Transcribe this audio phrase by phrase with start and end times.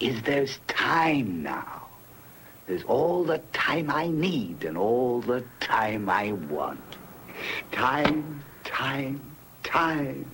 [0.00, 1.80] is there's time now.
[2.66, 6.80] There's all the time I need and all the time I want.
[7.70, 8.22] Time,
[8.78, 9.20] time,
[9.62, 10.24] time.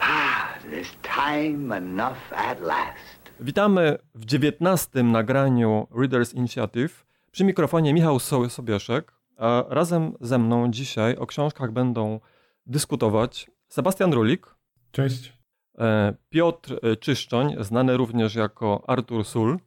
[0.00, 3.20] Ah, there's time enough at last.
[3.40, 7.04] Witamy w dziewiętnastym nagraniu Readers Initiative.
[7.32, 12.20] Przy mikrofonie Michał So- Sobieszek, a razem ze mną dzisiaj o książkach będą
[12.66, 14.46] dyskutować Sebastian Rulik,
[14.92, 15.32] Cześć.
[15.80, 19.58] E, Piotr e, Czyszczoń, znany również jako Artur Sul,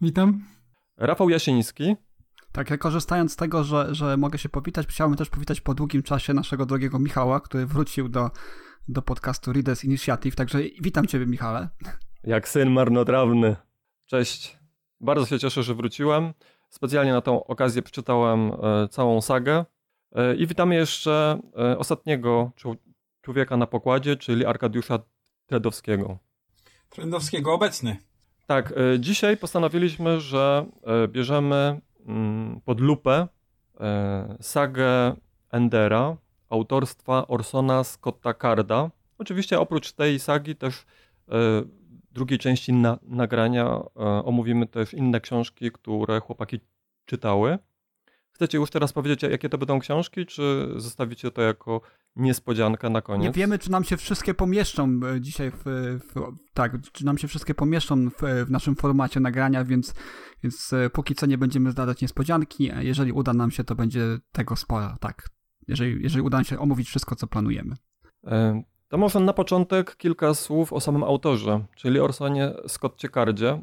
[0.00, 0.44] Witam.
[0.96, 1.96] Rafał Jasiński
[2.52, 6.02] Tak, ja korzystając z tego, że, że mogę się powitać, chciałbym też powitać po długim
[6.02, 8.30] czasie naszego drogiego Michała, który wrócił do,
[8.88, 11.68] do podcastu Readers Initiative, także witam Ciebie Michale.
[12.24, 13.56] jak syn marnotrawny.
[14.06, 14.58] Cześć.
[15.00, 16.32] Bardzo się cieszę, że wróciłem.
[16.68, 19.64] Specjalnie na tą okazję przeczytałem e, całą sagę.
[20.38, 21.40] I witamy jeszcze
[21.78, 22.76] ostatniego czł-
[23.22, 24.98] człowieka na pokładzie, czyli Arkadiusza
[25.46, 26.18] Tredowskiego.
[26.88, 27.96] Trendowskiego obecny.
[28.46, 33.28] Tak, e, dzisiaj postanowiliśmy, że e, bierzemy mm, pod lupę
[33.80, 35.16] e, sagę
[35.50, 36.16] Endera
[36.48, 38.90] autorstwa Orsona Scotta Carda.
[39.18, 40.84] Oczywiście oprócz tej sagi też
[41.28, 43.80] w drugiej części na, nagrania
[44.24, 46.60] omówimy też inne książki, które chłopaki
[47.06, 47.58] czytały.
[48.42, 51.80] Chcecie już teraz powiedzieć, jakie to będą książki, czy zostawicie to jako
[52.16, 53.24] niespodziankę na koniec?
[53.24, 56.14] Nie wiemy, czy nam się wszystkie pomieszczą e, dzisiaj w, w
[56.54, 59.94] tak, czy nam się wszystkie pomieszczą w, w naszym formacie nagrania, więc,
[60.42, 64.18] więc e, póki co nie będziemy zdradzać niespodzianki, a jeżeli uda nam się, to będzie
[64.32, 65.28] tego sporo, tak.
[65.68, 67.74] Jeżeli, jeżeli uda nam się omówić wszystko, co planujemy.
[68.26, 73.62] E, To może na początek kilka słów o samym autorze, czyli Orsonie Scottie Cardzie.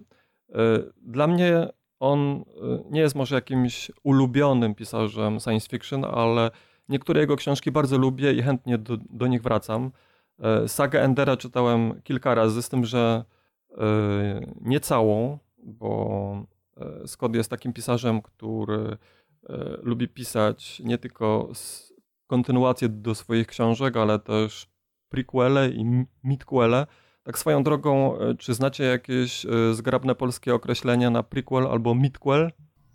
[0.50, 1.68] E, Dla mnie
[2.00, 2.44] on e,
[2.92, 6.52] nie jest może jakimś ulubionym pisarzem science fiction, ale
[6.90, 9.92] niektóre jego książki bardzo lubię i chętnie do, do nich wracam.
[10.40, 13.24] E, Sagę Endera czytałem kilka razy, z tym, że
[13.72, 13.84] e,
[14.62, 16.46] nie całą, bo
[17.06, 18.98] Scott jest takim pisarzem, który
[19.82, 21.50] lubi pisać nie tylko
[22.28, 24.68] kontynuacje do swoich książek, ale też
[25.10, 26.88] prequele i mi- midquele.
[27.24, 32.52] Tak swoją drogą, e, czy znacie jakieś e, zgrabne polskie określenia na prequel albo midquel?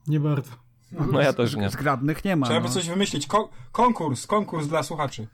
[0.06, 0.50] Nie bardzo.
[1.12, 1.70] No ja też nie.
[1.70, 2.46] Zgrabnych nie ma.
[2.46, 2.72] Trzeba by no.
[2.74, 3.26] coś wymyślić.
[3.26, 5.26] Ko- konkurs, konkurs dla słuchaczy.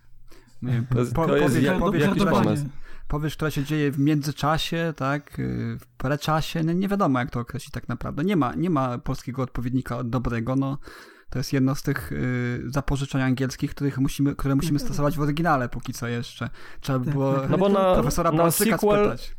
[0.62, 2.64] Nie wiem, To jest- po- to jest powiesz- powiesz, jakiś pomysł.
[3.08, 7.40] Powiesz, która się dzieje w międzyczasie, tak, y, w preczasie, no nie wiadomo jak to
[7.40, 8.24] określić tak naprawdę.
[8.24, 10.78] Nie ma, nie ma polskiego odpowiednika dobrego, no
[11.30, 15.68] to jest jedno z tych y, zapożyczeń angielskich, których musimy, które musimy stosować w oryginale
[15.68, 16.50] póki co jeszcze.
[16.80, 19.36] Trzeba by było No bo na, profesora na sequel, spytać.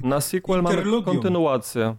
[0.00, 1.96] na sequel mamy kontynuację.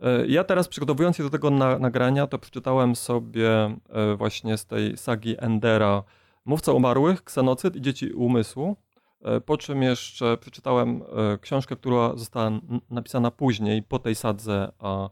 [0.00, 3.50] E, Ja teraz przygotowując się do tego na, nagrania, to przeczytałem sobie
[3.88, 6.02] e, właśnie z tej sagi Endera
[6.44, 8.76] Mówca umarłych, Ksenocyd i Dzieci umysłu.
[9.22, 11.02] E, Po czym jeszcze przeczytałem
[11.40, 12.50] książkę, która została
[12.90, 15.08] napisana później, po tej sadze, a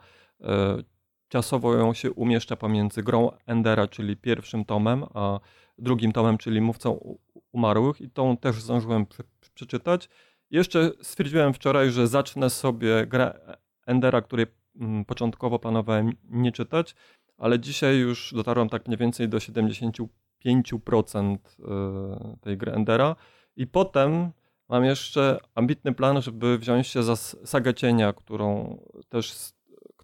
[1.28, 5.41] czasowo ją się umieszcza pomiędzy grą Endera, czyli pierwszym tomem, a
[5.78, 7.16] drugim tomem, czyli Mówcą
[7.53, 10.09] umarłych i tą też zdążyłem prze- przeczytać.
[10.50, 13.56] Jeszcze stwierdziłem wczoraj, że zacznę sobie grę
[13.87, 14.47] Endera, której
[14.81, 16.94] mm, początkowo planowałem nie czytać,
[17.38, 23.16] ale dzisiaj już dotarłem tak mniej więcej do 75% e, tej gry Endera
[23.56, 24.31] i potem
[24.69, 29.32] mam jeszcze ambitny plan, żeby wziąć się za sagę cienia, którą też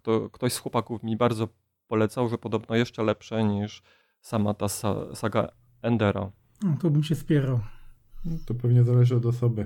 [0.03, 1.47] kto, ktoś z chłopaków mi bardzo
[1.87, 3.81] polecał, że podobno jeszcze lepsze niż
[4.21, 5.47] sama ta sa, saga
[5.81, 6.31] Endera.
[6.63, 7.59] No, to bym się spierał.
[8.45, 9.65] To pewnie zależy od osoby.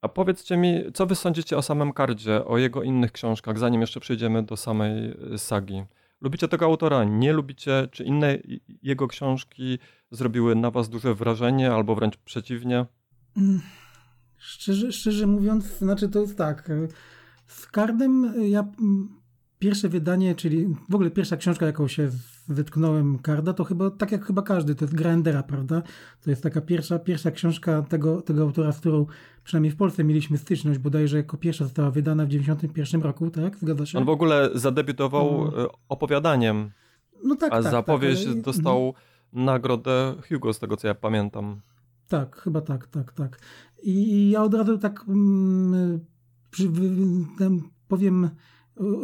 [0.00, 4.00] A powiedzcie mi, co wy sądzicie o samym Kardzie, o jego innych książkach, zanim jeszcze
[4.00, 5.84] przejdziemy do samej y, sagi?
[6.20, 7.04] Lubicie tego autora?
[7.04, 7.88] Nie lubicie?
[7.92, 8.38] Czy inne
[8.82, 9.78] jego książki
[10.10, 12.86] zrobiły na was duże wrażenie, albo wręcz przeciwnie?
[13.36, 13.60] Mm,
[14.36, 16.70] Szczerze, szczerze mówiąc, znaczy to jest tak.
[17.46, 19.21] Z Kardem e, ja mm,
[19.62, 22.10] pierwsze wydanie, czyli w ogóle pierwsza książka, jaką się
[22.48, 25.82] wytknąłem Karda, to chyba tak jak chyba każdy, to jest Grandera, prawda?
[26.24, 29.06] To jest taka pierwsza, pierwsza książka tego, tego autora, z którą
[29.44, 33.56] przynajmniej w Polsce mieliśmy styczność, bodajże jako pierwsza została wydana w 91 roku, tak?
[33.58, 33.98] Zgadza się?
[33.98, 35.64] On w ogóle zadebiutował No.
[35.64, 36.70] y, opowiadaniem,
[37.24, 38.94] no tak, a tak, za powieść tak, ale- dostał
[39.32, 41.60] nagrodę Hugo, z tego co ja pamiętam.
[42.08, 43.38] Tak, chyba tak, tak, tak.
[43.82, 46.00] I ja od razu tak mm,
[46.50, 48.30] przy, wy- tam powiem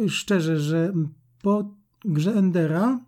[0.07, 0.93] szczerze, że
[1.41, 1.75] po
[2.05, 2.99] grze Endera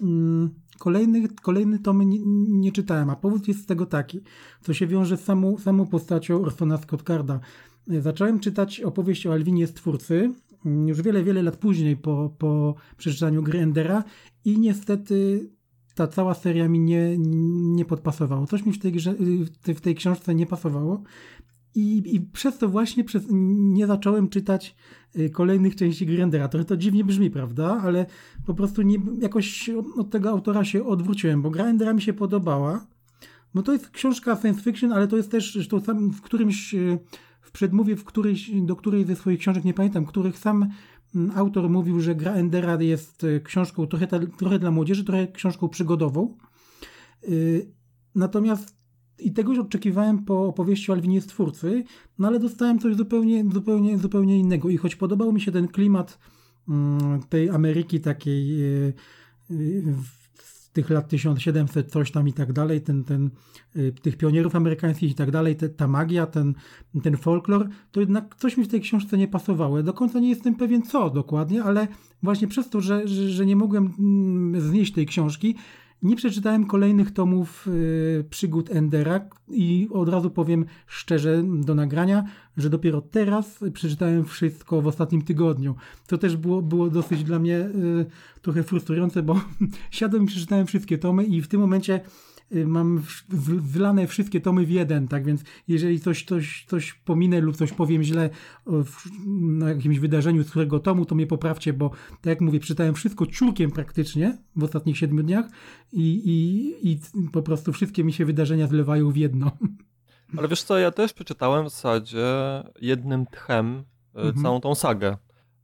[0.00, 2.18] mm, kolejny, kolejny tomy nie,
[2.48, 4.20] nie czytałem, a powód jest z tego taki,
[4.62, 7.40] co się wiąże z samą, samą postacią Orsona Scottcarda.
[7.86, 10.32] Zacząłem czytać opowieść o Alwinie Stwórcy
[10.66, 14.04] mm, już wiele, wiele lat później po, po przeczytaniu gry Endera
[14.44, 15.48] i niestety
[15.94, 17.18] ta cała seria mi nie,
[17.76, 18.46] nie podpasowała.
[18.46, 19.14] Coś mi w tej, grze,
[19.74, 21.02] w tej książce nie pasowało
[21.74, 24.76] i, i przez to właśnie przez, nie zacząłem czytać
[25.16, 26.48] y, kolejnych części Grendera.
[26.48, 27.80] Trochę to dziwnie brzmi, prawda?
[27.82, 28.06] Ale
[28.46, 32.86] po prostu nie, jakoś od tego autora się odwróciłem, bo Grendera mi się podobała.
[33.54, 36.98] No to jest książka science fiction, ale to jest też sam w którymś y,
[37.40, 40.68] w przedmówie, w którejś, do której ze swoich książek nie pamiętam, których sam
[41.14, 44.06] mm, autor mówił, że gra Endera jest y, książką trochę,
[44.38, 46.36] trochę dla młodzieży, trochę książką przygodową.
[48.14, 48.79] Natomiast
[49.22, 51.84] i tego już oczekiwałem po opowieści o Alwinie Stwórcy,
[52.18, 54.68] no ale dostałem coś zupełnie, zupełnie, zupełnie innego.
[54.68, 56.18] I choć podobał mi się ten klimat
[56.68, 58.92] mm, tej Ameryki takiej y,
[59.50, 59.94] y,
[60.42, 63.30] z tych lat 1700 coś tam i tak dalej, ten, ten,
[63.76, 66.54] y, tych pionierów amerykańskich i tak dalej, te, ta magia, ten,
[67.02, 69.82] ten folklor, to jednak coś mi w tej książce nie pasowało.
[69.82, 71.88] Do końca nie jestem pewien co dokładnie, ale
[72.22, 75.56] właśnie przez to, że, że, że nie mogłem mm, znieść tej książki,
[76.02, 82.24] nie przeczytałem kolejnych tomów y, przygód Endera i od razu powiem szczerze do nagrania,
[82.56, 85.74] że dopiero teraz przeczytałem wszystko w ostatnim tygodniu.
[86.06, 88.06] To też było, było dosyć dla mnie y,
[88.42, 89.40] trochę frustrujące, bo
[89.90, 92.00] siadłem i przeczytałem wszystkie tomy i w tym momencie
[92.66, 93.02] mam
[93.48, 98.02] wlane wszystkie tomy w jeden, tak więc jeżeli coś, coś, coś pominę lub coś powiem
[98.02, 98.30] źle
[99.40, 103.26] na jakimś wydarzeniu z którego tomu, to mnie poprawcie, bo tak jak mówię, czytałem wszystko
[103.26, 105.46] ciurkiem praktycznie w ostatnich siedmiu dniach
[105.92, 106.98] i, i, i
[107.32, 109.50] po prostu wszystkie mi się wydarzenia zlewają w jedno.
[110.38, 112.26] Ale wiesz co, ja też przeczytałem w zasadzie
[112.80, 113.84] jednym tchem
[114.16, 114.42] y, mhm.
[114.42, 115.16] całą tą sagę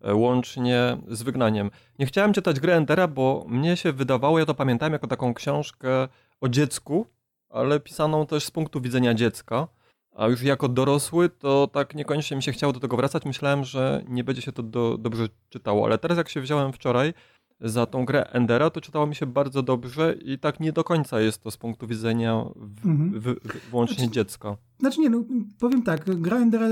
[0.08, 1.70] y, łącznie z wygnaniem.
[1.98, 6.08] Nie chciałem czytać gry Endera, bo mnie się wydawało, ja to pamiętałem jako taką książkę
[6.40, 7.06] o dziecku,
[7.48, 9.68] ale pisaną też z punktu widzenia dziecka.
[10.16, 13.24] A już jako dorosły, to tak niekoniecznie mi się chciało do tego wracać.
[13.24, 17.14] Myślałem, że nie będzie się to do, dobrze czytało, ale teraz jak się wziąłem wczoraj
[17.60, 21.20] za tą grę Endera, to czytało mi się bardzo dobrze i tak nie do końca
[21.20, 23.20] jest to z punktu widzenia w, mhm.
[23.20, 24.56] w, w, włącznie znaczy, dziecka.
[24.78, 25.24] Znaczy nie, no
[25.58, 26.66] powiem tak, gra Endera,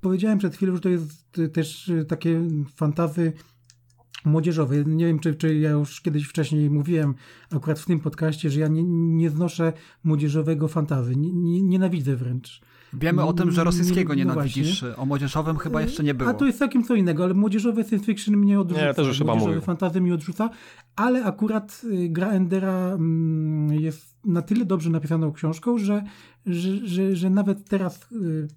[0.00, 2.42] powiedziałem przed chwilą, że to jest też takie
[2.74, 3.32] fantazy
[4.24, 4.84] młodzieżowy.
[4.86, 7.14] Nie wiem, czy, czy ja już kiedyś wcześniej mówiłem,
[7.50, 9.72] akurat w tym podcaście, że ja nie, nie znoszę
[10.04, 11.16] młodzieżowego fantazy.
[11.16, 12.60] Nie, nie, nienawidzę wręcz.
[12.92, 14.80] Wiemy o tym, że rosyjskiego nie, no nienawidzisz.
[14.80, 14.96] Właśnie.
[14.96, 16.30] O młodzieżowym chyba jeszcze nie było.
[16.30, 18.86] A to jest całkiem co innego, ale młodzieżowe science fiction mnie odrzuca.
[18.86, 20.50] Nie, też już chyba Młodzieżowe fantazy mnie odrzuca,
[20.96, 26.02] ale akurat y, gra Endera mm, jest na tyle dobrze napisaną książką, że,
[26.46, 28.48] że, że, że nawet teraz y,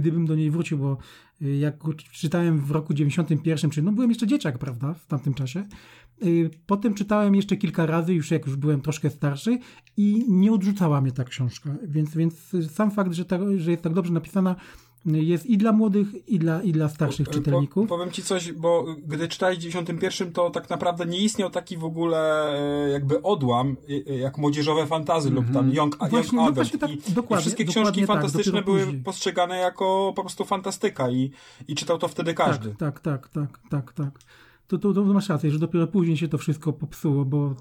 [0.00, 0.98] gdybym do niej wrócił, bo
[1.42, 1.74] y, jak
[2.12, 5.64] czytałem w roku 91, czyli no byłem jeszcze dzieciak, prawda, w tamtym czasie.
[6.24, 9.58] Y, potem czytałem jeszcze kilka razy, już jak już byłem troszkę starszy
[9.96, 13.92] i nie odrzucała mnie ta książka, więc, więc sam fakt, że, ta, że jest tak
[13.94, 14.56] dobrze napisana,
[15.14, 17.88] jest i dla młodych, i dla, i dla starszych czytelników.
[17.88, 21.76] Po, powiem ci coś, bo gdy czytałeś w 91, to tak naprawdę nie istniał taki
[21.76, 22.52] w ogóle
[22.86, 23.76] e, jakby odłam,
[24.08, 25.46] e, e, jak młodzieżowe fantazy mm -hmm.
[25.46, 26.80] lub tam Young, Właśnie, young no Adult.
[26.80, 29.02] Tak, I, dokładnie, I wszystkie książki tak, fantastyczne były później.
[29.02, 31.30] postrzegane jako po prostu fantastyka i,
[31.68, 32.74] i czytał to wtedy każdy.
[32.74, 33.92] Tak, tak, tak, tak, tak.
[33.92, 34.18] tak.
[34.68, 37.54] To, to, to masz rację, że dopiero później się to wszystko popsuło, bo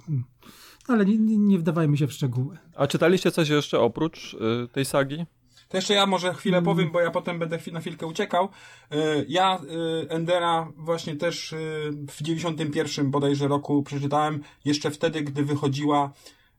[0.88, 2.58] ale nie, nie, nie wdawajmy się w szczegóły.
[2.76, 5.26] A czytaliście coś jeszcze oprócz y, tej sagi?
[5.70, 6.66] To jeszcze ja może chwilę mm.
[6.66, 8.50] powiem, bo ja potem będę na chwilkę uciekał.
[8.94, 9.60] Y, ja
[10.04, 16.14] y, Endera właśnie też y, w 91 bodajże roku przeczytałem, jeszcze wtedy, gdy wychodziła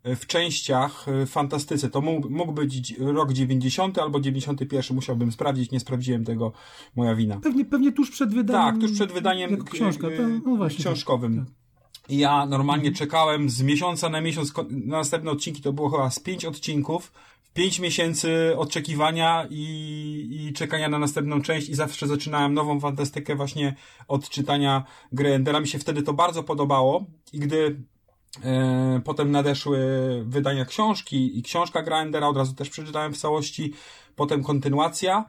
[0.04, 1.90] w częściach fantastyce.
[1.90, 6.52] To mógł, mógł być rok 90 albo 91, musiałbym sprawdzić, nie sprawdziłem tego,
[6.96, 7.40] moja wina.
[7.40, 8.72] Pewnie, pewnie tuż przed wydaniem.
[8.72, 11.36] Tak, tuż przed wydaniem książka, to, no książkowym.
[11.36, 11.54] Tak, tak.
[12.08, 16.44] Ja normalnie czekałem z miesiąca na miesiąc na następne odcinki, to było chyba z pięć
[16.44, 17.12] odcinków
[17.58, 23.74] pięć miesięcy oczekiwania i, i czekania na następną część i zawsze zaczynałem nową fantastykę właśnie
[24.08, 25.60] od czytania gry Endera.
[25.60, 27.80] Mi się wtedy to bardzo podobało i gdy
[28.44, 29.78] e, potem nadeszły
[30.26, 33.72] wydania książki i książka Grindera od razu też przeczytałem w całości,
[34.16, 35.24] potem kontynuacja.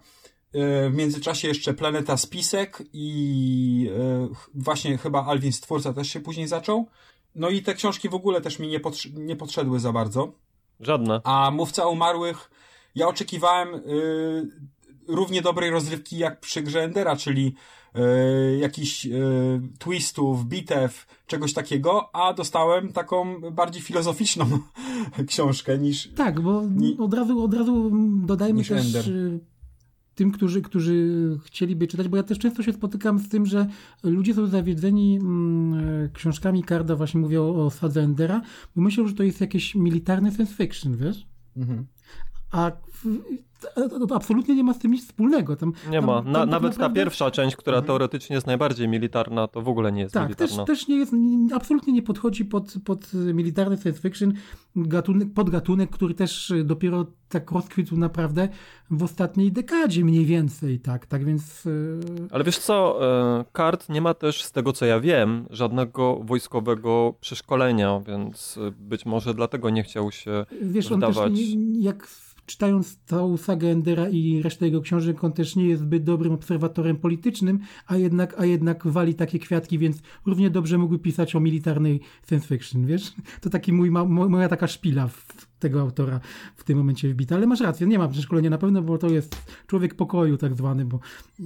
[0.54, 6.48] E, w międzyczasie jeszcze Planeta Spisek i e, właśnie chyba Alvin Stwórca też się później
[6.48, 6.88] zaczął.
[7.36, 8.80] No i te książki w ogóle też mi nie,
[9.14, 10.49] nie podszedły za bardzo.
[10.80, 11.22] Żadne.
[11.24, 12.52] A Mówca Umarłych,
[12.96, 14.50] ja oczekiwałem y,
[15.08, 17.56] równie dobrej rozrywki jak przy grze Endera, czyli
[17.96, 24.46] y, jakichś y, twistów, bitew, czegoś takiego, a dostałem taką bardziej filozoficzną
[25.28, 26.10] książkę niż...
[26.16, 27.92] Tak, bo ni, od, razu, od razu
[28.26, 28.86] dodajmy też...
[28.86, 29.06] Ender.
[30.20, 33.68] Tym, którzy, którzy chcieliby czytać, bo ja też często się spotykam z tym, że
[34.04, 38.42] ludzie są zawiedzeni mm, książkami Karda, właśnie mówię o, o Endera,
[38.76, 41.28] bo myślą, że to jest jakieś militarne science fiction, wiesz?
[41.58, 41.86] Mhm.
[42.51, 42.72] A
[43.75, 45.56] to, to absolutnie nie ma z tym nic wspólnego.
[45.56, 46.22] Tam, Nie tam, ma.
[46.24, 49.70] tam Na, tak nawet naprawdę- ta pierwsza część, która teoretycznie jest najbardziej militarna, to w
[49.70, 50.65] ogóle nie jest Tak, też, militarna.
[50.65, 54.34] też nie jest, nie- absolutnie nie podchodzi pod, pod militarny science fiction,
[54.75, 58.50] gatunek, podgatunek, który też dopiero tak rozkwitł naprawdę
[58.91, 61.70] w ostatniej dekadzie mniej więcej, tak, tak więc e,
[62.32, 63.00] Ale wiesz co,
[63.39, 69.06] e, kart nie ma też, z tego co ja wiem, żadnego wojskowego przeszkolenia, więc być
[69.06, 71.32] może dlatego nie chciał się wiesz, on wdawać.
[71.32, 72.08] też nie, jak
[72.50, 76.98] czytając całą sagę Endera i resztę jego książek, on też nie jest zbyt dobrym obserwatorem
[76.98, 82.01] politycznym, a jednak, a jednak wali takie kwiatki, więc równie dobrze mógłby pisać o militarnej
[82.27, 83.13] science fiction, wiesz?
[83.41, 86.20] To taki mój, moja taka szpila w tego autora
[86.56, 87.36] w tym momencie wbita.
[87.36, 89.36] Ale masz rację, nie ma przeszkolenia na pewno, bo to jest
[89.68, 91.00] człowiek pokoju tak zwany, bo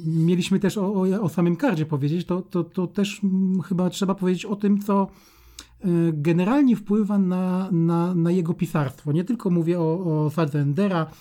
[0.06, 4.16] mieliśmy też o, o, o samym kardzie powiedzieć, to, to, to też mm, chyba trzeba
[4.16, 5.08] powiedzieć o tym, co
[6.14, 9.12] generalnie wpływa na, na, na jego pisarstwo.
[9.12, 11.12] Nie tylko mówię o, o Sadze Endera,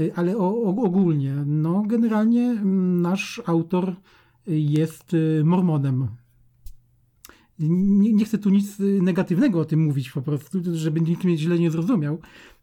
[0.00, 1.34] e, ale o, o, ogólnie.
[1.46, 3.94] No, generalnie mm, nasz autor
[4.46, 6.08] jest e, mormonem.
[7.58, 11.36] Nie, nie chcę tu nic e, negatywnego o tym mówić po prostu, żeby nikt mnie
[11.36, 12.18] źle nie zrozumiał,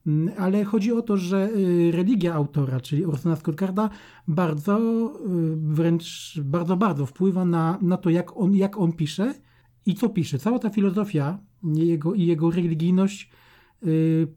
[0.08, 3.89] Mm, ale chodzi o to, że e, religia autora, czyli Orsona Scott-Carda,
[4.27, 5.20] bardzo, e,
[5.56, 9.34] wręcz bardzo, bardzo wpływa na, na to, jak on, jak on pisze
[9.88, 10.39] i co pisze.
[10.39, 13.29] Cała ta filozofia jego, i jego religijność
[13.86, 14.27] y,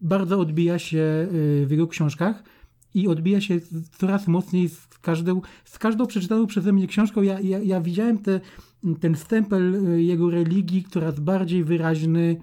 [0.00, 2.44] bardzo odbija się y, w jego książkach
[2.94, 3.60] i odbija się
[3.98, 7.22] coraz mocniej z każdą, z każdą przeczytaną przeze mnie książką.
[7.22, 8.40] Ja, ja, ja widziałem te,
[9.00, 12.36] ten stempel y, jego religii coraz bardziej wyraźny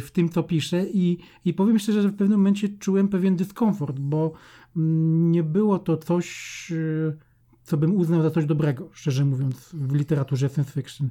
[0.00, 3.98] w tym, co pisze i, i powiem szczerze, że w pewnym momencie czułem pewien dyskomfort,
[3.98, 4.32] bo
[4.76, 6.72] mm, nie było to coś,
[7.62, 11.10] co bym uznał za coś dobrego, szczerze mówiąc, w literaturze science fiction.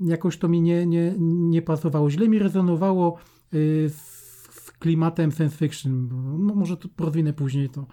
[0.00, 2.10] Jakoś to mi nie, nie, nie pasowało.
[2.10, 3.18] Źle mi rezonowało
[3.54, 6.08] y, z, klimatem science fiction.
[6.46, 7.80] No, może to rozwinę później to.
[7.80, 7.86] No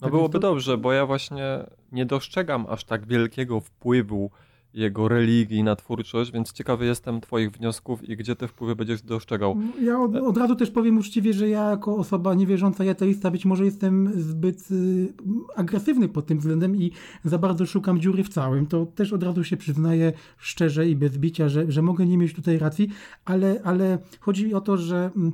[0.00, 4.30] Tak byłoby to- dobrze, bo ja właśnie nie dostrzegam aż tak wielkiego wpływu
[4.74, 9.56] jego religii na twórczość, więc ciekawy jestem twoich wniosków i gdzie te wpływy będziesz dostrzegał.
[9.82, 13.44] Ja od, od razu też powiem uczciwie, że ja jako osoba niewierząca i ateista być
[13.44, 15.12] może jestem zbyt y,
[15.56, 16.92] agresywny pod tym względem i
[17.24, 18.66] za bardzo szukam dziury w całym.
[18.66, 22.34] To też od razu się przyznaję szczerze i bez bicia, że, że mogę nie mieć
[22.34, 22.88] tutaj racji,
[23.24, 25.32] ale, ale chodzi mi o to, że mm,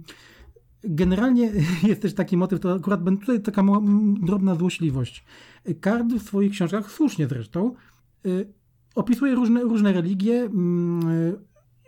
[0.85, 1.53] generalnie
[1.89, 3.63] jest też taki motyw, to akurat będę tutaj taka
[4.23, 5.25] drobna złośliwość.
[5.81, 7.75] Kard w swoich książkach, słusznie zresztą,
[8.27, 8.47] y,
[8.95, 11.37] opisuje różne, różne religie, mm,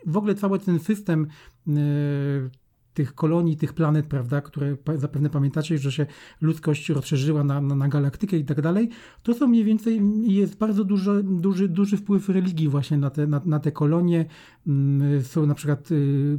[0.05, 1.27] w ogóle cały ten system
[1.67, 2.49] y,
[2.93, 6.05] tych kolonii, tych planet, prawda, które zapewne pamiętacie, że się
[6.41, 8.89] ludzkość rozszerzyła na, na, na galaktykę i tak dalej,
[9.23, 13.41] to są mniej więcej, jest bardzo dużo, duży, duży wpływ religii właśnie na te, na,
[13.45, 14.25] na te kolonie.
[14.67, 16.37] Mm, Są na przykład y,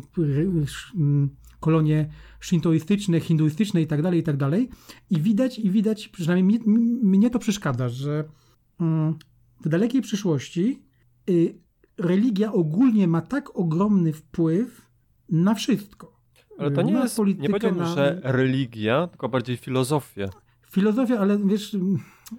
[0.97, 1.29] mm,
[1.61, 2.09] kolonie
[2.41, 4.69] szintoistyczne, hinduistyczne i tak dalej, i tak dalej.
[5.11, 8.25] I widać, i widać, przynajmniej mnie, mnie to przeszkadza, że
[9.61, 10.83] w dalekiej przyszłości
[11.31, 11.55] y,
[11.99, 14.87] religia ogólnie ma tak ogromny wpływ
[15.29, 16.19] na wszystko.
[16.59, 20.29] Ale to nie na jest, nie politykę, powiedziałbym, na- że religia, tylko bardziej filozofię.
[20.71, 21.77] Filozofia, ale wiesz,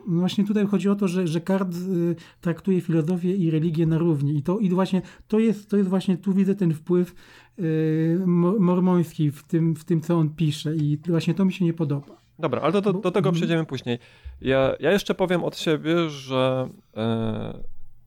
[0.08, 4.38] właśnie tutaj chodzi o to, że, że Kard y, traktuje filozofię i religię na równi.
[4.38, 7.16] I to, i właśnie to jest, to jest właśnie, tu widzę ten wpływ
[7.60, 10.76] y, mo- mormoński w tym, w tym, co on pisze.
[10.76, 12.19] I właśnie to mi się nie podoba.
[12.40, 13.36] Dobra, ale do, do, do tego Mhm.
[13.36, 14.00] przejdziemy później.
[14.42, 17.54] Ja, ja jeszcze powiem od siebie, że e,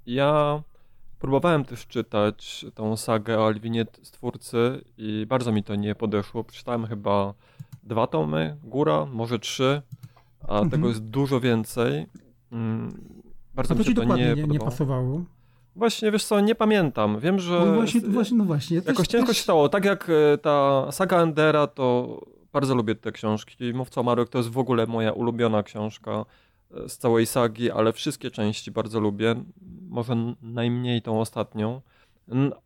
[0.07, 0.63] ja
[1.19, 6.45] próbowałem też czytać tą sagę o Alwinie Stwórcy i bardzo mi to nie podeszło.
[6.45, 7.35] Przeczytałem chyba
[7.83, 9.83] dwa tomy, góra, może trzy,
[10.49, 10.71] a Mhm.
[10.71, 12.07] tego jest dużo więcej.
[12.53, 12.95] Mm,
[13.55, 15.25] bardzo A mi to się ci to nie, nie, pasowało.
[15.77, 17.21] Właśnie, wiesz co, nie pamiętam.
[17.21, 17.63] Wiem, że...
[17.67, 18.77] No właśnie, właśnie, no właśnie.
[18.77, 19.69] Ja Jakoś też, ciężko też, się stało.
[19.69, 22.19] Tak jak e, ta saga Endera, to
[22.53, 23.75] bardzo lubię te książki.
[23.75, 26.25] Mówca Marek to jest w ogóle moja ulubiona książka
[26.75, 29.35] e, z całej sagi, ale wszystkie części bardzo lubię.
[29.89, 31.81] Może najmniej tą ostatnią.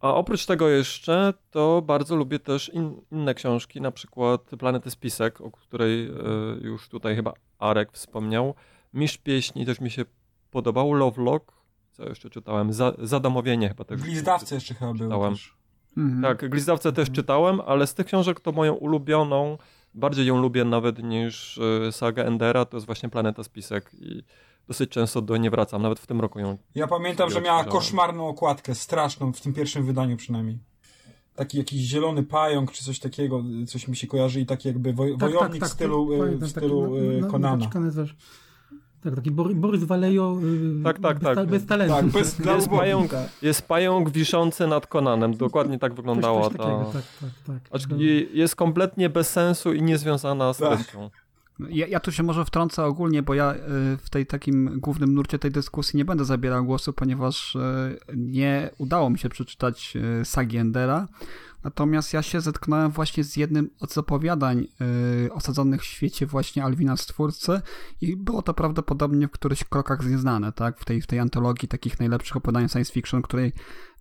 [0.00, 5.40] A oprócz tego jeszcze, to bardzo lubię też in, inne książki, na przykład Planety Spisek,
[5.40, 6.12] o której e,
[6.60, 8.54] już tutaj chyba Arek wspomniał.
[8.94, 10.04] Mistrz Pieśni też mi się
[10.50, 10.92] podobał.
[10.92, 11.52] Lovelock,
[11.92, 12.72] co jeszcze czytałem?
[12.72, 14.00] Za, Zadomowienie chyba też.
[14.00, 15.32] W Lizdawce jeszcze chyba było Czytałem.
[15.32, 15.56] też.
[15.96, 16.22] Mhm.
[16.22, 19.58] Tak, Glizdawcę też czytałem, ale z tych książek to moją ulubioną,
[19.94, 24.22] bardziej ją lubię nawet niż y, sagę Endera, to jest właśnie Planeta Spisek i
[24.68, 28.28] dosyć często do nie wracam, nawet w tym roku ją Ja pamiętam, że miała koszmarną
[28.28, 30.58] okładkę, straszną, w tym pierwszym wydaniu przynajmniej.
[31.34, 35.10] Taki jakiś zielony pająk, czy coś takiego, coś mi się kojarzy i taki jakby woj,
[35.10, 37.66] tak, wojownik tak, w stylu, tak, y, pamiętam, w taki stylu na- y, na- Konana.
[39.06, 40.38] Tak, taki Bory, Borys Walejo
[40.80, 41.34] y, Tak, tak, bez, tak.
[41.34, 41.94] ta- bez talentu.
[41.94, 43.10] Tak, bez- Jest pająk,
[43.42, 45.36] jest pająk wiszący nad Konanem.
[45.36, 46.92] Dokładnie tak Coś- wyglądała coś takiego, ta...
[46.92, 47.02] tak,
[47.46, 47.90] tak, tak.
[47.90, 47.96] No.
[48.32, 50.74] Jest kompletnie bez sensu i niezwiązana z Tak.
[50.76, 51.10] treścią.
[51.70, 53.58] Ja, ja tu się może wtrącę ogólnie, bo ja y,
[53.98, 57.58] w tej takim głównym nurcie tej dyskusji nie będę zabierał głosu, ponieważ y,
[58.16, 59.94] nie udało mi się przeczytać
[60.24, 61.08] sagi Endera.
[61.64, 64.66] Natomiast ja się zetknąłem właśnie z jednym z opowiadań
[65.26, 67.60] y, osadzonych w świecie właśnie Alwina Stwórcy
[68.00, 70.80] i było to prawdopodobnie w którychś krokach znieznane, tak?
[70.80, 73.52] W tej, w tej antologii takich najlepszych opowiadań science fiction, której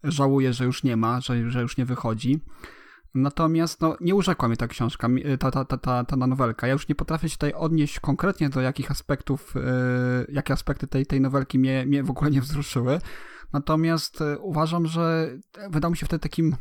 [0.04, 2.42] żałuję, że już nie ma, że, że już nie wychodzi.
[3.16, 5.10] Natomiast no, nie urzekła mnie ta książka,
[5.40, 6.68] ta, ta, ta, ta, ta nowelka.
[6.68, 9.62] Ja już nie potrafię się tutaj odnieść konkretnie do jakich aspektów, yy,
[10.30, 13.00] jakie aspekty tej, tej nowelki mnie, mnie w ogóle nie wzruszyły.
[13.54, 15.30] Natomiast yy, uważam, że
[15.70, 16.56] wydał mi się wtedy takim yy,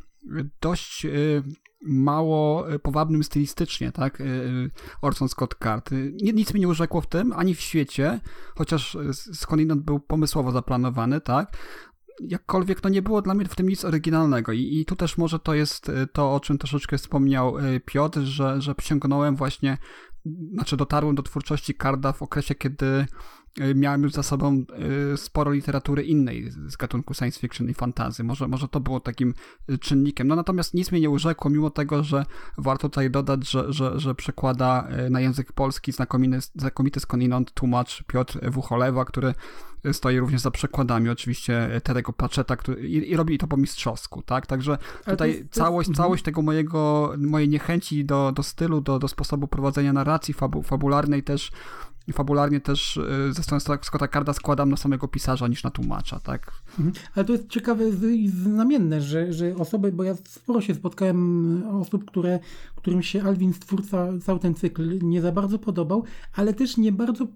[0.60, 1.42] dość yy,
[1.86, 4.70] mało yy, powabnym stylistycznie, tak, yy,
[5.02, 5.90] Orson Scott Card.
[5.92, 8.20] Ni- Nic mnie nie urzekło w tym, ani w świecie,
[8.56, 11.56] chociaż skądinąd był pomysłowo zaplanowany, tak,
[12.20, 14.52] jakkolwiek no nie było dla mnie w tym nic oryginalnego.
[14.52, 18.20] I, i tu też może to jest y, to, o czym troszeczkę wspomniał y, Piotr,
[18.20, 19.78] że, że sięgnąłem właśnie,
[20.52, 23.06] znaczy dotarłem do twórczości Karda w okresie, kiedy y,
[23.74, 24.64] miałem już za sobą
[25.14, 28.24] y, sporo literatury innej z gatunku science fiction i fantazy.
[28.24, 29.34] Może, może to było takim
[29.70, 30.28] y, czynnikiem.
[30.28, 32.24] No natomiast nic mnie nie urzekło, mimo tego, że
[32.58, 38.50] warto tutaj dodać, że, że, że przekłada na język polski znakomity, znakomity skądinąd tłumacz Piotr
[38.50, 39.34] Wucholewa, który
[39.92, 44.46] stoi również za przekładami oczywiście Terego Pratchetta który, i, i robi to po mistrzowsku, tak?
[44.46, 46.04] Także tutaj jest- całość, mhm.
[46.04, 51.22] całość tego mojego, mojej niechęci do, do stylu, do, do sposobu prowadzenia narracji fabu, fabularnej
[51.22, 51.52] też
[52.12, 56.52] fabularnie też y, ze strony Scotta Carda składam na samego pisarza niż na tłumacza, tak?
[56.78, 56.92] Mhm.
[57.14, 62.04] Ale to jest ciekawe i znamienne, że, że osoby, bo ja sporo się spotkałem osób,
[62.04, 62.38] które,
[62.84, 67.26] którym się Alwin Stwórca cały ten cykl nie za bardzo podobał, ale też nie bardzo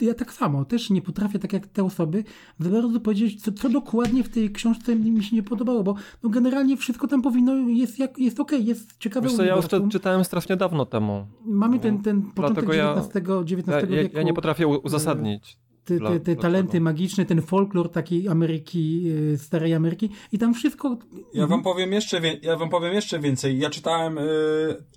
[0.00, 2.24] ja tak samo, też nie potrafię, tak jak te osoby,
[2.58, 6.30] za bardzo powiedzieć, co, co dokładnie w tej książce mi się nie podobało, bo no
[6.30, 10.24] generalnie wszystko tam powinno, jest, jak, jest okej, jest ciekawe Wiesz co, ja już czytałem
[10.24, 11.26] strasznie dawno temu.
[11.44, 13.16] Mamy ten, ten początek Dlatego ja- XIX,
[13.52, 14.16] XIX Ja, ja, wieku.
[14.16, 15.58] ja nie potrafię uzasadnić.
[15.84, 20.98] Te, te, te talenty magiczne, ten folklor takiej Ameryki, y, starej Ameryki i tam wszystko...
[21.34, 23.58] Ja wam powiem jeszcze, ja wam powiem jeszcze więcej.
[23.58, 24.22] Ja czytałem y,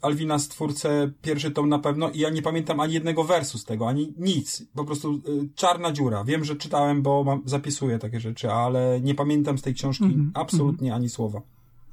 [0.01, 3.87] Alwina Stwórcę pierwszy tom na pewno i ja nie pamiętam ani jednego wersu z tego,
[3.87, 4.65] ani nic.
[4.75, 5.19] Po prostu y,
[5.55, 6.23] czarna dziura.
[6.23, 10.31] Wiem, że czytałem, bo mam, zapisuję takie rzeczy, ale nie pamiętam z tej książki Mhm,
[10.33, 11.41] absolutnie ani słowa.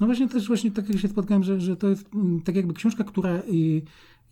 [0.01, 2.75] No właśnie też właśnie tak jak się spotkałem, że, że to jest mm, tak jakby
[2.75, 3.83] książka, która y,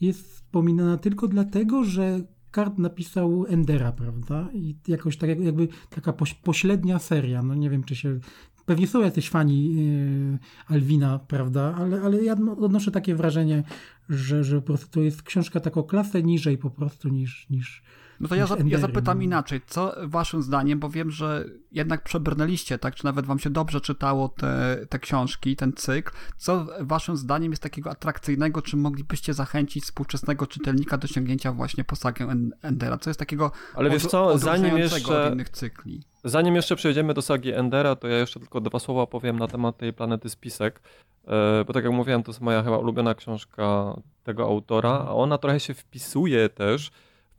[0.00, 2.20] jest wspominana tylko dlatego, że
[2.52, 4.48] Kart napisał Endera, prawda?
[4.54, 7.42] I jakoś tak jak- jakby taka poś, pośrednia seria.
[7.42, 8.18] No nie wiem, czy się...
[8.66, 10.38] Pewnie są jacyś fani y,
[10.72, 11.74] Alwina, prawda?
[11.78, 13.62] Ale, ale ja no- odnoszę takie wrażenie,
[14.08, 17.46] że, że po prostu to jest książka tak o klasę niżej po prostu niż...
[17.50, 17.82] niż
[18.22, 22.78] No to ja, za, ja zapytam inaczej, co waszym zdaniem, bo wiem, że jednak przebrnęliście,
[22.78, 27.52] tak, czy nawet wam się dobrze czytało te, te książki, ten cykl, co waszym zdaniem
[27.52, 32.98] jest takiego atrakcyjnego, czy moglibyście zachęcić współczesnego czytelnika do sięgnięcia właśnie po sagę En- Endera?
[32.98, 36.02] Co jest takiego Ale wiesz od- co, zanim jeszcze- od innych cykli?
[36.24, 39.76] Zanim jeszcze przejdziemy do sagi Endera, to ja jeszcze tylko dwa słowa powiem na temat
[39.76, 40.80] tej planety Spisek.
[41.26, 45.38] E, Bo tak jak mówiłem, to jest moja chyba ulubiona książka tego autora, a ona
[45.38, 46.90] trochę się wpisuje też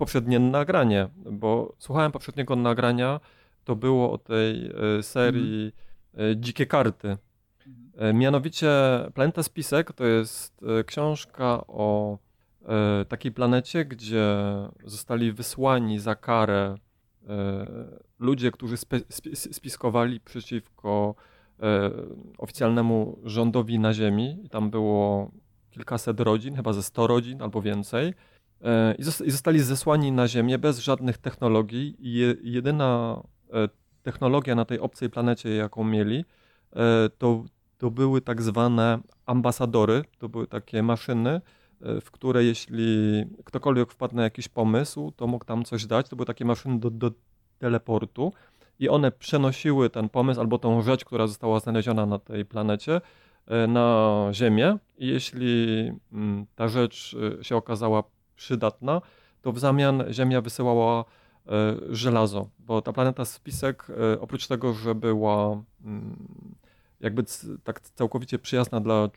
[0.03, 3.19] poprzednie nagranie, bo słuchałem poprzedniego nagrania,
[3.63, 5.71] to było o tej e, serii
[6.17, 7.17] e, Dzikie Karty.
[7.97, 8.71] E, Mianowicie
[9.13, 12.17] Planeta Spisek to jest książka o
[13.09, 14.35] takiej planecie, gdzie
[14.85, 16.75] zostali wysłani za karę
[18.19, 18.75] ludzie, którzy
[19.51, 21.15] spiskowali przeciwko
[22.37, 24.47] oficjalnemu rządowi na ziemi.
[24.51, 25.31] Tam było
[25.71, 28.13] kilkaset rodzin, chyba ze 100 rodzin albo więcej.
[28.63, 31.95] E, I zos- i zostali zesłani na ziemię bez żadnych technologii.
[31.99, 33.21] I je, jedyna
[33.53, 33.69] e,
[34.03, 36.25] technologia na tej obcej planecie, jaką mieli,
[36.75, 37.43] e, to,
[37.77, 40.03] to były tak zwane ambasadory.
[40.19, 41.41] To były takie maszyny,
[42.01, 46.09] w które jeśli ktokolwiek wpadł na jakiś pomysł, to mógł tam coś dać.
[46.09, 47.11] To były takie maszyny do, do
[47.59, 48.33] teleportu
[48.79, 53.01] i one przenosiły ten pomysł albo tą rzecz, która została znaleziona na tej planecie,
[53.67, 54.77] na Ziemię.
[54.97, 58.03] I jeśli mm, ta rzecz się okazała
[58.43, 59.01] przydatna,
[59.41, 61.05] to w zamian Ziemia wysyłała
[61.47, 66.55] e, żelazo, bo ta planeta Spisek, e, oprócz tego, że była mm,
[66.99, 67.23] jakby
[67.63, 69.09] tak całkowicie przyjazna dla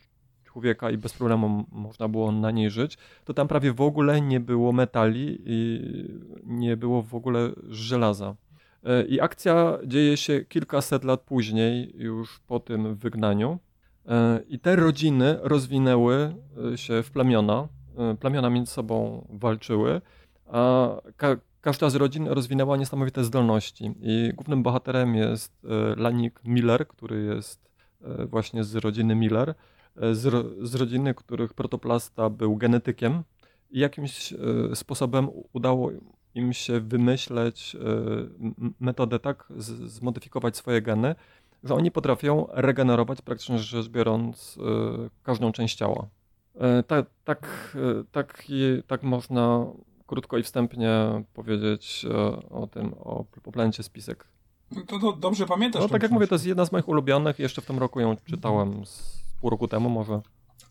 [0.43, 4.39] człowieka i bez problemu można było na niej żyć, to tam prawie w ogóle nie
[4.39, 5.81] było metali i
[6.43, 8.35] nie było w ogóle żelaza.
[8.83, 13.59] E, I akcja dzieje się kilkaset lat później, już po tym wygnaniu.
[14.49, 16.35] I te rodziny rozwinęły
[16.75, 17.67] się w plemiona.
[17.97, 20.01] E, Plemiona między sobą walczyły,
[20.47, 26.87] a ka każda z rodzin rozwinęła niesamowite zdolności i głównym bohaterem jest e, Lanik Miller,
[26.87, 29.55] który jest e, właśnie z rodziny Miller,
[30.11, 33.23] z, ro, z rodziny, których protoplasta był genetykiem
[33.71, 34.33] i jakimś
[34.73, 35.91] sposobem udało
[36.35, 37.77] im się wymyśleć
[38.79, 39.47] metodę tak,
[39.85, 41.15] zmodyfikować swoje geny,
[41.63, 44.59] że oni potrafią regenerować praktycznie rzecz biorąc
[45.23, 46.07] każdą część ciała.
[46.87, 47.47] Tak, tak,
[48.11, 48.43] tak,
[48.87, 49.65] tak można
[50.07, 54.27] krótko i wstępnie powiedzieć e, o tym, o poplencie spisek.
[54.75, 55.81] No to, to dobrze pamiętasz.
[55.81, 57.39] No tak jak mówię, to jest jedna z moich ulubionych.
[57.39, 60.21] Jeszcze w tym roku ją czytałem z pół roku temu może.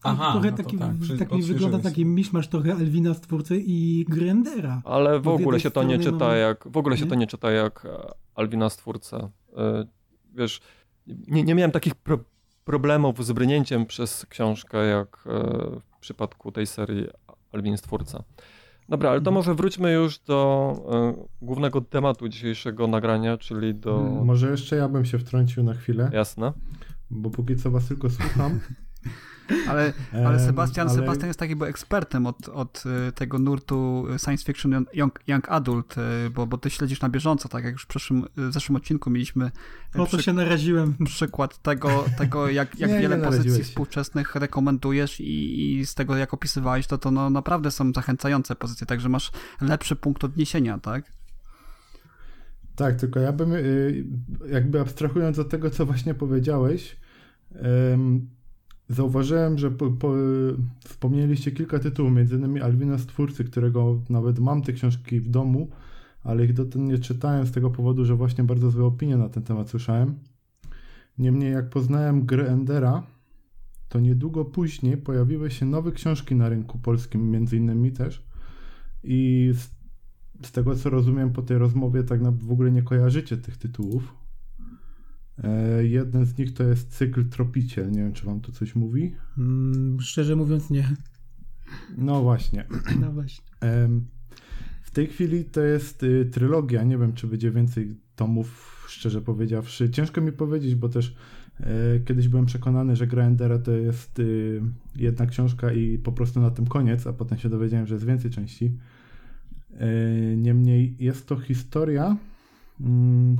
[0.02, 4.82] Aha, trochę no taki, tak, tak mi wygląda taki miszmasz trochę Alwina Stwórcy i Grendera.
[4.84, 6.38] Ale w ogóle się to nie czyta mamy...
[6.38, 7.10] jak w ogóle się nie?
[7.10, 9.30] to nie czyta jak e, Alwina Stwórcę.
[9.56, 9.86] E,
[10.34, 10.60] wiesz,
[11.06, 12.18] nie, nie miałem takich pro
[12.66, 15.18] problemów z brnięciem przez książkę jak
[15.96, 17.06] w przypadku tej serii
[17.52, 18.22] Alwin Stwórca.
[18.88, 19.34] Dobra, ale to mhm.
[19.34, 20.72] może wróćmy już do
[21.42, 23.98] y, głównego tematu dzisiejszego nagrania, czyli do.
[23.98, 26.10] Hmm, może jeszcze ja bym się wtrącił na chwilę.
[26.12, 26.52] Jasne.
[27.10, 28.60] Bo póki co was tylko słucham.
[29.68, 29.92] Ale,
[30.26, 30.96] ale Sebastian, ale...
[30.96, 36.30] Sebastian jest takim ekspertem od, od e, tego nurtu science fiction young, young adult, e,
[36.30, 39.50] bo, bo ty śledzisz na bieżąco, tak jak już w, przeszłym, w zeszłym odcinku mieliśmy
[39.96, 40.94] e, o, to się naraziłem.
[41.04, 46.16] przykład tego, tego jak, jak nie, wiele nie pozycji współczesnych rekomendujesz i, i, z tego
[46.16, 51.12] jak opisywałeś, to to no, naprawdę są zachęcające pozycje, także masz lepszy punkt odniesienia, tak?
[52.76, 53.52] Tak, tylko ja bym
[54.48, 56.96] jakby abstrahując od tego, co właśnie powiedziałeś,
[58.88, 60.14] Zauważyłem, że po, po,
[60.84, 65.68] wspomnieliście kilka tytułów, między innymi Alwina Stwórcy, którego nawet mam te książki w domu,
[66.22, 69.42] ale ich dotąd nie czytałem z tego powodu, że właśnie bardzo złe opinie na ten
[69.42, 70.14] temat słyszałem.
[71.18, 73.02] Niemniej jak poznałem gry Endera,
[73.88, 78.26] to niedługo później pojawiły się nowe książki na rynku polskim, między innymi też.
[79.04, 79.70] I z,
[80.46, 84.14] z tego co rozumiem po tej rozmowie, tak na, w ogóle nie kojarzycie tych tytułów.
[85.44, 87.90] E, jeden z nich to jest cykl Tropiciel.
[87.90, 89.14] Nie wiem, czy wam to coś mówi.
[89.38, 90.88] Mm, szczerze mówiąc, nie.
[91.98, 92.64] No właśnie.
[93.00, 93.44] No właśnie.
[94.82, 96.82] W tej chwili to jest y, trylogia.
[96.82, 99.90] Nie wiem, czy będzie więcej tomów, szczerze powiedziawszy.
[99.90, 101.16] Ciężko mi powiedzieć, bo też
[101.60, 101.64] e,
[102.04, 104.62] kiedyś byłem przekonany, że Grandera to jest y,
[104.96, 108.30] jedna książka i po prostu na tym koniec, a potem się dowiedziałem, że jest więcej
[108.30, 108.72] części.
[109.78, 112.16] E, niemniej jest to historia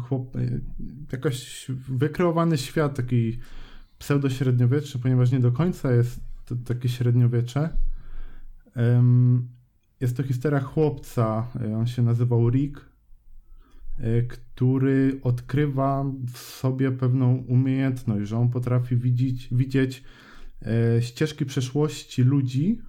[0.09, 0.61] chłop, e,
[1.13, 3.39] jakoś wykreowany świat taki
[3.99, 7.77] pseudo-średniowieczny, ponieważ nie do końca jest to takie średniowiecze.
[10.01, 12.81] Jest to historia chłopca, e, on się nazywał Rick,
[13.99, 20.05] e, który odkrywa w sobie pewną umiejętność, że on potrafi widzieć, widzieć
[21.01, 22.83] ścieżki przeszłości ludzi,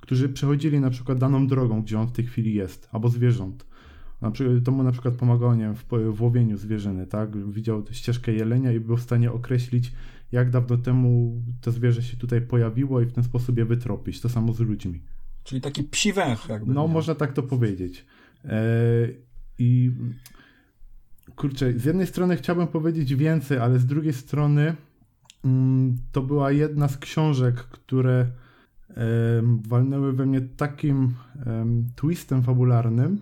[0.00, 3.66] którzy przechodzili na przykład daną drogą, gdzie on w tej chwili jest, albo zwierząt.
[4.20, 7.36] Na przykład, to mu na przykład pomagało nie wiem, w, w łowieniu zwierzyny, tak?
[7.36, 9.92] Widział ścieżkę jelenia i był w stanie określić,
[10.32, 14.20] jak dawno temu to zwierzę się tutaj pojawiło i w ten sposób je wytropić.
[14.20, 15.00] To samo z ludźmi.
[15.44, 16.74] Czyli taki psi węch jakby.
[16.74, 16.92] No, nie?
[16.92, 18.06] można tak to powiedzieć.
[18.44, 18.58] E,
[19.58, 19.92] I
[21.36, 24.76] kurczę, z jednej strony chciałbym powiedzieć więcej, ale z drugiej strony
[25.44, 28.26] mm, to była jedna z książek, które
[29.68, 31.14] walnęły we mnie takim
[31.96, 33.20] twistem fabularnym,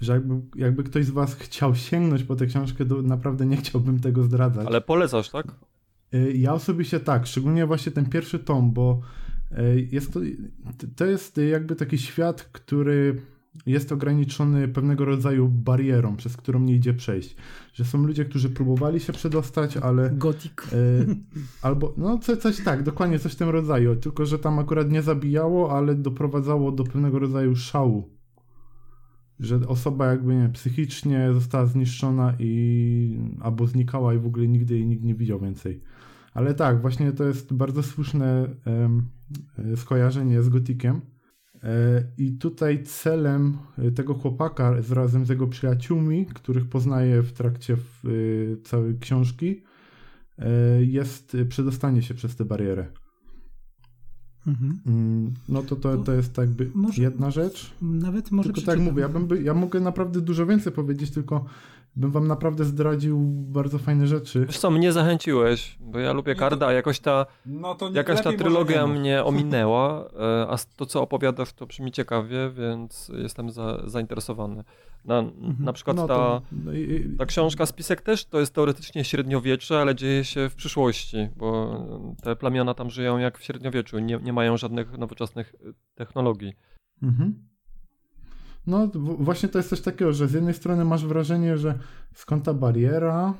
[0.00, 4.00] że jakby, jakby ktoś z was chciał sięgnąć po tę książkę, to naprawdę nie chciałbym
[4.00, 4.66] tego zdradzać.
[4.66, 5.46] Ale polecasz, tak?
[6.14, 9.00] Y, ja osobiście tak, szczególnie właśnie ten pierwszy tom, bo
[9.52, 10.20] y, jest to,
[10.96, 13.22] to jest jakby taki świat, który
[13.66, 17.36] jest ograniczony pewnego rodzaju barierą, przez którą nie idzie przejść.
[17.72, 20.10] Że są ludzie, którzy próbowali się przedostać, ale...
[20.10, 20.66] Gotik.
[20.72, 21.06] Y,
[21.62, 25.02] albo, no coś, coś tak, dokładnie coś w tym rodzaju, tylko że tam akurat nie
[25.02, 28.17] zabijało, ale doprowadzało do pewnego rodzaju szału
[29.40, 34.86] że osoba jakby nie, psychicznie została zniszczona i albo znikała i w ogóle nigdy jej
[34.86, 35.80] nikt nie widział więcej.
[36.34, 41.00] Ale tak, właśnie to jest bardzo słuszne e, skojarzenie z Gotikiem.
[41.62, 47.76] E, I tutaj celem e, tego chłopaka razem z jego przyjaciółmi, których poznaje w trakcie
[48.64, 49.62] całej książki,
[50.80, 52.86] jest przedostanie się przez tę barierę.
[54.48, 54.78] Mhm.
[54.86, 57.70] Mm, no to, to, to jest jakby może, jedna rzecz.
[57.82, 61.44] Nawet może Tylko tak mówię, ja, bym, ja mogę naprawdę dużo więcej powiedzieć, tylko
[61.96, 64.46] bym wam naprawdę zdradził bardzo fajne rzeczy.
[64.46, 68.86] Wiesz co, mnie zachęciłeś, bo ja lubię Karda, a jakoś ta, no jakaś ta trylogia
[68.86, 74.64] mnie ominęła, e, a to co opowiadasz to brzmi ciekawie, więc jestem za, zainteresowany.
[75.04, 75.56] Na, mhm.
[75.60, 79.94] na przykład no ta, no i, ta książka Spisek też to jest teoretycznie średniowiecze, ale
[79.94, 81.80] dzieje się w przyszłości, bo
[82.22, 85.54] te plemiona tam żyją jak w średniowieczu, nie, nie mają żadnych nowoczesnych
[85.94, 86.52] technologii.
[87.02, 87.48] Mhm.
[88.66, 91.78] No właśnie to jest coś takiego, że z jednej strony masz wrażenie, że
[92.14, 93.34] skąd ta bariera,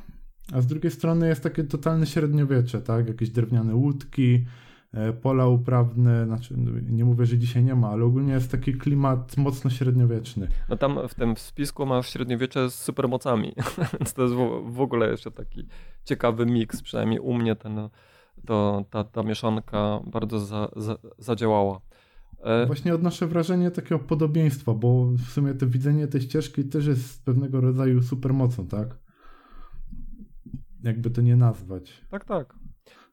[0.52, 3.08] a z drugiej strony jest takie totalne średniowiecze, tak?
[3.08, 4.44] Jakieś drewniane łódki,
[5.22, 9.36] pola uprawne, znaczy no, nie mówię, że dzisiaj nie ma, ale ogólnie jest taki klimat
[9.36, 10.48] mocno średniowieczny.
[10.68, 13.54] No tam w tym spisku masz średniowiecze z supermocami,
[13.92, 15.66] więc to jest w, w ogóle jeszcze taki
[16.04, 17.88] ciekawy miks, przynajmniej u mnie ten,
[18.46, 21.80] to, ta, ta mieszanka bardzo za, za, zadziałała.
[22.44, 27.24] E, Właśnie odnoszę wrażenie takiego podobieństwa, bo w sumie to widzenie tej ścieżki też jest
[27.24, 28.98] pewnego rodzaju supermocą, tak?
[30.82, 32.04] Jakby to nie nazwać.
[32.10, 32.54] tak, tak.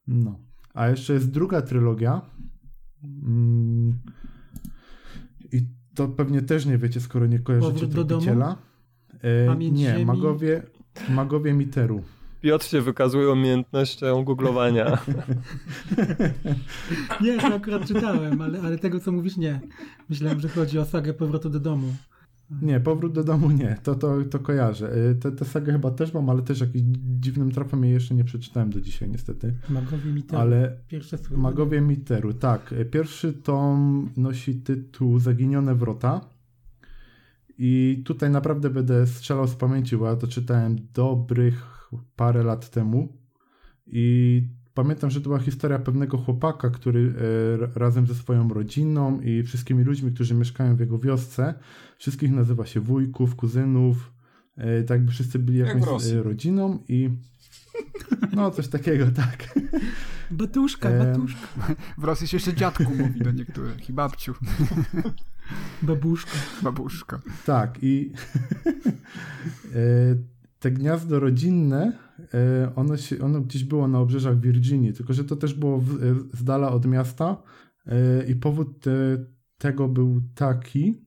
[0.07, 0.39] No.
[0.75, 2.21] A jeszcze jest druga trylogia.
[3.03, 3.93] Mm.
[5.51, 5.61] I
[5.95, 8.57] to pewnie też nie wiecie, skoro nie kojarzycie tropiciela.
[9.49, 10.05] E, nie, ziemi?
[10.05, 10.63] magowie,
[11.09, 12.03] magowie Miteru.
[12.41, 14.97] Piotr się wykazuje umiejętnością googlowania.
[17.21, 19.61] Nie, to akurat czytałem, ale, ale tego co mówisz nie.
[20.09, 21.93] Myślałem, że chodzi o sagę powrotu do domu.
[22.61, 24.91] Nie, powrót do domu nie, to, to, to kojarzę.
[24.91, 28.23] E, Tę te sagę chyba też mam, ale też jakimś dziwnym trafem jej jeszcze nie
[28.23, 29.53] przeczytałem do dzisiaj niestety.
[29.69, 31.41] Magowie mi to Ale pierwsze słowo.
[31.41, 32.73] Magowie Miteru, tak.
[32.91, 36.21] Pierwszy tom nosi tytuł Zaginione Wrota.
[37.57, 43.17] I tutaj naprawdę będę strzelał z pamięci, bo ja to czytałem dobrych parę lat temu.
[43.87, 44.43] I
[44.75, 47.13] pamiętam, że to była historia pewnego chłopaka, który
[47.73, 51.53] e, razem ze swoją rodziną i wszystkimi ludźmi, którzy mieszkają w jego wiosce,
[51.97, 54.11] wszystkich nazywa się wujków, kuzynów,
[54.57, 57.09] e, tak jakby wszyscy byli Jak jakąś e, rodziną i
[58.33, 59.59] no coś takiego, tak.
[60.31, 61.47] Batuszka, batuszka,
[61.97, 64.33] W Rosji się jeszcze dziadku mówi do niektórych i babciu,
[65.81, 66.37] babuszka.
[66.61, 67.19] babuszka.
[67.45, 68.11] Tak, i
[70.59, 71.97] te gniazdo rodzinne,
[72.33, 76.03] e, ono, się, ono gdzieś było na obrzeżach Virginii, tylko że to też było w,
[76.03, 77.43] e, z dala od miasta
[77.85, 78.91] e, i powód e,
[79.57, 81.05] tego był taki,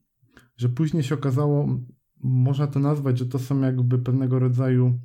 [0.56, 1.68] że później się okazało,
[2.22, 4.98] można to nazwać, że to są jakby pewnego rodzaju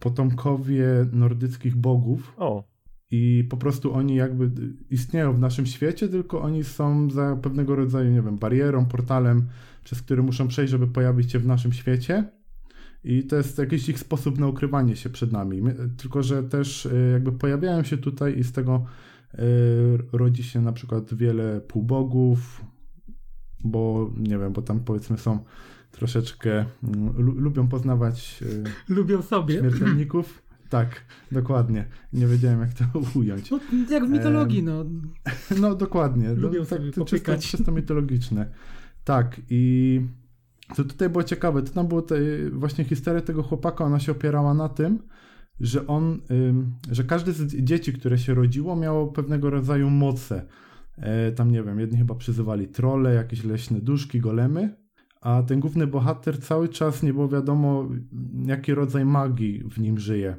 [0.00, 2.74] potomkowie nordyckich bogów, O,
[3.10, 4.50] i po prostu oni jakby
[4.90, 9.48] istnieją w naszym świecie, tylko oni są za pewnego rodzaju, nie wiem, barierą, portalem,
[9.84, 12.30] przez który muszą przejść, żeby pojawić się w naszym świecie.
[13.04, 15.62] I to jest jakiś ich sposób na ukrywanie się przed nami.
[15.62, 18.84] My- Tylko, że też y, jakby pojawiają się tutaj i z tego
[19.34, 19.38] y,
[20.12, 22.64] rodzi się na przykład wiele półbogów,
[23.64, 25.38] bo nie wiem, bo tam powiedzmy są
[25.90, 28.64] troszeczkę, mm, lu- lubią poznawać y,
[28.94, 29.58] Lubią sobie.
[29.58, 30.42] śmiertelników.
[30.68, 31.84] Tak, dokładnie.
[32.12, 32.84] Nie wiedziałem, jak to
[33.18, 33.50] ująć.
[33.50, 34.84] No, jak w mitologii, no.
[35.60, 36.34] No dokładnie.
[36.34, 37.50] Lubią no, sobie to czysto, popykać.
[37.50, 38.50] czysto mitologiczne.
[39.04, 40.00] Tak i
[40.74, 42.16] co tutaj było ciekawe, to tam było te,
[42.52, 44.98] właśnie historia tego chłopaka, ona się opierała na tym,
[45.60, 46.20] że on,
[46.90, 50.46] że każde z dzieci, które się rodziło, miało pewnego rodzaju moce.
[50.96, 54.76] E, tam nie wiem, jedni chyba przyzywali trole, jakieś leśne duszki, golemy,
[55.20, 57.88] a ten główny bohater cały czas nie było wiadomo,
[58.46, 60.36] jaki rodzaj magii w nim żyje.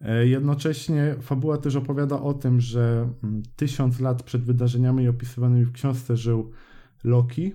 [0.00, 5.72] E, Jednocześnie fabuła też opowiada o tym, że mm, tysiąc lat przed wydarzeniami opisywanymi w
[5.72, 6.50] książce żył
[7.04, 7.52] Loki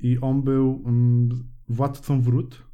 [0.00, 1.28] i on był mm,
[1.68, 2.66] władcą wrót,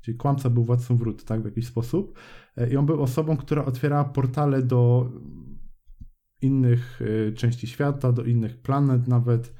[0.00, 2.18] czyli kłamca był władcą wrót, tak, w jakiś sposób.
[2.56, 5.10] E, I on był osobą, która otwierała portale do
[6.42, 9.54] innych e, części świata, do innych planet nawet,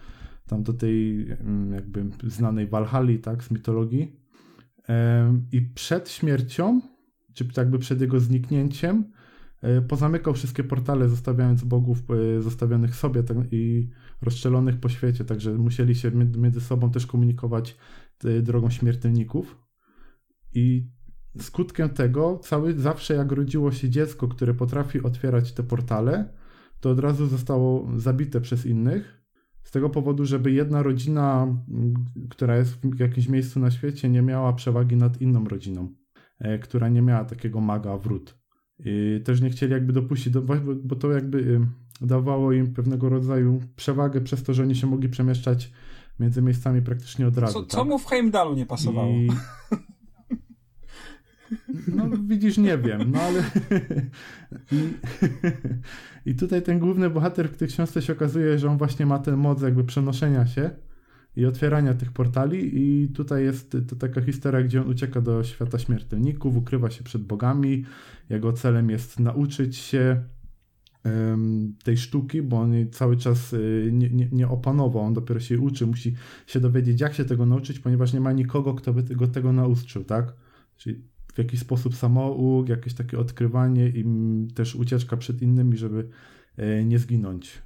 [0.46, 4.16] tam do tej mm, jakby znanej Walhali, tak, z mitologii.
[4.88, 6.80] Em, I przed śmiercią
[7.34, 9.21] czy jakby przed jego zniknięciem, e,
[9.88, 13.90] pozamykał wszystkie portale, zostawiając bogów e, zostawionych sobie tak, i
[14.22, 17.76] rozstrzelonych po świecie, także musieli się między sobą też komunikować
[18.24, 19.58] e, drogą śmiertelników.
[20.54, 20.90] I
[21.40, 26.34] skutkiem tego, cały zawsze jak rodziło się dziecko, które potrafi otwierać te portale,
[26.80, 29.22] to od razu zostało zabite przez innych.
[29.62, 31.56] Z tego powodu, żeby jedna rodzina,
[32.30, 35.94] która jest w jakimś miejscu na świecie, nie miała przewagi nad inną rodziną
[36.38, 38.41] e, która nie miała takiego maga wrót.
[39.24, 40.54] Też nie chcieli jakby dopuścić, do, bo,
[40.84, 41.60] bo to jakby y,
[42.00, 45.72] dawało im pewnego rodzaju przewagę przez to, że oni się mogli przemieszczać
[46.20, 47.52] między miejscami praktycznie od razu.
[47.52, 47.70] Co, tak?
[47.70, 49.12] co mu w Heimdalu nie pasowało?
[49.12, 49.28] I...
[51.88, 53.42] No widzisz, nie wiem, no ale
[54.72, 54.92] I...
[56.26, 59.36] I tutaj ten główny bohater w tej książce się okazuje, że on właśnie ma tę
[59.36, 60.70] moc jakby przenoszenia się
[61.36, 65.78] i otwierania tych portali i tutaj jest to taka historia, gdzie on ucieka do świata
[65.78, 67.84] śmiertelników, ukrywa się przed bogami,
[68.30, 70.22] jego celem jest nauczyć się
[71.84, 75.86] tej sztuki, bo on cały czas y, nie, nie, nie opanował, on dopiero się uczy,
[75.86, 76.14] musi
[76.46, 80.04] się dowiedzieć, jak się tego nauczyć, ponieważ nie ma nikogo, kto by go tego nauczył,
[80.04, 80.34] tak?
[80.76, 81.02] Czyli
[81.34, 86.08] w jakiś sposób samouk, jakieś takie odkrywanie i mm, też ucieczka przed innymi, żeby
[86.56, 87.62] e, nie zginąć.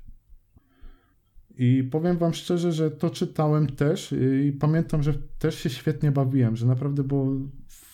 [1.58, 4.14] I powiem wam szczerze, że to czytałem też
[4.46, 7.26] i pamiętam, że też się świetnie bawiłem, że naprawdę było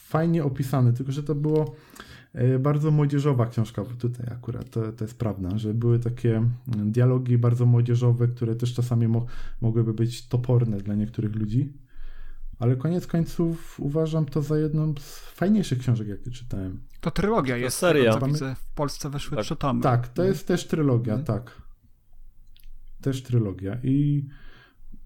[0.09, 1.75] fajnie opisane, tylko że to było
[2.35, 7.66] e, bardzo młodzieżowa książka tutaj akurat, to, to jest prawda, że były takie dialogi bardzo
[7.66, 9.27] młodzieżowe, które też czasami mo
[9.61, 11.72] mogłyby być toporne dla niektórych ludzi,
[12.59, 16.81] ale koniec końców uważam to za jedną z fajniejszych książek, jakie czytałem.
[17.01, 18.18] To trylogia jest, seria.
[18.18, 19.44] co widzę, w Polsce weszły Tak.
[19.44, 19.83] trzy tomy.
[19.83, 21.27] Tak, to jest też trylogia, Mhm.
[21.27, 21.62] tak.
[23.03, 23.79] Też trylogia.
[23.83, 24.25] I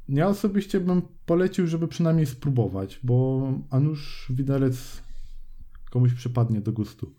[0.09, 5.03] ja osobiście bym polecił, żeby przynajmniej spróbować, bo a nuż widelec
[5.91, 7.13] komuś przypadnie do gustu.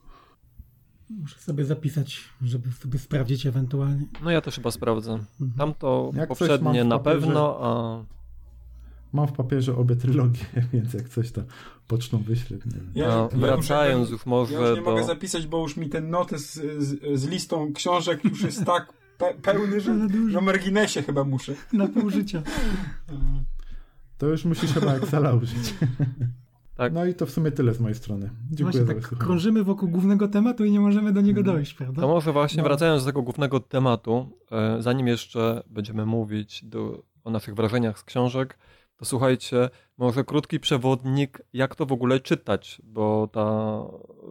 [1.09, 4.05] Muszę sobie zapisać, żeby sobie sprawdzić ewentualnie.
[4.23, 5.19] No ja też chyba sprawdzę.
[5.57, 8.03] Tamto Jak coś poprzednie na papierze- pewno, a
[9.13, 11.41] Mam w papierze obie trylogie, więc jak coś to
[11.87, 12.57] pocztą wyślę.
[12.95, 14.91] Ja- wracając już, już może ja już nie do...
[14.91, 19.33] mogę zapisać, bo już mi ten notes z, z listą książek już jest tak pe
[19.33, 19.93] pełny, że
[20.33, 21.53] na marginesie chyba muszę.
[21.73, 22.43] Na pół życia.
[24.17, 25.73] To już musisz chyba Excela użyć.
[26.75, 26.93] Tak.
[26.93, 28.29] No i to w sumie tyle z mojej strony.
[28.51, 32.01] Dziękuję Właśnie za tak krążymy wokół głównego tematu i nie możemy do niego dojść, prawda?
[32.01, 32.63] To może właśnie No.
[32.69, 38.03] wracając do tego głównego tematu, e, zanim jeszcze będziemy mówić do, o naszych wrażeniach z
[38.03, 38.57] książek,
[38.97, 43.79] to słuchajcie, może krótki przewodnik, jak to w ogóle czytać, bo ta,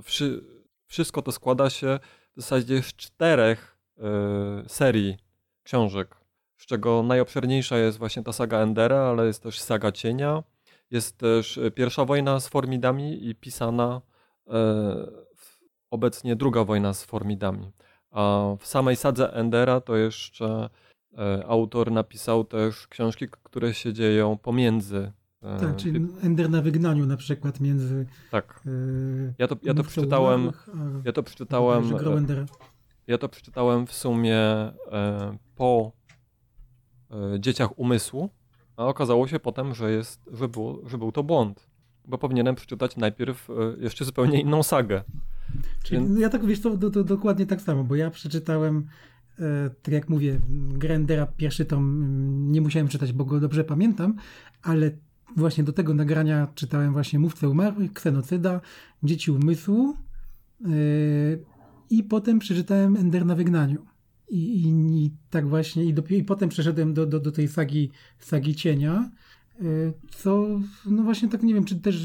[0.03, 0.44] wszy,
[0.87, 1.99] wszystko to składa się
[2.37, 3.76] w zasadzie z czterech
[4.69, 5.17] serii
[5.63, 6.17] książek,
[6.57, 10.43] z czego najobszerniejsza jest właśnie ta saga Endera, ale jest też saga Cienia,
[10.91, 14.01] jest też e, pierwsza wojna z Formidami i pisana
[15.37, 15.59] w-
[15.91, 17.73] obecnie druga wojna z Formidami.
[18.11, 20.69] A w samej sadze Endera to jeszcze
[21.49, 25.13] autor napisał też książki, które się dzieją pomiędzy.
[25.61, 28.61] Tak, czyli Ender na wygnaniu na przykład między tak.
[29.39, 30.53] Ja to, ja to przeczytałem.
[31.05, 31.85] Ja to przeczytałem.
[33.07, 34.73] Ja to przeczytałem w sumie e,
[35.57, 35.92] po
[37.11, 38.31] e, dzieciach umysłu,
[38.77, 41.71] a okazało się potem, że, jest, że, było, że był to błąd.
[42.05, 45.03] Bo powinienem przeczytać najpierw e, jeszcze zupełnie inną sagę.
[45.83, 48.87] Czyli Więc- ja tak wiesz, to, to, to dokładnie tak samo, bo ja przeczytałem,
[49.83, 54.14] tak jak mówię, Grendera pierwszy tom mm, nie musiałem czytać, bo go dobrze pamiętam,
[54.62, 54.90] ale
[55.37, 58.61] właśnie do tego nagrania czytałem właśnie Mówcę Umarłych, Ksenocyda,
[59.03, 59.97] Dzieci Umysłu
[61.90, 63.87] i potem przeczytałem Ender na wygnaniu.
[64.29, 64.68] I, i,
[65.05, 69.11] i tak właśnie, i, i potem przeszedłem do, do, do tej sagi, sagi cienia,
[69.61, 69.62] e,
[70.11, 70.46] co,
[70.87, 71.96] no właśnie tak nie wiem, czy też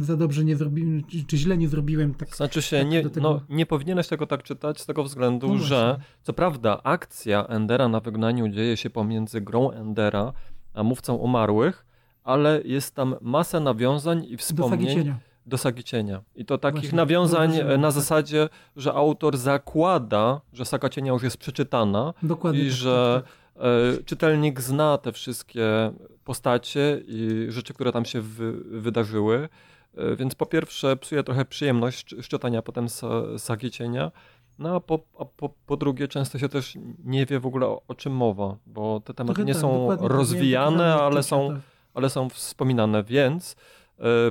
[0.00, 3.20] za dobrze nie zrobiłem, czy, czy źle nie zrobiłem, tak Znaczy się, tak nie, tego-
[3.20, 7.88] no, nie powinieneś tego tak czytać z tego względu, No że co prawda akcja Endera
[7.88, 10.32] na wygnaniu dzieje się pomiędzy grą Endera
[10.74, 11.86] a mówcą umarłych,
[12.24, 15.18] ale jest tam masa nawiązań i do sagi wspomnień cienia.
[15.46, 16.22] Do Sagi Cienia.
[16.36, 17.94] I to takich Właśnie, nawiązań zauważyłem, na tak.
[17.94, 22.60] zasadzie, że autor zakłada, że Saga Cienia już jest przeczytana Dokładnie.
[22.60, 23.22] i tak, że
[23.54, 23.64] tak,
[24.00, 25.92] e, czytelnik zna te wszystkie
[26.24, 29.48] postacie i rzeczy, które tam się wy, wydarzyły.
[29.96, 34.12] E, Więc po pierwsze psuje trochę przyjemność sz- czytania potem sa- Sagi Cienia,
[34.58, 37.82] no a po, a po, po drugie często się też nie wie w ogóle o,
[37.88, 41.58] o czym mowa, bo te tematy Trochę nie tak, są tak, rozwijane, ale są tak.
[41.94, 43.56] ale są wspominane, więc e,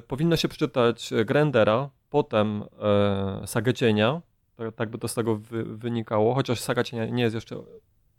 [0.07, 4.21] powinno się przeczytać Grendera, potem e, Sagę Cienia,
[4.55, 7.55] tak, tak by to z tego wy, wynikało, chociaż Saga Cienia nie jest jeszcze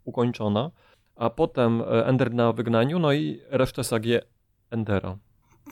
[0.03, 0.71] ukończona,
[1.15, 4.13] a potem e, Ender na wygnaniu, no i resztę sagi
[4.69, 5.17] Endera.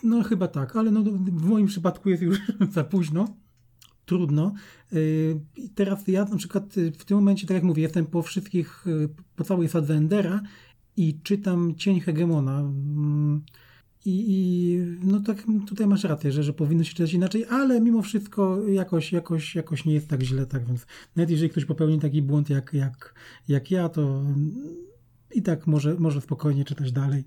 [0.04, 2.40] No chyba tak, ale no, w moim przypadku jest już
[2.76, 3.28] za późno.
[4.06, 4.54] Trudno.
[5.58, 6.64] I teraz ja na przykład
[7.00, 8.86] w tym momencie, tak jak mówię, jestem po wszystkich,
[9.36, 10.42] po całej sadze Endera
[10.98, 12.64] i czytam Cień Hegemona.
[14.06, 18.02] I, i no tak tutaj masz rację, że, że powinno się czytać inaczej, ale mimo
[18.02, 22.22] wszystko jakoś, jakoś, jakoś nie jest tak źle, tak więc nawet jeżeli ktoś popełni taki
[22.22, 23.14] błąd jak, jak,
[23.48, 24.22] jak ja, to
[25.36, 27.24] i tak może, może spokojnie czytać dalej.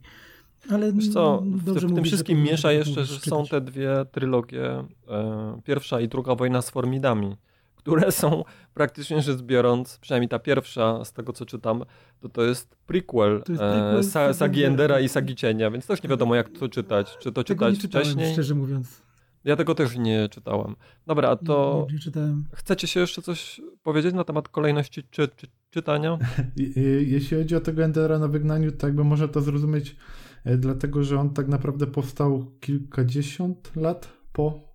[0.71, 3.29] Ale Wiesz co, w, tym wszystkim miesza tak jeszcze, że czytać.
[3.29, 7.37] są te dwie trylogie, e, pierwsza i druga wojna z Formidami,
[7.79, 11.85] które są praktycznie rzecz biorąc, przynajmniej ta pierwsza z tego co czytam,
[12.21, 15.01] to to jest prequel, To jest e, prequel sa, Sagi Endera.
[15.01, 17.17] I sagi Cienia, więc też nie wiadomo jak to czytać.
[17.21, 18.33] Czy to nie czytać czytałem, wcześniej?
[18.33, 19.03] szczerze mówiąc.
[19.45, 20.77] Ja tego też nie czytałem.
[21.07, 22.45] Dobra, a to Nie, nie czytałem.
[22.55, 26.19] chcecie się jeszcze coś powiedzieć na temat kolejności czy, czy, czytania?
[27.07, 29.97] Jeśli chodzi o tego Endera na wygnaniu, to jakby można to zrozumieć
[30.45, 34.68] e, dlatego, że on tak naprawdę powstał kilkadziesiąt lat po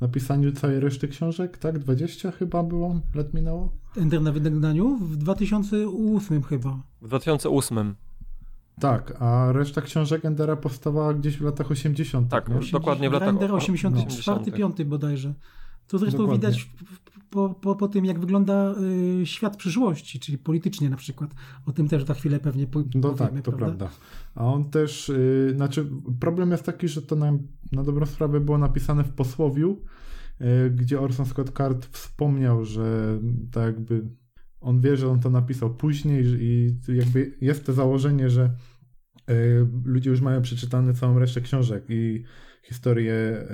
[0.00, 1.78] napisaniu całej reszty książek, tak?
[1.78, 3.72] 20 chyba było, lat minęło?
[3.96, 6.78] Ender na wygnaniu w 2008 chyba.
[7.02, 7.94] W 2008.
[8.80, 12.28] Tak, a reszta książek Endera powstawała gdzieś w latach 80.
[12.30, 12.54] Tak, nie?
[12.72, 14.56] Dokładnie w latach Ender o- 84, 80.
[14.56, 15.34] 5 bodajże.
[15.88, 16.48] To zresztą Dokładnie.
[16.48, 17.00] widać w, w-
[17.30, 18.74] po, po, po tym, jak wygląda
[19.20, 21.34] y, świat przyszłości, czyli politycznie na przykład.
[21.66, 23.90] O tym też za chwilę pewnie po, No powiemy, tak, to prawda.
[24.34, 27.32] A on też, yy, znaczy problem jest taki, że to na,
[27.72, 29.82] na dobrą sprawę było napisane w posłowiu,
[30.40, 33.18] yy, gdzie Orson Scott Card wspomniał, że
[33.52, 34.08] tak jakby
[34.60, 38.50] on wie, że on to napisał później i jakby jest to założenie, że
[39.28, 42.24] yy, ludzie już mają przeczytane całą resztę książek i
[42.68, 43.46] historię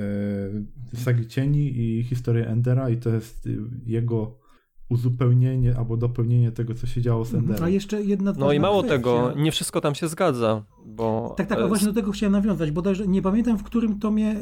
[0.92, 3.48] yy, Sagi Cieni i historię Endera i to jest
[3.86, 4.44] jego
[4.88, 7.64] uzupełnienie albo dopełnienie tego, co się działo z Enderem.
[7.64, 8.96] A jeszcze jedna No i mało kwestia.
[8.96, 11.34] tego, nie wszystko tam się zgadza, bo...
[11.36, 14.32] Tak, tak, e, a właśnie do tego chciałem nawiązać, bodajże nie pamiętam w którym tomie,
[14.32, 14.36] y,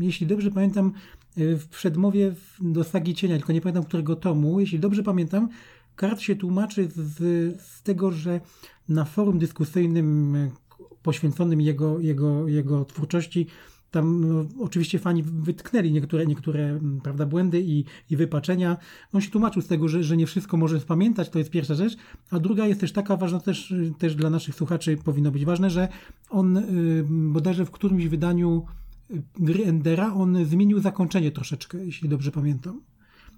[0.00, 0.92] jeśli dobrze pamiętam,
[1.36, 5.48] w przedmowie do Sagi Cienia, tylko nie pamiętam którego tomu, jeśli dobrze pamiętam,
[5.96, 7.18] Kart się tłumaczy z,
[7.62, 8.40] z tego, że
[8.88, 10.36] na forum dyskusyjnym
[11.02, 13.46] poświęconym jego, jego, jego twórczości
[13.90, 18.76] tam no, oczywiście fani wytknęli niektóre, niektóre prawda, błędy i, i wypaczenia.
[19.12, 21.96] On się tłumaczył z tego, że, że nie wszystko może spamiętać, to jest pierwsza rzecz.
[22.30, 25.88] A druga jest też taka ważna, też, też dla naszych słuchaczy powinno być ważne, że
[26.30, 28.66] on y, bodajże w którymś wydaniu
[29.10, 32.80] y, gry Endera on zmienił zakończenie troszeczkę, jeśli dobrze pamiętam.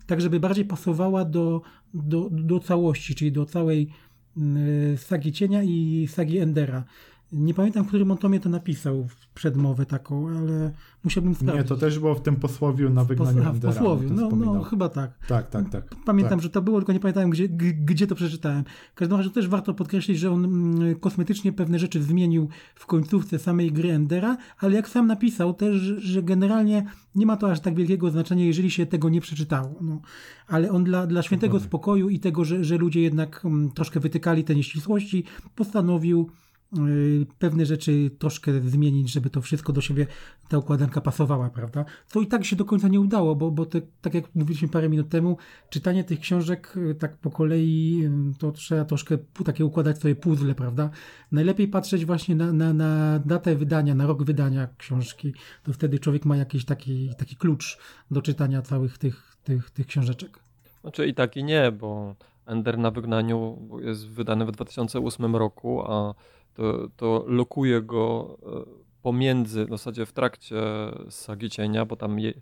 [0.07, 1.63] Tak, żeby bardziej pasowała do,
[1.95, 3.89] do, do całości, czyli do całej
[4.37, 6.85] y, sagi Cienia i sagi Endera.
[7.33, 10.73] Nie pamiętam, w którym on tomie to napisał, w przedmowę taką, ale
[11.05, 11.63] musiałbym sprawdzić.
[11.63, 14.63] Nie, to też było w tym posłowiu na wygnaniu Pos- w posłowiu, no, no wspominał.
[14.63, 15.27] chyba tak.
[15.29, 15.95] Tak, tak, tak.
[16.05, 16.43] Pamiętam, tak.
[16.43, 17.49] że to było, tylko nie pamiętałem, gdzie,
[17.85, 18.65] gdzie to przeczytałem.
[18.93, 23.39] W każdym razie też warto podkreślić, że on mm, kosmetycznie pewne rzeczy zmienił w końcówce
[23.39, 27.75] samej gry Endera, ale jak sam napisał też, że generalnie nie ma to aż tak
[27.75, 29.75] wielkiego znaczenia, jeżeli się tego nie przeczytało.
[29.81, 30.01] No.
[30.49, 34.45] Ale on dla, dla świętego spokoju i tego, że, że ludzie jednak mm, troszkę wytykali
[34.45, 35.25] te nieścisłości,
[35.55, 36.31] postanowił
[37.39, 40.07] pewne rzeczy troszkę zmienić, żeby to wszystko do siebie,
[40.49, 41.85] ta układanka pasowała, prawda?
[42.07, 44.89] Co i tak się do końca nie udało, bo, bo te, tak jak mówiliśmy parę
[44.89, 45.37] minut temu,
[45.71, 48.03] czytanie tych książek y, tak po kolei,
[48.35, 50.91] y, to trzeba troszkę takie układać sobie puzzle, prawda?
[51.33, 56.25] Najlepiej patrzeć właśnie na, na, na datę wydania, na rok wydania książki, to wtedy człowiek
[56.25, 57.79] ma jakiś taki, taki klucz
[58.11, 60.39] do czytania całych tych, tych, tych książeczek.
[60.81, 62.15] Znaczy i tak i nie, bo
[62.47, 66.15] Ender na wygnaniu jest wydany w 2008 roku, a
[66.55, 70.63] to, to lokuje go e, pomiędzy, w zasadzie w trakcie
[71.11, 72.33] Sagi Cienia, bo tam je,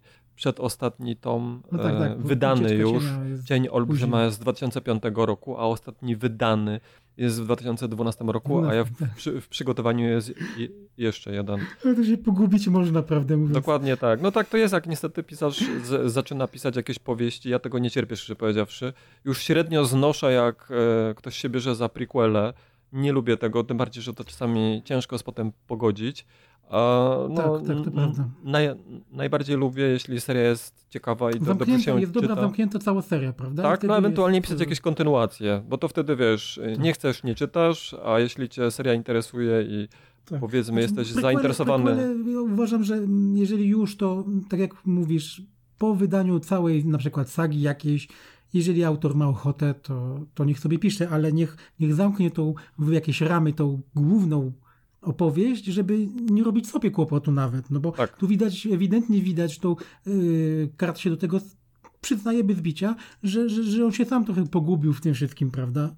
[0.41, 4.25] przedostatni tom No tak, e, tak, wydany już, jest Cień Olbrzyma później.
[4.25, 6.81] jest z 2005 roku, a ostatni wydany
[7.17, 9.15] jest w 2012 roku, a ja w, tak.
[9.15, 11.61] przy, w przygotowaniu jest je, jeszcze jeden.
[11.85, 13.55] Ale to się pogubić można, prawdę mówiąc.
[13.55, 14.21] Dokładnie tak.
[14.21, 17.51] No tak to jest, jak niestety pisarz z, zaczyna pisać jakieś powieści.
[17.51, 18.93] Ja tego nie cierpię, szczerze powiedziawszy.
[19.25, 20.69] Już średnio znoszę, jak
[21.11, 22.53] e, ktoś się bierze za prequele.
[22.93, 26.27] Nie lubię tego, tym bardziej, że to czasami ciężko jest potem pogodzić.
[26.71, 28.29] A, no, Tak, tak, to prawda.
[28.45, 28.69] Naj,
[29.13, 32.41] najbardziej lubię, jeśli seria jest ciekawa i to dobrze się jest dobra czyta.
[32.41, 33.63] zamknięta cała seria, prawda?
[33.63, 37.35] Tak, no ewentualnie jest, pisać y, jakieś kontynuacje, bo to wtedy wiesz, nie chcesz, nie
[37.35, 39.89] czytasz, a jeśli cię seria interesuje i
[40.25, 40.41] tak.
[40.41, 41.85] powiedzmy jesteś Prequele- zainteresowany.
[41.85, 42.99] prequele, ja uważam, że
[43.35, 45.43] jeżeli już, to tak jak mówisz,
[45.79, 48.09] po wydaniu całej na przykład sagi jakiejś,
[48.55, 52.93] jeżeli autor ma ochotę, to, to niech sobie pisze, ale niech, niech zamknie tą w
[52.93, 54.53] jakieś ramy tą główną
[55.03, 58.17] opowieść, żeby nie robić sobie kłopotu nawet, no bo Tak.
[58.17, 59.77] tu widać, ewidentnie widać, to
[60.07, 61.41] yy, kart się do tego
[62.01, 65.95] przyznaje bez bicia, że, że, że on się sam trochę pogubił w tym wszystkim, prawda?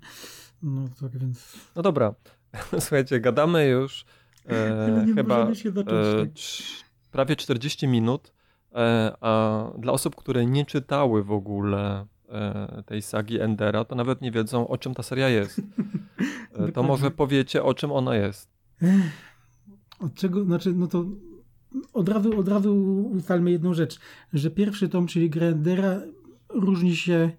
[0.63, 1.57] No tak więc...
[1.77, 2.15] No dobra,
[2.81, 4.05] słuchajcie, gadamy już
[4.49, 8.33] e, chyba się zacząć, e, prawie 40 minut,
[8.75, 12.07] e, a dla osób, które nie czytały w ogóle e,
[12.87, 15.61] tej sagi Endera, to nawet nie wiedzą, o czym ta seria jest.
[16.53, 18.49] E, to może powiecie, o czym ona jest.
[19.99, 21.05] Od czego, znaczy, no to
[21.93, 22.74] od razu, od razu
[23.12, 24.01] ustalmy jedną rzecz,
[24.33, 26.01] że pierwszy tom, czyli Grandera,
[26.49, 27.30] różni się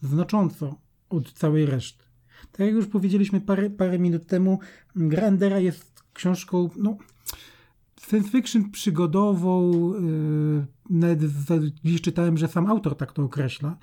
[0.00, 0.74] znacząco
[1.10, 2.04] od całej reszty.
[2.52, 4.58] Tak jak już powiedzieliśmy parę, parę minut temu,
[4.96, 6.96] Grandera jest książką, no,
[8.00, 11.20] science fiction przygodową, yy, nawet
[11.84, 13.76] dziś czytałem, że sam autor tak to określa,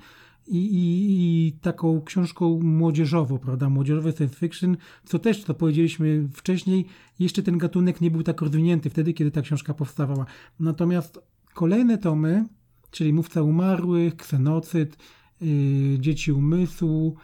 [0.50, 6.86] i, i, i taką książką młodzieżową, prawda, młodzieżowy science fiction, co też, co powiedzieliśmy wcześniej,
[7.20, 10.26] jeszcze ten gatunek nie był tak rozwinięty wtedy, kiedy ta książka powstawała.
[10.60, 11.20] Natomiast
[11.54, 12.46] kolejne tomy,
[12.92, 14.98] czyli Mówca Umarłych, Ksenocyt,
[15.42, 17.16] yy, Dzieci Umysłu,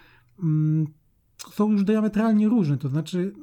[0.43, 0.87] mm,
[1.51, 3.33] są już diametralnie różne, to znaczy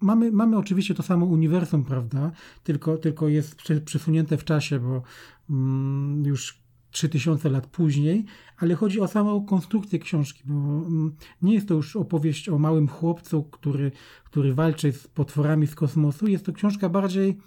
[0.00, 2.32] mamy, mamy oczywiście to samo uniwersum, prawda,
[2.62, 5.02] tylko, tylko jest prze- przesunięte w czasie, bo
[5.50, 6.59] mm, już
[6.90, 8.24] 3000 lat później,
[8.56, 12.88] ale chodzi o samą konstrukcję książki, bo mm, nie jest to już opowieść o małym
[12.88, 13.92] chłopcu, który,
[14.24, 16.26] który walczy z potworami z kosmosu.
[16.26, 17.38] Jest to książka bardziej,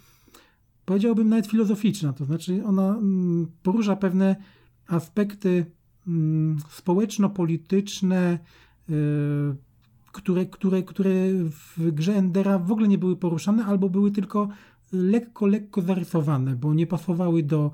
[0.86, 2.14] powiedziałbym, nawet filozoficzna.
[2.14, 4.36] To znaczy, ona mm, porusza pewne
[4.88, 5.66] aspekty
[6.08, 8.40] mm, społeczno-polityczne,
[8.90, 8.94] y,
[10.12, 11.14] które, które, które
[11.78, 14.50] w grze Endera w ogóle nie były poruszane, albo były tylko
[14.94, 17.72] lekko, lekko zarysowane, bo nie pasowały do,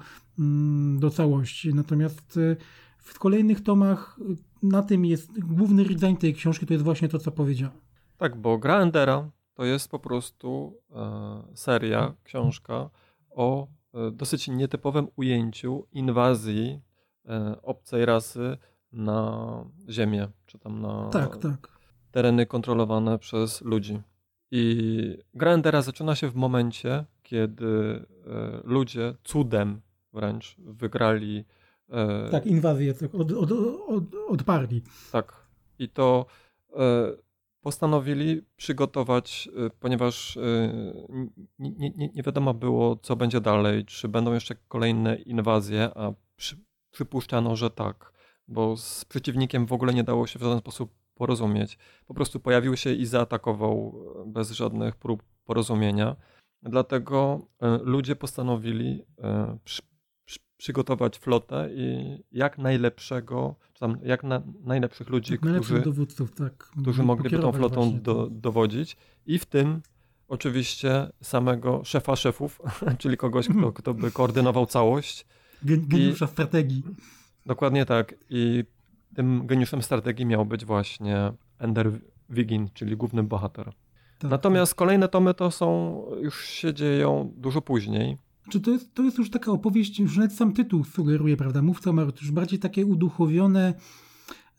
[1.00, 1.74] do całości.
[1.74, 2.58] Natomiast y,
[2.98, 7.20] w kolejnych tomach y, na tym jest główny rdzeń tej książki, to jest właśnie to,
[7.20, 7.78] co powiedziałem.
[8.18, 12.90] Tak, bo gra Endera to jest po prostu e, seria, książka
[13.30, 16.82] o e, dosyć nietypowym ujęciu inwazji
[17.26, 18.58] e, obcej rasy
[18.92, 19.46] na
[19.90, 21.80] Ziemię, czy tam na Tak, tak.
[22.12, 24.02] tereny kontrolowane przez ludzi.
[24.52, 28.06] I gra Endera zaczyna się w momencie, kiedy
[28.64, 29.82] ludzie cudem
[30.14, 31.46] wręcz wygrali.
[31.90, 33.52] e, Tak, inwazję tak, od, od,
[33.88, 34.82] od, odparli.
[35.12, 35.48] tak.
[35.80, 36.26] I to
[36.76, 37.12] e,
[37.62, 40.38] postanowili przygotować, e, ponieważ
[41.60, 46.58] nie, nie, nie- wiadomo było, co będzie dalej, czy będą jeszcze kolejne inwazje, a przy,
[46.92, 48.14] przypuszczano, że tak,
[48.48, 51.78] bo z przeciwnikiem w ogóle nie dało się w żaden sposób porozumieć.
[52.08, 56.16] Po prostu pojawił się i zaatakował e, bez żadnych prób porozumienia.
[56.64, 59.58] Dlatego e, ludzie postanowili e,
[60.60, 66.32] przygotować flotę i jak najlepszego, czy tam jak na, najlepszych ludzi, Tak, najlepszych którzy, dowódców,
[66.32, 66.54] tak.
[66.58, 69.82] którzy mogliby tą flotą do, dowodzić i w tym
[70.28, 72.62] oczywiście samego szefa szefów,
[73.00, 75.26] czyli kogoś, kto, kto by koordynował całość.
[75.66, 76.84] Gen- Geniusza strategii.
[77.46, 78.16] Dokładnie tak.
[78.30, 78.64] I
[79.16, 81.92] tym geniuszem strategii miał być właśnie Ender
[82.30, 83.72] Wigin, czyli główny bohater.
[84.20, 88.18] Tak, Natomiast kolejne tomy to są, już się dzieją dużo później.
[88.50, 91.62] Czy to jest, to jest już taka opowieść, już nawet sam tytuł sugeruje, prawda?
[91.62, 93.74] Mówca to już bardziej takie uduchowione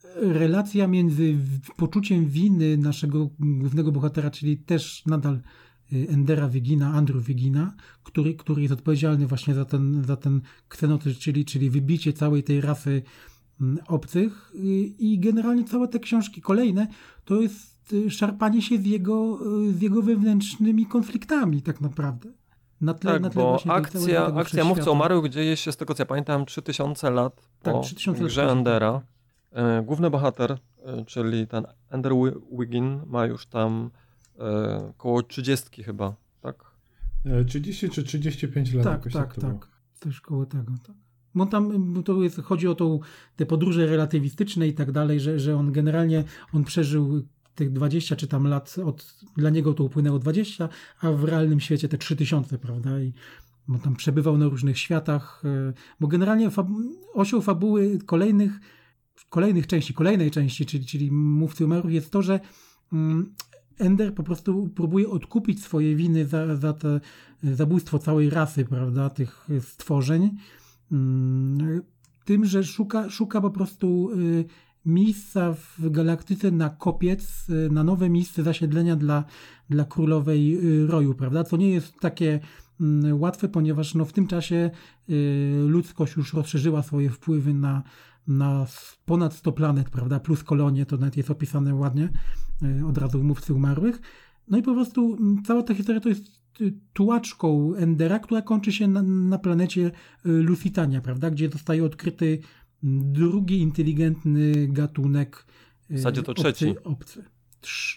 [0.05, 1.36] e, relacja między
[1.76, 5.41] poczuciem winy naszego głównego bohatera, czyli też nadal
[5.93, 11.18] y, Endera Wigina, Andrew Wigina, który, który jest odpowiedzialny właśnie za ten, za ten ksenotyp,
[11.18, 13.03] czyli, czyli wybicie całej tej rasy
[13.86, 14.59] obcych y,
[14.99, 16.86] i generalnie całe te książki kolejne
[17.24, 19.38] to jest y, szarpanie się z jego,
[19.68, 22.32] y, z jego wewnętrznymi konfliktami tak naprawdę.
[22.81, 24.91] Na tle, Tak, na tle bo akcja, tego akcja Mówca wszechświata.
[24.91, 28.43] umarłych dzieje się, z tego co ja pamiętam, 3000 lat Tak, po 3000 lat grze
[28.43, 28.59] później.
[28.59, 29.01] Endera.
[29.53, 30.53] E, Główny bohater,
[30.85, 33.91] e, czyli ten Ender Wi- Wiggin ma już tam
[34.39, 36.64] e, koło 30 chyba, tak?
[37.26, 39.53] E, 30 czy 35 lat Tak, jakoś tak, to było.
[39.53, 39.68] tak.
[40.01, 40.97] Też koło tego, tak.
[41.35, 43.01] Bo tam bo to jest, chodzi o tą,
[43.37, 47.22] te podróże relatywistyczne i tak dalej, że, że on generalnie on przeżył
[47.55, 50.68] tych 20 czy tam lat, od, dla niego to upłynęło 20,
[51.01, 53.01] a w realnym świecie te 3000, prawda?
[53.01, 53.12] I
[53.68, 56.68] bo tam przebywał na różnych światach, e, bo generalnie fab,
[57.42, 58.61] fabuły kolejnych,
[59.28, 62.40] kolejnych części, kolejnej części, czyli, czyli Mówcy Umarłych jest to, że
[62.92, 63.34] mm,
[63.78, 66.74] Ender po prostu próbuje odkupić swoje winy za, za
[67.42, 70.30] zabójstwo całej rasy, prawda, tych stworzeń,
[70.92, 71.82] mm,
[72.24, 74.44] tym, że szuka, szuka po prostu y,
[74.87, 79.24] miejsca w galaktyce na kopiec, y, na nowe miejsce zasiedlenia dla,
[79.70, 82.41] dla królowej y, roju, prawda, co nie jest takie
[82.81, 84.70] mm, łatwe, ponieważ no, w tym czasie
[85.11, 87.83] y, ludzkość już rozszerzyła swoje wpływy na,
[88.26, 88.66] na
[89.05, 92.09] ponad 100 planet, prawda, plus kolonie, to nawet jest opisane ładnie
[92.89, 94.01] od razu w Mówcy Umarłych.
[94.49, 96.41] No i po prostu mm, cała ta historia to jest
[96.93, 99.91] tułaczką Endera, która kończy się na, na planecie
[100.24, 102.39] Lusitania, prawda, gdzie zostaje odkryty
[102.83, 105.47] drugi inteligentny gatunek.
[105.91, 106.74] y, W zasadzie to obcy- trzeci.
[106.85, 107.24] Obcy.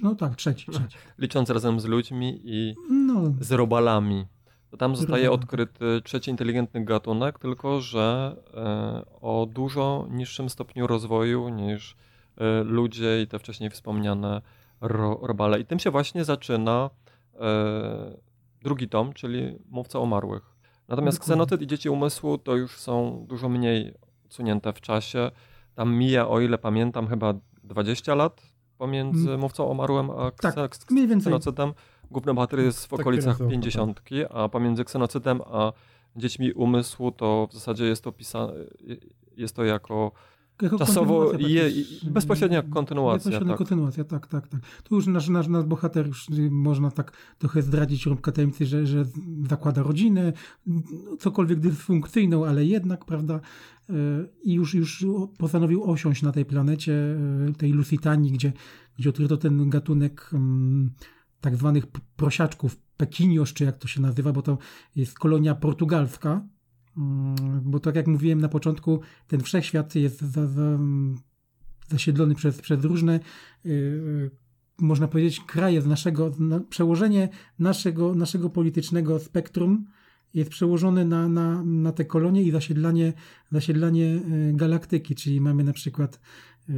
[0.04, 0.98] No tak, trzeci, trzeci.
[1.18, 4.26] Licząc razem z ludźmi i No, z robalami.
[4.70, 11.50] To tam zostaje odkryty trzeci inteligentny gatunek, tylko że e, o dużo niższym stopniu rozwoju
[11.50, 11.96] niż
[12.38, 14.42] e, ludzie i te wcześniej wspomniane
[14.82, 15.60] ro, robale.
[15.60, 16.90] I tym się właśnie zaczyna
[18.64, 20.44] drugi tom, czyli Mówca Umarłych.
[20.88, 21.34] Natomiast Dokładnie.
[21.34, 23.94] Ksenotyt i Dzieci Umysłu to już są dużo mniej
[24.34, 25.32] odsunięte w czasie.
[25.76, 28.42] Tam mija, o ile pamiętam, chyba 20 lat
[28.78, 29.40] pomiędzy Mm.
[29.40, 31.22] Mówcą Umarłym a Tak, kse, mniej więcej.
[31.22, 31.74] Ksenocytem.
[32.12, 35.74] Główny bohater jest w Tak okolicach kręcą, pięćdziesiątki, a pomiędzy ksenocytem a
[36.16, 38.54] dziećmi umysłu to w zasadzie jest to pisane,
[39.38, 40.12] jest to jako
[40.62, 41.72] Jako Czasowo je-
[42.04, 43.58] bezpośrednia kontynuacja, Bezpośrednia tak.
[43.58, 44.62] kontynuacja, tak, tak, tak.
[44.84, 48.86] Tu już nasz, nasz, nasz bohater już y, można tak trochę zdradzić rąbkę tajemnicy, że,
[48.88, 49.06] że
[49.49, 50.34] zakłada rodzinę,
[50.68, 50.82] no,
[51.20, 53.39] cokolwiek dysfunkcyjną, ale jednak, prawda,
[53.89, 53.93] y,
[54.43, 55.06] i już, już
[55.38, 56.93] postanowił osiąść na tej planecie,
[57.49, 58.54] y, tej Lusitanii, gdzie,
[58.99, 60.91] gdzie odkryto ten gatunek mm,
[61.41, 64.58] tak zwanych prosiaczków, Pekinios, czy jak to się nazywa, bo to
[64.95, 66.49] jest kolonia portugalska, Mm,
[67.62, 70.80] bo tak jak mówiłem na początku, ten wszechświat jest za, za,
[71.89, 73.20] zasiedlony przez, przez różne,
[73.66, 74.32] yy,
[74.80, 77.30] można powiedzieć, kraje z naszego, na, przełożenie
[77.60, 79.86] naszego, naszego politycznego spektrum
[80.34, 83.14] jest przełożony na, na, na te kolonie i zasiedlanie,
[83.52, 86.20] zasiedlanie e, galaktyki, czyli mamy na przykład
[86.70, 86.74] e,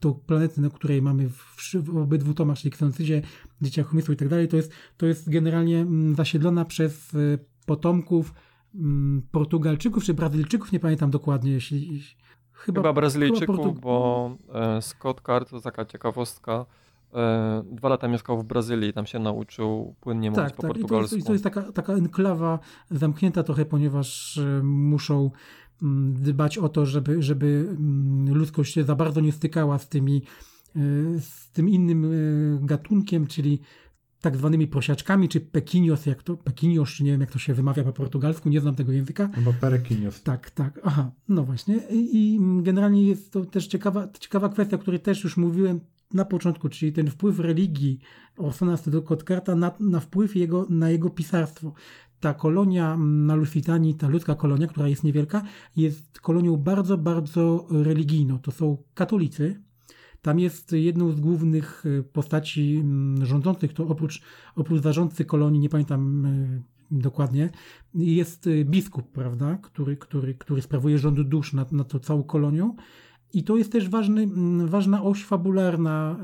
[0.00, 3.22] tą planetę, na której mamy w, w obydwu tomach, czyli Ksenocydzie,
[3.62, 7.12] Dzieciach Umysłu i tak dalej, to jest, to jest generalnie mm, zasiedlona przez
[7.66, 8.53] potomków mm,
[9.32, 12.02] Portugalczyków czy Brazylijczyków, nie pamiętam dokładnie, jeśli...
[12.52, 16.66] Chyba, chyba Brazylijczyków, chyba bo e, Scott Card, to taka ciekawostka,
[17.14, 20.70] e, dwa lata mieszkał w Brazylii, tam się nauczył płynnie mówić tak, po tak.
[20.70, 21.16] I to portugalsku.
[21.16, 22.58] jest, i to jest taka, taka enklawa
[22.90, 25.30] zamknięta trochę, ponieważ e, muszą
[25.82, 30.22] mm, dbać o to, żeby, żeby mm, ludzkość się za bardzo nie stykała z tymi
[31.20, 32.12] z tym innym
[32.66, 33.60] gatunkiem, czyli
[34.24, 37.84] tak zwanymi prosiaczkami, czy pekinios, jak to, pekinios, czy nie wiem jak to się wymawia
[37.84, 39.28] po portugalsku, nie znam tego języka.
[39.34, 40.22] Chyba Perekinios.
[40.22, 41.76] Tak, tak, aha, no właśnie.
[41.90, 45.80] I, i generalnie jest to też ciekawa, ciekawa kwestia, o której też już mówiłem
[46.14, 47.98] na początku, czyli ten wpływ religii
[48.36, 51.72] Orsona Stodokotkarta na, na wpływ jego, na jego pisarstwo.
[52.20, 55.42] Ta kolonia na Lusitanii, ta ludzka kolonia, która jest niewielka,
[55.76, 58.38] jest kolonią bardzo, bardzo religijną.
[58.38, 59.62] To są katolicy.
[60.24, 64.22] Tam jest jedną z głównych y, postaci mm, rządzących, to oprócz,
[64.56, 67.50] oprócz zarządcy kolonii, nie pamiętam y, dokładnie,
[67.94, 72.76] jest y, biskup, prawda, który, który, który sprawuje rząd dusz nad, nad tą całą kolonią.
[73.32, 76.16] I to jest też ważny, mm, ważna oś fabularna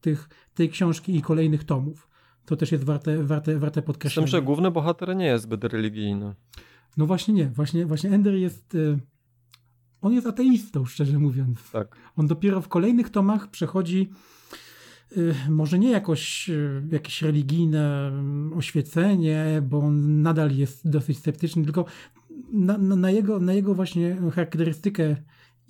[0.00, 2.08] tych, tej książki i kolejnych tomów.
[2.44, 4.26] To też jest warte, warte, warte Z tym, podkreślenia.
[4.26, 6.34] że główny bohater nie jest zbyt religijny.
[6.96, 8.76] No właśnie nie, właśnie, właśnie Ender jest,
[10.02, 11.70] on jest ateistą, szczerze mówiąc.
[11.70, 11.96] Tak.
[12.16, 14.10] On dopiero w kolejnych tomach przechodzi
[15.16, 21.64] y, może nie jakoś y, jakieś religijne mm, oświecenie, bo on nadal jest dosyć sceptyczny,
[21.64, 21.84] tylko
[22.52, 25.16] na, na, na, jego, na jego właśnie charakterystykę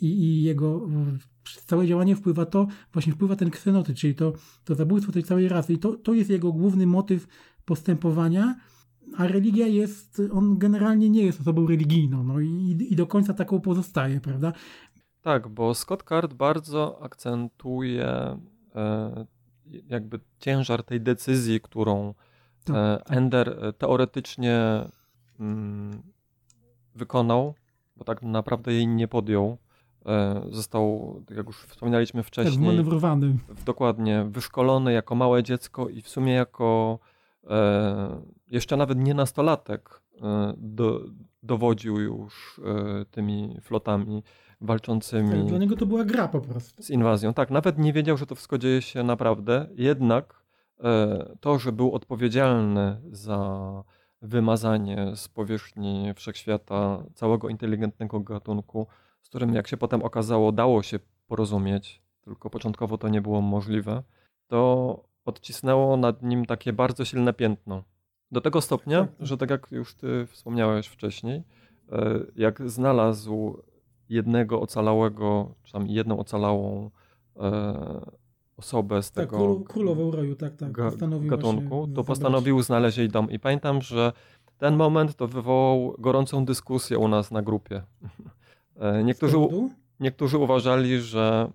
[0.00, 0.88] i, i jego
[1.66, 4.32] całe działanie wpływa to, właśnie wpływa ten ksenotyp, czyli to,
[4.64, 5.72] to zabójstwo tej całej rasy.
[5.72, 7.26] I to, to jest jego główny motyw
[7.64, 8.56] postępowania,
[9.16, 13.60] a religia jest, on generalnie nie jest osobą religijną, no i, i do końca taką
[13.60, 14.52] pozostaje, prawda?
[15.22, 18.06] Tak, bo Scott Card bardzo akcentuje
[18.74, 19.26] e,
[19.86, 22.14] jakby ciężar tej decyzji, którą
[22.64, 23.16] Tak, e, tak.
[23.16, 24.60] Ender e, teoretycznie
[25.40, 26.02] mm,
[26.94, 27.54] wykonał,
[27.96, 29.58] bo tak naprawdę jej nie podjął.
[30.06, 33.38] E, został, tak jak już wspominaliśmy Tak, wcześniej, wmanewrowany.
[33.48, 36.98] w- dokładnie wyszkolony jako małe dziecko i w sumie jako
[38.50, 41.00] jeszcze nawet nie nastolatek e, do,
[41.42, 44.22] dowodził już e, tymi flotami
[44.60, 46.82] walczącymi Tak, dla niego to była gra po prostu.
[46.82, 47.34] z inwazją.
[47.34, 50.42] Tak, nawet nie wiedział, że to wszystko dzieje się naprawdę, jednak
[50.80, 53.82] e, to, że był odpowiedzialny za
[54.22, 58.86] wymazanie z powierzchni wszechświata całego inteligentnego gatunku,
[59.22, 64.02] z którym, jak się potem okazało, dało się porozumieć, tylko początkowo to nie było możliwe,
[64.46, 67.82] to odcisnęło nad nim takie bardzo silne piętno.
[68.32, 69.26] Do tego stopnia, Tak, tak.
[69.26, 71.42] że tak jak już ty wspomniałeś wcześniej,
[71.92, 73.62] e, jak znalazł
[74.08, 76.90] jednego ocalałego, czy tam jedną ocalałą
[77.36, 78.00] e,
[78.56, 80.72] osobę z Tak, tego król, królową roju, tak, tak.
[80.76, 83.30] postanowił gatunku, to zabrać- postanowił znaleźć jej dom.
[83.30, 84.12] I pamiętam, że
[84.58, 87.82] ten moment to wywołał gorącą dyskusję u nas na grupie.
[88.80, 89.36] E, Niektórzy,
[90.00, 91.50] niektórzy uważali, że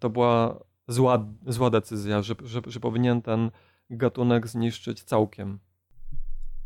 [0.00, 0.60] to była
[0.90, 3.50] zła, zła decyzja, że, że, że powinien ten
[3.90, 5.58] gatunek zniszczyć całkiem.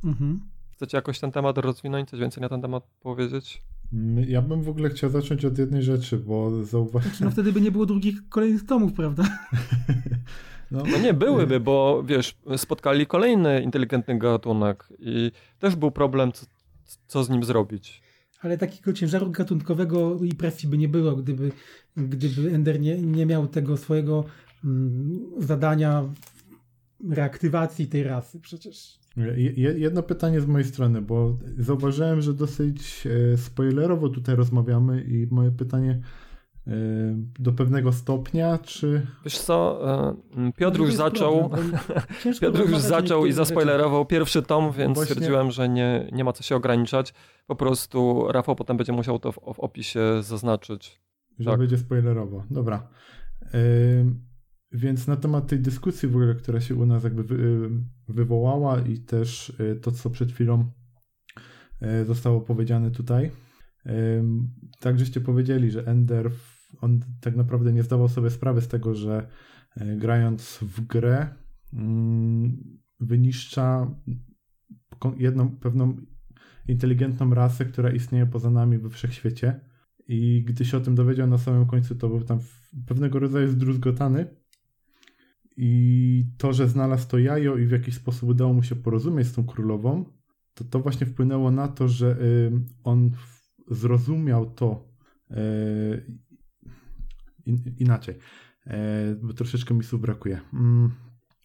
[0.05, 0.41] Mhm.
[0.73, 3.63] Chcecie jakoś ten temat rozwinąć, coś więcej na ten temat powiedzieć?
[4.27, 7.33] Ja bym w ogóle chciał zacząć od jednej rzeczy, bo No zauważyłem.
[7.33, 9.25] wtedy by nie było drugich kolejnych tomów, prawda?
[10.71, 16.47] No, No nie byłyby, bo wiesz, spotkali kolejny inteligentny gatunek i też był problem, co,
[17.07, 18.03] co z nim zrobić.
[18.45, 21.53] Ale takiego ciężaru gatunkowego i presji by nie było, gdyby,
[21.97, 24.25] gdyby Ender nie, nie miał tego swojego
[24.65, 26.05] mm, zadania
[27.11, 28.99] reaktywacji tej rasy przecież.
[29.17, 35.03] Je- je- Jedno pytanie z mojej strony, bo zauważyłem, że dosyć e, spoilerowo tutaj rozmawiamy
[35.03, 36.01] i moje pytanie
[37.39, 39.81] do pewnego stopnia, czy Wiesz co,
[40.39, 41.51] e, Piotr To już zaczął,
[42.41, 46.43] Piotr już zaczął i zaspoilerował pierwszy tom, więc Właśnie- stwierdziłem, że nie, nie ma co
[46.43, 47.15] się ograniczać.
[47.47, 51.01] Po prostu Rafał potem będzie musiał to w, w opisie zaznaczyć.
[51.39, 51.59] że Tak.
[51.59, 52.45] będzie spoilerowo?
[52.51, 52.89] Dobra.
[54.01, 54.25] Ym,
[54.73, 57.71] Więc na temat tej dyskusji w ogóle, która się u nas jakby wy,
[58.09, 60.65] wywołała i też y, to, co przed chwilą
[61.83, 63.31] y, zostało powiedziane tutaj.
[63.87, 64.49] Ym,
[64.81, 68.95] Tak, żeście powiedzieli, że Ender, w- on tak naprawdę nie zdawał sobie sprawy z tego,
[68.95, 69.27] że
[69.81, 71.29] y, grając w grę
[71.73, 73.95] mm, wyniszcza
[75.17, 75.97] jedną pewną
[76.69, 79.61] inteligentną rasę, która istnieje poza nami we wszechświecie.
[80.09, 82.39] I gdy się o tym dowiedział na samym końcu, to był tam
[82.87, 84.27] pewnego rodzaju zdruzgotany.
[85.57, 89.33] I to, że znalazł to jajo i w jakiś sposób udało mu się porozumieć z
[89.33, 90.05] tą królową,
[90.55, 92.19] to to właśnie wpłynęło na to, że
[92.85, 93.11] on
[93.71, 94.89] zrozumiał to
[95.31, 95.35] y,
[97.47, 98.15] in, inaczej,
[98.67, 98.71] y,
[99.23, 100.41] bo troszeczkę mi słów brakuje.
[100.53, 100.91] Mm,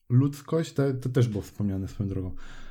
[0.09, 2.68] ludzkość, to, to też było wspomniane swoją drogą, E,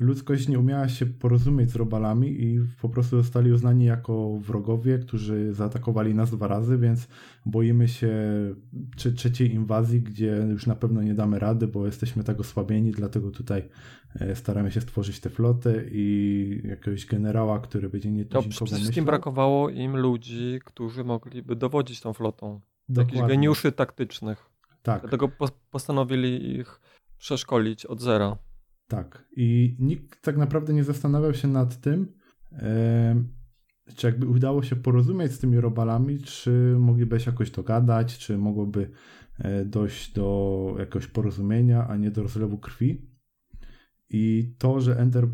[0.00, 5.52] ludzkość nie umiała się porozumieć z robalami i po prostu zostali uznani jako wrogowie, którzy
[5.52, 7.08] zaatakowali nas dwa razy, więc
[7.46, 8.12] boimy się
[8.96, 13.30] czy trzeciej inwazji, gdzie już na pewno nie damy rady, bo jesteśmy tak osłabieni, dlatego
[13.30, 13.68] tutaj
[14.20, 18.88] e, staramy się stworzyć tę flotę i jakiegoś generała, który będzie nie to Przede wszystkim
[18.88, 19.06] myślał.
[19.06, 22.60] brakowało im ludzi, którzy mogliby dowodzić tą flotą.
[22.88, 23.18] Dokładnie.
[23.18, 24.50] Jakichś geniuszy taktycznych.
[24.82, 25.00] Tak.
[25.00, 25.28] Dlatego
[25.70, 26.80] postanowili ich
[27.18, 28.36] przeszkolić od zera.
[28.88, 29.28] Tak.
[29.36, 32.12] I nikt tak naprawdę nie zastanawiał się nad tym,
[33.96, 38.90] czy jakby udało się porozumieć z tymi robalami, czy mogliby się jakoś dogadać, czy mogłoby
[39.38, 43.10] e, dojść do jakiegoś porozumienia, a nie do rozlewu krwi.
[44.10, 45.28] I to, że Ender e,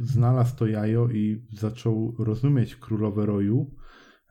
[0.00, 3.74] znalazł to jajo i zaczął rozumieć królowe roju,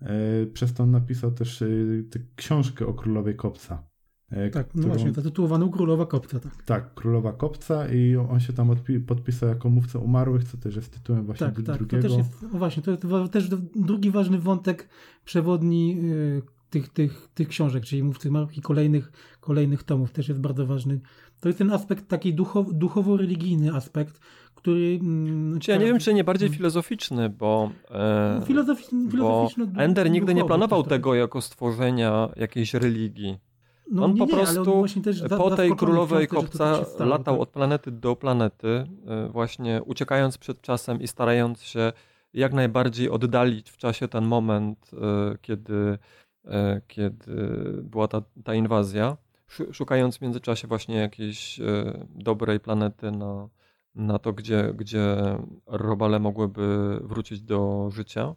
[0.02, 1.64] e, przez to on napisał też
[2.12, 3.91] tę książkę o królowej kopca.
[4.32, 6.64] E, tak, no właśnie, zatytułowaną Królowa Kopca, tak.
[6.64, 8.76] Tak, Królowa Kopca i on się tam
[9.08, 12.04] podpisał jako mówca umarłych, co też jest tytułem właśnie tak, tak, drugiego.
[12.04, 14.90] To też jest, no właśnie, to jest też drugi ważny wątek
[15.26, 20.42] przewodni y, tych, tych, tych książek, czyli mówcy umarłych i kolejnych, kolejnych tomów, też jest
[20.42, 21.00] bardzo ważny.
[21.40, 24.20] To jest ten aspekt taki duchow, duchowo-religijny aspekt,
[24.56, 25.00] który...
[25.02, 30.34] Mm, ja nie wiem, czy nie bardziej filozoficzny, bo, e, no, filozoficzny, bo Ender nigdy
[30.34, 33.51] nie planował tego jako stworzenia jakiejś religii.
[33.92, 34.88] No, on nie, po prostu on
[35.38, 37.42] po tej królowej kopca stało, latał tak?
[37.42, 41.94] od planety do planety, e, właśnie uciekając przed czasem i starając się
[42.34, 45.98] jak najbardziej oddalić w czasie ten moment, e, kiedy,
[46.46, 47.34] e, kiedy
[47.84, 49.18] była ta, ta inwazja,
[49.72, 51.60] szukając w międzyczasie właśnie jakiejś
[52.10, 53.50] dobrej planety na,
[53.96, 55.16] na to, gdzie, gdzie
[55.68, 58.36] robale mogłyby wrócić do życia.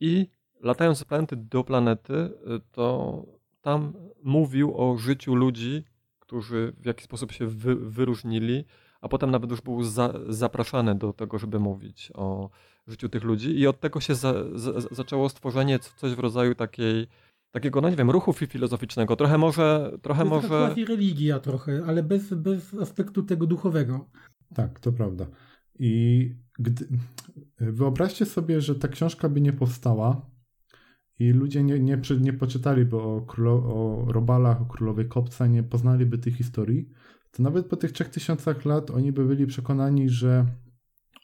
[0.00, 0.28] I
[0.60, 2.30] latając z planety do planety,
[2.72, 3.22] to
[3.66, 3.92] tam
[4.22, 5.84] mówił o życiu ludzi,
[6.18, 8.64] którzy w jakiś sposób się wy, wyróżnili,
[9.00, 12.50] a potem nawet już był za, zapraszany do tego, żeby mówić o
[12.86, 13.58] życiu tych ludzi.
[13.58, 17.06] I od tego się za, za, zaczęło stworzenie coś w rodzaju takiej,
[17.50, 19.16] takiego, no nie wiem, ruchu filozoficznego.
[19.16, 19.98] Trochę może...
[20.02, 20.48] Trochę to może...
[20.48, 24.08] To religia trochę, ale bez, bez aspektu tego duchowego.
[24.54, 25.26] Tak, to prawda.
[25.78, 26.88] I gdy...
[27.58, 30.35] wyobraźcie sobie, że ta książka by nie powstała,
[31.18, 36.18] i ludzie nie, nie, nie poczytaliby o, królo, o robalach, o królowej kopca, nie poznaliby
[36.18, 36.88] tych historii,
[37.30, 40.46] to nawet po tych 3000 lat oni by byli przekonani, że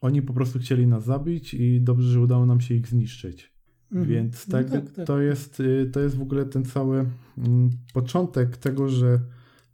[0.00, 3.52] oni po prostu chcieli nas zabić i dobrze, że udało nam się ich zniszczyć.
[3.92, 4.08] Mhm.
[4.08, 7.06] Więc tak, no tak, tak, To, jest, y, to jest w ogóle ten cały
[7.38, 9.20] mm, początek tego, że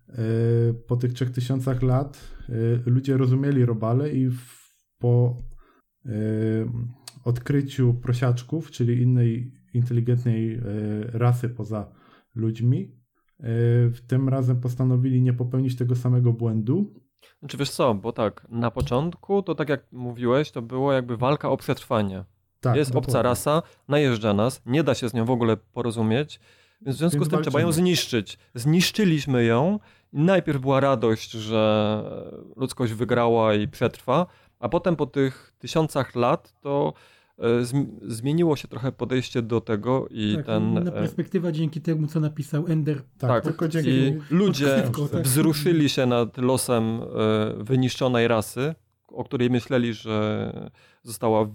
[0.08, 4.30] y, po tych 3000 lat y, ludzie rozumieli robale i
[4.98, 5.36] po
[7.24, 10.60] odkryciu prosiaczków, czyli innej inteligentnej e,
[11.12, 11.90] rasy poza
[12.34, 12.92] ludźmi.
[13.40, 13.44] E,
[14.06, 16.94] tym razem postanowili nie popełnić tego samego błędu.
[17.38, 21.50] Znaczy wiesz co, bo tak, na początku to tak jak mówiłeś, to było jakby walka
[21.50, 22.24] o przetrwanie.
[22.60, 23.08] Tak, Jest dokładnie.
[23.08, 26.40] obca rasa, najeżdża nas, nie da się z nią w ogóle porozumieć,
[26.82, 27.50] więc w związku więc z tym walczymy.
[27.50, 28.38] trzeba ją zniszczyć.
[28.54, 29.78] Zniszczyliśmy ją
[30.12, 32.02] i najpierw była radość, że
[32.56, 34.26] ludzkość wygrała i przetrwa,
[34.60, 36.92] a potem po tych tysiącach lat to
[38.06, 40.62] zmieniło się trochę podejście do tego i tak, ten...
[40.62, 42.96] Inna e, perspektywa dzięki temu, co napisał Ender.
[42.96, 44.82] Tak, tak tylko dzięki i ludzie
[45.12, 45.22] tak.
[45.22, 48.74] wzruszyli się nad losem e, wyniszczonej rasy,
[49.08, 50.52] o której myśleli, że
[51.02, 51.46] została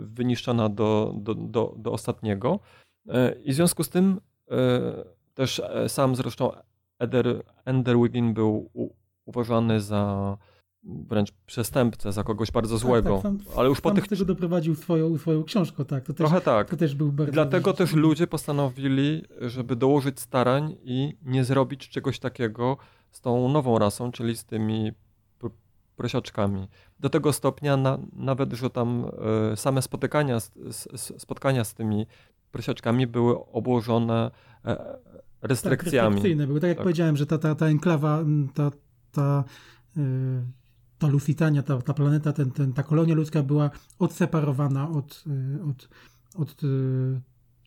[0.00, 2.60] wyniszczona do, do, do, do ostatniego.
[3.44, 4.20] I w związku z tym
[5.34, 6.50] też sam zresztą
[6.98, 8.70] Ender, Ender Wiggin był
[9.24, 10.36] uważany za
[10.82, 13.14] wręcz przestępcę, za kogoś bardzo tak, złego.
[13.14, 14.08] Tak, sam, ale już po tych...
[14.08, 16.04] tego doprowadził swoją, swoją książką, tak.
[16.04, 16.70] To Trochę też, tak.
[16.70, 22.18] To też był bardzo Dlatego też ludzie postanowili, żeby dołożyć starań i nie zrobić czegoś
[22.18, 22.76] takiego
[23.10, 24.92] z tą nową rasą, czyli z tymi
[25.98, 26.68] prosiaczkami.
[27.00, 29.10] Do tego stopnia na, nawet, że tam
[29.52, 32.06] y, same spotykania, z, z, spotkania z tymi
[32.52, 34.30] prosiaczkami były obłożone
[34.64, 34.98] e,
[35.42, 35.98] restrykcjami.
[35.98, 36.60] Tak, restrykcyjne były.
[36.60, 36.84] Tak jak tak.
[36.84, 38.24] powiedziałem, że ta, ta, ta enklawa,
[38.54, 38.70] ta,
[39.12, 39.44] ta
[39.96, 40.00] y,
[40.98, 45.88] ta Lusitania, ta, ta planeta, ten, ten, ta kolonia ludzka była odseparowana od, y, od,
[46.34, 47.20] od y,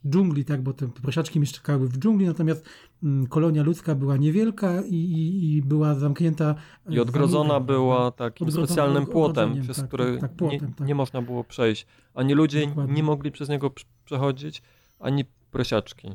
[0.07, 2.69] dżungli, tak, bo te prosiaczki mieszkały w dżungli, natomiast
[3.03, 6.55] mm, kolonia ludzka była niewielka i, i, i była zamknięta.
[6.89, 10.87] I odgrodzona była takim odgrodzona, specjalnym płotem, przez tak, który tak, tak, płotem, nie, tak.
[10.87, 11.87] nie, można było przejść.
[12.13, 12.93] Ani ludzie Dokładnie.
[12.93, 13.71] nie mogli przez niego
[14.05, 14.61] przechodzić,
[14.99, 16.07] ani prosiaczki.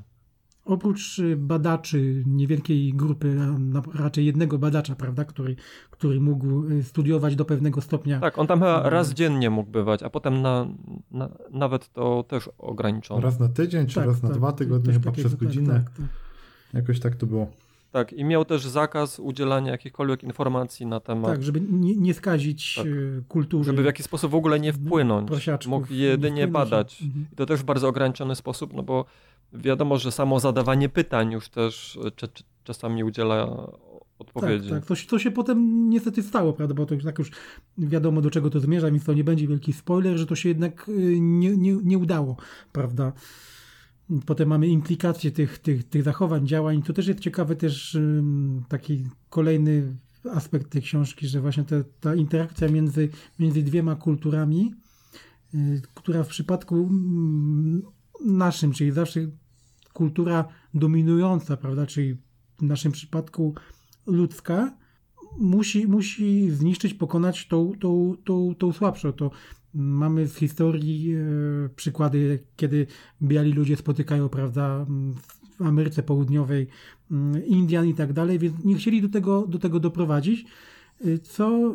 [0.67, 5.57] Oprócz y, badaczy niewielkiej grupy, a raczej jednego badacza, prawda, który,
[5.91, 8.21] który mógł y, studiować do pewnego stopnia.
[8.21, 10.67] Tak, on tam chyba raz dziennie mógł bywać, a potem na,
[11.11, 13.21] na nawet to też ograniczono.
[13.21, 15.49] Raz na tydzień, czy Tak, raz na tak, dwa tygodnie, coś chyba takiego, przez tak,
[15.49, 15.75] godzinę.
[15.75, 16.07] tak, tak.
[16.73, 17.51] Jakoś tak to było.
[17.97, 22.75] Tak, i miał też zakaz udzielania jakichkolwiek informacji na temat, Tak, żeby nie, nie skazić
[22.75, 22.87] Tak.
[22.87, 23.65] y, kultury.
[23.65, 25.31] żeby w jakiś sposób w ogóle nie wpłynąć.
[25.67, 27.03] Mógł nie jedynie badać.
[27.03, 27.27] Mhm.
[27.33, 29.05] I to też w bardzo ograniczony sposób, no bo
[29.53, 32.29] wiadomo, że samo zadawanie pytań już też e,
[32.65, 33.69] czasami udziela
[34.19, 34.71] odpowiedzi.
[34.71, 35.07] Tak, tak.
[35.09, 37.31] To, się- potem niestety stało, prawda, bo to już tak już
[37.79, 40.89] wiadomo do czego to zmierza, więc to nie będzie wielki spoiler, że to się jednak
[40.89, 42.37] y, nie, nie, nie udało,
[42.73, 43.13] prawda.
[44.27, 46.83] Potem mamy implikacje tych, tych, tych zachowań, działań.
[46.83, 47.99] To też jest ciekawy też
[48.69, 49.97] taki kolejny
[50.33, 54.75] aspekt tej książki, że właśnie te, ta interakcja między, między dwiema kulturami,
[55.55, 56.91] y, która w przypadku
[58.25, 59.21] naszym, czyli zawsze
[59.93, 62.17] kultura dominująca, prawda, czyli
[62.59, 63.55] w naszym przypadku
[64.07, 64.77] ludzka,
[65.39, 69.13] musi, musi zniszczyć, pokonać tą, tą, tą, tą słabszą.
[69.13, 69.31] To
[69.77, 71.19] mamy z historii e,
[71.77, 72.87] przykłady, kiedy
[73.23, 74.87] biali ludzie spotykają, prawda,
[75.59, 76.67] w Ameryce Południowej
[77.47, 80.45] Indian i tak dalej, więc nie chcieli do tego, do tego doprowadzić,
[81.07, 81.75] y, co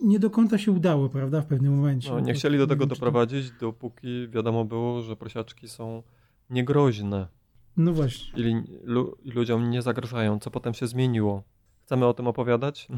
[0.00, 2.10] y, nie do końca się udało, prawda, w pewnym momencie.
[2.10, 6.02] No, nie chcieli do tego doprowadzić, dopóki wiadomo było, że prosiaczki są
[6.50, 7.28] niegroźne
[7.76, 8.42] No właśnie.
[8.50, 11.42] i, lu- i ludziom nie zagrażają, co potem się zmieniło.
[11.84, 12.88] Chcemy o tym opowiadać?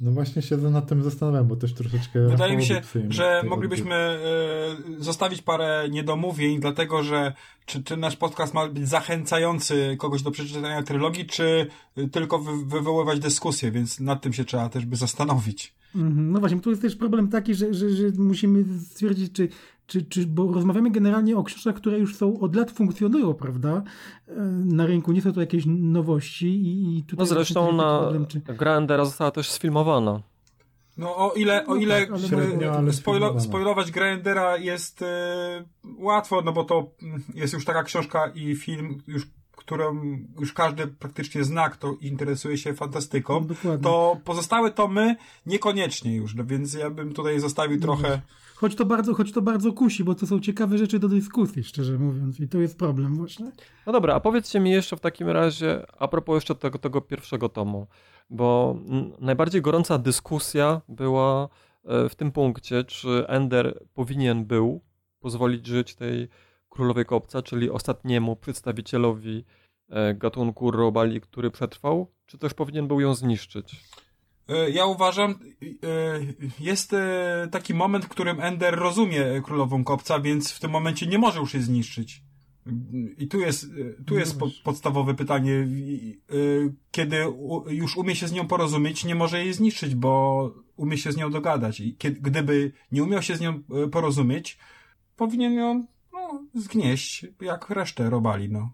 [0.00, 2.28] No właśnie się nad tym zastanawiam, bo też troszeczkę...
[2.28, 4.18] Wydaje mi się, że moglibyśmy e,
[4.98, 7.32] zostawić parę niedomówień, dlatego że
[7.66, 11.66] czy, czy nasz podcast ma być zachęcający kogoś do przeczytania trylogii, czy
[11.98, 15.74] y, tylko wy, wywoływać dyskusję, więc nad tym się trzeba też by zastanowić.
[15.94, 16.32] Mhm.
[16.32, 19.48] No właśnie, tu jest też problem taki, że, że, że musimy stwierdzić, czy,
[19.86, 23.82] czy, czy, bo rozmawiamy generalnie o książkach, które już są od lat funkcjonują, prawda?
[24.28, 24.34] E,
[24.64, 28.40] Na rynku nie są to jakieś nowości i, i tutaj No zresztą na problem, czy...
[28.40, 30.22] gra Endera została też sfilmowana.
[30.96, 35.02] No o ile, o No ile tak, ale e, ale spoilo, spoilować grę Endera jest
[35.02, 35.64] e,
[35.98, 36.90] łatwo, no bo to
[37.34, 39.26] jest już taka książka i film, już,
[39.66, 40.00] którą
[40.40, 43.40] już każdy praktycznie zna, kto interesuje się fantastyką.
[43.40, 43.84] No, dokładnie.
[43.84, 48.20] To pozostałe tomy niekoniecznie już, no więc ja bym tutaj zostawił trochę.
[48.56, 51.98] Choć to, bardzo, choć to bardzo kusi, bo to są ciekawe rzeczy do dyskusji, szczerze
[51.98, 52.40] mówiąc.
[52.40, 53.52] I to jest problem właśnie.
[53.86, 57.48] No dobra, a powiedzcie mi jeszcze w takim razie, a propos jeszcze tego, tego pierwszego
[57.48, 57.86] tomu,
[58.30, 58.76] bo
[59.20, 61.48] najbardziej gorąca dyskusja była
[61.84, 64.80] e, w tym punkcie, czy Ender powinien był
[65.20, 66.28] pozwolić żyć tej
[66.76, 69.44] królowej kopca, czyli ostatniemu przedstawicielowi
[69.88, 73.76] e, gatunku robali, który przetrwał, czy też powinien był ją zniszczyć?
[74.48, 75.36] E, Ja uważam, e,
[76.60, 76.94] jest
[77.50, 81.54] taki moment, w którym Ender rozumie królową kopca, więc w tym momencie nie może już
[81.54, 82.22] jej zniszczyć.
[83.18, 83.66] I tu jest,
[84.06, 85.66] tu jest po, podstawowe pytanie.
[86.90, 91.12] Kiedy u- już umie się z nią porozumieć, nie może jej zniszczyć, bo umie się
[91.12, 91.80] z nią dogadać.
[91.80, 93.62] I kiedy, gdyby nie umiał się z nią
[93.92, 94.58] porozumieć,
[95.16, 95.86] powinien ją
[96.54, 98.70] zgnieść, jak resztę robali, no.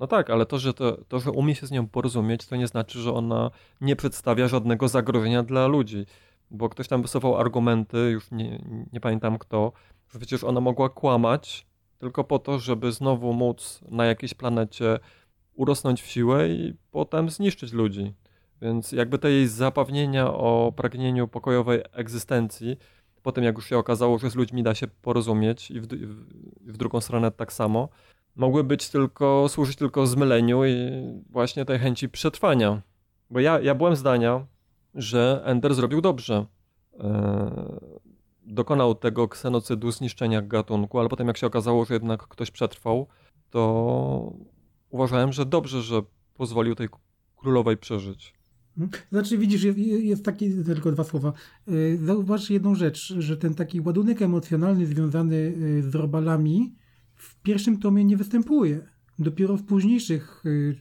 [0.00, 2.66] No tak, ale to że, to, to, że umie się z nią porozumieć, to nie
[2.66, 3.50] znaczy, że ona
[3.80, 6.06] nie przedstawia żadnego zagrożenia dla ludzi.
[6.50, 9.72] Bo ktoś tam wysuwał argumenty, już nie, nie pamiętam kto,
[10.08, 11.66] że przecież ona mogła kłamać
[11.98, 14.98] tylko po to, żeby znowu móc na jakiejś planecie
[15.54, 18.14] urosnąć w siłę i potem zniszczyć ludzi.
[18.62, 22.76] Więc jakby te jej zapewnienia o pragnieniu pokojowej egzystencji,
[23.26, 26.76] potem jak już się okazało, że z ludźmi da się porozumieć i w, w, w
[26.76, 27.88] drugą stronę tak samo,
[28.36, 30.74] mogły być tylko, służyć tylko zmyleniu i
[31.30, 32.82] właśnie tej chęci przetrwania.
[33.30, 34.46] Bo ja, ja byłem zdania,
[34.94, 36.46] że Ender zrobił dobrze.
[36.98, 37.02] Eee,
[38.42, 43.06] dokonał tego ksenocydu, zniszczenia gatunku, ale potem jak się okazało, że jednak ktoś przetrwał,
[43.50, 44.32] to
[44.90, 46.02] uważałem, że dobrze, że
[46.34, 46.88] pozwolił tej
[47.36, 48.35] królowej przeżyć.
[49.12, 51.32] Znaczy, widzisz, jest, jest taki, tylko dwa słowa.
[51.68, 56.74] Y, Zauważ jedną rzecz, że ten taki ładunek emocjonalny związany y, z robalami
[57.14, 58.80] w pierwszym tomie nie występuje.
[59.18, 60.76] Dopiero w późniejszych y,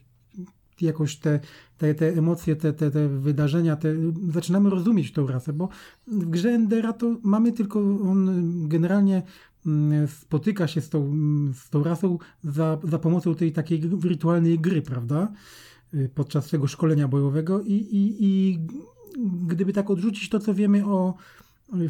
[0.82, 1.40] jakoś te,
[1.78, 3.96] te, te emocje, te, te, te wydarzenia, te,
[4.34, 5.70] zaczynamy rozumieć tą rasę, bo
[6.08, 9.24] w grze Endera to mamy tylko, on generalnie
[9.66, 11.14] mm, spotyka się z tą,
[11.54, 15.32] z tą rasą za, za pomocą tej takiej wirtualnej gry, prawda?
[15.96, 18.60] Y, podczas tego szkolenia bojowego i, i, i
[19.48, 21.14] gdyby tak odrzucić to, co wiemy o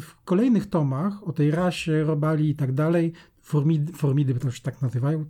[0.00, 4.82] w kolejnych tomach, o tej rasie, robali i tak dalej, formidy, formidy to już tak
[4.82, 5.24] nazywają,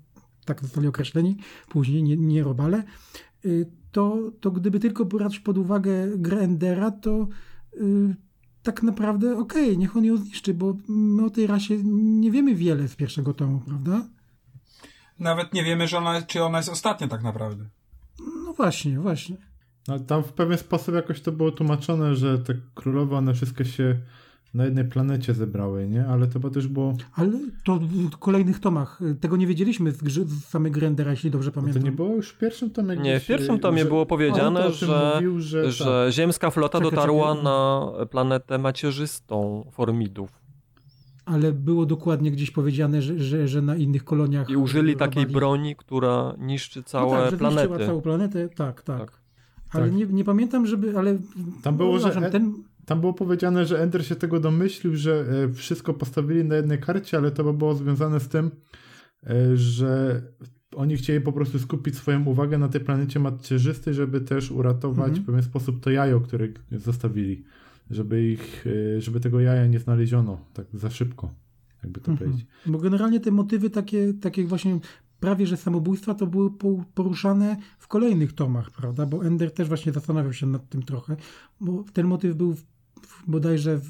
[0.45, 1.37] tak zostali określeni,
[1.69, 2.83] później nie, nie robale,
[3.45, 7.29] y, to, to gdyby tylko brać pod uwagę grę Endera, to
[7.75, 8.17] y,
[8.63, 12.89] tak naprawdę okej, niech on ją zniszczy, bo my o tej rasie nie wiemy wiele
[12.89, 14.09] z pierwszego tomu, prawda?
[15.19, 17.65] Nawet nie wiemy, że ona, czy ona jest ostatnia tak naprawdę.
[18.59, 19.37] No właśnie, właśnie.
[19.89, 23.97] No, tam w pewien sposób jakoś to było tłumaczone, że te królowe, one wszystkie się
[24.55, 26.07] na jednej planecie zebrały, nie?
[26.07, 26.95] Ale to też było...
[27.15, 27.33] Ale
[27.65, 27.79] to
[28.13, 29.01] w kolejnych tomach.
[29.21, 31.83] Tego nie wiedzieliśmy z, grze, z samego Rendera, jeśli dobrze To pamiętam.
[31.83, 32.97] nie było już w pierwszym tomie?
[32.97, 36.13] Nie, w pierwszym tomie że- było powiedziane, że, mówił, że, że tak.
[36.13, 37.45] ziemska flota Czekaj, dotarła czekaj.
[37.45, 40.46] na planetę macierzystą Formidów.
[41.27, 44.51] Ale było dokładnie gdzieś powiedziane, że, że, że na innych koloniach...
[44.51, 47.87] I użyli takiej robali- broni, która niszczy No całe tak, że zniszczyła planety.
[47.87, 48.99] całą planetę, tak, tak.
[48.99, 49.21] Tak.
[49.73, 49.95] Ale Tak.
[49.95, 51.19] Nie, nie pamiętam, żeby, ale...
[51.63, 52.55] Tam było, że- uważam, ten...
[52.87, 57.17] Tam było powiedziane, że Ender się tego domyślił, że e, wszystko postawili na jednej karcie,
[57.19, 58.51] ale to by było związane z tym,
[59.27, 60.23] e, że
[60.77, 65.23] oni chcieli po prostu skupić swoją uwagę na tej planecie macierzystej, żeby też uratować Mhm.
[65.23, 67.45] w pewien sposób to jajo, które zostawili.
[67.91, 68.67] Żeby ich,
[68.97, 71.35] e, żeby tego jaja nie znaleziono tak za szybko,
[71.83, 72.31] jakby to Mhm.
[72.31, 72.47] powiedzieć.
[72.67, 74.79] Bo generalnie te motywy takie, takie właśnie
[75.21, 79.07] prawie że samobójstwa to były po- poruszane w kolejnych tomach, prawda?
[79.07, 81.17] Bo Ender też właśnie zastanawiał się nad tym trochę,
[81.61, 82.61] bo ten motyw był w,
[83.03, 83.89] w, bodajże w,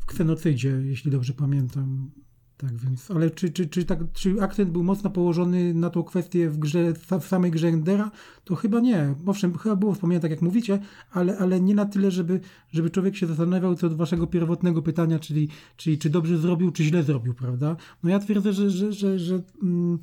[0.00, 2.10] w Ksenocydzie, jeśli dobrze pamiętam.
[2.56, 6.50] Tak więc, ale czy, czy, czy, tak, czy akcent był mocno położony na tą kwestię
[6.50, 8.10] w grze, w samej grze Endera?
[8.44, 9.14] To chyba nie.
[9.26, 10.78] Owszem, chyba było wspomniane tak jak mówicie,
[11.10, 12.40] ale, ale nie na tyle, żeby,
[12.72, 16.84] żeby człowiek się zastanawiał co do waszego pierwotnego pytania, czyli, czyli czy dobrze zrobił, czy
[16.84, 17.76] źle zrobił, prawda?
[18.02, 19.98] No ja twierdzę, że, że, że, że mm,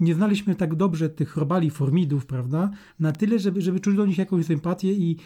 [0.00, 2.70] nie znaliśmy tak dobrze tych robali formidów, prawda?
[3.00, 5.16] Na tyle, żeby, żeby czuć do nich jakąś sympatię i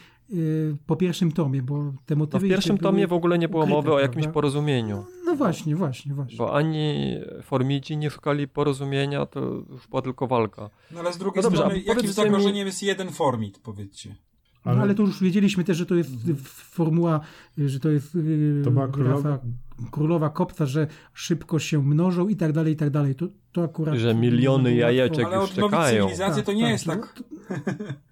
[0.87, 3.77] po pierwszym tomie, bo te No motywy w pierwszym tomie w ogóle nie było ukryte,
[3.77, 4.33] mowy o jakimś prawda?
[4.35, 5.05] porozumieniu.
[5.27, 6.37] No właśnie, właśnie, właśnie.
[6.39, 10.71] Bo ani Formidzi nie szukali porozumienia, to już była tylko walka.
[10.91, 14.17] No ale z drugiej No dobrze, strony, jakim mi- zagrożeniem jest jeden formit, powiedzcie?
[14.65, 14.77] Ale...
[14.77, 16.37] No, ale to już wiedzieliśmy też, że to jest Mhm.
[16.47, 17.21] formuła,
[17.59, 19.39] że to jest yy, To była królowa-
[19.91, 23.15] królowa kopca, że szybko się mnożą i tak dalej, i tak dalej.
[23.15, 23.97] To, to akurat...
[23.99, 26.03] Że miliony jajeczek Ale już czekają.
[26.05, 27.23] cywilizację to nie Tak, jest tak.
[27.49, 27.65] tak...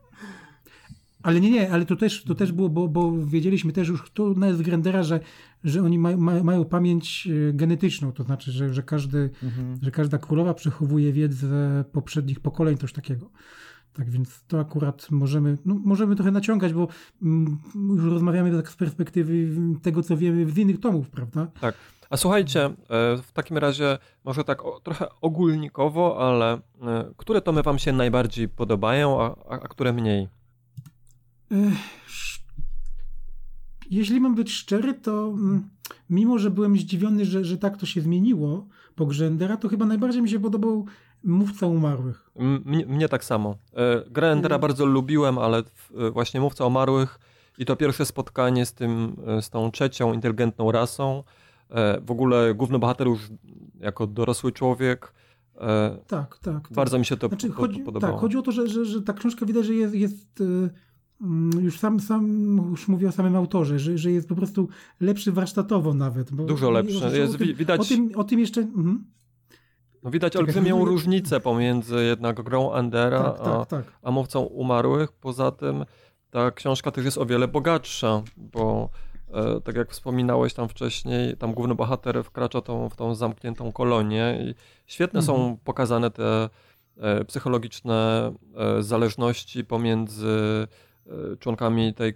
[1.27, 4.35] Ale nie, nie, ale to też, to też było, bo, bo wiedzieliśmy też już tu
[4.35, 5.20] nawet Grendera, że,
[5.64, 9.79] że oni maj, ma, mają pamięć e, genetyczną, to znaczy, że, że, każdy, Mhm.
[9.83, 13.31] że każda królowa przechowuje wiedzę poprzednich pokoleń, coś takiego.
[13.93, 16.89] Tak więc to akurat możemy, no, możemy trochę naciągać, bo
[17.22, 19.33] mm, już rozmawiamy tak z perspektywy
[19.83, 21.47] tego, co wiemy z innych tomów, prawda?
[21.61, 21.74] Tak.
[22.11, 22.72] A słuchajcie, e,
[23.22, 26.61] w takim razie może tak o, trochę ogólnikowo, ale e,
[27.16, 30.36] które tomy wam się najbardziej podobają, a, a, a które mniej?
[33.90, 35.68] Jeśli mam być szczery, to mm,
[36.11, 39.86] mimo, że byłem zdziwiony, że, że tak to się zmieniło po grze Endera, to chyba
[39.86, 40.86] najbardziej mi się podobał
[41.24, 42.30] Mówca Umarłych.
[42.64, 43.57] Mnie, mnie tak samo.
[43.74, 44.61] E, Grę Endera Mm.
[44.61, 47.18] bardzo lubiłem, ale e, właśnie Mówca Omarłych
[47.59, 51.22] i to pierwsze spotkanie z tym, e, z tą trzecią inteligentną rasą,
[52.03, 53.20] w ogóle główny bohater już
[53.80, 55.12] jako dorosły człowiek,
[56.07, 56.38] Tak, tak.
[56.38, 56.68] tak.
[56.72, 58.12] bardzo mi się to Znaczy, po- chodzi, podobało.
[58.12, 60.42] tak, chodzi o to, że, że, że ta książka widać, że jest, jest
[61.61, 64.69] już sam, sam już mówię o samym autorze, że, że jest po prostu
[65.01, 66.35] lepszy warsztatowo nawet.
[66.35, 67.05] Dużo lepszy.
[67.05, 68.61] o- o Jest, tym, wi- widać, O tym, o tym jeszcze...
[68.61, 69.05] Mhm.
[70.03, 70.91] no widać Czekaj, olbrzymią chwilę.
[70.91, 73.85] różnicę pomiędzy jednak grą Endera Tak, a, tak, tak.
[74.03, 75.12] a Mówcą Umarłych.
[75.12, 75.85] Poza tym
[76.31, 78.89] ta książka też jest o wiele bogatsza, bo
[79.33, 84.39] e, tak jak wspominałeś tam wcześniej, tam główny bohater wkracza tą, w tą zamkniętą kolonię
[84.43, 84.55] i
[84.87, 85.57] świetne są Mhm.
[85.64, 86.49] pokazane te
[86.97, 90.29] e, psychologiczne e, zależności pomiędzy
[91.39, 92.15] członkami tej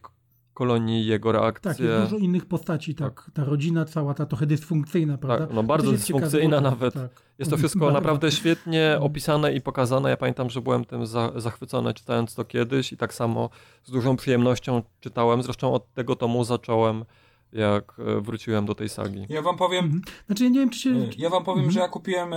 [0.54, 1.70] kolonii, jego reakcje.
[1.70, 3.30] Tak, jest dużo innych postaci, tak.
[3.34, 5.48] Ta rodzina cała, ta trochę dysfunkcyjna, prawda?
[5.54, 6.94] no bardzo dysfunkcyjna ciekawe, nawet.
[6.94, 7.22] Tak.
[7.38, 7.98] Jest to wszystko Bardzo.
[7.98, 9.02] naprawdę świetnie Mhm.
[9.02, 10.10] opisane i pokazane.
[10.10, 13.50] Ja pamiętam, że byłem tym za, zachwycony czytając to kiedyś i tak samo
[13.84, 15.42] z dużą przyjemnością czytałem.
[15.42, 17.04] Zresztą od tego tomu zacząłem,
[17.52, 19.26] jak e, wróciłem do tej sagi.
[19.28, 20.02] Ja wam powiem, Mhm.
[20.26, 21.08] Znaczy, ja nie wiem, czy się...
[21.18, 21.72] ja wam powiem, Mhm.
[21.72, 22.30] że ja kupiłem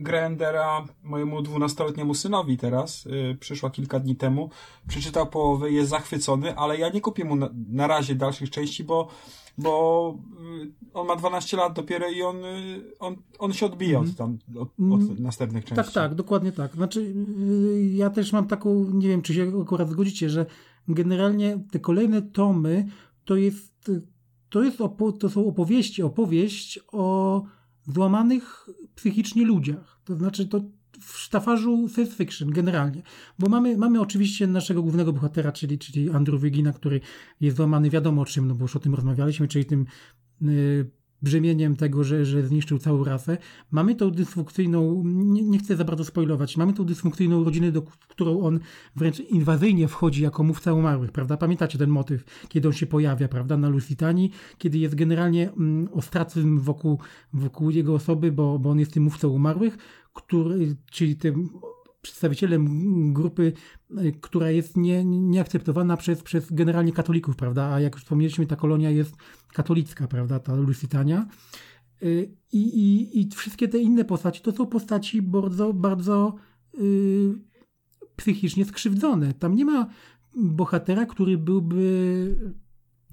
[0.00, 4.50] grę Endera mojemu 12-letniemu synowi teraz, e, przyszła kilka dni temu,
[4.88, 9.08] przeczytał połowę, jest zachwycony, ale ja nie kupię mu na, na razie dalszych części, bo
[9.58, 10.14] bo
[10.62, 14.38] y, on ma 12 lat dopiero i on, y, on, on się odbija od, tam,
[14.56, 15.22] od, od Mm.
[15.22, 15.84] następnych części.
[15.84, 16.74] Tak, tak, dokładnie tak.
[16.74, 20.46] Znaczy, yy, ja też mam taką, nie wiem, czy się akurat zgodzicie, że
[20.88, 22.88] generalnie te kolejne tomy
[23.24, 23.90] to jest,
[24.48, 27.42] to jest opo- to są opowieści, opowieść o
[27.86, 30.00] złamanych psychicznie ludziach.
[30.04, 30.60] To znaczy, to
[31.00, 33.02] w sztafarzu science fiction generalnie.
[33.38, 37.00] Bo mamy, mamy oczywiście naszego głównego bohatera, czyli, czyli Andrew Wigina, który
[37.40, 39.86] jest złamany wiadomo czym, no bo już o tym rozmawialiśmy, czyli tym
[40.40, 40.90] yy,
[41.22, 43.38] brzemieniem tego, że, że zniszczył całą rasę.
[43.70, 48.40] Mamy tą dysfunkcyjną, nie, nie chcę za bardzo spoilować, mamy tą dysfunkcyjną rodzinę, do którą
[48.40, 48.60] on
[48.96, 51.36] wręcz inwazyjnie wchodzi jako mówca umarłych, prawda?
[51.36, 56.58] Pamiętacie ten motyw, kiedy on się pojawia, prawda, na Lusitanii, kiedy jest generalnie mm, ostracyzm
[56.58, 56.98] wokół,
[57.32, 59.78] wokół jego osoby, bo, bo on jest tym mówcą umarłych,
[60.14, 61.48] który, czyli tym
[62.02, 63.52] przedstawicielem grupy,
[63.98, 67.72] y, która jest nie, nieakceptowana przez, przez generalnie katolików, prawda?
[67.72, 69.16] A jak już wspomnieliśmy, ta kolonia jest
[69.52, 70.40] katolicka, prawda?
[70.40, 71.26] Ta Lusitania.
[72.02, 76.34] Y, I, i, I wszystkie te inne postaci to są postaci bardzo, bardzo
[76.78, 77.38] yy,
[78.16, 79.34] psychicznie skrzywdzone.
[79.34, 79.86] Tam nie ma
[80.36, 82.54] bohatera, który byłby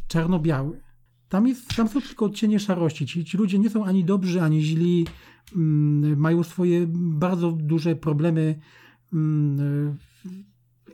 [0.08, 0.82] czarno-biały.
[1.30, 3.06] Tam, jest, tam są tylko odcienie szarości.
[3.06, 5.08] Ci, ci ludzie nie są ani dobrzy, ani źli.
[5.56, 8.60] Mm, mają swoje bardzo duże problemy
[9.14, 9.98] mm,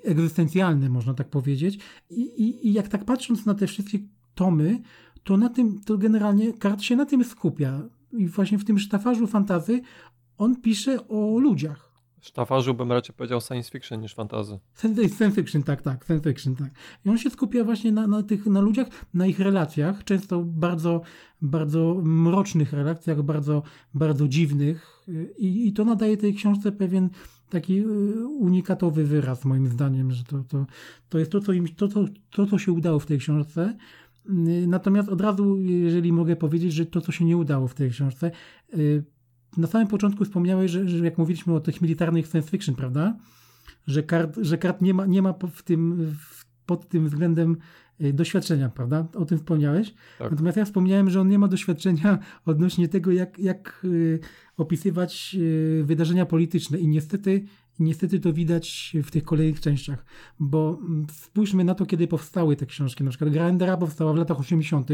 [0.03, 1.79] egzystencjalne, można tak powiedzieć.
[2.09, 3.99] I, i, I jak tak patrząc na te wszystkie
[4.35, 4.81] tomy,
[5.23, 7.81] to na tym, to generalnie Kart się na tym skupia.
[8.11, 9.81] I właśnie w tym sztafarzu fantazy
[10.37, 11.92] on pisze o ludziach.
[12.23, 14.59] Sztafarzu bym raczej powiedział science fiction niż fantazy.
[14.75, 16.69] Science fiction, tak, tak, science fiction, tak.
[17.05, 21.01] I on się skupia właśnie na, na tych, na ludziach, na ich relacjach, często bardzo,
[21.41, 23.63] bardzo mrocznych relacjach, bardzo,
[23.93, 25.05] bardzo dziwnych
[25.37, 27.09] i, i to nadaje tej książce pewien
[27.49, 30.65] taki y, unikatowy wyraz, moim zdaniem, że to, to,
[31.09, 33.77] to jest to co, im, to, to, to, co się udało w tej książce.
[34.29, 37.89] Y, natomiast od razu, jeżeli mogę powiedzieć, że to, co się nie udało w tej
[37.89, 38.31] książce,
[38.73, 39.03] y,
[39.57, 43.17] na samym początku wspomniałeś, że, że jak mówiliśmy o tych militarnych science fiction, prawda?
[43.87, 47.57] Że kart, że kart nie, ma, nie ma w tym, w, pod tym względem
[48.01, 49.07] y, doświadczenia, prawda?
[49.15, 49.93] O tym wspomniałeś.
[50.19, 50.31] Tak.
[50.31, 54.19] Natomiast ja wspomniałem, że on nie ma doświadczenia odnośnie tego, jak, jak y,
[54.57, 57.45] opisywać y, wydarzenia polityczne i niestety
[57.79, 60.05] i niestety to widać w tych kolejnych częściach,
[60.39, 63.03] bo mm, spójrzmy na to, kiedy powstały te książki.
[63.03, 64.89] Na przykład Grandera powstała w latach 80.,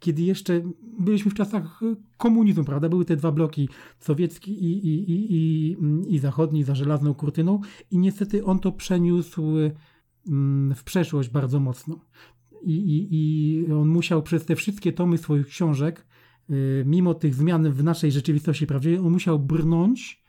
[0.00, 0.62] kiedy jeszcze
[0.98, 1.80] byliśmy w czasach
[2.16, 2.88] komunizmu, prawda?
[2.88, 3.68] Były te dwa bloki,
[4.00, 5.76] sowiecki i, i, i, i,
[6.14, 7.60] i zachodni, za żelazną kurtyną
[7.90, 9.54] i niestety on to przeniósł
[10.28, 12.00] mm, w przeszłość bardzo mocno.
[12.62, 16.06] I, i, i on musiał przez te wszystkie tomy swoich książek,
[16.50, 20.25] y, mimo tych zmian w naszej rzeczywistości prawdziwej, on musiał brnąć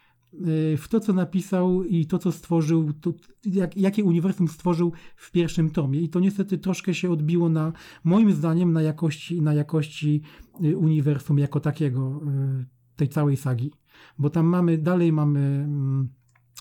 [0.77, 3.13] w to, co napisał i to, co stworzył, to,
[3.45, 6.01] jak, jakie uniwersum stworzył w pierwszym tomie.
[6.01, 7.73] I to niestety troszkę się odbiło na,
[8.03, 10.21] moim zdaniem, na jakości, na jakości
[10.63, 12.21] y, uniwersum jako takiego,
[12.61, 12.65] y,
[12.95, 13.71] tej całej sagi.
[14.19, 16.09] Bo tam mamy, dalej mamy mm,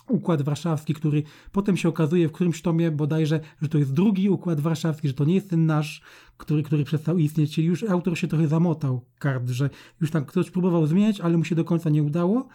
[0.08, 4.60] Układ Warszawski, który potem się okazuje w którymś tomie bodajże, że to jest drugi Układ
[4.60, 6.02] Warszawski, że to nie jest ten nasz,
[6.36, 10.50] który, który przestał istnieć, czyli już autor się trochę zamotał kart, że już tam ktoś
[10.50, 12.48] próbował zmieniać, ale mu się do końca nie udało.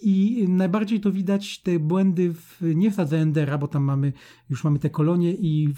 [0.00, 4.12] I najbardziej to widać te błędy w, nie w sadze Endera, bo tam mamy,
[4.50, 5.74] już mamy te kolonie i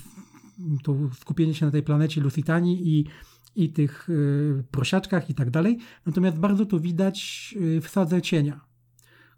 [0.83, 3.07] to skupienie się na tej planecie Lusitanii i,
[3.57, 5.79] i tych y, prosiaczkach i tak dalej.
[6.07, 8.61] Natomiast bardzo to widać y, w sadze cienia,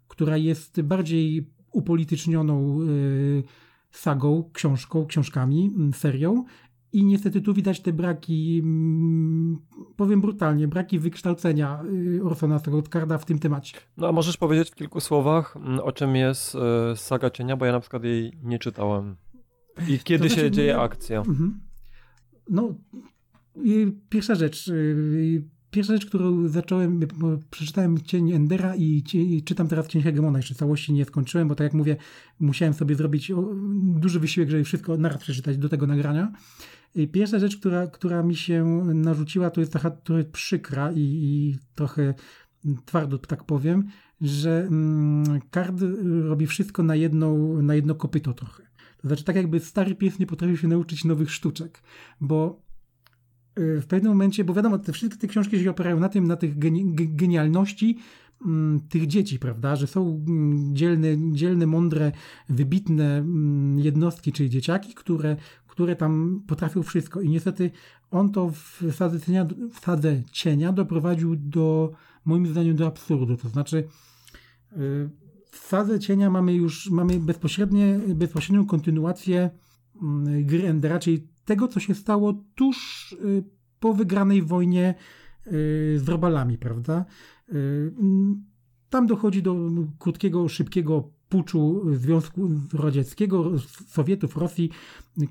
[0.07, 3.43] która jest bardziej upolitycznioną y,
[3.91, 6.45] sagą, książką, książkami, serią
[6.93, 9.57] i niestety tu widać te braki, mm,
[9.95, 11.83] powiem brutalnie, braki wykształcenia
[12.17, 12.89] y, Orsona Scott
[13.19, 13.77] w tym temacie.
[13.97, 16.59] No a możesz powiedzieć w kilku słowach, mm, o czym jest y,
[16.95, 19.15] Saga Cienia, bo ja na przykład jej nie czytałem.
[19.87, 21.19] I kiedy znaczy, się dzieje akcja?
[21.19, 21.59] Mhm.
[22.49, 22.75] No,
[24.09, 24.67] pierwsza rzecz.
[24.67, 26.99] Y, pierwsza rzecz, którą zacząłem,
[27.49, 30.39] przeczytałem Cień Endera i, i czytam teraz Cień Hegemona.
[30.39, 31.97] Jeszcze całości nie skończyłem, bo tak jak mówię,
[32.39, 33.31] musiałem sobie zrobić
[33.75, 36.31] duży wysiłek, żeby wszystko naraz przeczytać do tego nagrania.
[37.11, 42.13] Pierwsza rzecz, która, która mi się narzuciła, to jest taka trochę przykra i, i trochę
[42.85, 43.83] twardo, tak powiem,
[44.21, 45.75] że mm, Kard
[46.23, 48.63] robi wszystko na, jedną, na jedno kopyto trochę.
[49.01, 51.83] To znaczy, tak jakby stary pies nie potrafił się nauczyć nowych sztuczek,
[52.21, 52.61] bo
[53.59, 56.35] y, w pewnym momencie, bo wiadomo, te wszystkie te książki się opierają na tym, na
[56.35, 56.57] tych
[57.15, 57.97] genialności
[58.45, 62.11] mm, tych dzieci, prawda, że są mm, dzielne, dzielne, mądre,
[62.49, 63.25] wybitne
[63.77, 65.35] jednostki, czyli dzieciaki, które
[65.73, 67.21] które tam potrafił wszystko.
[67.21, 67.71] I niestety
[68.11, 71.91] on to w sadze cienia, w sadze cienia doprowadził do,
[72.25, 73.37] moim zdaniem, do absurdu.
[73.37, 75.09] To znaczy, y,
[75.51, 79.49] w sadze cienia mamy już mamy bezpośrednie, bezpośrednią kontynuację
[80.01, 83.43] mm, gry Endera, czyli tego, co się stało tuż y,
[83.79, 84.95] po wygranej wojnie
[85.47, 85.51] y,
[85.99, 87.05] z robalami, prawda?
[88.89, 89.55] Tam dochodzi do
[89.99, 93.51] krótkiego, szybkiego puczu Związku Radzieckiego,
[93.87, 94.69] Sowietów, Rosji,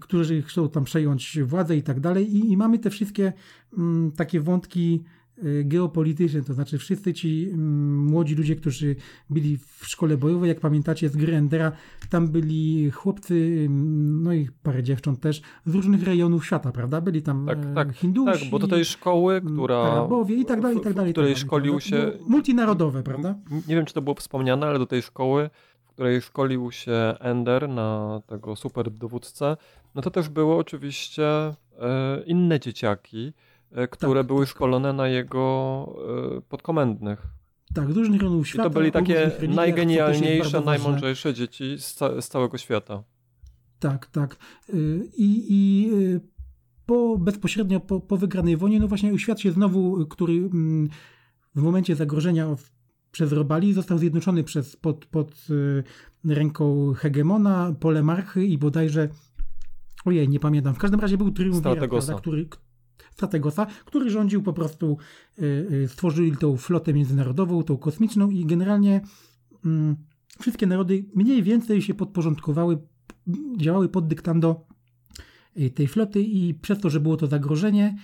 [0.00, 2.36] którzy chcą tam przejąć władzę i tak dalej.
[2.36, 3.32] I, mamy te wszystkie m,
[3.78, 5.02] mm, takie wątki
[5.44, 8.96] y, geopolityczne, to znaczy wszyscy ci m, mm, młodzi ludzie, którzy
[9.30, 11.72] byli w szkole bojowej, jak pamiętacie z gry Endera,
[12.10, 17.00] tam byli chłopcy, mm, no i parę dziewcząt też, z różnych rejonów świata, prawda?
[17.00, 18.40] Byli tam tak, e, tak, Hindusi.
[18.40, 19.78] Tak, bo do tej szkoły, która...
[19.78, 21.12] Arabowie i tak dalej, i tak dalej.
[21.12, 22.12] W której tak dalej, szkolił się...
[22.28, 23.34] Multinarodowe, prawda?
[23.68, 25.50] Nie wiem, czy to było wspomniane, ale do tej szkoły
[26.02, 29.56] której szkolił się Ender na tego super dowódcę,
[29.94, 31.54] no to też było oczywiście e,
[32.26, 33.32] inne dzieciaki,
[33.72, 34.50] e, które tak, były tak.
[34.50, 35.86] szkolone na jego
[36.36, 37.26] e, podkomendnych.
[37.74, 38.70] Tak, z różnych rejonów I świata.
[38.70, 43.02] to byli takie najgenialniejsze, najmądrzejsze dzieci z, ca- z całego świata.
[43.78, 44.36] Tak, tak.
[44.74, 46.20] Y, I, i y,
[46.86, 50.88] po, bezpośrednio po, po wygranej wojnie, no właśnie świat się znowu, który mm,
[51.54, 52.56] w momencie zagrożenia
[53.12, 59.08] przez Robali został zjednoczony przez, pod, pod y, ręką hegemona, polemarchy i bodajże,
[60.04, 62.48] ojej, nie pamiętam, w każdym razie był triumvirat, prawda, który,
[63.10, 64.98] Strategosa, który rządził po prostu,
[65.38, 69.00] y, y, stworzyli tą flotę międzynarodową, tą kosmiczną i generalnie
[69.64, 69.96] mm,
[70.40, 72.78] wszystkie narody mniej więcej się podporządkowały,
[73.56, 74.66] działały pod dyktando
[75.74, 77.96] tej floty i przez to, że było to zagrożenie,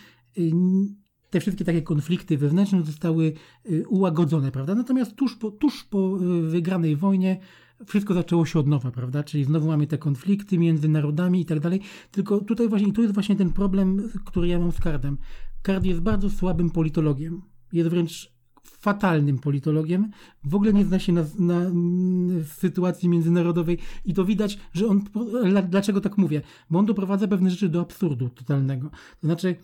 [1.31, 3.33] te wszystkie takie konflikty wewnętrzne zostały
[3.71, 4.75] y, ułagodzone, prawda?
[4.75, 7.41] Natomiast tuż po, tuż po y, wygranej wojnie
[7.87, 9.23] wszystko zaczęło się od nowa, prawda?
[9.25, 11.81] Czyli znowu mamy te konflikty między narodami i tak dalej.
[12.11, 15.19] Tylko tutaj właśnie, tu jest właśnie ten problem, który ja mam z Kardem.
[15.63, 17.43] Kard jest bardzo słabym politologiem.
[17.73, 18.33] Jest wręcz
[18.63, 20.11] fatalnym politologiem.
[20.45, 25.05] W ogóle nie zna się na, na mm, sytuacji międzynarodowej i to widać, że on.
[25.45, 26.43] dla- Dlaczego tak mówię?
[26.71, 28.91] Bo on doprowadza pewne rzeczy do absurdu totalnego.
[29.21, 29.57] To znaczy,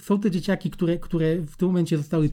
[0.00, 2.30] są te dzieciaki, które, które w tym momencie zostały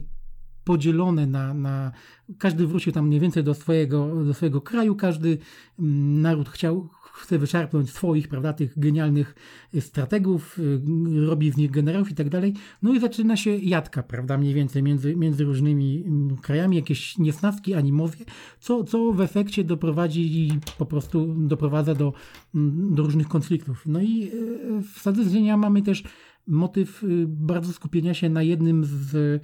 [0.66, 1.92] podzielone na, na.
[2.38, 5.38] Każdy wrócił tam mniej więcej do swojego, do swojego kraju, każdy
[5.78, 6.88] mm, naród chciał.
[7.16, 9.34] Chce wyczerpnąć swoich, prawda, tych genialnych
[9.74, 12.54] y, strategów, y, robi z nich generałów i tak dalej.
[12.82, 17.74] No i zaczyna się jadka, prawda, mniej więcej między, między różnymi mm, krajami, jakieś niesnaski,
[17.74, 18.26] animozje,
[18.60, 22.12] co, co w efekcie doprowadzi i po prostu doprowadza do,
[22.54, 23.82] mm, do różnych konfliktów.
[23.86, 26.04] No i y, w Sadze mamy też
[26.46, 29.42] motyw y, bardzo skupienia się na jednym z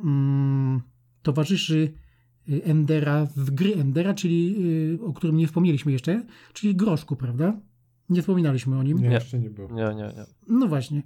[0.00, 0.80] mm,
[1.22, 1.94] towarzyszy
[2.48, 4.56] y, Endera, z gry Endera, czyli
[4.94, 7.60] y, o którym nie wspomnieliśmy jeszcze, czyli Groszku, prawda?
[8.08, 8.98] Nie wspominaliśmy o nim.
[8.98, 9.14] Nie, Nie.
[9.14, 9.68] jeszcze nie było.
[9.72, 10.24] Nie, nie, nie.
[10.48, 11.02] No właśnie.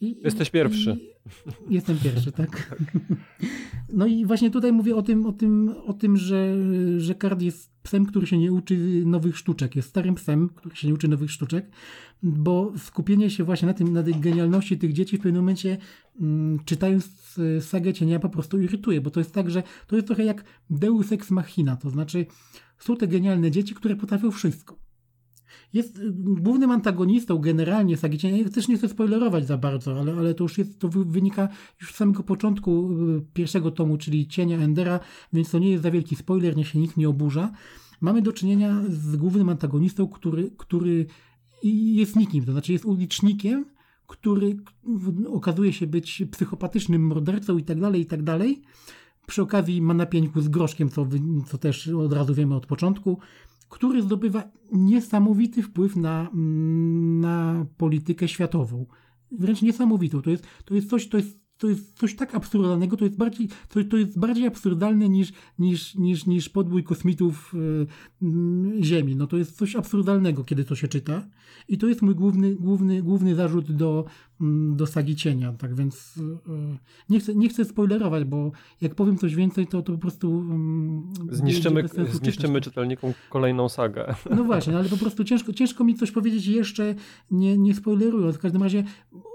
[0.00, 0.96] I, Jesteś pierwszy.
[1.70, 2.76] I, jestem pierwszy, tak.
[3.92, 6.56] No i właśnie tutaj mówię o tym, o tym, o tym że,
[6.98, 9.76] że Kard jest psem, który się nie uczy nowych sztuczek.
[9.76, 11.70] Jest starym psem, który się nie uczy nowych sztuczek,
[12.22, 15.78] bo skupienie się właśnie na tym, na tej genialności tych dzieci w pewnym momencie,
[16.20, 20.06] mm, czytając y, sagę cienia, po prostu irytuje, bo to jest tak, że to jest
[20.06, 22.26] trochę jak Deus Ex Machina, to znaczy
[22.78, 24.85] są te genialne dzieci, które potrafią wszystko
[25.72, 28.38] jest y, głównym antagonistą generalnie Sagi Cienia.
[28.38, 31.48] Ja też nie chcę spoilerować za bardzo, ale, ale to już jest, to wy- wynika
[31.80, 35.00] już z samego początku y, pierwszego tomu, czyli Cienia Endera,
[35.32, 37.52] więc to nie jest za wielki spoiler, niech się nikt nie oburza.
[38.00, 41.06] Mamy do czynienia z głównym antagonistą, który, który
[41.62, 43.64] jest nikim, to znaczy jest ulicznikiem,
[44.06, 44.56] który
[45.28, 48.62] okazuje się być psychopatycznym mordercą i tak dalej, i tak dalej.
[49.26, 50.06] Przy okazji ma na
[50.36, 51.06] z groszkiem, co,
[51.46, 53.18] co też od razu wiemy od początku
[53.68, 58.86] który zdobywa niesamowity wpływ na, mm, na politykę światową.
[59.32, 60.22] Wręcz niesamowitą.
[60.22, 63.48] To jest, to jest coś, to jest to jest coś tak absurdalnego, to jest bardziej,
[63.68, 67.86] to, to jest bardziej absurdalne niż, niż, niż, niż podbój kosmitów y,
[68.22, 69.16] mm, Ziemi.
[69.16, 71.26] No to jest coś absurdalnego, kiedy to się czyta.
[71.68, 74.04] I to jest mój główny, główny, główny zarzut do,
[74.76, 75.52] do sagi cienia.
[75.58, 78.50] Tak więc y, y, nie, chcę, nie chcę spoilerować, bo
[78.80, 80.28] jak powiem coś więcej, to, to po prostu.
[80.30, 84.14] mm, Zniszczymy, zniszczymy czytelnikom kolejną sagę.
[84.30, 86.94] No właśnie, ale po prostu ciężko, ciężko mi coś powiedzieć jeszcze,
[87.30, 88.36] nie, nie spoilerując.
[88.36, 88.84] W każdym razie.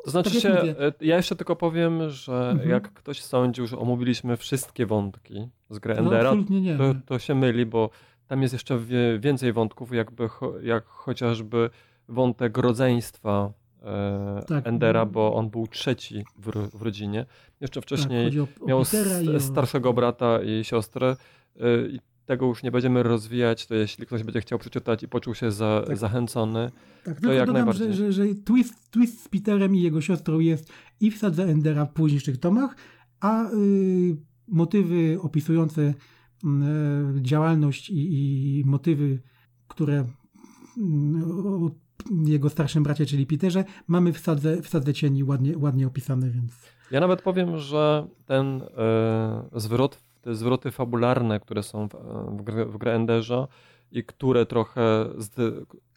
[0.06, 2.70] To znaczy tak się, mówię, e, ja jeszcze tylko powiem, że Mhm.
[2.70, 6.78] jak ktoś sądził, że omówiliśmy wszystkie wątki z gry no, Endera, nie.
[6.78, 7.90] to, to się myli, bo
[8.28, 8.80] tam jest jeszcze
[9.20, 10.30] więcej wątków, jakby,
[10.64, 11.70] jak chociażby
[12.08, 13.54] wątek rodzeństwa
[14.48, 14.68] Tak.
[14.68, 17.26] Endera, bo on był trzeci w, w rodzinie.
[17.62, 18.86] Jeszcze tak, wcześniej chodzi o, o miał o...
[19.40, 21.16] starszego brata i siostrę.
[21.56, 25.36] y, I tego już nie będziemy rozwijać, to jeśli ktoś będzie chciał przeczytać i poczuł
[25.36, 25.98] się za, Tak.
[25.98, 26.72] zachęcony,
[27.04, 27.94] Tak, to jak dodam, najbardziej.
[27.94, 31.86] że, że, że twist, twist z Peterem i jego siostrą jest i w Sadze Endera
[31.86, 32.76] w późniejszych tomach,
[33.20, 34.18] a y,
[34.48, 35.94] motywy opisujące y,
[37.22, 38.14] działalność i,
[38.60, 39.20] i motywy,
[39.68, 40.06] które y,
[42.26, 46.52] jego starszym bracie, czyli Peterze, mamy w Sadze, w Sadze Cieni ładnie, ładnie opisane, więc...
[46.92, 51.98] Ja nawet powiem, że ten e, zwrot, te zwroty fabularne, które są w, e,
[52.68, 53.48] w, w
[53.92, 55.06] i które trochę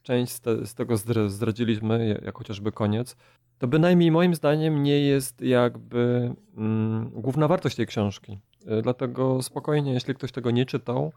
[0.02, 3.16] część z, te, z tego zdr- zdradziliśmy, jak- chociażby koniec,
[3.58, 8.38] to bynajmniej moim zdaniem nie jest jakby mm, główna wartość tej książki.
[8.66, 11.12] E, Dlatego spokojnie, jeśli ktoś tego nie czytał,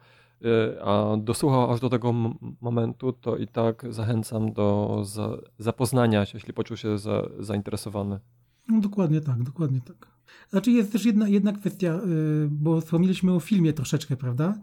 [0.84, 2.14] a dosłuchał aż do tego
[2.62, 8.20] momentu, to i tak zachęcam do za, zapoznania się, jeśli poczuł się za, zainteresowany.
[8.68, 10.08] No dokładnie tak, dokładnie tak.
[10.50, 12.00] Znaczy jest też jedna, jedna kwestia,
[12.46, 14.54] y, bo wspomnieliśmy o filmie troszeczkę, prawda?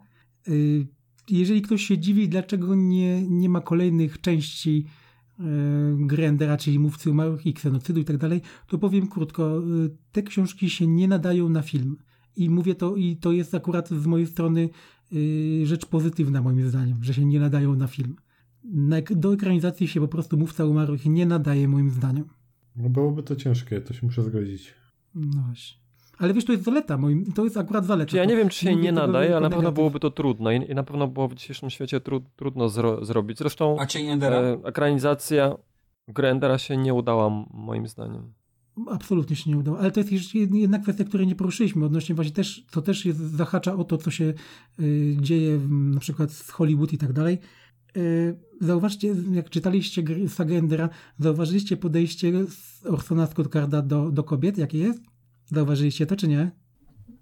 [0.49, 0.87] Y,
[1.31, 4.87] Jeżeli ktoś się dziwi, dlaczego nie, nie ma kolejnych części
[5.41, 5.43] y,
[6.07, 9.59] Grendera, czyli Mówcy Umarłych i Ksenocydu i tak dalej, to powiem krótko.
[9.59, 11.97] y, Te książki się nie nadają na film.
[12.37, 14.69] I mówię to, i to jest akurat z mojej strony
[15.65, 18.17] rzecz pozytywna moim zdaniem, że się nie nadają na film.
[19.11, 22.25] Do ekranizacji się po prostu Mówca Umarłych nie nadaje moim zdaniem.
[22.77, 24.75] No byłoby to ciężkie, to się muszę zgodzić.
[25.15, 25.85] No właśnie.
[26.19, 28.17] Ale wiesz, to jest zaleta, moim, to jest akurat zaleta.
[28.17, 30.75] Ja nie wiem, czy się nie nadaje, ale na pewno byłoby to trudno i, i
[30.75, 33.39] na pewno było w dzisiejszym świecie tru, trudno zro, zrobić.
[33.39, 33.87] Zresztą A
[34.27, 35.57] e, ekranizacja
[36.09, 38.33] Grendera się nie udała moim zdaniem.
[38.91, 39.79] Absolutnie się nie udało.
[39.79, 43.19] Ale to jest jeszcze jedna kwestia, której nie poruszyliśmy odnośnie właśnie też, to też jest,
[43.19, 44.35] zahacza o to, co się
[44.81, 47.39] y, dzieje w, na przykład z Hollywood i tak dalej.
[47.97, 50.89] Y, zauważcie, jak czytaliście sagę Endera,
[51.19, 55.01] zauważyliście podejście z Orsona Scott-Carda do, do kobiet, jakie jest?
[55.47, 56.51] Zauważyliście to, czy nie?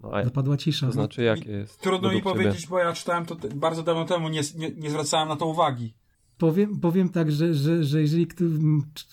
[0.01, 0.85] No, Zapadła cisza.
[0.85, 1.81] to znaczy, jakie jest?
[1.81, 2.45] Trudno mi według ciebie?
[2.45, 5.93] powiedzieć, bo ja czytałem to bardzo dawno temu, nie, nie, nie zwracałem na to uwagi.
[6.37, 8.27] Powiem, powiem tak, że, że, że jeżeli,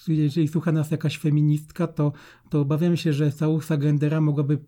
[0.08, 2.12] jeżeli słucha nas jakaś feministka, to,
[2.50, 4.58] to obawiam się, że całą sagę Endera mogłaby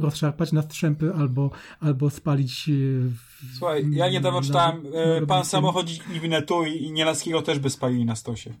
[0.00, 1.50] rozszarpać na strzępy albo,
[1.80, 2.68] albo spalić.
[2.68, 2.72] e,
[3.08, 7.42] w- Słuchaj, ja niedawno na- czytałem na e, Pan robiącym- Samochodzik i Winetu i, Nielaskiego
[7.42, 8.54] też by spalili na stosie.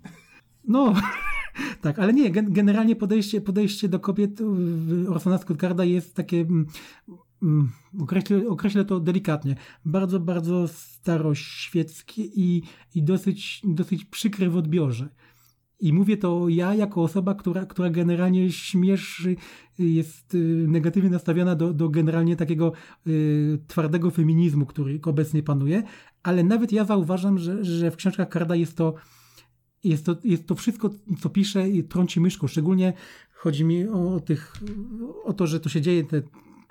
[0.68, 0.94] No,
[1.82, 6.66] tak, ale nie, gen- generalnie podejście, podejście do kobiet w Orsona Scott-Carda jest takie, mm,
[8.00, 12.62] określę, określę to delikatnie, bardzo, bardzo staroświeckie i,
[12.94, 15.08] i dosyć, dosyć przykre w odbiorze.
[15.80, 19.36] I mówię to ja jako osoba, która, która generalnie śmieszy,
[19.78, 22.72] jest y, negatywnie nastawiona do, do generalnie takiego
[23.06, 25.82] y, twardego feminizmu, który obecnie panuje,
[26.22, 28.94] ale nawet ja zauważam, że, że w książkach Karda jest to
[29.84, 30.90] jest to, jest to wszystko,
[31.20, 32.46] co pisze i trąci myszką.
[32.46, 32.92] Szczególnie
[33.34, 34.56] chodzi mi o, tych,
[35.24, 36.22] o to, że to się dzieje te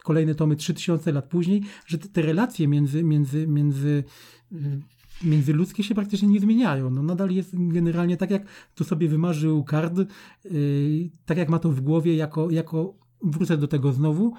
[0.06, 4.04] kolejne tomy 3000 lat później, że te, te relacje między, między, między,
[4.52, 4.82] y,
[5.24, 6.90] międzyludzkie się praktycznie nie zmieniają.
[6.90, 8.44] No, nadal jest generalnie tak, jak
[8.76, 13.68] to sobie wymarzył Card, yy, tak jak ma to w głowie, jako, jako wrócę do
[13.68, 14.34] tego znowu,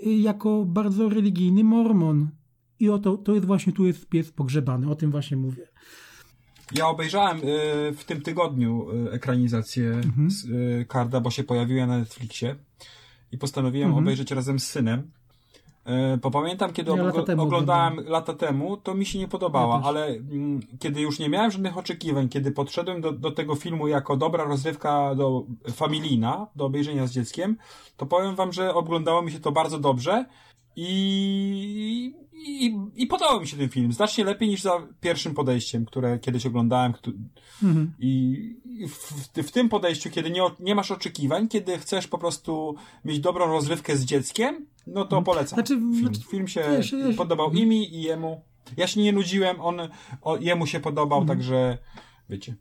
[0.00, 2.28] yy, jako bardzo religijny mormon.
[2.80, 5.68] I oto to jest właśnie, tu jest pies pogrzebany, o tym właśnie mówię.
[6.74, 7.40] Ja obejrzałem
[7.96, 10.28] w tym tygodniu ekranizację Mhm.
[10.88, 12.56] Karda, bo się pojawiła na Netflixie
[13.32, 14.04] i postanowiłem Mhm.
[14.04, 15.10] obejrzeć razem z synem.
[15.84, 19.82] E, Bo pamiętam, kiedy Ja lata oglądałem lata temu, to mi się nie podobała, Ja
[19.84, 24.16] ale mm, kiedy już nie miałem żadnych oczekiwań, kiedy podszedłem do, do tego filmu jako
[24.16, 27.56] dobra rozrywka do familijna, do obejrzenia z dzieckiem,
[27.96, 30.24] to powiem wam, że oglądało mi się to bardzo dobrze
[30.76, 32.14] i,
[32.46, 33.92] i, i podobał mi się ten film.
[33.92, 36.92] Znacznie lepiej niż za pierwszym podejściem, które kiedyś oglądałem.
[37.62, 37.92] Mhm.
[37.98, 38.36] I
[38.88, 42.74] w, w, tym podejściu, kiedy nie, nie masz oczekiwań, kiedy chcesz po prostu
[43.04, 45.56] mieć dobrą rozrywkę z dzieckiem, no to polecam.
[45.56, 45.96] Znaczy, film.
[45.98, 48.42] znaczy, film się ja się- ja się- podobał i mi, i jemu.
[48.76, 49.80] Ja się nie nudziłem, on
[50.22, 51.38] o, jemu się podobał, Mhm.
[51.38, 51.78] także
[52.28, 52.54] wiecie.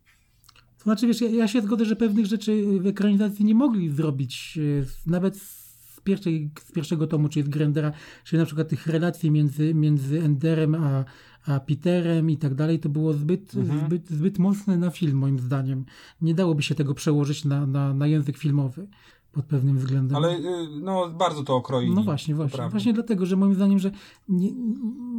[0.78, 4.60] To znaczy, wiesz, ja, ja się zgodzę, że pewnych rzeczy w ekranizacji nie mogli zrobić,
[5.08, 5.61] e, nawet
[6.02, 7.92] z, pierwszej, z pierwszego tomu, czyli z Grendera,
[8.24, 11.06] czyli na przykład tych relacji między, między Enderem a,
[11.46, 13.80] a Peterem i tak dalej, to było zbyt, Mhm.
[13.86, 15.86] zbyt, zbyt mocne na film, moim zdaniem.
[16.22, 18.88] Nie dałoby się tego przełożyć na, na, na język filmowy
[19.32, 20.16] pod pewnym względem.
[20.18, 20.42] Ale y,
[20.82, 21.94] no, bardzo to okroili.
[21.96, 22.70] No właśnie, właśnie.
[22.70, 23.92] Właśnie dlatego, że moim zdaniem, że
[24.30, 24.52] nie,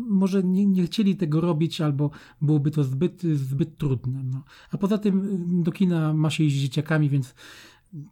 [0.09, 2.11] może nie, nie chcieli tego robić, albo
[2.41, 4.23] byłoby to zbyt, zbyt trudne.
[4.25, 4.43] No.
[4.71, 5.21] A poza tym
[5.61, 7.35] y, do kina ma się iść z dzieciakami, więc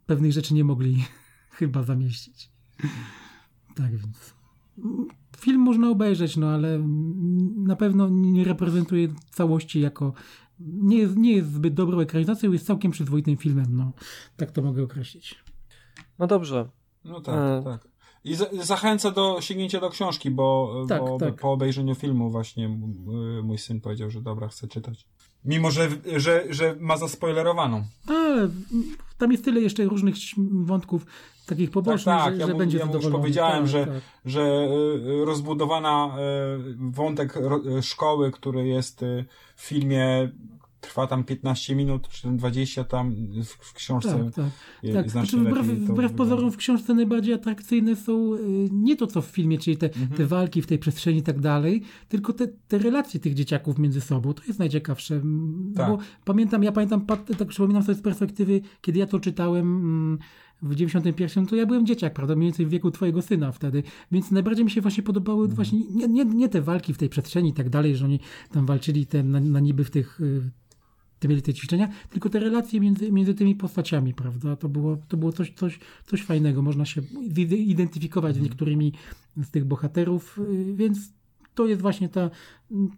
[0.06, 1.04] pewnych rzeczy nie mogli
[1.58, 2.49] chyba zamieścić.
[3.74, 4.34] Tak więc.
[5.36, 6.78] Film można obejrzeć, no ale
[7.56, 10.12] na pewno nie reprezentuje całości jako.
[10.60, 13.76] Nie jest, nie jest zbyt dobrą ekranizacją, jest całkiem przyzwoitym filmem.
[13.76, 13.92] No.
[14.36, 15.44] Tak to mogę określić.
[16.18, 16.68] No dobrze.
[17.04, 17.62] No tak, E.
[17.64, 17.89] tak.
[18.24, 21.34] I za, zachęcę do sięgnięcia do książki, bo, Tak, bo tak.
[21.40, 25.06] po obejrzeniu filmu właśnie y, mój syn powiedział, że dobra, chce czytać.
[25.44, 27.84] Mimo, że, że, że ma zaspoilerowaną.
[28.08, 28.48] Ale
[29.18, 30.14] tam jest tyle jeszcze różnych
[30.50, 31.06] wątków
[31.46, 33.94] takich pobocznych, tak, że, ja że mu- będzie ja mu już powiedziałem, tak, że- tak.
[34.24, 34.68] że
[35.22, 36.16] y, rozbudowana
[36.68, 39.00] y, wątek ro, y, szkoły, który jest
[39.56, 40.30] w filmie
[40.80, 44.44] trwa tam 15 minut, czy tam 20 tam w, w książce Tak, tak.
[44.82, 45.10] je- tak.
[45.10, 48.38] Znaczy, wbrew, wbrew pozorom w książce najbardziej atrakcyjne są y,
[48.72, 50.10] nie to, co w filmie, czyli te, Mhm.
[50.10, 54.00] te walki w tej przestrzeni i tak dalej, tylko te, te relacje tych dzieciaków między
[54.00, 54.34] sobą.
[54.34, 55.20] To jest najciekawsze.
[55.76, 55.88] Tak.
[55.90, 57.06] Bo pamiętam, ja pamiętam,
[57.38, 60.18] tak przypominam sobie z perspektywy, kiedy ja to czytałem mm,
[60.62, 63.82] w 91, to ja byłem dzieciak, prawda, mniej więcej w wieku twojego syna wtedy,
[64.12, 65.56] więc najbardziej mi się właśnie podobały Mhm.
[65.56, 68.20] właśnie nie, nie, nie te walki w tej przestrzeni i tak dalej, że oni
[68.52, 70.50] tam walczyli te, na, na niby w tych y,
[71.20, 74.56] te mieli te ćwiczenia, tylko te relacje między, między tymi postaciami, prawda?
[74.56, 76.62] To było, to było coś, coś, coś fajnego.
[76.62, 77.02] Można się
[77.50, 78.92] identyfikować z niektórymi
[79.36, 80.98] z tych bohaterów, y, więc
[81.54, 82.30] to jest właśnie ta,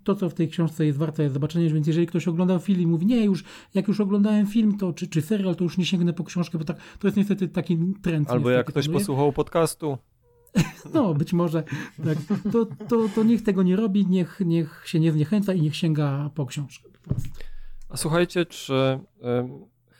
[0.04, 3.06] to, co w tej książce jest warte zobaczenia, więc jeżeli ktoś oglądał film i mówi,
[3.06, 3.44] nie, już
[3.74, 6.64] jak już oglądałem film, to czy, czy serial, to już nie sięgnę po książkę, bo
[6.64, 8.30] tak, to jest niestety taki trend.
[8.30, 9.00] Albo niestety jak ktoś panuje.
[9.00, 9.98] posłuchał podcastu.
[10.94, 11.62] No, być może.
[12.04, 12.18] Tak.
[12.52, 16.30] To, to, to niech tego nie robi, niech, niech się nie zniechęca i niech sięga
[16.34, 16.88] po książkę.
[16.92, 17.28] Po prostu.
[17.92, 18.98] A słuchajcie, czy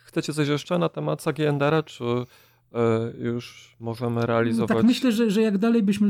[0.05, 4.77] chcecie coś jeszcze na temat sagi Endera, czy e, już możemy realizować?
[4.77, 6.09] Tak, myślę, że, że jak dalej byśmy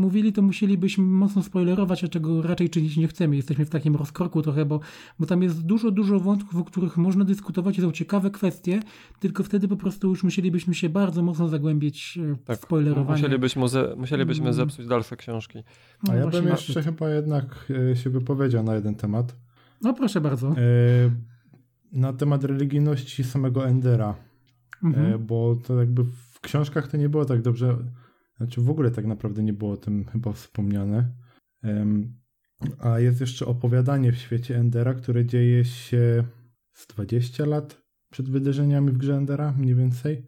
[0.00, 3.36] mówili, to musielibyśmy mocno spoilerować, a czego raczej czynić nie chcemy.
[3.36, 4.80] Jesteśmy w takim rozkroku trochę, bo,
[5.18, 8.80] bo tam jest dużo, dużo wątków, o których można dyskutować, są ciekawe kwestie,
[9.20, 13.22] tylko wtedy po prostu już musielibyśmy się bardzo mocno zagłębić e, w Tak, spoilerowanie.
[13.22, 14.54] musielibyśmy, ze, musielibyśmy Mm.
[14.54, 15.58] zepsuć dalsze książki.
[16.06, 19.36] No A ja właśnie, bym jeszcze chyba jednak e, się wypowiedział na jeden temat.
[19.82, 20.48] No proszę bardzo.
[20.48, 20.54] E,
[21.92, 24.14] Na temat religijności samego Endera.
[24.84, 25.12] Mhm.
[25.14, 27.76] E, bo to jakby w książkach to nie było tak dobrze,
[28.36, 31.12] znaczy w ogóle tak naprawdę nie było o tym chyba wspomniane.
[32.78, 36.24] A jest jeszcze opowiadanie w świecie Endera, które dzieje się
[36.72, 40.26] z 20 lat przed wydarzeniami w grze Endera, mniej więcej.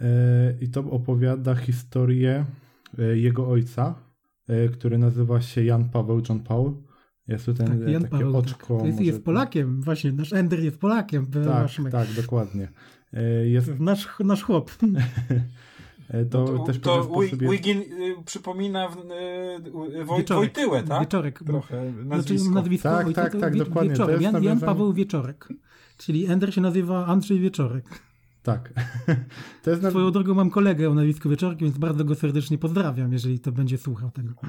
[0.00, 2.44] E, I to opowiada historię
[3.14, 3.94] jego ojca,
[4.72, 6.74] który nazywa się Jan Paweł John Paul.
[7.28, 8.58] Jest tu ten Tak, Jan takie Paweł, oczko.
[8.58, 8.66] tak.
[8.80, 10.12] To jest, może- jest Polakiem, właśnie.
[10.12, 11.26] Nasz Ender jest Polakiem.
[11.26, 12.68] Tak, tak, dokładnie.
[13.12, 14.70] E, Jest Nasz, nasz chłop.
[16.08, 17.36] E, To, No to, też to jest...
[17.36, 20.26] Wigin y, przypomina w, y, Woj, Wieczorek.
[20.54, 21.00] Wojtyłę, tak?
[21.00, 21.38] Wieczorek.
[21.46, 22.50] Trochę Znaczy nazwisko.
[22.50, 23.90] nazwisko Tak, ojca tak, to tak, Wie- dokładnie.
[23.90, 24.20] To Wieczorek.
[24.20, 25.48] jest Jan, Jan Paweł Wieczorek.
[25.98, 27.84] Czyli Ender się nazywa Andrzej Wieczorek.
[28.44, 28.72] Tak.
[29.62, 29.90] to jest na...
[29.90, 33.78] Swoją drogą mam kolegę o nazwisku Wieczorek, więc bardzo go serdecznie pozdrawiam, jeżeli to będzie
[33.78, 34.34] słuchał tego.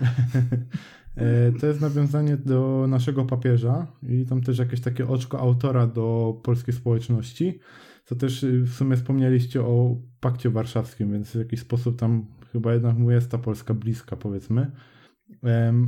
[1.16, 6.40] E, to jest nawiązanie do naszego papieża i tam też jakieś takie oczko autora do
[6.44, 7.60] polskiej społeczności.
[8.06, 12.74] To też y, w sumie wspomnieliście o pakcie warszawskim, więc w jakiś sposób tam chyba
[12.74, 14.72] jednak mu jest ta Polska bliska, powiedzmy.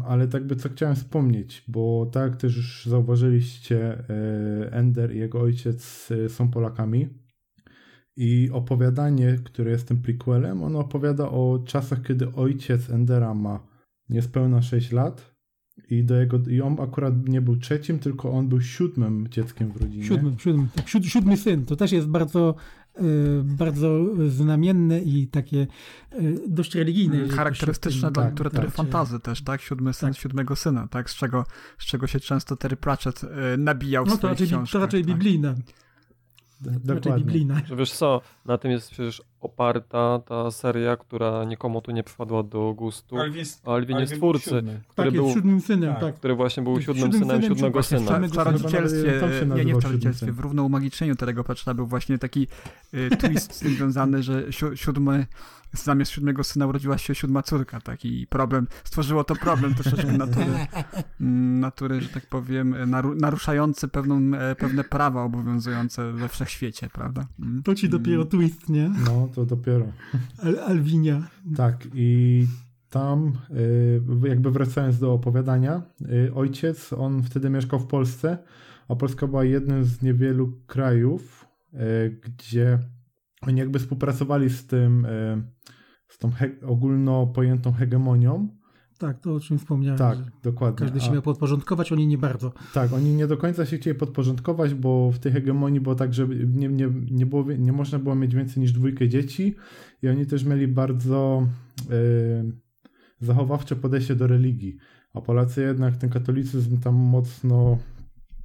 [0.06, 5.42] Ale tak by co chciałem wspomnieć, bo tak też już zauważyliście, e, Ender i jego
[5.42, 7.10] ojciec e, są Polakami.
[8.18, 13.60] I opowiadanie, które jest tym prequelem, ono opowiada o czasach, kiedy ojciec Endera ma
[14.10, 15.36] niespełna 6 lat
[15.90, 19.78] i do jego i on akurat nie był trzecim, tylko on był siódmym dzieckiem w
[19.82, 20.04] rodzinie.
[20.04, 21.66] Siódmy, siódmy, tak, siód, siódmy syn.
[21.66, 22.56] To też jest bardzo,
[23.00, 23.02] y,
[23.44, 25.68] bardzo znamienne i takie
[26.14, 27.28] y, dość religijne.
[27.28, 28.76] się Charakterystyczne w dla tak, literatury tak.
[28.76, 29.62] fantazy też, tak?
[29.62, 30.18] Siódmy syn Tak.
[30.18, 31.10] siódmego syna, tak?
[31.10, 31.46] Z czego,
[31.78, 33.28] z czego się często Terry Pratchett y,
[33.58, 34.72] nabijał w No to swoich raczej, książkach.
[34.72, 35.12] to raczej tak?
[35.14, 35.48] biblijne.
[35.50, 35.87] Raczej
[36.62, 37.24] Dokładnie.
[37.24, 37.62] biblijne.
[37.66, 42.44] Że wiesz co, na tym jest przecież oparta ta seria, która nikomu tu nie przypadła
[42.44, 43.18] do gustu.
[43.18, 44.80] Alwin jest, Alvin jest Alwin twórcy, siódmy.
[44.88, 46.02] który Tak, był, jest siódmym synem, Tak.
[46.02, 46.16] tak.
[46.16, 48.20] który właśnie był siódmym Siódmym synem siódmego syna.
[48.20, 49.22] W czarodziejstwie,
[49.56, 52.48] nie, nie w czarodziejstwie, siódmy w równoumagiczeniu Terego Pratchetta był właśnie taki
[52.94, 55.26] y, twist z tym związany, że si siódmy,
[55.74, 58.06] zamiast siódmego syna urodziła się siódma córka, tak?
[58.06, 60.68] I problem, stworzyło to problem troszeczkę natury,
[61.22, 67.26] mm, natury że tak powiem, naru naruszający pewną, e, pewne prawa obowiązujące we wszechświecie, prawda?
[67.40, 67.64] Mm.
[67.64, 68.92] To ci dopiero twist, nie?
[69.06, 69.86] No, to dopiero.
[70.44, 71.28] Al Alwinia.
[71.56, 72.48] Tak, i
[72.90, 73.34] tam,
[74.24, 78.38] y, jakby wracając do opowiadania, y, ojciec, on wtedy mieszkał w Polsce,
[78.88, 81.78] a Polska była jednym z niewielu krajów, y,
[82.24, 82.80] gdzie
[83.42, 85.08] oni jakby współpracowali z tym,
[86.08, 88.57] z tą he- ogólno pojętą hegemonią.
[88.98, 89.98] Tak, to o czym wspomniałem.
[89.98, 90.80] Tak, dokładnie.
[90.80, 92.54] Każdy się A- miał podporządkować, oni nie bardzo.
[92.74, 96.28] Tak, oni nie do końca się chcieli podporządkować, bo w tej hegemonii było tak, że
[96.28, 99.56] nie, nie, nie, było, nie można było mieć więcej niż dwójkę dzieci
[100.04, 101.48] i oni też mieli bardzo
[101.90, 101.96] e,
[103.20, 104.78] zachowawcze podejście do religii.
[105.14, 107.78] A Polacy jednak ten katolicyzm tam mocno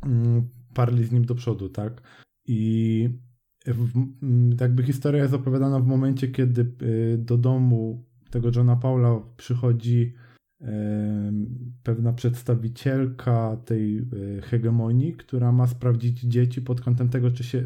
[0.02, 2.02] mm, parli z nim do przodu, tak?
[2.46, 3.08] I
[3.66, 9.20] w, mm, jakby historia jest opowiadana w momencie, kiedy e, do domu tego Johna Paula
[9.36, 10.14] przychodzi
[11.82, 14.02] pewna przedstawicielka tej e,
[14.42, 17.64] hegemonii, która ma sprawdzić dzieci pod kątem tego, czy się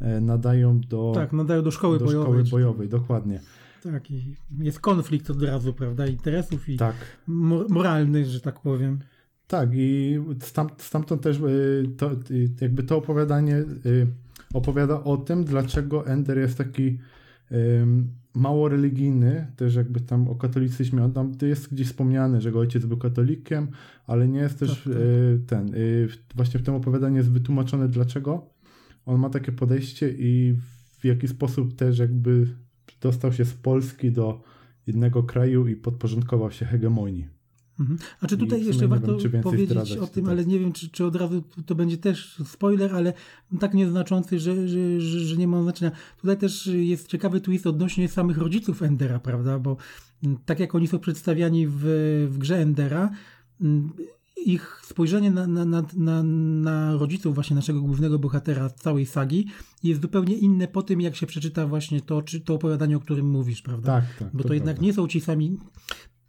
[0.00, 2.26] e, nadają do, Tak, nadają do szkoły do bojowej.
[2.26, 2.88] szkoły bojowej.
[2.88, 3.40] Dokładnie.
[3.82, 6.94] Tak, i jest konflikt od razu, prawda, interesów i Tak.
[7.28, 8.98] mor- moralny, że tak powiem.
[9.46, 12.10] Tak, i stam, stamtąd też y, to,
[12.60, 13.64] jakby to opowiadanie
[14.54, 16.98] opowiada o tym, dlaczego Ender jest taki
[18.34, 22.86] mało religijny, też jakby tam o katolicyzmie, on tam jest gdzieś wspomniany, że jego ojciec
[22.86, 23.68] był katolikiem,
[24.06, 25.02] ale nie jest też Tak, tak.
[25.02, 25.70] y, ten,
[26.08, 28.46] w- właśnie w tym opowiadaniu jest wytłumaczone dlaczego
[29.06, 30.56] on ma takie podejście i
[30.98, 32.46] w jaki sposób też jakby
[33.00, 34.42] dostał się z Polski do
[34.86, 37.28] innego kraju i podporządkował się hegemonii.
[37.80, 37.98] Mhm.
[38.20, 40.32] A czy tutaj jeszcze warto powiedzieć o tym, tutaj.
[40.32, 43.12] ale nie wiem, czy, czy od razu to będzie też spoiler, ale
[43.60, 45.92] tak nieznaczący, że, że, że, że nie ma znaczenia.
[46.20, 49.58] Tutaj też jest ciekawy twist odnośnie samych rodziców Endera, prawda?
[49.58, 49.76] Bo
[50.24, 51.82] mm, tak jak oni są przedstawiani w,
[52.30, 53.10] w grze Endera,
[53.60, 53.92] mm,
[54.46, 55.64] ich spojrzenie na, na,
[55.96, 59.46] na, na, rodziców właśnie naszego głównego bohatera całej sagi
[59.82, 63.30] jest zupełnie inne po tym, jak się przeczyta właśnie to, czy to opowiadanie, o którym
[63.30, 63.86] mówisz, prawda?
[63.86, 64.28] Tak, tak.
[64.36, 65.56] Bo to, jednak nie są ci sami.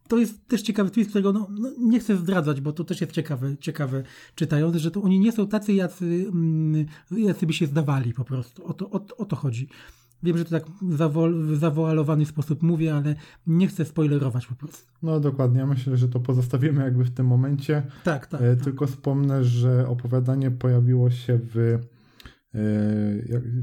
[0.08, 3.14] To jest też ciekawy twist, którego no, no, nie chcę zdradzać, bo to też jest
[3.14, 4.04] ciekawe, ciekawe
[4.36, 8.66] czytając, że to oni nie są tacy, jacy, mm, jacy by się zdawali po prostu.
[8.66, 9.70] O to, o, o to chodzi.
[10.24, 13.16] Wiem, że to tak w zawo- zawoalowany sposób mówię, ale
[13.48, 14.94] nie chcę spoilerować po prostu.
[15.04, 17.84] No dokładnie, ja myślę, że to pozostawimy jakby w tym momencie.
[18.04, 18.42] Tak, tak.
[18.42, 18.64] E, tak.
[18.64, 21.58] Tylko wspomnę, że opowiadanie pojawiło się w.
[22.56, 22.60] E,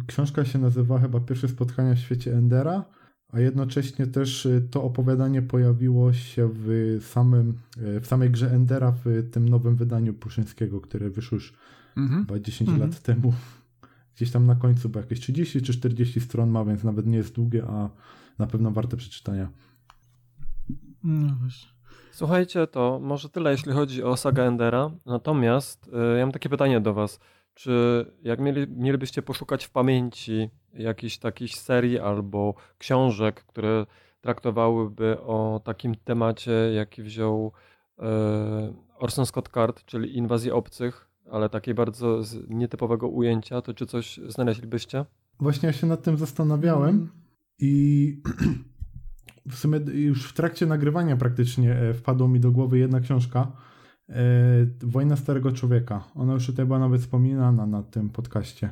[0.07, 2.85] książka się nazywa chyba Pierwsze spotkania w świecie Endera,
[3.33, 7.55] a jednocześnie też e, to opowiadanie pojawiło się w, samym,
[7.97, 11.55] e, w samej grze Endera w tym nowym wydaniu Puszyńskiego, które wyszło już
[11.97, 12.27] Mhm.
[12.27, 12.91] chyba 10 Mhm.
[12.91, 13.33] lat temu.
[14.17, 17.35] Gdzieś tam na końcu, bo jakieś 30 czy 40 stron ma, więc nawet nie jest
[17.35, 17.91] długie, a
[18.39, 19.49] na pewno warte przeczytania.
[21.05, 21.69] No właśnie.
[22.13, 24.91] Słuchajcie, to może tyle, jeśli chodzi o sagę Endera.
[25.07, 27.21] Natomiast y, ja mam takie pytanie do Was.
[27.55, 33.87] Czy jak mieli, mielibyście poszukać w pamięci jakichś takich serii albo książek, które
[34.21, 37.53] traktowałyby o takim temacie, jaki wziął
[37.99, 38.03] y,
[38.99, 44.21] Orson Scott Card, czyli inwazji obcych, ale takiej bardzo z nietypowego ujęcia, to czy coś
[44.29, 45.05] znaleźlibyście?
[45.41, 47.09] Właśnie ja się nad tym zastanawiałem
[47.59, 48.23] i
[49.49, 53.53] w sumie już w trakcie nagrywania praktycznie e, wpadła mi do głowy jedna książka
[54.09, 54.15] e,
[54.83, 56.05] Wojna Starego Człowieka.
[56.15, 58.71] Ona już tutaj była nawet wspominana na tym podcaście.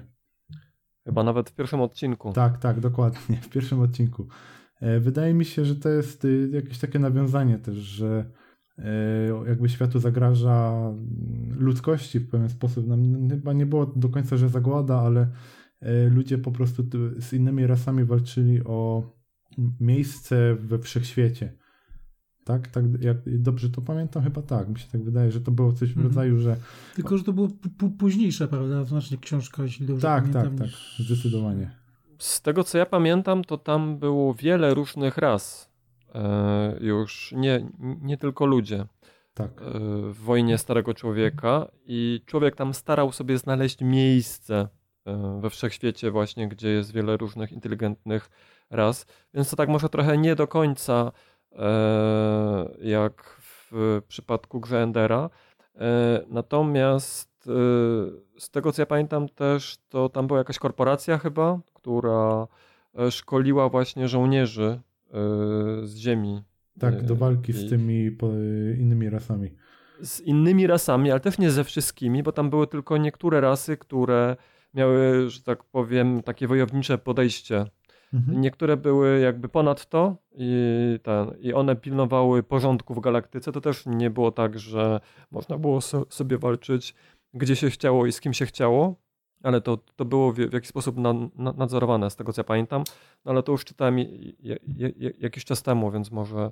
[1.05, 2.33] Chyba nawet w pierwszym odcinku.
[2.33, 4.27] Tak, tak, dokładnie, w pierwszym odcinku.
[4.81, 8.25] E, Wydaje mi się, że to jest y, jakieś takie nawiązanie też, że
[9.47, 12.87] jakby światu zagraża mm, ludzkości w pewien sposób.
[12.87, 15.29] Nam chyba nie było do końca, że zagłada, ale
[16.11, 16.83] ludzie po prostu
[17.19, 19.03] z innymi rasami walczyli o
[19.81, 21.53] miejsce we wszechświecie.
[22.45, 24.69] Tak, tak, jak dobrze to pamiętam, chyba tak.
[24.69, 26.07] Mi się tak wydaje, że to było coś w Mhm.
[26.07, 26.57] rodzaju, że
[26.95, 28.85] Tylko, że to było p- p- późniejsze, prawda?
[28.85, 30.59] Znacznie książka, jeśli dobrze tak, tak, pamiętam.
[30.59, 31.71] tak, niż- zdecydowanie.
[32.19, 35.71] Z tego co ja pamiętam, to tam było wiele różnych ras.
[36.15, 37.71] E, już nie,
[38.03, 38.85] nie tylko ludzie
[39.35, 39.63] Tak.
[39.63, 39.65] e,
[40.13, 44.69] w wojnie Starego Człowieka i człowiek tam starał sobie znaleźć miejsce
[45.07, 48.31] e, we wszechświecie właśnie, gdzie jest wiele różnych inteligentnych
[48.71, 49.07] ras.
[49.35, 51.13] Więc to tak może trochę nie do końca
[51.53, 55.31] e, jak w przypadku grze Endera.
[55.77, 57.51] E, natomiast e,
[58.41, 62.47] z tego co ja pamiętam też, to tam była jakaś korporacja chyba, która
[63.11, 64.81] szkoliła właśnie żołnierzy
[65.83, 66.43] z ziemi.
[66.79, 68.17] Tak, do walki z tymi
[68.79, 69.51] innymi rasami.
[70.01, 74.37] z innymi rasami, ale też nie ze wszystkimi, bo tam były tylko niektóre rasy, które
[74.75, 77.67] miały, że tak powiem, takie wojownicze podejście.
[78.13, 78.41] Mhm.
[78.41, 83.53] Niektóre były jakby ponad to i, ten, i one pilnowały porządku w galaktyce.
[83.53, 85.01] To też nie było tak, że
[85.31, 86.95] można było so, sobie walczyć
[87.35, 88.95] gdzie się chciało i z kim się chciało,
[89.43, 92.45] ale to, to było w, w jakiś sposób na, na, nadzorowane, z tego co ja
[92.45, 92.85] pamiętam.
[93.25, 94.03] No ale to już czytałem i-
[94.43, 96.51] i- i- jakiś czas temu, więc może,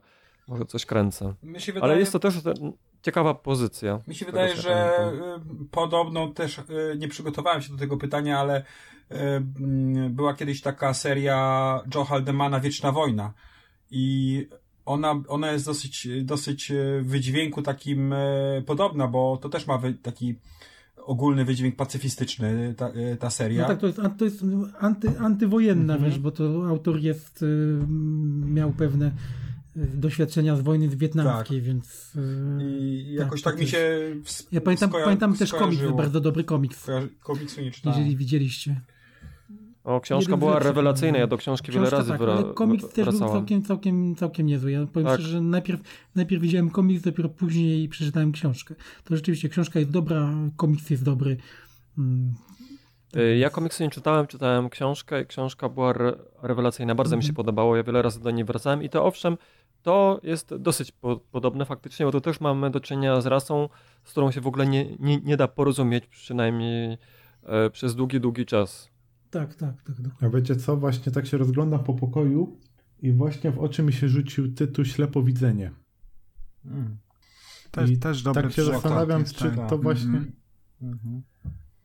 [0.48, 1.34] może coś kręcę.
[1.42, 2.72] Wydaje, Ale jest to też ten,
[3.02, 4.00] ciekawa pozycja.
[4.08, 5.62] Mi się wydaje, że pamiętam.
[5.62, 6.62] y, podobno też y,
[6.98, 8.64] nie przygotowałem się do tego pytania, ale y,
[9.14, 13.32] mm, była kiedyś taka seria Joe Haldemana Wieczna Wojna
[13.90, 14.46] i
[14.84, 16.72] ona, ona jest dosyć, dosyć
[17.02, 18.14] w wydźwięku takim
[18.66, 20.34] podobna, bo to też ma taki
[21.04, 23.62] ogólny wydźwięk pacyfistyczny, ta, ta seria.
[23.62, 24.44] No tak, to jest, to jest
[24.80, 26.10] anty, antywojenna, Mhm.
[26.10, 27.44] wiesz, bo to autor jest,
[28.46, 29.12] miał pewne
[29.94, 32.12] doświadczenia z wojny wietnamskiej, więc...
[32.16, 32.20] y,
[32.62, 33.78] I jakoś to tak, mi się
[34.24, 37.98] ws- Ja pamiętam, pamiętam też komiks, bardzo dobry komiks, Kojarzy- Komiksu nie czytałem.
[37.98, 38.80] jeżeli widzieliście.
[39.84, 42.88] O, książka jeden była rewelacyjna, ja do książki wiele Książka razy tak, wra- ale komiks
[42.88, 43.32] też był wracałem.
[43.32, 44.70] całkiem, całkiem, całkiem niezły.
[44.72, 45.14] Ja powiem Tak.
[45.18, 45.80] szczerze, że najpierw,
[46.14, 48.74] najpierw widziałem komiks, dopiero później przeczytałem książkę.
[49.04, 51.36] To rzeczywiście książka jest dobra, komiks jest dobry.
[51.98, 52.34] Mm,
[53.16, 57.26] Y, Ja komiksy nie czytałem, czytałem książkę i książka była re rewelacyjna, bardzo mi się
[57.26, 57.36] Mhm.
[57.36, 59.36] podobało, ja wiele razy do niej wracałem i to owszem,
[59.82, 63.68] to jest dosyć po podobne faktycznie, bo tu też mamy do czynienia z rasą,
[64.04, 66.98] z którą się w ogóle nie, nie, nie da porozumieć, przynajmniej
[67.42, 68.90] e, przez długi, długi czas.
[69.30, 69.96] Tak, tak, tak.
[69.96, 70.22] tak.
[70.22, 72.58] A wiecie co, właśnie tak się rozglądam po pokoju
[73.02, 75.70] i właśnie w oczy mi się rzucił tytuł Ślepowidzenie.
[76.64, 76.98] Mm.
[77.70, 79.70] Też, I też dobry tak się zastanawiam, jest, czy tak.
[79.70, 80.32] to właśnie, Mhm.
[80.82, 81.22] Mhm.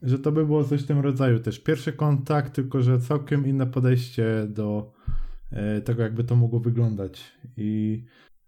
[0.02, 1.60] że to by było coś w tym rodzaju też.
[1.60, 4.94] Pierwszy kontakt, tylko że całkiem inne podejście do
[5.86, 7.24] tego, jakby to mogło wyglądać.
[7.58, 8.04] I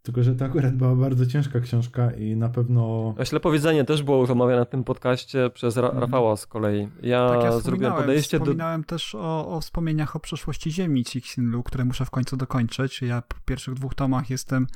[0.05, 4.21] tylko, że to akurat była bardzo ciężka książka i na pewno A ślepowiedzenie też było
[4.21, 6.87] już omawiane na tym podcaście przez Ra Rafała z kolei.
[7.01, 8.45] Ja, Tak, ja zrobiłem wspominałem, podejście do...
[8.45, 13.01] wspominałem też o, o wspomnieniach o przeszłości Ziemi Cixinlu, które muszę w końcu dokończyć.
[13.01, 14.67] Ja po pierwszych dwóch tomach jestem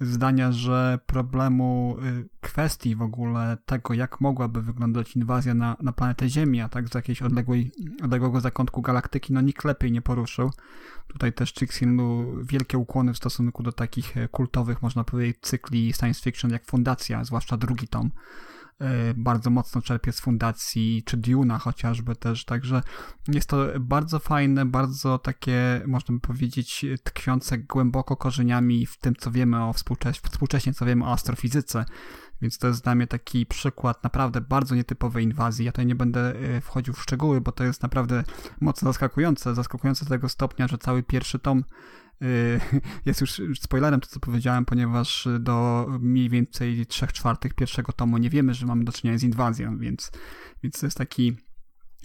[0.00, 6.28] zdania, że problemu y, kwestii w ogóle tego, jak mogłaby wyglądać inwazja na, na planetę
[6.28, 7.70] Ziemi, a tak z jakiejś odległej,
[8.02, 10.50] odległego zakątku galaktyki, no nikt lepiej nie poruszył.
[11.06, 16.22] Tutaj też Chixinlu wielkie ukłony w stosunku do takich e, kultowych, można powiedzieć, cykli science
[16.22, 18.10] fiction jak Fundacja, zwłaszcza drugi tom.
[18.80, 22.82] E, bardzo mocno czerpie z fundacji, czy Duna chociażby też, także
[23.28, 29.30] jest to bardzo fajne, bardzo takie, można by powiedzieć, tkwiące głęboko korzeniami w tym, co
[29.30, 31.84] wiemy o współcześnie, współcześnie co wiemy o astrofizyce,
[32.42, 35.64] więc to jest dla mnie taki przykład naprawdę bardzo nietypowej inwazji.
[35.64, 38.24] Ja tutaj nie będę e, wchodził w szczegóły, bo to jest naprawdę
[38.60, 41.64] mocno zaskakujące, zaskakujące do tego stopnia, że cały pierwszy tom
[42.07, 42.07] Y,
[43.06, 48.30] jest już spoilerem to, co powiedziałem, ponieważ do mniej więcej 3 czwartych pierwszego tomu nie
[48.30, 50.10] wiemy, że mamy do czynienia z inwazją, więc,
[50.62, 51.36] więc to jest taki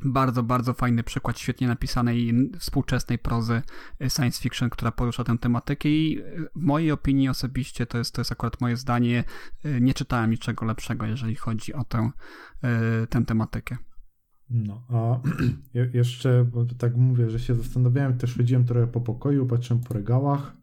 [0.06, 3.62] bardzo, bardzo fajny przykład świetnie napisanej współczesnej prozy
[4.10, 6.22] science fiction, która porusza tę tematykę i
[6.56, 9.24] w mojej opinii osobiście to jest, to jest akurat moje zdanie.
[9.82, 12.12] Nie czytałem niczego lepszego, jeżeli chodzi o tę,
[13.10, 13.78] tę tematykę.
[14.50, 15.20] No, a
[15.94, 16.46] jeszcze,
[16.78, 20.58] tak mówię, że się zastanawiałem, też chodziłem trochę po pokoju, patrzyłem po regałach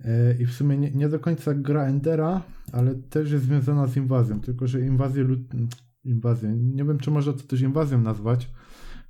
[0.00, 2.42] e, i w sumie nie, nie do końca gra Endera,
[2.72, 5.40] ale też jest związana z inwazją, tylko że inwazję lud...
[6.04, 8.50] inwazję, nie wiem czy można to też inwazją nazwać,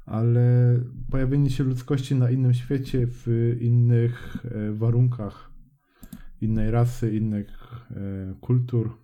[0.07, 0.77] ale
[1.11, 5.51] pojawienie się ludzkości na innym świecie, w innych e, warunkach,
[6.41, 7.49] innej rasy, innych
[7.91, 9.04] e, kultur,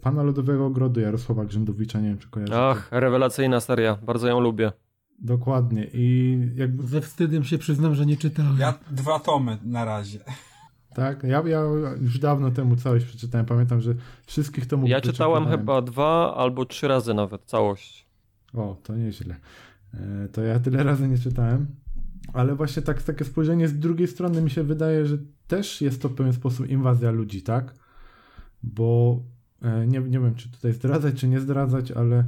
[0.00, 2.58] Pana Lodowego Ogrodu Jarosława Grzędowicza, nie wiem czy kojarzycie.
[2.58, 4.72] Ach, rewelacyjna seria, bardzo ją lubię.
[5.18, 6.86] Dokładnie i jakby...
[6.86, 8.58] Ze wstydem się przyznam, że nie czytałem.
[8.58, 10.18] Ja dwa tomy na razie.
[10.94, 11.60] Tak, ja, ja
[12.00, 13.94] już dawno temu całość przeczytałem, pamiętam, że
[14.26, 18.06] wszystkich tomów Ja czytałem chyba dwa albo trzy razy nawet, całość.
[18.54, 19.36] O, to nieźle.
[19.94, 21.66] E, to ja tyle razy nie czytałem,
[22.32, 26.08] ale właśnie tak, takie spojrzenie z drugiej strony mi się wydaje, że też jest to
[26.08, 27.74] w pewien sposób inwazja ludzi, tak?
[28.62, 32.24] Bo E, nie, nie wiem, czy tutaj zdradzać, czy nie zdradzać, ale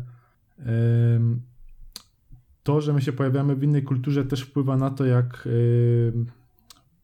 [2.62, 5.48] to, że my się pojawiamy w innej kulturze, też wpływa na to, jak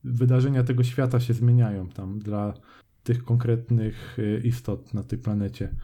[0.04, 2.54] wydarzenia tego świata się zmieniają tam dla
[3.02, 5.74] tych konkretnych e, istot na tej planecie.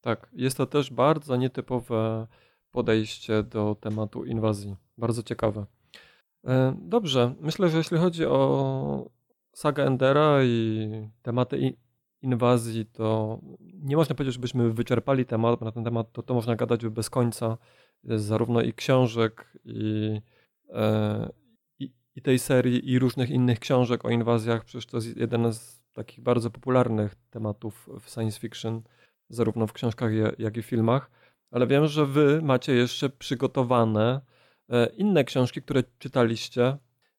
[0.00, 2.26] Tak, jest to też bardzo nietypowe
[2.70, 4.76] podejście do tematu inwazji.
[4.98, 5.66] Bardzo ciekawe.
[6.44, 9.10] E, dobrze, myślę, że jeśli chodzi o
[9.52, 10.88] sagę Endera i
[11.22, 11.76] tematy
[12.22, 13.38] inwazji, to
[13.74, 17.10] nie można powiedzieć, żebyśmy wyczerpali temat, bo na ten temat to, to można gadać bez
[17.10, 17.58] końca.
[18.04, 20.20] Zarówno i książek, i,
[20.70, 21.28] e,
[21.78, 24.64] i, i, tej serii, i różnych innych książek o inwazjach.
[24.64, 28.82] Przecież to jest jeden z takich bardzo popularnych tematów w science fiction,
[29.28, 31.10] zarówno w książkach, jak i filmach.
[31.50, 34.20] Ale wiem, że wy macie jeszcze przygotowane
[34.68, 36.76] e, inne książki, które czytaliście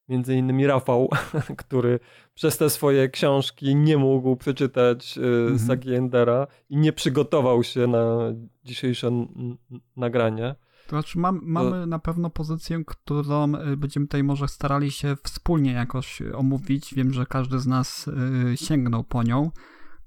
[0.08, 1.08] między innymi Rafał,
[1.56, 2.00] który
[2.34, 5.58] przez te swoje książki nie mógł przeczytać y, mhm.
[5.58, 8.18] Sagi Endera i nie przygotował się na
[8.64, 9.26] dzisiejsze
[9.96, 10.54] nagranie.
[10.86, 15.72] To znaczy mam, mamy na pewno pozycję, którą y, będziemy tutaj może starali się wspólnie
[15.72, 16.94] jakoś omówić.
[16.94, 19.50] Wiem, że każdy z nas y, sięgnął po nią.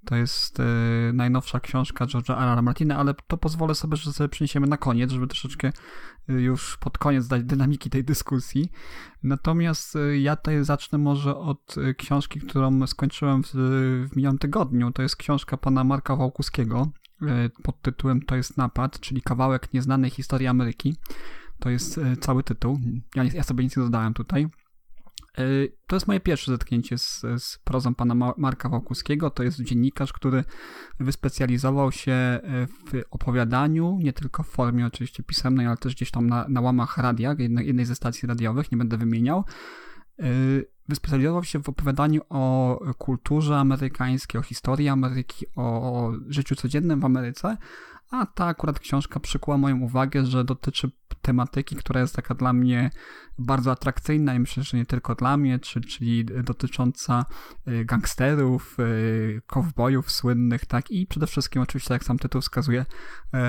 [0.05, 0.61] To jest
[1.13, 2.63] najnowsza książka George'a R.
[2.63, 5.71] Martina, ale to pozwolę sobie, że sobie przyniesiemy na koniec, żeby troszeczkę
[6.27, 8.71] już pod koniec dać dynamiki tej dyskusji.
[9.23, 13.49] Natomiast y, ja tutaj zacznę może od książki, którą skończyłem w,
[14.11, 14.91] w minionym tygodniu.
[14.91, 16.91] To jest książka pana Marka Wałkuskiego
[17.63, 20.95] pod tytułem To jest napad, czyli kawałek nieznanej historii Ameryki.
[21.59, 22.79] To jest cały tytuł.
[23.15, 24.47] Ja, ja sobie nic nie dodałem tutaj.
[25.37, 25.43] E,
[25.87, 29.29] to jest moje pierwsze zetknięcie z, z prozą pana Marka Wałkuskiego.
[29.29, 30.43] To jest dziennikarz, który
[30.99, 36.27] wyspecjalizował się e, w opowiadaniu, nie tylko w formie oczywiście pisemnej, ale też gdzieś tam
[36.27, 39.43] na, na łamach radia, jednej, jednej ze stacji radiowych, nie będę wymieniał.
[40.19, 40.23] E,
[40.89, 47.05] wyspecjalizował się w opowiadaniu o kulturze amerykańskiej, o historii Ameryki, o, o życiu codziennym w
[47.05, 47.57] Ameryce,
[48.11, 52.89] a ta akurat książka przykuła moją uwagę, że dotyczy tematyki, która jest taka dla mnie
[53.39, 57.25] bardzo atrakcyjna i myślę, że nie tylko dla mnie, czyli dotycząca
[57.67, 62.85] y, gangsterów, y, kowbojów słynnych, tak, i przede wszystkim oczywiście, jak sam tytuł wskazuje,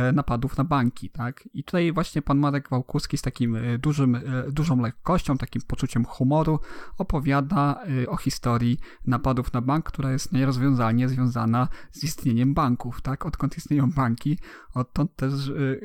[0.09, 1.49] y, napadów na banki, tak.
[1.53, 4.21] I tutaj właśnie pan Marek Wałkuski z takim dużym,
[4.53, 6.61] dużą lekkością, takim poczuciem humoru
[6.99, 13.27] opowiada o historii napadów na bank, która jest nierozwiązalnie związana z istnieniem banków, tak.
[13.27, 14.39] Odkąd istnieją banki,
[14.75, 15.33] odtąd też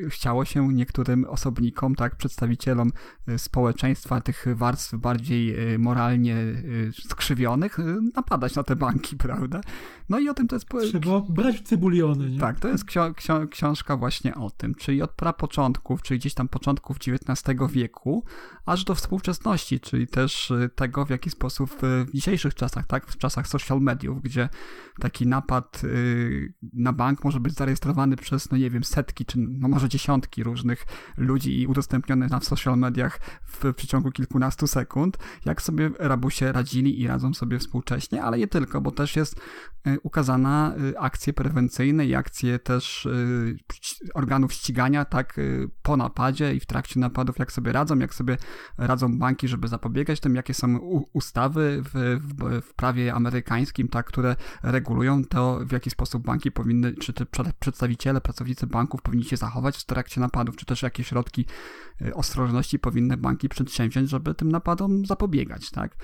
[0.10, 2.92] chciało się niektórym osobnikom tak, przedstawicielom
[3.30, 7.84] y, społeczeństwa, tych warstw bardziej y, moralnie y, skrzywionych, y,
[8.16, 9.62] napadać na te banki, prawda?
[10.10, 10.68] No i o tym to jest...
[10.82, 12.40] Trzeba brać w cybuliony, nie?
[12.40, 16.48] tak, to jest ksio- ksio- książka właśnie o tym, czyli od prapoczątków, czyli gdzieś tam
[16.48, 18.24] początków XIX wieku,
[18.66, 23.18] aż do współczesności, czyli też y, tego, w jaki sposób w dzisiejszych czasach, tak, w
[23.18, 24.50] czasach social mediów, gdzie
[25.00, 29.68] taki napad y, na bank może być zarejestrowany przez, no nie wiem, setki, czy no
[29.68, 30.86] może dziesiątki różnych
[31.18, 37.08] ludzi i udostępniony na social mediach w przeciągu kilkunastu sekund, jak sobie rabusie radzili i
[37.08, 39.42] radzą sobie współcześnie, ale nie tylko, bo też jest
[40.04, 43.58] ukazana y, akcje prewencyjne i akcje też y,
[44.14, 48.38] organów ścigania, tak, y, po napadzie i w trakcie napadów, jak sobie radzą, jak sobie
[48.78, 50.78] radzą banki, żeby zapobiegać tym, jakie są
[51.14, 56.94] ustawy w, w, w prawie amerykańskim, tak, które regulują to, w jaki sposób banki powinny,
[56.94, 61.04] czy te prze- przedstawiciele, pracownicy banków powinni się zachować w trakcie napadów, czy też jakie
[61.04, 61.46] środki
[62.02, 65.96] y, ostrożności powinny banki przedsięwziąć, żeby tym napadom zapobiegać, tak.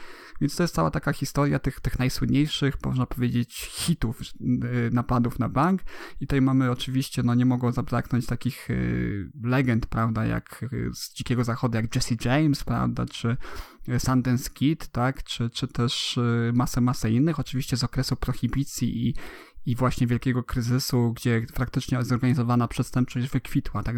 [0.42, 5.50] Więc to jest cała taka historia tych, tych najsłynniejszych, można powiedzieć, hitów y, napadów na
[5.50, 5.82] bank.
[6.22, 11.14] I tutaj mamy oczywiście, no nie mogą zabraknąć takich y, legend, prawda, jak y, z
[11.14, 13.38] Dzikiego Zachodu, jak Jesse James, prawda, czy
[14.00, 16.20] Sundance Kid, tak, czy, czy też
[16.54, 19.16] masę, masę innych, oczywiście z okresu prohibicji i
[19.66, 23.96] i właśnie wielkiego kryzysu, gdzie praktycznie zorganizowana przestępczość wykwitła, tak,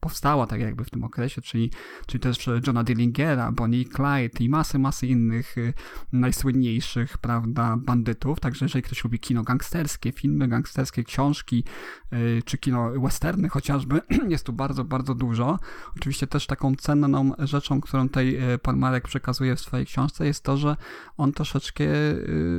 [0.00, 1.70] powstała tak jakby w tym okresie, czyli,
[2.06, 5.74] czyli też Johna Dillingera, Bonnie Clyde i masy, masy innych y,
[6.12, 11.64] najsłynniejszych, prawda, bandytów, także jeżeli ktoś lubi kino gangsterskie, filmy gangsterskie, książki,
[12.12, 15.58] y, czy kino westerny chociażby, jest tu bardzo, bardzo dużo.
[15.96, 20.44] Oczywiście też taką cenną rzeczą, którą tutaj y, pan Marek przekazuje w swojej książce jest
[20.44, 20.76] to, że
[21.16, 21.84] on troszeczkę,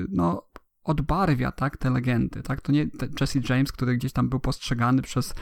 [0.09, 0.43] no,
[0.85, 2.87] odbarwia, tak, te legendy, tak, to nie
[3.21, 5.33] Jesse James, który gdzieś tam był postrzegany przez,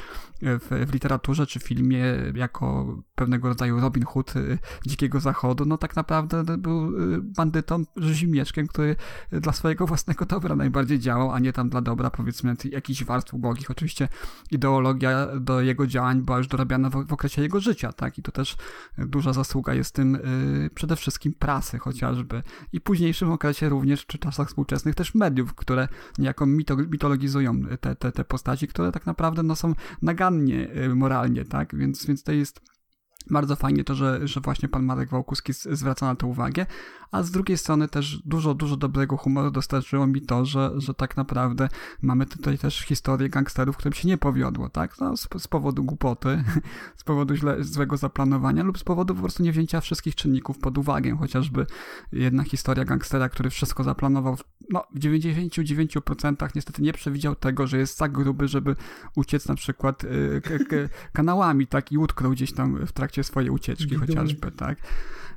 [0.41, 2.03] w, w literaturze czy filmie
[2.36, 8.68] jako pewnego rodzaju Robin Hood y, Dzikiego Zachodu, no tak naprawdę był y, bandytą, rzezimieczkiem,
[8.68, 8.95] który
[9.32, 13.72] dla swojego własnego dobra najbardziej działał, a nie tam dla dobra, powiedzmy, jakichś warstw ubogich.
[13.72, 14.07] Oczywiście
[14.52, 18.32] ideologia do jego działań była już dorabiana w, w okresie jego życia, tak, i to
[18.32, 18.57] też
[18.98, 20.18] duża zasługa jest tym
[20.76, 22.44] przede wszystkim prasy chociażby.
[22.74, 25.88] I w późniejszym okresie również, czy czasach współczesnych też mediów, które
[26.18, 31.45] niejako mito, mitologizują te, te, te postaci, które tak naprawdę no, są nagannie y, moralnie,
[31.45, 32.61] tak, więc, więc to jest
[33.30, 36.65] bardzo fajnie to, że, że właśnie pan Marek Wałkuski zwraca na to uwagę,
[37.14, 41.18] a z drugiej strony też dużo, dużo dobrego humoru dostarczyło mi to, że, że tak
[41.18, 41.69] naprawdę
[42.02, 44.99] mamy tutaj też historię gangsterów, którym się nie powiodło, tak?
[44.99, 46.44] No, z, z powodu głupoty,
[46.98, 51.18] z powodu źle, złego zaplanowania lub z powodu po prostu niewzięcia wszystkich czynników pod uwagę,
[51.18, 51.65] chociażby
[52.11, 54.38] jedna historia gangstera, który wszystko zaplanował,
[54.69, 58.76] no w 99% niestety nie przewidział tego, że jest tak gruby, żeby
[59.15, 60.41] uciec na przykład y,
[61.14, 61.91] kanałami, tak?
[61.91, 64.77] I utknął gdzieś tam w trakcie swojej ucieczki chociażby, tak?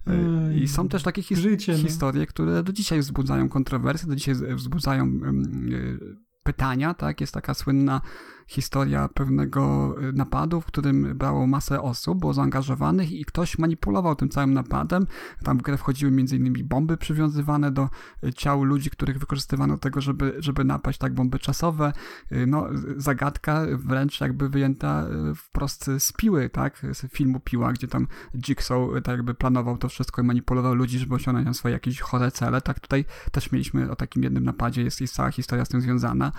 [0.06, 1.78] Ej, I są też takie his- życie, no.
[1.78, 7.20] historie, które do dzisiaj wzbudzają kontrowersje, do dzisiaj wzbudzają y, pytania, tak?
[7.20, 8.00] Jest taka słynna
[8.46, 14.28] historia pewnego y, napadu, w którym brało masę osób, było zaangażowanych i ktoś manipulował tym
[14.28, 15.06] całym napadem.
[15.44, 16.68] Tam w grę wchodziły m.in.
[16.68, 17.88] bomby przywiązywane do
[18.24, 21.92] y, ciał ludzi, których wykorzystywano do tego, żeby, żeby napaść, tak, bomby czasowe.
[22.32, 22.66] Y, No,
[22.96, 25.06] zagadka wręcz jakby wyjęta
[25.36, 30.22] wprost z piły, tak, z filmu Piła, gdzie tam Jigsaw tak jakby planował to wszystko
[30.22, 32.60] i manipulował ludzi, żeby osiągnąć swoje jakieś chore cele.
[32.60, 36.32] Tak, tutaj też mieliśmy o takim jednym napadzie, jest, jest cała historia z tym związana.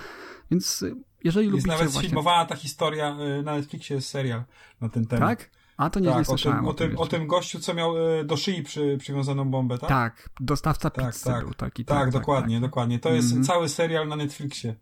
[0.51, 2.09] Więc y, jeżeli Jest lubicie nawet właśnie...
[2.09, 4.43] sfilmowana ta historia, y, na Netflixie jest serial
[4.81, 5.39] na ten temat.
[5.39, 5.49] Tak?
[5.77, 6.57] A to nie, nie Tak, o słyszałem.
[6.59, 9.89] tym, o, tym, o tym gościu, co miał y, do szyi przy, przywiązaną bombę, tak?
[9.89, 11.43] Tak, dostawca tak, pizzy tak.
[11.43, 11.85] był taki.
[11.85, 12.99] Tak, dokładnie, dokładnie.
[12.99, 13.43] To jest Mhm.
[13.45, 14.75] cały serial na Netflixie.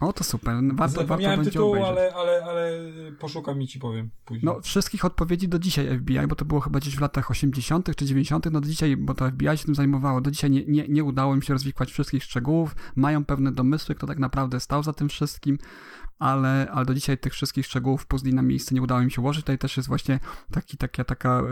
[0.00, 0.54] O, to super.
[0.54, 1.90] Warto, warto Zapomniałem będzie tytułu, obejrzeć.
[1.90, 2.80] ale, ale, ale
[3.18, 4.44] poszukam i ci powiem później.
[4.44, 7.96] No, wszystkich odpowiedzi do dzisiaj FBI, bo to było chyba gdzieś w latach 80.
[7.96, 10.88] czy 90., no do dzisiaj, bo to FBI się tym zajmowało, do dzisiaj nie, nie,
[10.88, 12.74] nie udało im się rozwikłać wszystkich szczegółów.
[12.96, 15.58] Mają pewne domysły, kto tak naprawdę stał za tym wszystkim,
[16.18, 19.42] ale, ale do dzisiaj tych wszystkich szczegółów puzli na miejsce nie udało im się ułożyć.
[19.42, 20.20] Tutaj też jest właśnie
[20.50, 21.42] taki, taka, taka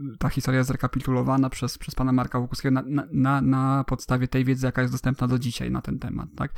[0.00, 4.44] yy, ta historia zrekapitulowana przez, przez pana Marka Łukuskiego na, na, na, na podstawie tej
[4.44, 6.52] wiedzy, jaka jest dostępna do dzisiaj na ten temat, tak?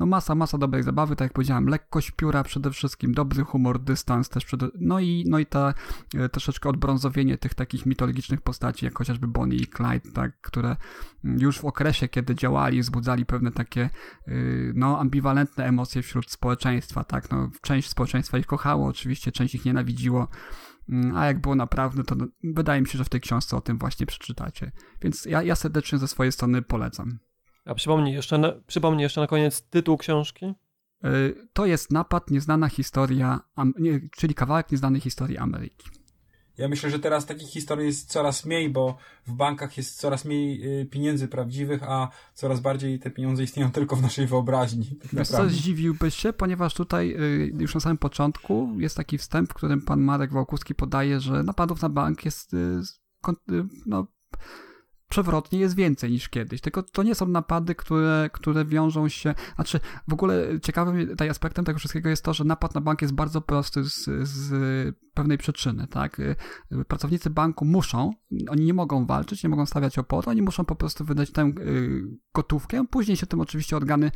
[0.00, 4.28] No masa, masa dobrej zabawy, tak jak powiedziałem, lekkość pióra przede wszystkim, dobry humor, dystans
[4.28, 4.68] też przede...
[4.80, 5.74] no i, no i ta
[6.14, 10.76] e, troszeczkę odbrązowienie tych takich mitologicznych postaci, jak chociażby Bonnie i Clyde, tak, które
[11.24, 13.90] mm, już w okresie, kiedy działali, wzbudzali pewne takie
[14.28, 19.64] y, no ambiwalentne emocje wśród społeczeństwa, tak, no część społeczeństwa ich kochało, oczywiście część ich
[19.64, 20.28] nienawidziło,
[20.88, 23.60] Mm, a jak było naprawdę, to no, wydaje mi się, że w tej książce o
[23.60, 24.72] tym właśnie przeczytacie.
[25.02, 27.18] Więc ja, ja serdecznie ze swojej strony polecam.
[27.64, 30.46] A przypomnij jeszcze, na, przypomnij jeszcze na koniec tytuł książki.
[31.04, 33.40] Y, To jest napad, nieznana historia,
[34.16, 35.88] czyli kawałek nieznanej historii Ameryki.
[36.58, 38.96] ja myślę, że teraz takich historii jest coraz mniej, bo
[39.26, 43.96] w bankach jest coraz mniej y, pieniędzy prawdziwych, a coraz bardziej te pieniądze istnieją tylko
[43.96, 44.98] w naszej wyobraźni.
[45.02, 49.50] Tak Wiesz co, zdziwiłbyś się, ponieważ tutaj y, już na samym początku jest taki wstęp,
[49.50, 52.56] w którym pan Marek Wałkuski podaje, że napadów na bank jest
[53.86, 54.06] no,
[55.08, 56.60] przewrotnie jest więcej niż kiedyś.
[56.60, 59.34] Tylko to nie są napady, które, które wiążą się.
[59.54, 63.14] Znaczy, w ogóle ciekawym tutaj aspektem tego wszystkiego jest to, że napad na bank jest
[63.14, 64.54] bardzo prosty z, z
[65.14, 66.20] pewnej przyczyny, tak?
[66.88, 68.12] Pracownicy banku muszą,
[68.48, 72.02] oni nie mogą walczyć, nie mogą stawiać oporu, oni muszą po prostu wydać tę y,
[72.34, 72.86] gotówkę.
[72.90, 74.10] Później się tym oczywiście organy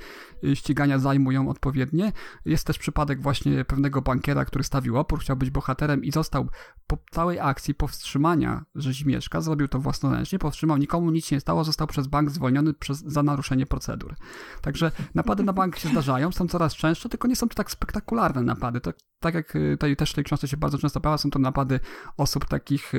[0.44, 2.12] y, ścigania zajmują odpowiednie.
[2.44, 6.48] Jest też przypadek właśnie pewnego bankiera, który stawił opór, chciał być bohaterem i został
[6.86, 12.06] po całej akcji powstrzymania Rzezimieszka, zrobił to własnoręcznie, powstrzymał, nikomu nic nie stało, został przez
[12.06, 14.14] bank zwolniony przez, za naruszenie procedur.
[14.62, 18.42] Także napady na bank się zdarzają, są coraz częstsze, tylko nie są to tak spektakularne
[18.42, 18.80] napady.
[18.80, 21.38] To, tak jak y, tutaj też w tej książce się bardzo często pojawia, są to
[21.38, 21.80] napady
[22.16, 22.92] osób takich,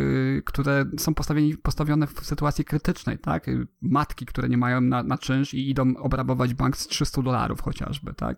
[0.46, 1.14] które są
[1.64, 3.46] postawione w sytuacji krytycznej, tak?
[3.82, 8.14] Matki, które nie mają na, na czynsz i idą obrabować bank z 300 dolarów chociażby,
[8.14, 8.38] tak?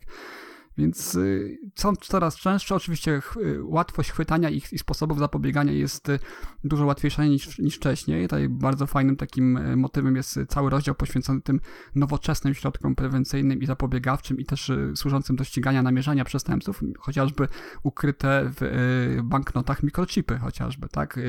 [0.77, 2.75] Więc y, są coraz częstsze.
[2.75, 6.19] Oczywiście y, łatwość chwytania ich i sposobów zapobiegania jest y,
[6.63, 8.23] dużo łatwiejsza niż, niż wcześniej.
[8.23, 11.59] Tutaj bardzo fajnym takim motywem jest cały rozdział poświęcony tym
[11.95, 17.47] nowoczesnym środkom prewencyjnym i zapobiegawczym i też służącym do ścigania namierzania przestępców, chociażby
[17.83, 21.19] ukryte w banknotach mikrochipy chociażby, tak?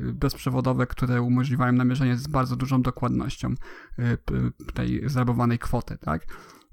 [0.00, 3.54] Bezprzewodowe, które umożliwiają namierzenie z bardzo dużą dokładnością
[4.74, 6.26] tej zrabowanej kwoty, tak?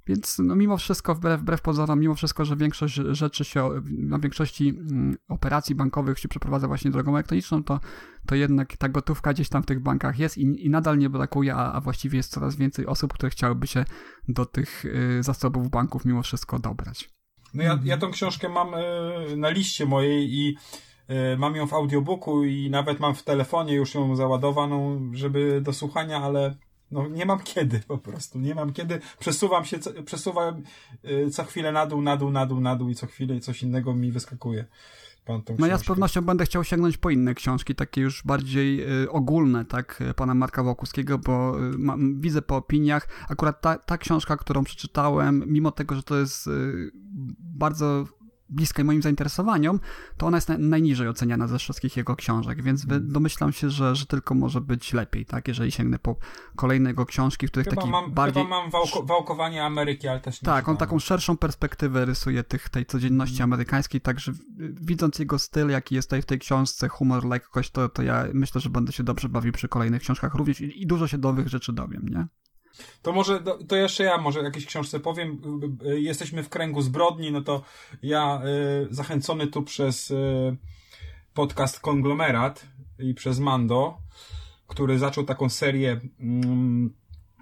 [0.08, 4.70] Więc no, mimo wszystko, wbrew, wbrew pozorom, mimo wszystko, że większość rzeczy się, na większości
[4.70, 7.80] mm, operacji bankowych się przeprowadza właśnie drogą elektroniczną, to,
[8.28, 11.56] to jednak ta gotówka gdzieś tam w tych bankach jest i, i nadal nie brakuje,
[11.56, 13.86] a, a właściwie jest coraz więcej osób, które chciałyby się
[14.28, 17.10] do tych y, zasobów banków mimo wszystko dobrać.
[17.54, 20.58] No ja, ja tą książkę mam y, na liście mojej i
[21.34, 25.74] y, mam ją w audiobooku i nawet mam w telefonie już ją załadowaną, żeby do
[25.74, 26.56] słuchania, ale
[26.92, 29.00] no nie mam kiedy po prostu, nie mam kiedy.
[29.20, 30.64] Przesuwam się, przesuwam
[31.06, 33.64] y, co chwilę na dół, na dół, na dół, na dół i co chwilę coś
[33.64, 34.66] innego mi wyskakuje.
[35.60, 39.66] No ja z pewnością będę chciał sięgnąć po inne książki, takie już bardziej y, ogólne,
[39.66, 44.64] tak, pana Marka Wokuskiego, bo y, ma, widzę po opiniach, akurat ta, ta książka, którą
[44.64, 46.92] przeczytałem, mimo tego, że to jest y,
[47.40, 48.06] bardzo
[48.50, 49.80] bliskiej moim zainteresowaniom,
[50.18, 53.12] to ona jest najniżej oceniana ze wszystkich jego książek, więc mm.
[53.12, 56.16] domyślam się, że, że tylko może być lepiej, tak, jeżeli sięgnę po
[56.56, 58.44] kolejne jego książki, w których chyba taki mam, bardziej...
[58.44, 62.70] Chyba mam wałko, wałkowanie Ameryki, ale też nie Tak, on taką szerszą perspektywę rysuje tych,
[62.70, 63.54] tej codzienności mm.
[63.54, 64.32] amerykańskiej, także
[64.82, 68.62] widząc jego styl, jaki jest tutaj w tej książce, humor, lekkość, to, to ja myślę,
[68.62, 71.74] że będę się dobrze bawił przy kolejnych książkach również i, i dużo się nowych rzeczy
[71.74, 72.28] dowiem, nie?
[73.02, 75.42] To może, to jeszcze ja może jakieś książce powiem.
[75.84, 77.64] Jesteśmy w kręgu zbrodni, no to
[78.04, 78.42] ja
[78.92, 80.58] y, zachęcony tu przez y,
[81.34, 82.68] podcast Konglomerat
[83.00, 83.98] i przez Mando,
[84.68, 86.94] który zaczął taką serię mm,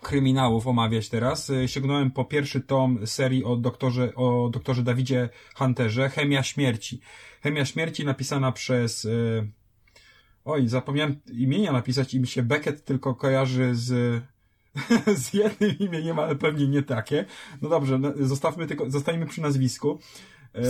[0.02, 1.50] kryminałów omawiać teraz.
[1.50, 7.00] Y, sięgnąłem po pierwszy tom serii o doktorze, o doktorze Dawidzie Hunterze, Chemia Śmierci.
[7.44, 9.08] Chemia Śmierci napisana przez
[10.46, 14.22] oj, zapomniałem imienia napisać i mi się Beckett tylko kojarzy z
[15.16, 17.26] z jednym imieniem, ale pewnie nie takie.
[17.62, 20.00] No dobrze, no, zostawmy tylko, zostańmy przy nazwisku.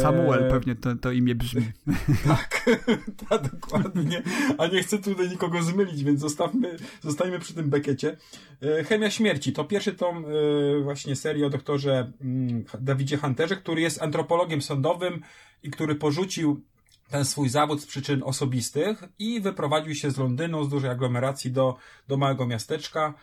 [0.02, 1.72] Samuel e, pewnie to, to imię brzmi.
[2.28, 2.70] tak,
[3.30, 4.24] tak, dokładnie.
[4.58, 8.18] A nie chcę tutaj nikogo zmylić, więc zostawmy, zostańmy przy tym bekecie.
[8.62, 13.82] E, Chemia śmierci to pierwszy tom e, właśnie serii o doktorze mm, Dawidzie Hunterze, który
[13.82, 15.22] jest antropologiem sądowym
[15.64, 16.64] i który porzucił
[17.10, 21.76] ten swój zawód z przyczyn osobistych i wyprowadził się z Londynu, z dużej aglomeracji do,
[22.08, 23.14] do małego miasteczka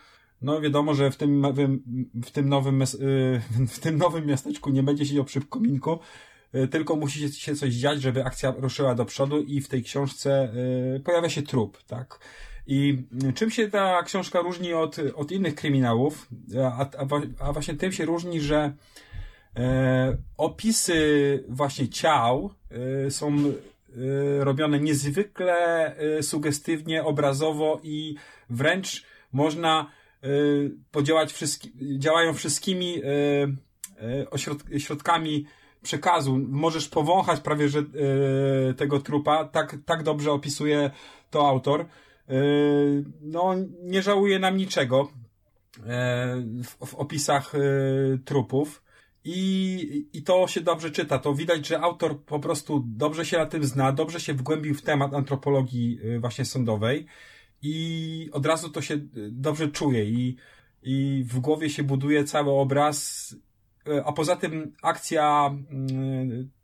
[0.41, 1.45] no wiadomo, że w tym,
[2.23, 2.85] w tym, nowym, y,
[3.67, 5.99] w tym nowym miasteczku nie będzie siedział przy kominku,
[6.55, 10.53] y, tylko musi się coś dziać, żeby akcja ruszyła do przodu i w tej książce
[10.95, 12.19] y, pojawia się trup, tak.
[12.67, 13.03] I
[13.35, 16.27] czym się ta książka różni od, od innych kryminałów?
[16.63, 17.05] A, a,
[17.39, 18.73] a właśnie tym się różni, że
[19.55, 22.53] e, opisy właśnie ciał
[23.05, 28.15] e, są e, robione niezwykle sugestywnie, obrazowo i
[28.49, 29.91] wręcz można
[30.91, 35.45] podziałać wszystki, działają wszystkimi y, y, środkami
[35.81, 36.39] przekazu.
[36.47, 37.83] Możesz powąchać prawie że
[38.77, 39.45] tego trupa.
[39.45, 40.91] Tak, tak dobrze opisuje
[41.29, 41.85] to autor.
[43.21, 45.11] No, nie żałuje nam niczego
[46.63, 47.53] w, w opisach
[48.25, 48.83] trupów.
[49.23, 51.19] I, I to się dobrze czyta.
[51.19, 54.81] To widać, że autor po prostu dobrze się na tym zna, dobrze się wgłębił w
[54.81, 57.07] temat antropologii właśnie sądowej
[57.61, 60.37] i od razu to się y, dobrze czuje i,
[60.83, 63.35] i w głowie się buduje cały obraz.
[63.87, 65.51] Y, a poza tym akcja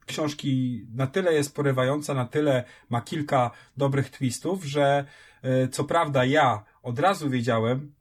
[0.05, 5.05] książki na tyle jest porywająca, na tyle ma kilka dobrych twistów, że
[5.71, 7.93] co prawda ja od razu wiedziałem,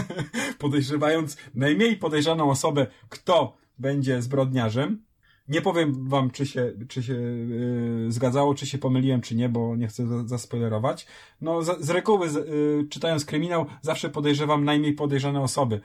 [0.58, 5.03] podejrzewając najmniej podejrzaną osobę, kto będzie zbrodniarzem.
[5.48, 9.76] Nie powiem wam, czy się, czy się yy, zgadzało, czy się pomyliłem, czy nie, bo
[9.76, 11.06] nie chcę za- zaspoilerować.
[11.40, 15.80] No, z, reguły, yy, czytając kryminał, zawsze podejrzewam najmniej podejrzane osoby.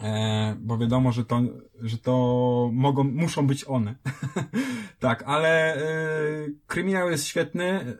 [0.00, 1.40] E, bo wiadomo, że to,
[1.80, 3.94] że to mogą, muszą być one.
[4.98, 5.80] tak, ale e,
[6.66, 7.66] kryminał jest świetny.
[7.70, 7.94] E,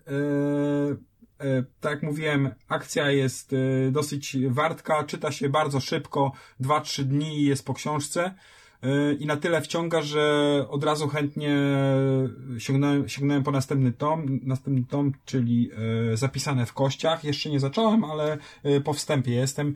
[1.47, 7.39] e, tak jak mówiłem, akcja jest e, dosyć wartka, czyta się bardzo szybko, 2-3 dni
[7.39, 8.35] i jest po książce.
[9.19, 11.57] I na tyle wciąga, że od razu chętnie
[12.59, 15.71] sięgnąłem, sięgnąłem po następny tom, następny tom, czyli
[16.13, 17.25] e, zapisane w kościach.
[17.25, 19.75] Jeszcze nie zacząłem, ale e, po wstępie jestem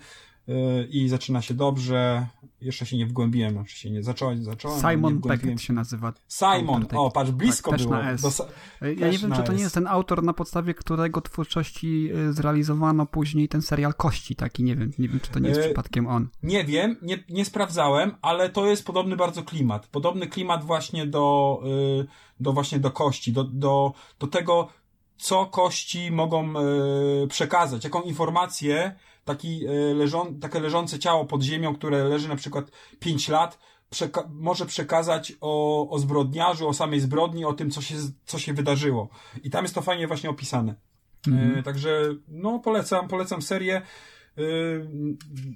[0.90, 2.26] i zaczyna się dobrze.
[2.60, 4.76] Jeszcze się nie wgłębiłem, znaczy się nie zacząłem, zacząłem.
[4.76, 6.12] nie Simon wgłębiłem Beckett się nazywa.
[6.28, 7.96] Simon, o, patrz, blisko tak, było.
[8.22, 8.48] Do
[8.96, 13.06] Ja nie wiem, czy to nie jest ten autor, na podstawie którego twórczości y, zrealizowano
[13.06, 16.06] później ten serial Kości taki, nie wiem, nie wiem, czy to nie jest E, przypadkiem
[16.06, 16.28] on.
[16.42, 19.86] Nie wiem, nie, nie sprawdzałem, ale to jest podobny bardzo klimat.
[19.86, 21.60] Podobny klimat właśnie do,
[22.02, 22.06] y,
[22.40, 24.68] do właśnie do kości, do, do, do tego,
[25.16, 26.54] co kości mogą
[27.28, 28.94] przekazać, jaką informację
[29.24, 33.59] taki, y, leżą, takie leżące ciało pod ziemią, które leży na przykład 5 lat,
[33.92, 37.94] przeka- może przekazać o, o zbrodniarzu, o samej zbrodni, o tym, co się,
[38.24, 39.09] co się wydarzyło.
[39.42, 40.74] I tam jest to fajnie właśnie opisane.
[41.59, 43.76] E, także, no, polecam, polecam serię.
[44.38, 44.42] E,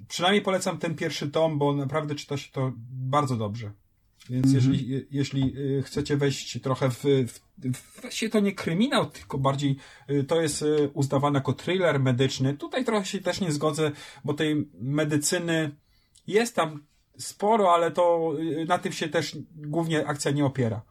[0.07, 3.71] przynajmniej polecam ten pierwszy tom, bo naprawdę czyta się to bardzo dobrze.
[4.29, 7.39] Więc jeżeli, je- jeśli e, chcecie wejść trochę w, w,
[7.75, 9.77] w właściwie to nie kryminał, tylko bardziej
[10.07, 12.53] e, to jest e, uznawane jako thriller medyczny.
[12.57, 13.91] Tutaj trochę się też nie zgodzę,
[14.23, 15.75] bo tej medycyny
[16.27, 16.83] jest tam
[17.17, 18.33] sporo, ale to
[18.67, 20.81] na tym się też głównie akcja nie opiera.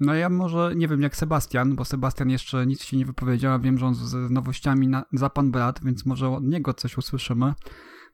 [0.00, 3.58] No ja może nie wiem jak Sebastian, bo Sebastian jeszcze nic się nie wypowiedział, a
[3.58, 6.98] wiem, że on z, z nowościami na, za pan brat, więc może od niego coś
[6.98, 7.54] usłyszymy,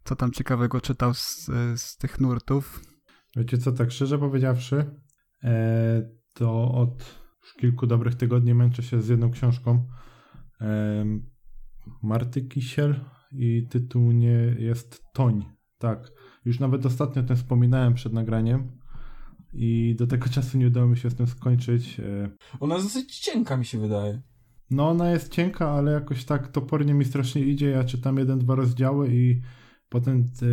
[0.05, 2.81] co tam ciekawego czytał z, z tych nurtów.
[3.37, 4.85] Wiecie co, tak szczerze powiedziawszy,
[5.45, 6.03] e,
[6.33, 7.21] to od
[7.61, 9.87] kilku dobrych tygodni męczę się z jedną książką
[10.61, 11.05] e,
[12.03, 13.01] Marty Kisiel
[13.33, 15.45] i tytuł nie jest Toń.
[15.79, 16.13] Tak,
[16.45, 18.73] już nawet ostatnio tym wspominałem przed nagraniem
[19.53, 22.01] i do tego czasu nie udało mi się z tym skończyć.
[22.01, 22.31] E,
[22.61, 24.23] Ona jest dosyć cienka, mi się wydaje.
[24.71, 27.71] no ona jest cienka, ale jakoś tak topornie mi strasznie idzie.
[27.71, 29.41] Ja czytam jeden, dwa rozdziały i
[29.95, 30.47] potem e,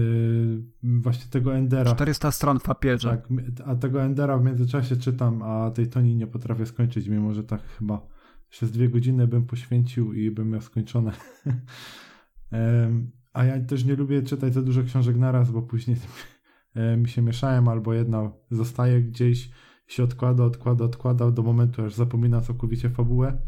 [0.84, 1.95] właśnie tego Endera.
[1.95, 3.09] 400 stron w papierze.
[3.09, 3.27] Tak,
[3.65, 7.61] a tego Endera w międzyczasie czytam, a tej Toni nie potrafię skończyć, mimo że tak
[7.61, 8.07] chyba
[8.49, 11.11] przez dwie godziny bym poświęcił i bym miał skończone.
[13.34, 15.97] A ja też nie lubię czytać za dużo książek naraz, bo później
[16.76, 19.49] e, mi się mieszają, albo jedna zostaje gdzieś,
[19.88, 23.41] się odkłada, odkłada, odkłada do momentu, aż zapomina całkowicie fabułę.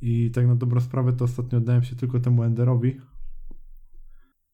[0.00, 3.00] I tak na dobrą sprawę to ostatnio oddałem się tylko temu Enderowi.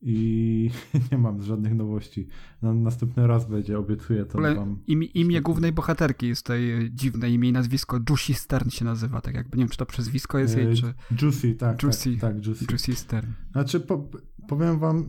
[0.08, 0.70] I
[1.12, 2.28] nie mam żadnych nowości.
[2.62, 4.78] Na następny raz będzie, obiecuję to wam.
[4.86, 9.20] imię, imię głównej bohaterki jest tej e, dziwne imię i nazwisko Juicy Stern się nazywa,
[9.20, 11.82] tak jakby, nie wiem czy to przezwisko jest jej, E, czy Juicy, tak.
[11.82, 12.10] Juicy.
[12.10, 12.64] Tak, tak Juicy.
[12.70, 13.26] Juicy Stern.
[13.52, 14.08] Znaczy, po,
[14.48, 14.98] powiem wam,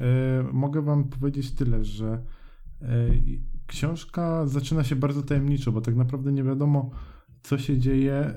[0.00, 2.22] e, mogę wam powiedzieć tyle, że
[3.66, 6.90] książka zaczyna się bardzo tajemniczo, bo tak naprawdę nie wiadomo,
[7.42, 8.34] co się dzieje.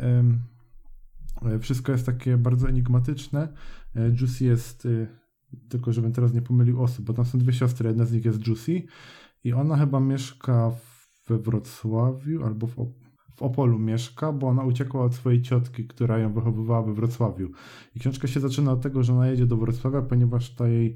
[1.60, 3.48] wszystko jest takie bardzo enigmatyczne.
[3.95, 4.88] Juicy jest,
[5.69, 8.47] tylko żebym teraz nie pomylił osób, bo tam są dwie siostry, jedna z nich jest
[8.47, 8.84] Juicy
[9.43, 10.71] i ona chyba mieszka
[11.27, 12.75] we Wrocławiu albo w,
[13.35, 17.51] w Opolu mieszka, bo ona uciekła od swojej ciotki, która ją wychowywała we Wrocławiu.
[17.95, 20.95] I książka się zaczyna od tego, że ona jedzie do Wrocławia, ponieważ ta jej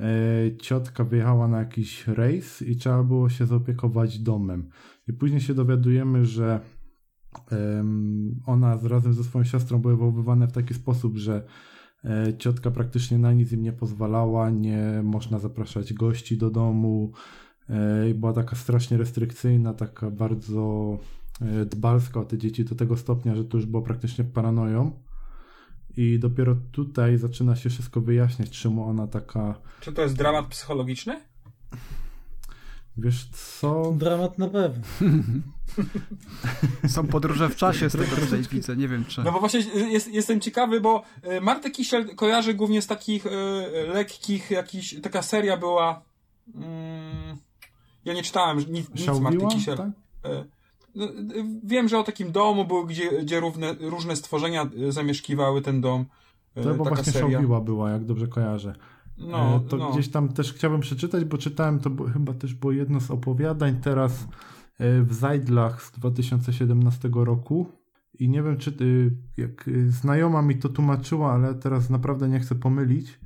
[0.00, 4.68] e, ciotka wyjechała na jakiś rejs i trzeba było się zaopiekować domem.
[5.08, 6.60] I później się dowiadujemy, że
[8.46, 11.46] ona razem ze swoją siostrą były wychowywane w taki sposób, że
[12.38, 17.12] ciotka praktycznie na nic im nie pozwalała, nie można zapraszać gości do domu.
[17.68, 20.98] e, była taka strasznie restrykcyjna, taka bardzo
[21.40, 24.92] e, dbalska o te dzieci do tego stopnia, że to już było praktycznie paranoją.
[25.96, 31.20] I dopiero tutaj zaczyna się wszystko wyjaśniać, czemu ona taka, Czy to jest dramat psychologiczny?
[32.96, 34.84] Wiesz co, Dramat na pewno.
[36.88, 39.24] Są podróże w czasie z tego tutaj widzę, nie wiem czy...
[39.24, 43.30] No bo właśnie jest, jestem ciekawy, bo e, Martę Kisiel kojarzy głównie z takich e,
[43.86, 46.02] lekkich, jakiś, taka seria była.
[46.54, 47.36] Mm,
[48.04, 49.76] ja nie czytałem nic, nic z Marty Kisiel.
[49.76, 49.88] tak?
[50.24, 50.44] E,
[50.94, 51.08] no,
[51.64, 56.04] Wiem, że o takim domu był, gdzie, gdzie równe, różne stworzenia zamieszkiwały ten dom.
[56.54, 57.60] To chyba taka właśnie seria.
[57.60, 58.74] Była, jak dobrze kojarzę.
[59.18, 59.92] No, E, to no.
[59.92, 63.80] gdzieś tam też chciałbym przeczytać, bo czytałem, to było, chyba też było jedno z opowiadań
[63.80, 64.28] teraz
[64.78, 67.66] e, w Zajdlach z 2017 roku.
[68.18, 72.54] I nie wiem, czy ty, jak znajoma mi to tłumaczyła, ale teraz naprawdę nie chcę
[72.54, 73.20] pomylić.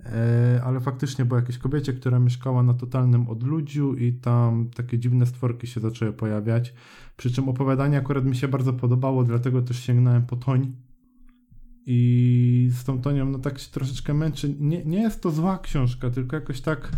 [0.00, 5.26] E, ale faktycznie było jakieś kobiecie, która mieszkała na totalnym odludziu i tam takie dziwne
[5.26, 6.74] stworki się zaczęły pojawiać.
[7.16, 10.72] Przy czym opowiadanie akurat mi się bardzo podobało, dlatego też sięgnąłem po Toń.
[11.86, 14.54] I z tą Tonią no tak się troszeczkę męczy.
[14.58, 16.92] Nie, nie jest to zła książka, tylko jakoś tak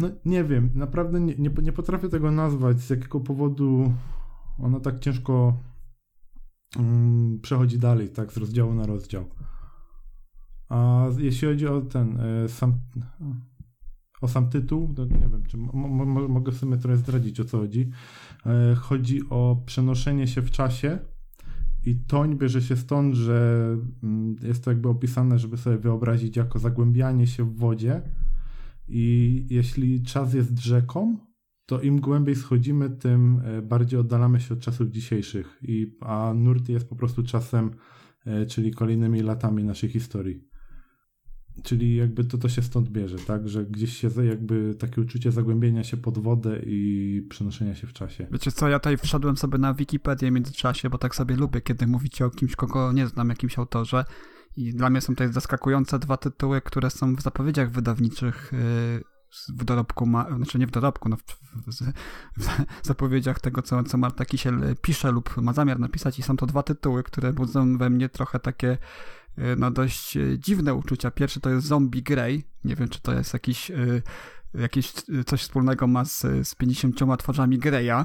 [0.00, 3.92] no nie wiem, naprawdę nie, nie, nie potrafię tego nazwać, z jakiego powodu
[4.58, 5.58] ona tak ciężko
[6.76, 9.24] um, przechodzi dalej, tak, z rozdziału na rozdział.
[10.68, 12.80] A jeśli chodzi o ten e, sam
[14.20, 15.56] o sam tytuł, to nie wiem, czy
[16.28, 17.90] mogę w sumie trochę zdradzić o co chodzi.
[18.46, 20.98] E, chodzi o przenoszenie się w czasie
[21.86, 23.68] i toń bierze się stąd, że
[24.02, 28.02] mm, jest to jakby opisane, żeby sobie wyobrazić jako zagłębianie się w wodzie
[28.88, 31.18] i jeśli czas jest rzeką,
[31.66, 36.68] to im głębiej schodzimy, tym e, bardziej oddalamy się od czasów dzisiejszych, I, a nurt
[36.68, 37.70] jest po prostu czasem,
[38.26, 40.55] e, czyli kolejnymi latami naszej historii.
[41.62, 43.48] Czyli jakby to, to się stąd bierze, tak?
[43.48, 48.26] Że gdzieś się jakby takie uczucie zagłębienia się pod wodę i przenoszenia się w czasie.
[48.32, 51.86] Wiecie co, ja tutaj wszedłem sobie na Wikipedię w międzyczasie, bo tak sobie lubię, kiedy
[51.86, 54.04] mówicie o kimś, kogo nie znam, jakimś autorze.
[54.56, 59.04] I dla mnie są tutaj zaskakujące dwa tytuły, które są w zapowiedziach wydawniczych yy,
[59.48, 61.92] w dorobku, ma, znaczy nie w dorobku, no w, w,
[62.36, 66.46] w, zapowiedziach tego, co, co Marta Kisiel pisze lub ma zamiar napisać i są to
[66.46, 68.78] dwa tytuły, które budzą we mnie trochę takie y,
[69.58, 71.10] no dość y, dziwne uczucia.
[71.10, 72.44] Pierwszy to jest Zombie Grey.
[72.64, 74.02] Nie wiem, czy to jest jakiś y,
[74.54, 74.92] jakieś
[75.26, 78.04] coś wspólnego ma z, z 50 twarzami Greya,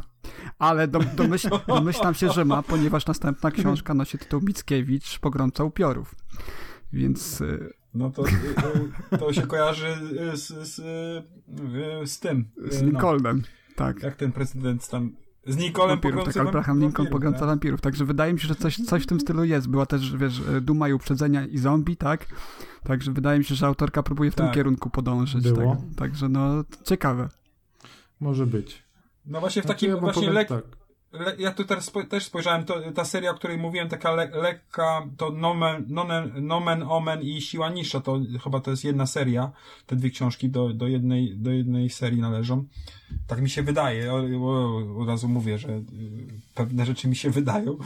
[0.60, 6.16] ale dom, domyśl, domyślam się, że ma, ponieważ następna książka nosi tytuł Mickiewicz, Pogromca upiorów.
[6.94, 7.44] Więc
[7.94, 8.24] no to,
[9.20, 9.96] to się kojarzy
[10.34, 10.76] z, z,
[12.12, 12.52] z tym.
[12.70, 13.76] Z Lincolnem, no.
[13.76, 14.04] tak.
[14.04, 15.16] Jak ten prezydent tam
[15.48, 17.48] z Nikolem Wampirów, tak, Abraham Lincoln pogromca tak.
[17.48, 17.82] wampirów.
[17.82, 19.68] Także wydaje mi się, że coś, coś w tym stylu jest.
[19.68, 22.26] Była też, wiesz, Duma i Uprzedzenia i Zombie, tak?
[22.84, 24.46] Także wydaje mi się, że autorka próbuje w tak.
[24.46, 25.52] tym kierunku podążyć.
[25.52, 25.76] Było.
[25.76, 25.96] Tak?
[25.98, 27.30] Także no, ciekawe.
[28.20, 28.84] Może być.
[29.26, 30.48] No właśnie w znaczy, takim ja właśnie lek...
[30.48, 30.81] Tak
[31.38, 35.30] ja tu teraz też spojrzałem, to, ta seria, o której mówiłem, taka le, lekka, to
[35.32, 39.52] nomen, nomen, nomen, omen i siła niższa, to chyba to jest jedna seria,
[39.86, 42.66] te dwie książki do, do, jednej, do jednej serii należą.
[43.28, 44.14] Tak mi się wydaje,
[44.98, 45.84] od razu mówię, że y,
[46.56, 47.78] pewne rzeczy mi się wydają.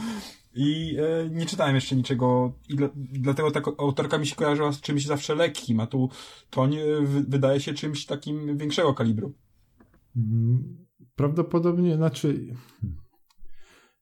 [0.54, 4.80] I e, nie czytałem jeszcze niczego i dla, dlatego ta autorka mi się kojarzyła z
[4.80, 6.10] czymś zawsze lekkim, a tu
[6.50, 6.84] to nie,
[7.28, 9.32] wydaje się czymś takim większego kalibru.
[10.16, 10.86] Mm,
[11.16, 12.46] prawdopodobnie, znaczy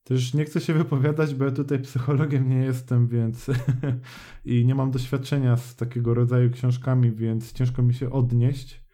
[0.04, 3.50] też nie chcę się wypowiadać, bo ja tutaj psychologiem nie jestem, więc
[4.44, 8.84] i nie mam doświadczenia z takiego rodzaju książkami, więc ciężko mi się odnieść.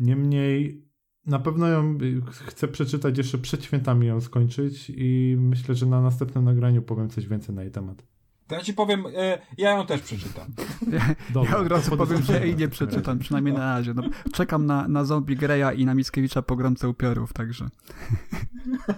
[0.00, 0.84] Niemniej
[1.26, 6.44] na pewno ją chcę przeczytać jeszcze przed świętami ją skończyć i myślę, że na następnym
[6.44, 8.17] nagraniu powiem coś więcej na jej temat.
[8.48, 10.46] To ja ci powiem, e, ja ją też przeczytam.
[10.92, 13.94] Ja, Dobra, ja od razu powiem, że jej nie przeczytam, przynajmniej na razie.
[13.94, 14.02] No,
[14.32, 17.68] czekam na, na zombie Greya i na Mickiewicza pogromcę upiorów, także.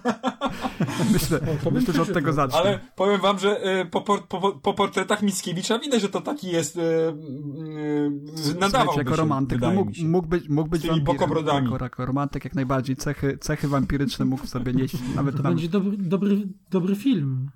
[1.13, 2.59] myślę, o, myślę że od tego zacznę.
[2.59, 6.47] Ale powiem wam, że e, po, po, po, po portretach Mickiewicza widać, że to taki
[6.47, 6.77] jest.
[6.77, 9.61] E, e, nadawał jako romantyk.
[9.61, 12.95] No, mógł, mógł być, mógł być wampirem, jako, jako romantyk jak najbardziej.
[12.95, 14.95] Cechy, cechy wampiryczne mógł sobie nieść.
[15.15, 16.37] Nawet to będzie dobry, dobry,
[16.69, 17.51] dobry film.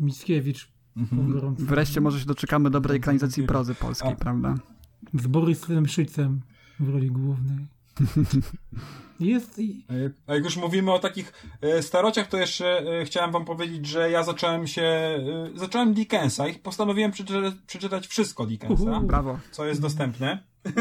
[0.00, 1.54] Mickiewicz Mhm.
[1.58, 4.16] Wreszcie może się doczekamy dobrej ekranizacji prozy polskiej, A.
[4.16, 4.54] prawda?
[5.14, 6.40] Z Borysem Szycem
[6.80, 7.66] w roli głównej.
[9.20, 9.84] Jest i...
[10.26, 14.10] A jak już mówimy o takich e, starociach, to jeszcze e, chciałem wam powiedzieć, że
[14.10, 18.82] ja zacząłem się, e, zacząłem Dickensa i postanowiłem przeczytać, przeczytać wszystko Dickensa.
[18.82, 19.38] Uhu, brawo.
[19.50, 20.38] Co jest dostępne.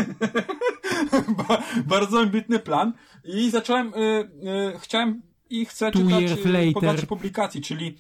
[1.86, 2.94] Bardzo ambitny plan.
[3.24, 3.94] I zacząłem,
[4.80, 6.00] chciałem i chcę Two
[6.74, 7.98] czytać po publikacji, czyli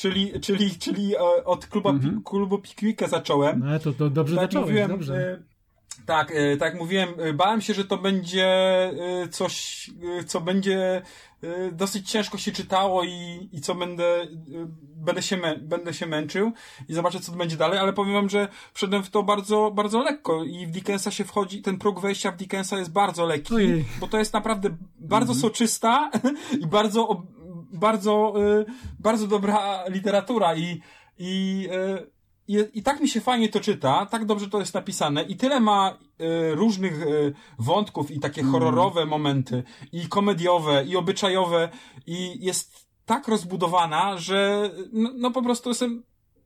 [0.00, 2.22] czyli, czyli, czyli e, od kluba, mhm.
[2.24, 3.62] klubu Pickwicka zacząłem.
[3.64, 5.14] No to, to dobrze tak zacząłeś, mówiłem, dobrze.
[5.14, 5.38] E,
[6.06, 8.48] tak, e, tak mówiłem, bałem się, że to będzie
[9.30, 9.90] coś,
[10.26, 11.02] co będzie
[11.72, 14.26] dosyć ciężko się czytało i, i co będę,
[14.96, 16.52] będę się, mę, będę się męczył
[16.88, 20.02] i zobaczę, co to będzie dalej, ale powiem wam, że wszedłem w to bardzo, bardzo
[20.02, 23.84] lekko i w Dickensa się wchodzi, ten próg wejścia w Dickensa jest bardzo lekki, Ojej.
[24.00, 25.40] bo to jest naprawdę bardzo mhm.
[25.40, 26.10] soczysta
[26.62, 27.22] i bardzo
[27.72, 28.64] bardzo, y,
[28.98, 30.80] bardzo dobra literatura i,
[31.18, 32.10] i, y,
[32.48, 35.60] i, i tak mi się fajnie to czyta, tak dobrze to jest napisane i tyle
[35.60, 37.04] ma y, różnych
[37.58, 38.52] wątków i takie mm.
[38.52, 41.68] horrorowe momenty i komediowe i obyczajowe
[42.06, 46.02] i jest tak rozbudowana, że no, no po prostu jestem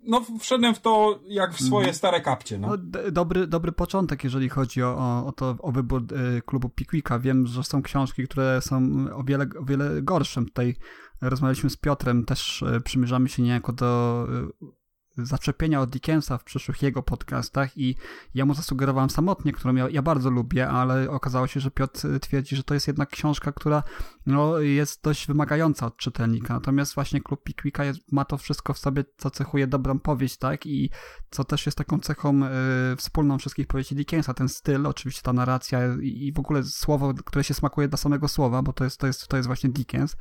[0.06, 1.94] no wszedłem w to jak w swoje mm.
[1.94, 2.58] stare kapcie.
[2.58, 2.68] No.
[2.68, 2.76] no
[3.12, 6.02] dobry, dobry początek, jeżeli chodzi o, o, to, o wybór
[6.36, 7.18] y, klubu Pickwicka.
[7.18, 10.44] Wiem, że są książki, które są o wiele, o wiele gorsze.
[10.44, 10.76] Tutaj
[11.20, 14.26] rozmawialiśmy z Piotrem, też y, przymierzamy się niejako do
[14.62, 14.83] y,
[15.16, 17.96] zaczepienia od Dickensa w przyszłych jego podcastach i
[18.34, 22.56] ja mu zasugerowałem samotnie, którą ja, ja, bardzo lubię, ale okazało się, że Piotr twierdzi,
[22.56, 23.82] że to jest jednak książka, która
[24.26, 26.54] no, jest dość wymagająca od czytelnika.
[26.54, 27.82] Natomiast właśnie Klub Pickwicka
[28.12, 30.66] ma to wszystko w sobie, co cechuje dobrą powieść, tak?
[30.66, 30.90] I
[31.30, 34.34] co też jest taką cechą y, wspólną wszystkich powieści Dickensa.
[34.34, 38.28] Ten styl, oczywiście ta narracja i, i w ogóle słowo, które się smakuje dla samego
[38.28, 40.16] słowa, bo to jest, to jest, to jest właśnie Dickens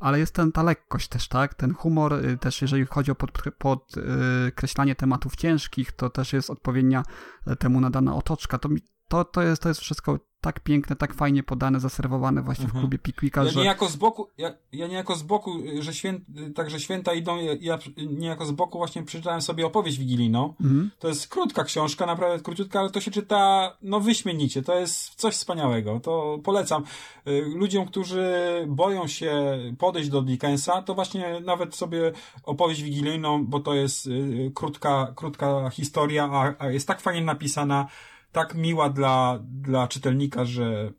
[0.00, 1.54] ale jest ten, ta lekkość też, tak?
[1.54, 3.94] Ten humor, y, też jeżeli chodzi o podkreślanie pod,
[4.94, 7.02] tematów ciężkich, to też jest odpowiednia
[7.46, 8.58] e, temu nadana otoczka.
[8.58, 8.68] To,
[9.08, 12.78] to, to, jest, to jest wszystko tak piękne, tak fajnie podane, zaserwowane właśnie mhm.
[12.78, 13.60] w klubie Pickwicka, ja że...
[13.60, 15.50] Niejako z boku, ja, ja niejako z boku,
[15.80, 16.22] że święt,
[16.54, 20.54] także święta idą, ja, ja niejako z boku właśnie przeczytałem sobie opowieść wigilijną.
[20.60, 20.90] Mhm.
[20.98, 24.62] To jest krótka książka, naprawdę króciutka, ale to się czyta, no wyśmienicie.
[24.62, 26.00] To jest coś wspaniałego.
[26.00, 26.84] To polecam.
[27.28, 28.24] Y, ludziom, którzy
[28.68, 32.12] boją się podejść do Dickensa, to właśnie nawet sobie
[32.42, 37.86] opowieść wigilijną, bo to jest y, krótka, krótka historia, a, a jest tak fajnie napisana,
[38.36, 40.92] tak miła dla, dla czytelnika, że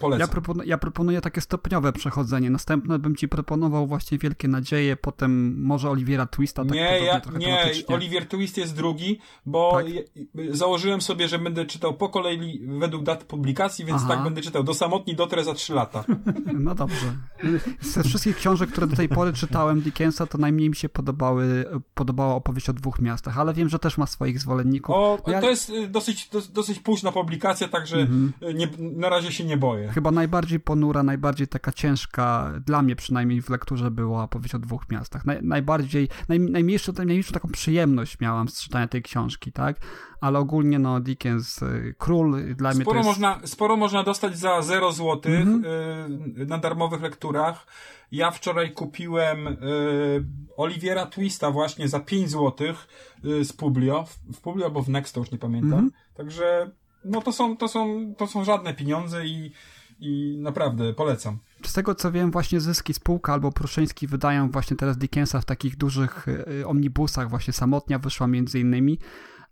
[0.00, 0.20] Polecam.
[0.20, 2.50] Ja, propon ja proponuję takie stopniowe przechodzenie.
[2.50, 6.64] Następne bym ci proponował właśnie Wielkie Nadzieje, potem może Oliwiera Twista.
[6.64, 9.86] Tak nie, ja, nie, Oliwier Twist jest drugi, bo tak?
[10.50, 14.14] założyłem sobie, że będę czytał po kolei według dat publikacji, więc Aha.
[14.14, 16.04] tak będę czytał do samotni dotrę za trzy lata.
[16.52, 17.16] No dobrze.
[17.80, 21.64] Ze wszystkich książek, które do tej pory czytałem Dickensa, to najmniej mi się podobały,
[21.94, 24.94] podobała opowieść o dwóch miastach, ale wiem, że też ma swoich zwolenników.
[24.94, 25.40] O, ja...
[25.40, 28.32] To jest y, dosyć, dosyć późna publikacja, także mhm.
[28.54, 29.81] nie, na razie się nie boję.
[29.88, 34.90] Chyba najbardziej ponura, najbardziej taka ciężka, dla mnie przynajmniej w lekturze była opowieść o dwóch
[34.90, 35.24] miastach.
[35.24, 39.76] Naj, najbardziej, naj, najmniejszą, najmniejszą taką przyjemność miałam z czytania tej książki, tak?
[40.20, 43.20] Ale ogólnie, no, Dickens, y, Król dla mnie sporo to jest...
[43.20, 46.48] Można, sporo można dostać za 0 zł mm -hmm.
[46.48, 47.66] na darmowych lekturach.
[48.12, 49.56] Ja wczoraj kupiłem y,
[50.56, 52.74] Oliwiera Twista właśnie za 5 zł
[53.24, 54.04] y, z Publio.
[54.04, 55.78] W, w Publio albo w Next, to już nie pamiętam.
[55.78, 56.16] Mm -hmm.
[56.16, 56.70] Także
[57.04, 59.52] no to są, to są, to są żadne pieniądze i,
[60.00, 61.38] i naprawdę polecam.
[61.64, 65.76] Z tego co wiem, właśnie Zyski Spółka albo Pruszyński wydają właśnie teraz Dickensa w takich
[65.76, 68.98] dużych y, omnibusach, właśnie Samotnia wyszła między innymi.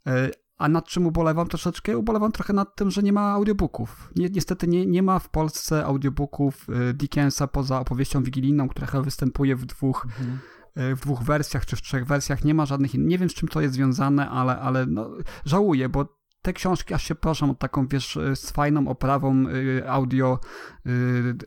[0.07, 0.11] Y,
[0.59, 1.99] a nad czym ubolewam troszeczkę?
[1.99, 4.13] Ubolewam trochę nad tym, że nie ma audiobooków.
[4.17, 9.57] Ni niestety nie, nie ma w Polsce audiobooków y, Dickensa poza opowieścią wigilijną, która występuje
[9.57, 10.39] w dwóch mhm
[10.77, 13.09] w dwóch wersjach czy w trzech wersjach, nie ma żadnych innych.
[13.09, 15.11] Nie wiem z czym to jest związane, ale, ale no,
[15.45, 19.89] żałuję, bo te książki aż się proszą o taką, wiesz, y, z fajną oprawą y,
[19.89, 20.41] audio,
[20.87, 20.91] y,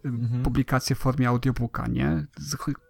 [0.06, 0.44] mhm.
[0.44, 2.28] publikację w formie audiobooka, nie?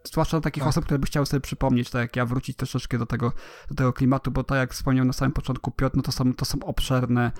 [0.04, 0.70] Zwłaszcza dla takich tak.
[0.70, 3.32] osób, które by chciały sobie przypomnieć, tak jak ja, wrócić troszeczkę do tego,
[3.70, 6.46] do tego klimatu, bo tak jak wspomniał na samym początku Piotr, no to są, to
[6.46, 7.32] są obszerne,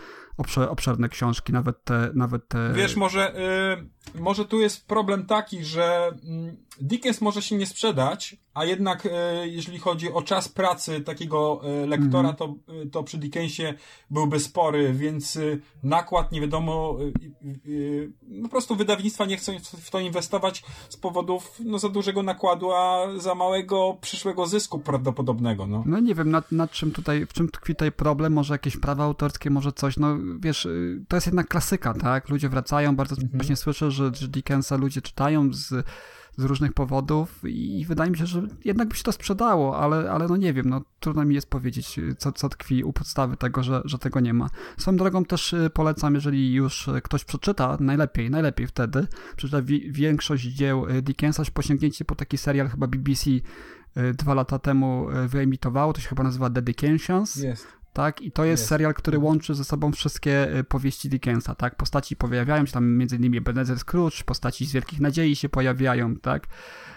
[0.70, 2.74] obszerne, książki, nawet te, nawet te...
[2.74, 3.36] Wiesz, może,
[4.16, 9.06] y, może tu jest problem taki, że mm, Dickens może się nie sprzedać, a jednak
[9.06, 12.36] e, jeżeli chodzi o czas pracy takiego e, lektora, mm.
[12.36, 13.74] to, e, to przy Dickensie
[14.10, 15.40] byłby spory, więc
[15.84, 16.98] nakład nie wiadomo,
[18.44, 23.08] po prostu wydawnictwa nie chcą w to inwestować z powodów no, za dużego nakładu, a
[23.18, 25.68] za małego przyszłego zysku prawdopodobnego.
[25.68, 28.78] No, no nie wiem, nad, nad czym tutaj, w czym tkwi tutaj problem, może jakieś
[28.78, 30.68] prawa autorskie, może coś, no wiesz,
[31.08, 32.30] to jest jednak klasyka, tak?
[32.30, 33.30] Ludzie wracają, bardzo -hmm.
[33.34, 35.86] właśnie słyszę, że, Dickensa ludzie czytają z
[36.38, 40.28] z różnych powodów i wydaje mi się, że jednak by się to sprzedało, ale, ale
[40.28, 43.82] no nie wiem, no trudno mi jest powiedzieć, co, co tkwi u podstawy tego, że,
[43.86, 44.50] że tego nie ma.
[44.78, 50.44] Swoją drogą też y, polecam, jeżeli już ktoś przeczyta, najlepiej, najlepiej wtedy, przeczyta wi- większość
[50.44, 53.42] dzieł y, Dickensa, posięgnięcie po taki serial chyba BBC y,
[54.14, 57.36] dwa lata temu wyemitowało, to się chyba nazywa Dedications.
[57.36, 58.22] Jest tak?
[58.22, 61.76] I to jest, jest, serial, który łączy ze sobą wszystkie y, powieści Dickensa, tak?
[61.76, 66.48] Postaci pojawiają się tam między innymi Ebenezer Scrooge, postaci z Wielkich Nadziei się pojawiają, tak?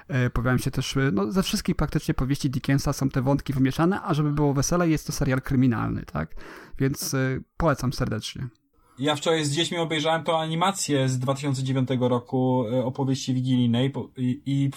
[0.08, 4.02] E, pojawiają się też, y, no ze wszystkich praktycznie powieści Dickensa są te wątki wymieszane,
[4.02, 6.34] a żeby było weselej jest to serial kryminalny, tak?
[6.78, 8.48] Więc y, polecam serdecznie.
[8.98, 14.70] Ja wczoraj z dziećmi obejrzałem tą animację z 2009 roku e, opowieści wigilijnej i, i,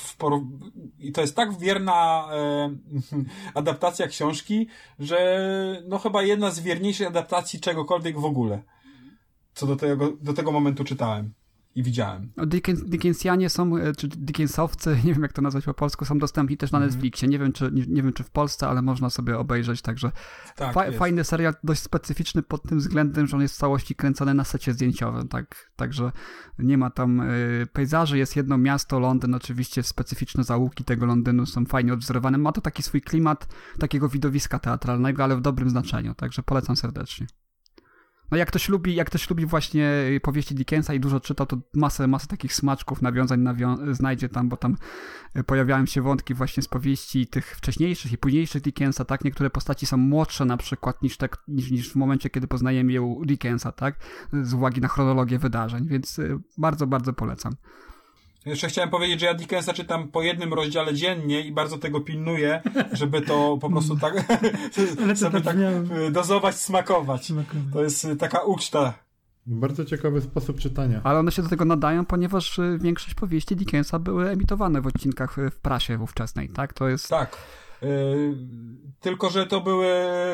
[0.99, 2.69] i to jest tak wierna e,
[3.53, 4.67] adaptacja książki,
[4.99, 8.63] że no chyba jedna z wierniejszych adaptacji czegokolwiek w ogóle.
[9.53, 11.33] Co do tego, do tego momentu czytałem.
[11.75, 12.31] I widziałem.
[12.37, 16.17] No, Dickens, Dickensianie są, e, czy Dickensowcy, nie wiem jak to nazwać po polsku, są
[16.19, 16.91] dostępni też na Mhm.
[16.93, 17.27] Netflixie.
[17.29, 20.11] Nie wiem, czy, nie, nie wiem, czy w Polsce, ale można sobie obejrzeć, także
[20.55, 20.97] Tak, fa- jest.
[20.99, 24.73] fajny serial, dość specyficzny pod tym względem, że on jest w całości kręcony na secie
[24.73, 26.11] zdjęciowym, tak, także
[26.59, 31.65] nie ma tam y, pejzaży, jest jedno miasto, Londyn, oczywiście specyficzne zaułki tego Londynu są
[31.65, 33.47] fajnie odwzorowane, ma to taki swój klimat
[33.79, 37.27] takiego widowiska teatralnego, ale w dobrym znaczeniu, także polecam serdecznie.
[38.31, 39.91] No jak ktoś lubi, jak ktoś lubi właśnie
[40.21, 44.57] powieści Dickensa i dużo czytał, to masę, masę takich smaczków, nawiązań nawią- znajdzie tam, bo
[44.57, 44.75] tam
[45.37, 49.23] y, pojawiają się wątki właśnie z powieści tych wcześniejszych i późniejszych Dickensa, tak?
[49.23, 53.25] Niektóre postaci są młodsze na przykład niż, niż, niż w momencie, kiedy poznajemy je u
[53.25, 53.95] Dickensa, tak?
[54.43, 57.53] Z uwagi na chronologię wydarzeń, więc y, bardzo, bardzo polecam.
[58.45, 62.61] Jeszcze chciałem powiedzieć, że ja Dickensa czytam po jednym rozdziale dziennie i bardzo tego pilnuję,
[62.91, 64.13] żeby to po prostu tak
[65.15, 65.57] sobie tak
[66.07, 67.25] y, dozować, smakować.
[67.25, 67.73] Smakować.
[67.73, 68.93] To jest y, taka uczta.
[69.45, 71.01] Bardzo ciekawy sposób czytania.
[71.03, 75.35] Ale one się do tego nadają, ponieważ y, większość powieści Dickensa były emitowane w odcinkach
[75.51, 76.73] w prasie ówczesnej, tak?
[76.73, 77.09] To jest...
[77.09, 77.37] Tak.
[77.83, 78.35] Y,
[78.99, 79.87] tylko, że to były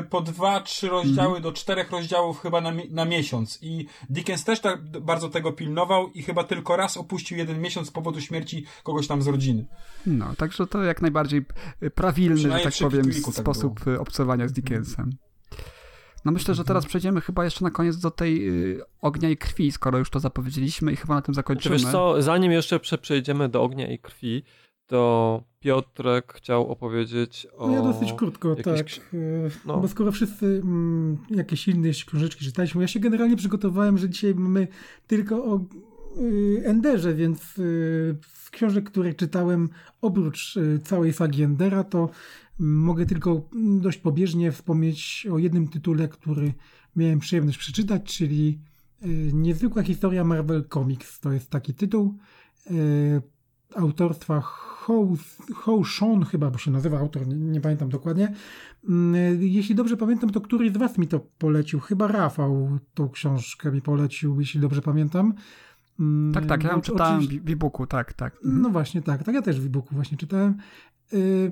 [0.10, 1.44] po dwa, trzy rozdziały Mhm.
[1.44, 3.60] do czterech rozdziałów chyba na, na miesiąc.
[3.62, 7.92] I Dickens też tak bardzo tego pilnował i chyba tylko raz opuścił jeden miesiąc z
[7.92, 9.66] powodu śmierci kogoś tam z rodziny.
[10.06, 11.46] No, także to jak najbardziej
[11.84, 15.10] y, prawilny, że tak powiem, tak sposób y, obcowania z Dickensem.
[16.26, 19.72] No myślę, że teraz przejdziemy chyba jeszcze na koniec do tej y, ognia i krwi,
[19.72, 21.76] skoro już to zapowiedzieliśmy i chyba na tym Czy zakończymy.
[21.76, 24.44] wiesz co, zanim jeszcze prze- przejdziemy do ognia i krwi,
[24.88, 27.68] to Piotrek chciał opowiedzieć o...
[27.68, 29.14] No ja dosyć krótko, jakiejś tak.
[29.14, 29.78] e, No.
[29.78, 34.68] Bo skoro wszyscy mm, jakieś inne książeczki czytaliśmy, ja się generalnie przygotowałem, że dzisiaj mamy
[35.08, 35.60] tylko o
[36.22, 39.70] y, Enderze, więc y, z książek, które czytałem
[40.02, 42.10] oprócz y, całej sagi Endera, to
[42.60, 46.54] mm, mogę tylko mm, dość pobieżnie wspomnieć o jednym tytule, który
[46.96, 48.60] miałem przyjemność przeczytać, czyli
[49.06, 51.20] y, Niezwykła historia Marvel Comics.
[51.20, 52.18] To jest taki tytuł
[52.72, 53.35] y,
[53.76, 55.08] autorstwa Ho,
[55.56, 58.34] Ho Sean chyba, bo się nazywa autor, nie, nie pamiętam dokładnie.
[58.90, 61.80] Mm, Jeśli dobrze pamiętam, to któryś z was mi to polecił.
[61.80, 65.34] Chyba Rafał tą książkę mi polecił, jeśli dobrze pamiętam.
[66.00, 68.36] Mm, Tak, tak, ja ją czytałem oczywiście- w e-booku, tak, tak.
[68.36, 68.62] Mhm.
[68.62, 69.24] no właśnie, tak.
[69.24, 70.56] Tak, ja też w e-booku właśnie czytałem.
[71.14, 71.52] Y,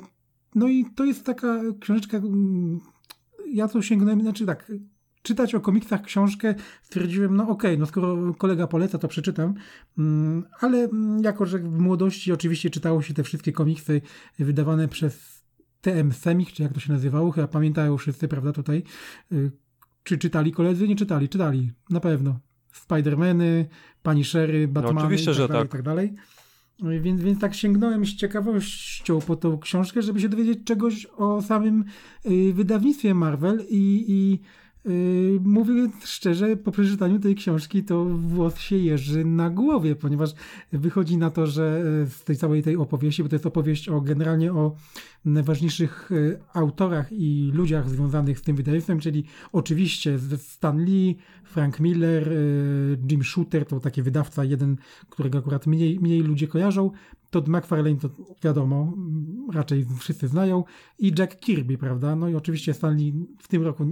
[0.56, 2.80] No i to jest taka książeczka, mm,
[3.52, 4.72] ja to sięgnąłem, znaczy tak,
[5.24, 9.54] czytać o komiksach książkę, stwierdziłem, no okej, no skoro kolega poleca, to przeczytam,
[9.98, 14.02] Mm, ale mm, jako, że w młodości oczywiście czytało się te wszystkie komiksy
[14.40, 15.44] wydawane przez
[15.82, 18.84] TM Semik, czy jak to się nazywało, chyba pamiętają wszyscy, prawda, tutaj,
[19.32, 19.52] Y,
[20.04, 20.88] czy czytali koledzy?
[20.88, 22.40] Nie czytali, czytali, na pewno.
[22.72, 23.68] Spidermany,
[24.04, 25.72] Pani Sherry, Batmany oczywiście, i tak że dalej, tak.
[25.72, 26.16] tak dalej.
[26.80, 31.06] No i Więc, więc tak sięgnąłem z ciekawością po tą książkę, żeby się dowiedzieć czegoś
[31.06, 31.86] o samym
[32.26, 34.40] y, wydawnictwie Marvel i, i
[35.42, 40.34] mówię szczerze, po przeczytaniu tej książki to włos się jeży na głowie, ponieważ
[40.72, 44.02] wychodzi na to, że y, z tej całej tej opowieści, bo to jest opowieść o
[44.02, 44.76] generalnie o
[45.26, 52.32] najważniejszych y, autorach i ludziach związanych z tym wydawnictwem, czyli oczywiście Stan Lee, Frank Miller,
[53.12, 54.78] Jim Shooter, to taki wydawca jeden,
[55.10, 56.92] którego akurat mniej, mniej ludzie kojarzą.
[57.30, 58.10] Todd McFarlane to
[58.44, 60.64] wiadomo, mm, raczej wszyscy znają.
[61.00, 62.16] I Jack Kirby, prawda?
[62.16, 63.86] No i oczywiście Stan Lee w tym roku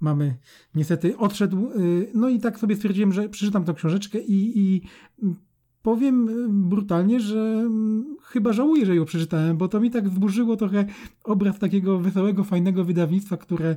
[0.00, 0.36] mamy
[0.74, 1.70] niestety odszedł.
[1.70, 4.82] y, No i tak sobie stwierdziłem, że przeczytam tę książeczkę i, i
[5.82, 10.56] powiem y, brutalnie, że mm, chyba żałuję, że ją przeczytałem, bo to mi tak zburzyło
[10.56, 10.84] trochę
[11.24, 13.76] obraz takiego wesołego, fajnego wydawnictwa, które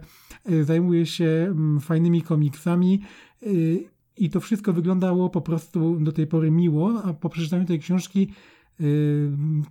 [0.49, 3.01] y, zajmuje się mm, fajnymi komiksami
[4.17, 8.27] i to wszystko wyglądało po prostu do tej pory miło, a po przeczytaniu tej książki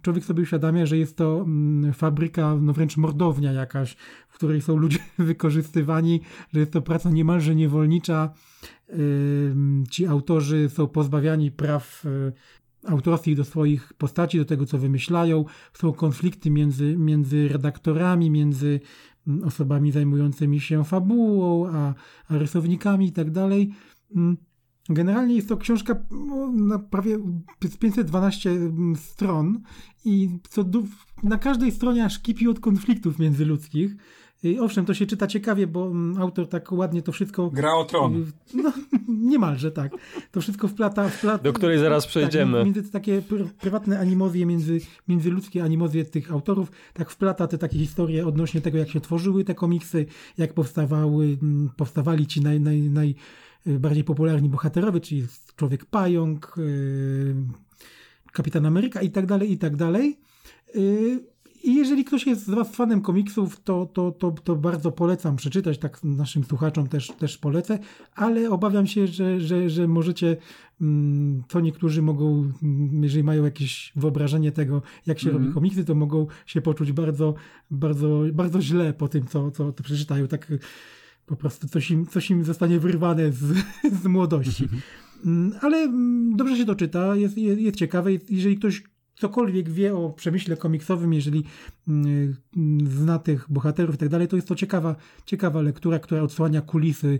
[0.02, 3.96] człowiek sobie uświadamia, że jest to mm, fabryka, no wręcz mordownia jakaś,
[4.28, 6.20] w której są ludzie wykorzystywani,
[6.52, 8.32] że jest to praca niemalże niewolnicza.
[9.90, 12.32] Ci autorzy są pozbawiani praw y,
[12.88, 15.44] autorskich do swoich postaci, do tego, co wymyślają.
[15.72, 18.80] Są konflikty między, między redaktorami, między
[19.26, 21.94] mm, osobami zajmującymi się fabułą, a,
[22.28, 23.74] a rysownikami i tak dalej.
[24.88, 27.18] Mm, Generalnie jest to książka no, na prawie
[27.64, 28.50] z 512
[28.96, 29.60] stron
[30.04, 30.88] i co du-
[31.22, 33.96] na każdej stronie aż kipi od konfliktów międzyludzkich.
[34.44, 37.50] I owszem, to się czyta ciekawie, bo mm, autor tak ładnie to wszystko...
[37.50, 38.26] Gra o tron.
[38.54, 38.72] No,
[39.30, 39.92] niemalże tak.
[40.30, 41.08] To wszystko wplata...
[41.08, 42.58] wplata Do której zaraz przejdziemy.
[42.58, 47.78] Tak, między takie pr- prywatne animozje, między, międzyludzkie animozje tych autorów, tak wplata te takie
[47.78, 50.06] historie odnośnie tego, jak się tworzyły te komiksy,
[50.38, 53.14] jak powstawały, mm, powstawali ci naj, naj,
[53.66, 55.26] najbardziej popularni bohaterowie, czyli
[55.56, 57.34] Człowiek Pająk, yy,
[58.32, 60.18] Kapitan Ameryka i tak dalej, i tak dalej.
[60.74, 61.32] Yy,
[61.64, 65.78] I jeżeli ktoś jest z Was fanem komiksów, to, to, to, to bardzo polecam przeczytać,
[65.78, 67.78] tak naszym słuchaczom też, też polecę,
[68.14, 70.36] ale obawiam się, że, że, że możecie,
[70.80, 75.44] mm, to niektórzy mogą, mm, jeżeli mają jakieś wyobrażenie tego, jak się Mhm.
[75.44, 77.34] robi komiksy, to mogą się poczuć bardzo,
[77.70, 80.28] bardzo, bardzo źle po tym, co, co to przeczytają.
[80.28, 80.58] Tak y,
[81.26, 83.54] po prostu coś im, coś im zostanie wyrwane z,
[84.02, 84.68] z młodości.
[85.24, 88.10] Mm, Ale mm, dobrze się to czyta, jest, jest, jest ciekawe.
[88.28, 88.82] Jeżeli ktoś
[89.14, 91.44] cokolwiek wie o przemyśle komiksowym, jeżeli
[91.88, 92.36] mm,
[92.86, 94.96] zna tych bohaterów i tak dalej, to jest to ciekawa,
[95.26, 97.18] ciekawa lektura, która odsłania kulisy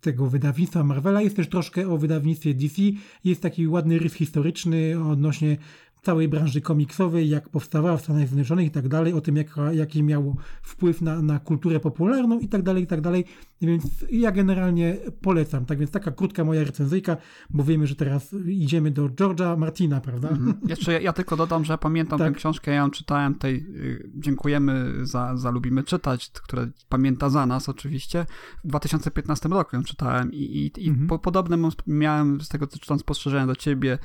[0.00, 1.22] tego wydawnictwa Marvela.
[1.22, 2.82] Jest też troszkę o wydawnictwie DC.
[3.24, 5.56] Jest taki ładny rys historyczny odnośnie
[6.02, 10.02] całej branży komiksowej, jak powstawała w Stanach Zjednoczonych i tak dalej, o tym, jak, jaki
[10.02, 13.24] miało wpływ na, na kulturę popularną i tak dalej, i tak dalej.
[13.62, 15.66] Więc ja generalnie polecam.
[15.66, 17.16] Tak więc taka krótka moja recenzyjka,
[17.50, 20.28] bo wiemy, że teraz idziemy do George'a Martina, prawda?
[20.68, 22.32] Jeszcze ja, ja tylko dodam, że pamiętam Tak.
[22.32, 27.46] tę książkę, ja ją czytałem tej, y, dziękujemy za, za Lubimy Czytać, które pamięta za
[27.46, 28.26] nas oczywiście.
[28.64, 31.08] W 2015 roku ją czytałem i, i, i Mhm.
[31.08, 33.98] po, podobne miałem z tego co czytam spostrzeżenia do ciebie,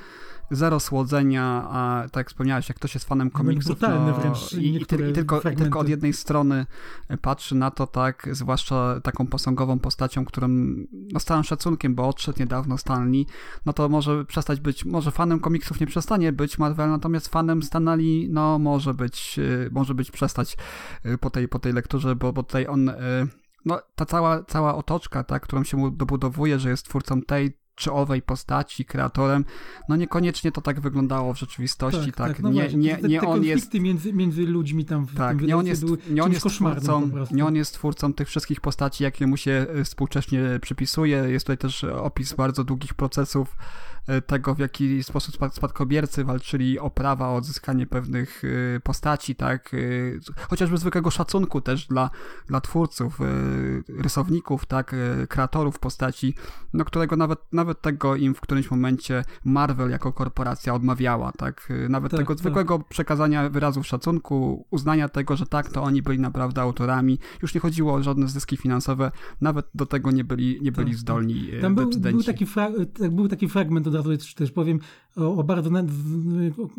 [0.51, 4.85] zero słodzenia, a tak jak wspomniałeś, jak ktoś jest fanem komiksów no, wręcz i, i,
[4.85, 6.65] ty, i, tylko, i tylko od jednej strony
[7.21, 10.47] patrzy na to tak, zwłaszcza taką posągową postacią, którą
[10.91, 13.25] no, z całym szacunkiem, bo odszedł niedawno Stanley,
[13.65, 18.27] no to może przestać być, może fanem komiksów nie przestanie być Marvel, natomiast fanem Stanley,
[18.29, 20.57] no może być, y, może być przestać
[21.05, 22.93] y, po tej, po tej lekturze, bo, bo tutaj on, y,
[23.65, 27.91] no ta cała, cała otoczka, tak, którą się mu dobudowuje, że jest twórcą tej czy
[27.91, 29.45] owej postaci, kreatorem,
[29.89, 33.27] no niekoniecznie to tak wyglądało w rzeczywistości, tak, no nie, właśnie, nie, te, nie te
[33.27, 36.49] on jest między, między ludźmi tam w tak, tym nie on jest, nie on jest
[36.49, 41.17] twórcą, nie on jest twórcą tych wszystkich postaci, jakie mu się y, współcześnie przypisuje.
[41.17, 43.55] Jest tutaj też opis bardzo długich procesów
[44.27, 49.73] tego, w jaki sposób spad- spadkobiercy walczyli o prawa, o odzyskanie pewnych y, postaci, tak,
[49.73, 50.19] y,
[50.49, 52.09] chociażby zwykłego szacunku też dla,
[52.47, 53.19] dla twórców,
[53.99, 54.95] rysowników, tak,
[55.29, 56.35] kreatorów postaci,
[56.73, 62.11] no którego nawet, nawet tego im w którymś momencie Marvel jako korporacja odmawiała, tak, nawet
[62.11, 62.39] Tak, tego tak.
[62.39, 67.19] zwykłego przekazania wyrazów szacunku, uznania tego, że tak, to oni byli naprawdę autorami.
[67.41, 69.11] Już nie chodziło o żadne zyski finansowe,
[69.41, 72.71] nawet do tego nie byli, nie byli Tak, zdolni e, Tam był, był, taki fra-
[72.99, 74.79] tak, był taki fragment, od razu też, powiem,
[75.15, 75.69] o, o bardzo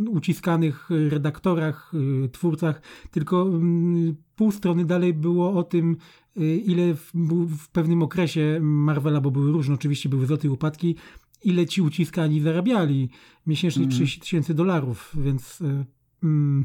[0.07, 1.93] uciskanych redaktorach,
[2.25, 5.97] y, twórcach, tylko mm, pół strony dalej było o tym,
[6.37, 7.13] y, ile w,
[7.59, 10.97] w pewnym okresie Marvela, bo były różne, oczywiście były wzloty i upadki,
[11.45, 13.09] ile ci uciskani zarabiali
[13.47, 13.97] miesięcznie Mhm.
[13.97, 15.61] 30 tysięcy dolarów, więc...
[15.61, 15.85] y,
[16.23, 16.65] Mm,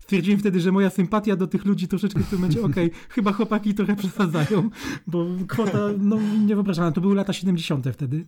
[0.00, 3.74] stwierdziłem wtedy, że moja sympatia do tych ludzi troszeczkę w tym momencie, okej, chyba chłopaki
[3.74, 4.70] trochę przesadzają,
[5.06, 7.86] bo kwota, no niewyobrażalna, to były lata 70.
[7.92, 8.26] wtedy.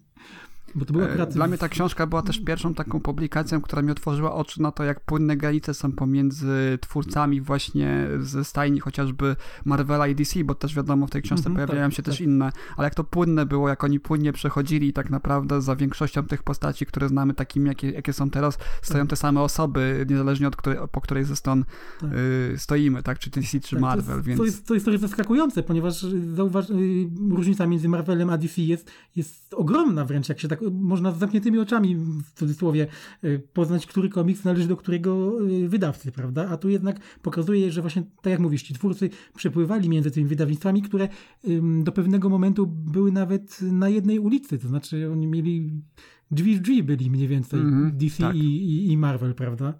[0.74, 1.34] Bo to było E, akurat...
[1.34, 4.84] Dla mnie ta książka była też pierwszą taką publikacją, która mi otworzyła oczy na to,
[4.84, 10.74] jak płynne granice są pomiędzy twórcami właśnie ze stajni chociażby Marvela i DC, bo też
[10.74, 12.26] wiadomo, w tej książce Mhm, pojawiają tak, się też tak.
[12.26, 16.24] inne, ale jak to płynne było, jak oni płynnie przechodzili i tak naprawdę za większością
[16.24, 20.56] tych postaci, które znamy takimi, jakie, jakie są teraz, stoją te same osoby, niezależnie od
[20.56, 21.64] której, po której ze stron
[22.00, 22.10] Tak.
[22.12, 24.38] y, stoimy, tak, czy DC, czy Tak, Marvel, to jest, więc...
[24.38, 26.74] To jest, to jest trochę zaskakujące, ponieważ zauważ, y,
[27.30, 31.58] różnica między Marvelem a DC jest, jest ogromna wręcz, jak się tak można z zamkniętymi
[31.58, 32.86] oczami, w cudzysłowie,
[33.24, 36.48] y, poznać, który komiks należy do którego y, wydawcy, prawda?
[36.48, 40.82] A tu jednak pokazuje, że właśnie, tak jak mówisz, ci twórcy przepływali między tymi wydawnictwami,
[40.82, 41.08] które
[41.82, 45.82] do pewnego momentu były nawet na jednej ulicy, to znaczy oni mieli
[46.30, 48.36] drzwi w drzwi byli mniej więcej Mhm, DC tak.
[48.36, 49.74] i, i Marvel, prawda?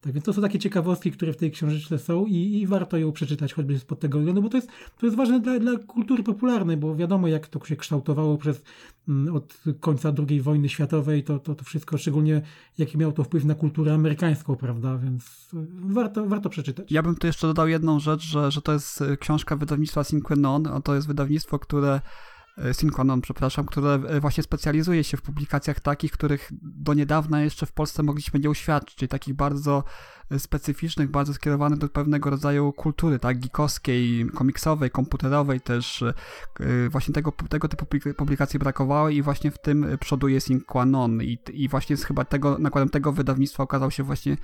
[0.00, 3.12] Tak więc to są takie ciekawostki, które w tej książeczce są i, i warto ją
[3.12, 4.68] przeczytać choćby spod tego względu, bo to jest,
[4.98, 8.62] to jest ważne dla, dla kultury popularnej, bo wiadomo jak to się kształtowało przez
[9.08, 12.42] mm, od końca II wojny światowej, to, to, to wszystko, szczególnie
[12.78, 16.92] jaki miało to wpływ na kulturę amerykańską, prawda, więc y, warto, warto przeczytać.
[16.92, 20.66] Ja bym tu jeszcze dodał jedną rzecz, że, że to jest e, książka wydawnictwa Synquenon,
[20.66, 22.00] a to jest wydawnictwo, które
[22.58, 27.66] e, Synquenon, przepraszam, które e, właśnie specjalizuje się w publikacjach takich, których do niedawna jeszcze
[27.66, 29.84] w Polsce mogliśmy nie uświadczyć, czyli takich bardzo
[30.30, 36.04] e, specyficznych, bardzo skierowanych do pewnego rodzaju kultury, tak, geekowskiej, komiksowej, komputerowej też.
[36.90, 41.68] Właśnie tego, tego typu publik- publikacji brakowało i właśnie w tym przoduje Synquenon i, i
[41.68, 44.36] właśnie z chyba tego, nakładem tego wydawnictwa okazał się właśnie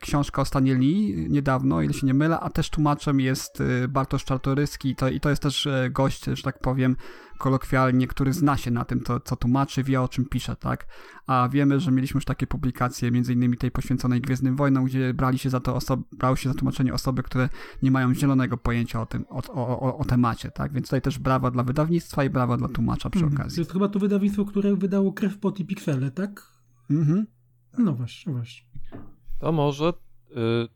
[0.00, 4.24] książka o stanie Lee niedawno, o ile się nie mylę, a też tłumaczem jest Bartosz
[4.24, 6.96] Czartoryski i to, i to jest też gość, że tak powiem,
[7.40, 10.86] kolokwialnie, który zna się na tym, co, co tłumaczy, wie o czym pisze, tak?
[11.26, 15.38] A wiemy, że mieliśmy już takie publikacje, między innymi tej poświęconej Gwiezdnym Wojnom, gdzie brali
[15.38, 17.48] się za to osoby, brały się za tłumaczenie osoby, które
[17.82, 20.72] nie mają zielonego pojęcia o tym, o, o, o, o temacie, tak?
[20.72, 23.36] Więc tutaj też brawa dla wydawnictwa i brawa dla tłumacza przy Mhm.
[23.36, 23.60] To okazji.
[23.60, 26.42] jest chyba to wydawnictwo, które wydało Krew, Pot i Piksele, tak?
[26.90, 27.26] Mhm.
[27.78, 28.66] No właśnie, właśnie.
[29.38, 29.92] To może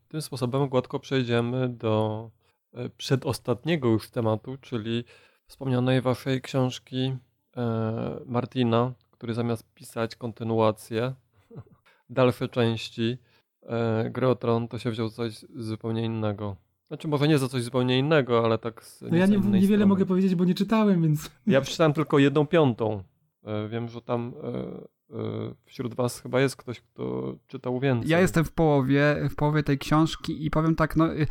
[0.08, 2.30] tym sposobem gładko przejdziemy do
[2.78, 5.04] y, przedostatniego już tematu, czyli
[5.46, 7.16] wspomnianej waszej książki
[7.56, 11.14] e, Martina, który zamiast pisać kontynuację,
[12.10, 13.18] dalsze części
[13.62, 16.56] e, Gry o Tron, to się wziął coś zupełnie innego.
[16.86, 19.86] Znaczy może nie za coś zupełnie innego, ale tak z No ja nie, niewiele strony.
[19.86, 21.30] mogę powiedzieć, bo nie czytałem, więc...
[21.46, 23.02] Ja przeczytałem tylko jedną piątą.
[23.44, 28.10] E, wiem, że tam e, e, wśród was chyba jest ktoś, kto czytał więcej.
[28.10, 31.26] Ja jestem w połowie, w połowie tej książki i powiem tak, no y,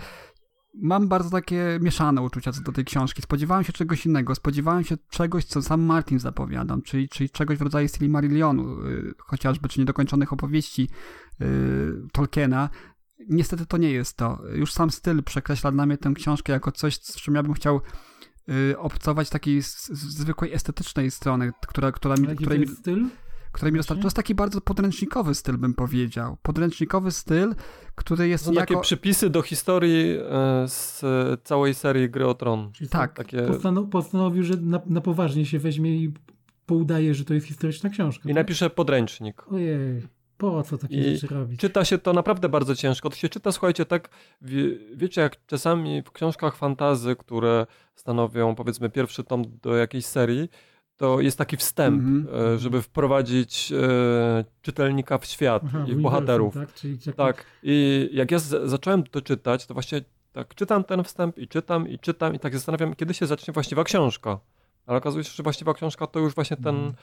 [0.73, 3.21] mam bardzo takie mieszane uczucia co do tej książki.
[3.21, 7.61] Spodziewałem się czegoś innego, spodziewałem się czegoś, co sam Martin zapowiadał, czyli, czyli czegoś w
[7.61, 10.89] rodzaju Silmarillionu, y, chociażby, czy niedokończonych opowieści
[11.41, 11.45] y,
[12.11, 12.69] Tolkiena.
[13.29, 14.41] Niestety to nie jest to.
[14.55, 17.81] Już sam styl przekreśla dla mnie tę książkę jako coś, z czym ja bym chciał
[18.49, 23.07] y, obcować takiej z, z zwykłej estetycznej strony, która, która mi, Jaki której styl?
[23.53, 24.01] Której mi dostarcza.
[24.01, 26.37] To jest taki bardzo podręcznikowy styl, bym powiedział.
[26.41, 27.55] Podręcznikowy styl,
[27.95, 28.83] który jest To są takie jako...
[28.83, 31.01] przypisy do historii e, z
[31.43, 32.71] całej serii Gry o Tron.
[32.71, 33.37] Czyli Tak, Takie...
[33.37, 36.13] Postanow- postanowił, że na, na poważnie się weźmie i
[36.65, 38.23] poudaje, że to jest historyczna książka.
[38.23, 38.35] I tak?
[38.35, 39.51] napisze podręcznik.
[39.51, 40.01] Ojej,
[40.37, 41.59] po co takie I rzeczy robić?
[41.59, 43.09] Czyta się to naprawdę bardzo ciężko.
[43.09, 44.09] To się czyta, słuchajcie, tak,
[44.41, 44.63] wie,
[44.95, 47.65] wiecie, jak czasami w książkach fantazy, które
[47.95, 50.49] stanowią, powiedzmy, pierwszy tom do jakiejś serii,
[50.97, 52.27] to jest taki wstęp, Mhm.
[52.55, 56.53] e, żeby wprowadzić e, czytelnika w świat Aha, i w bohaterów.
[56.53, 57.45] Tak, Czyli jak- Tak.
[57.63, 60.01] I jak ja zacząłem to czytać, to właśnie
[60.33, 63.83] tak czytam ten wstęp i czytam i czytam i tak zastanawiam, kiedy się zacznie właściwa
[63.83, 64.39] książka.
[64.85, 66.93] Ale okazuje się, że właściwa książka to już właśnie ten, Mhm.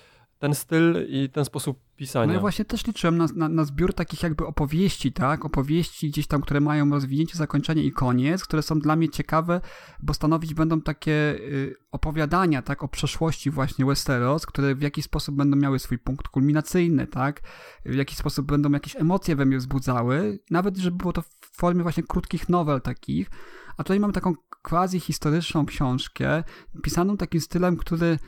[0.41, 2.27] Ten styl i ten sposób pisania.
[2.27, 5.45] No ja właśnie też liczyłem na, na, na zbiór takich jakby opowieści, tak?
[5.45, 9.61] Opowieści gdzieś tam, które mają rozwinięcie, zakończenie i koniec, które są dla mnie ciekawe,
[10.03, 12.83] bo stanowić będą takie y, opowiadania, tak?
[12.83, 17.41] O przeszłości właśnie Westeros, które w jakiś sposób będą miały swój punkt kulminacyjny, tak?
[17.85, 21.83] W jakiś sposób będą jakieś emocje we mnie wzbudzały, nawet żeby było to w formie
[21.83, 23.31] właśnie krótkich nowel takich,
[23.77, 26.45] a tutaj mam taką quasi historyczną książkę,
[26.83, 28.19] pisaną takim stylem, który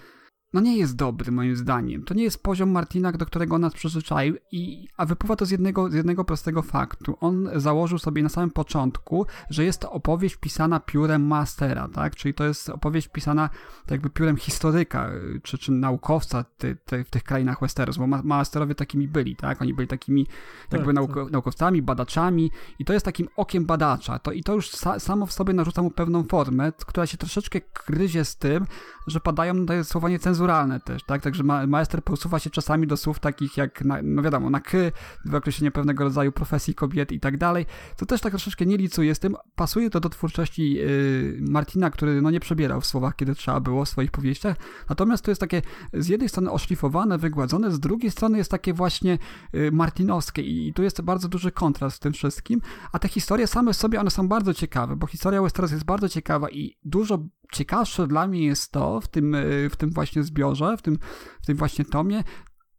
[0.53, 2.05] no nie jest dobry moim zdaniem.
[2.05, 5.91] To nie jest poziom Martina, do którego nas przyzwyczaił, i, a wypływa to z jednego,
[5.91, 7.17] z jednego prostego faktu.
[7.21, 12.17] On założył sobie na samym początku, że jest to opowieść pisana piórem mastera, tak?
[12.17, 13.49] Czyli to jest opowieść pisana
[13.83, 15.11] tak jakby piórem historyka,
[15.43, 19.63] czy, czy naukowca ty, ty, w tych krainach Westeros, bo ma, masterowie takimi byli, tak?
[19.63, 20.27] Oni byli takimi
[20.73, 20.95] jakby tak.
[20.95, 24.19] nauko, naukowcami, badaczami i to jest takim okiem badacza.
[24.19, 27.61] To, I to już sa, samo w sobie narzuca mu pewną formę, która się troszeczkę
[27.87, 28.67] gryzie z tym,
[29.07, 30.42] że padają no, słowa niecenzuralne
[30.85, 31.23] też, tak?
[31.23, 34.93] Także ma, maester posuwa się czasami do słów takich jak, na, no wiadomo, na ky,
[35.25, 37.67] w określeniu pewnego rodzaju profesji kobiety i tak dalej.
[37.97, 39.37] To też tak troszeczkę nie licuje z tym.
[39.57, 43.85] Pasuje to do twórczości yy, Martina, który no nie przebierał w słowach, kiedy trzeba było
[43.85, 44.57] w swoich powieściach.
[44.89, 45.63] Natomiast to jest takie
[45.93, 49.19] z jednej strony oszlifowane, wygładzone, z drugiej strony jest takie właśnie
[49.53, 52.61] yy, martinowskie i, i tu jest bardzo duży kontrast w tym wszystkim.
[52.93, 56.09] A te historie same w sobie, one są bardzo ciekawe, bo historia Westeros jest bardzo
[56.09, 57.19] ciekawa i dużo
[57.53, 60.99] ciekawsze dla mnie jest to w tym, y, w tym właśnie zbiorze, w tym,
[61.43, 62.25] w tym właśnie tomie,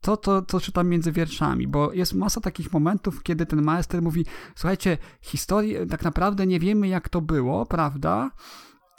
[0.02, 4.26] to, to, co czytam między wierszami, bo jest masa takich momentów, kiedy ten maester mówi,
[4.56, 8.32] słuchajcie, historii tak naprawdę nie wiemy, jak to było, prawda?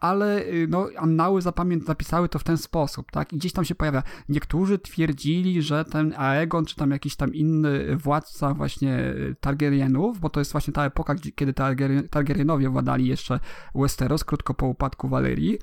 [0.05, 3.33] Ale y, no, annały zapamię- zapisały to w ten sposób, tak?
[3.33, 4.03] I gdzieś tam się pojawia.
[4.29, 10.31] Niektórzy twierdzili, że ten Aegon, czy tam jakiś tam inny władca właśnie y, Targaryenów, bo
[10.31, 13.41] to jest właśnie ta epoka, kiedy Targaryen, Targaryenowie władali jeszcze
[13.75, 15.59] Westeros, krótko po upadku Walerii,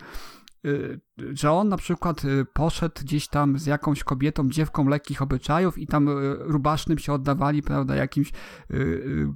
[0.65, 0.99] y,
[1.33, 2.21] że on na przykład
[2.53, 6.09] poszedł gdzieś tam z jakąś kobietą, dziewką lekkich obyczajów i tam
[6.39, 8.31] rubasznym się oddawali, prawda, jakimś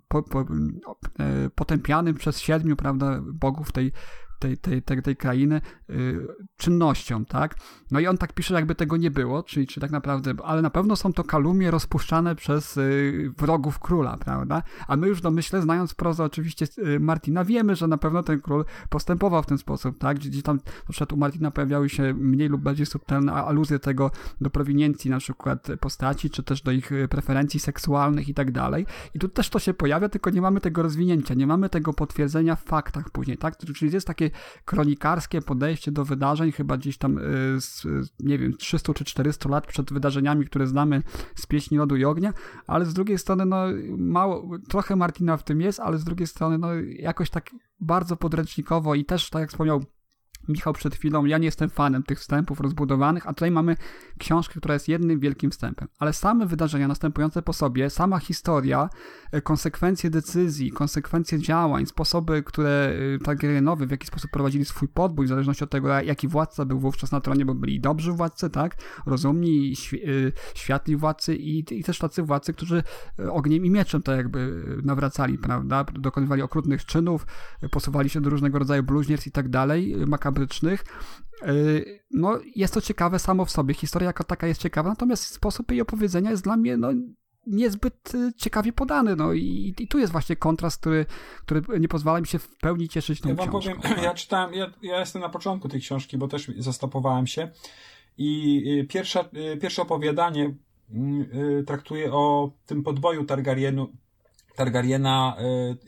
[0.08, 0.46] po, po,
[1.56, 3.92] potępianym przez siedmiu, prawda, bogów tej,
[4.40, 7.56] tej, tej, tej, tej krainy y, czynnością, tak?
[7.92, 10.70] No i on tak pisze, jakby tego nie było, czyli czy tak naprawdę, ale na
[10.70, 14.64] pewno są to kalumnie rozpuszczane przez y, wrogów króla, prawda?
[14.88, 18.42] A my już w domyśle, znając prozę oczywiście y, Martina, wiemy, że na pewno ten
[18.42, 20.18] król postępował w ten sposób, tak?
[20.18, 24.12] Gdzie, gdzie tam na przykład u Martina pojawiały się mniej lub bardziej subtelne aluzje tego
[24.42, 28.86] do prowiniencji na przykład postaci, czy też do ich y, preferencji seksualnych i tak dalej.
[29.14, 32.56] I tu też to się pojawia, tylko nie mamy tego rozwinięcia, nie mamy tego potwierdzenia
[32.56, 33.58] w faktach później, tak?
[33.58, 34.25] Czyli jest takie
[34.66, 37.86] kronikarskie podejście do wydarzeń, chyba gdzieś tam, y, z,
[38.20, 41.04] nie wiem, 300 czy 400 lat przed wydarzeniami, które znamy
[41.36, 42.34] z pieśni lodu i ognia,
[42.68, 43.66] ale z drugiej strony, no,
[43.98, 46.68] mało, trochę Martina w tym jest, ale z drugiej strony, no,
[47.00, 47.50] jakoś tak
[47.80, 49.84] bardzo podręcznikowo i też, tak jak wspomniał
[50.48, 53.76] Michał przed chwilą, ja nie jestem fanem tych wstępów rozbudowanych, a tutaj mamy
[54.18, 55.88] książkę, która jest jednym wielkim wstępem.
[56.00, 58.90] Ale same wydarzenia następujące po sobie, sama historia,
[59.32, 65.26] e, konsekwencje decyzji, konsekwencje działań, sposoby, które e, Targaryenowie w jaki sposób prowadzili swój podbój,
[65.26, 68.76] w zależności od tego, jaki władca był wówczas na tronie, bo byli dobrzy władcy, tak?
[69.06, 72.84] Rozumni, świ- światli władcy i, i też tacy władcy, którzy
[73.30, 75.84] ogniem i mieczem to jakby nawracali, prawda?
[75.84, 77.26] Dokonywali okrutnych czynów,
[77.72, 79.96] posuwali się do różnego rodzaju bluźnierstw i tak dalej,
[80.36, 80.86] makabrycznych.
[82.12, 83.74] No, jest to ciekawe samo w sobie.
[83.74, 86.90] Historia jako taka jest ciekawa, natomiast sposób jej opowiedzenia jest dla mnie, no,
[87.48, 89.16] niezbyt ciekawie podany.
[89.16, 91.06] No i, i tu jest właśnie kontrast, który,
[91.46, 93.82] który nie pozwala mi się w pełni cieszyć tą ja wam książką.
[93.82, 97.52] powiem, ja czytałem, ja, ja jestem na początku tej książki, bo też zastopowałem się
[98.18, 99.30] i pierwsza,
[99.62, 100.56] pierwsze opowiadanie
[101.68, 103.88] traktuje o tym podboju Targaryenu,
[104.56, 105.38] Targaryena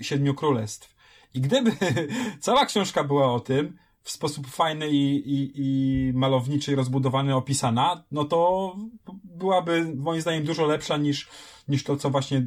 [0.01, 0.95] Siedmiu Królestw.
[1.33, 1.71] I gdyby
[2.39, 8.03] cała książka była o tym, w sposób fajny i, i, i malowniczy i rozbudowany opisana,
[8.11, 8.75] no to
[9.23, 11.29] byłaby moim zdaniem dużo lepsza niż,
[11.67, 12.43] niż to, co właśnie e,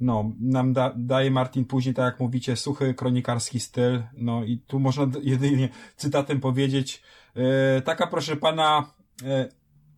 [0.00, 4.02] no, nam da, daje Martin później, tak jak mówicie, suchy kronikarski styl.
[4.16, 7.02] No i tu można jedynie cytatem powiedzieć,
[7.36, 8.92] e, taka proszę pana
[9.24, 9.48] e,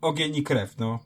[0.00, 0.98] ogień i krew, no.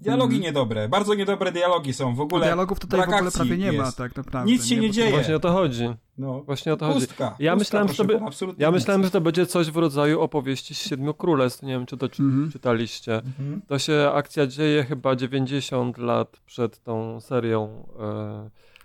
[0.00, 0.42] Dialogi Mhm.
[0.42, 3.98] niedobre, bardzo niedobre dialogi są, w ogóle Dialogów tutaj w ogóle prawie nie ma, jest.
[3.98, 4.52] tak naprawdę.
[4.52, 5.10] Nic się nie bo- dzieje.
[5.10, 5.84] Właśnie o to chodzi.
[6.18, 7.06] No, Właśnie o to chodzi.
[7.06, 10.20] pustka, Ja pustka, myślałem, że to by- Ja myślałem, że to będzie coś w rodzaju
[10.20, 11.62] opowieści z Siedmiu Królestw.
[11.62, 12.52] Nie wiem, czy to czy, Mhm.
[12.52, 13.14] czytaliście.
[13.16, 13.60] Mhm.
[13.66, 17.86] To się akcja dzieje chyba 90 lat przed tą serią.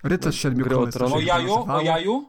[0.04, 1.02] E, Rycerz Siedmiu Królestw.
[1.02, 1.52] O jaju?
[1.54, 2.24] O jaju?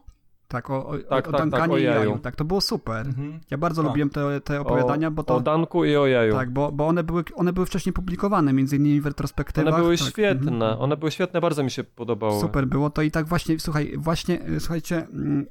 [0.53, 2.19] Tak, o, o, tak, o tak, Duncanie o i jaju.
[2.19, 3.07] Tak, to było super.
[3.07, 3.39] Mhm.
[3.51, 3.89] Ja bardzo Tak.
[3.89, 5.35] lubiłem te, te opowiadania, bo to...
[5.35, 6.33] O Danku i o Jaju.
[6.33, 9.73] Tak, bo, bo one, były, one były wcześniej publikowane, między innymi w retrospektywach.
[9.73, 10.07] One były tak.
[10.07, 10.51] świetne.
[10.51, 10.81] Mhm.
[10.81, 12.41] One były świetne, bardzo mi się podobały.
[12.41, 15.45] Super było to i tak właśnie, słuchaj, właśnie, y, słuchajcie, mm,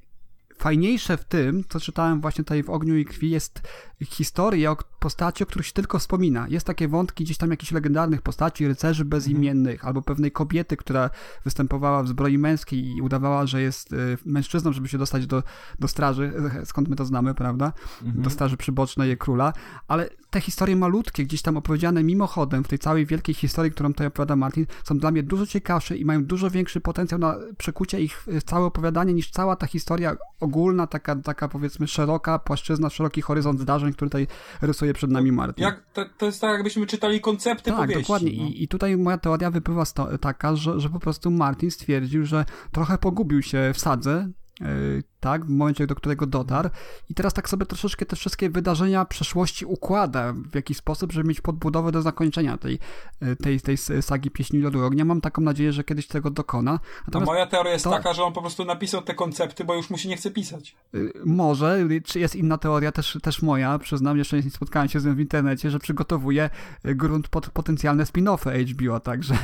[0.56, 3.68] fajniejsze w tym, co czytałem właśnie tutaj w Ogniu i Krwi, jest
[4.04, 6.46] historia o postaci, o których się tylko wspomina.
[6.48, 11.10] Jest takie wątki gdzieś tam jakichś legendarnych postaci, rycerzy bezimiennych, albo pewnej kobiety, która
[11.44, 15.42] występowała w zbroi męskiej i udawała, że jest y, mężczyzną, żeby się dostać do,
[15.78, 16.32] do straży,
[16.64, 17.72] skąd my to znamy, prawda?
[18.02, 19.52] Do straży przybocznej króla,
[19.88, 24.06] ale te historie malutkie, gdzieś tam opowiedziane mimochodem w tej całej wielkiej historii, którą tutaj
[24.06, 28.24] opowiada Martin, są dla mnie dużo ciekawsze i mają dużo większy potencjał na przekucie ich
[28.26, 33.60] w całe opowiadanie niż cała ta historia ogólna, taka, taka powiedzmy szeroka płaszczyzna, szeroki horyzont
[33.60, 34.26] zdarzeń, który tutaj
[34.62, 35.64] rysuje przed nami Martin.
[35.64, 38.02] Jak, to, to jest tak, jakbyśmy czytali koncepty Tak, powieści.
[38.02, 38.32] dokładnie.
[38.36, 38.44] No.
[38.48, 39.84] I, I tutaj moja teoria wypływa
[40.20, 44.28] taka, że, że po prostu Martin stwierdził, że trochę pogubił się w sadze,
[44.60, 46.68] yy, tak, w momencie, do którego dotarł
[47.10, 51.40] i teraz tak sobie troszeczkę te wszystkie wydarzenia przeszłości układa w jakiś sposób, żeby mieć
[51.40, 52.78] podbudowę do zakończenia tej,
[53.20, 55.04] yy, tej, tej sagi Pieśni Lodu Ognia.
[55.04, 56.72] Mam taką nadzieję, że kiedyś tego dokona.
[56.72, 59.74] No Natomiast moja teoria jest to- taka, że on po prostu napisał te koncepty, bo
[59.74, 60.76] już mu się nie chce pisać.
[60.94, 65.00] Y, Może, y, czy jest inna teoria, też, też moja, przyznam, jeszcze nie spotkałem się
[65.00, 66.50] z nią w internecie, że przygotowuje
[66.86, 69.34] y, grunt pod potencjalne spin-offy HBO, także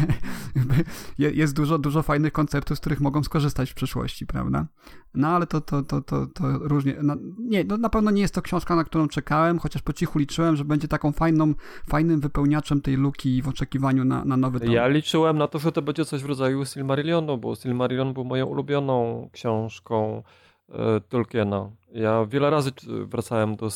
[1.18, 4.66] je- jest dużo, dużo fajnych konceptów, z których mogą skorzystać w przyszłości, prawda?
[5.14, 8.34] No ale to, to, to, to, to różnie, no, nie, no, na pewno nie jest
[8.34, 11.54] to książka, na którą czekałem, chociaż po cichu liczyłem, że będzie taką fajną,
[11.88, 14.70] fajnym wypełniaczem tej luki w oczekiwaniu na, na nowy tom.
[14.70, 18.46] Ja liczyłem na to, że to będzie coś w rodzaju Silmarillionu, bo Silmarillion był moją
[18.46, 20.22] ulubioną książką
[20.68, 21.70] e, Tolkiena.
[21.92, 23.68] Ja wiele razy e, wracałem do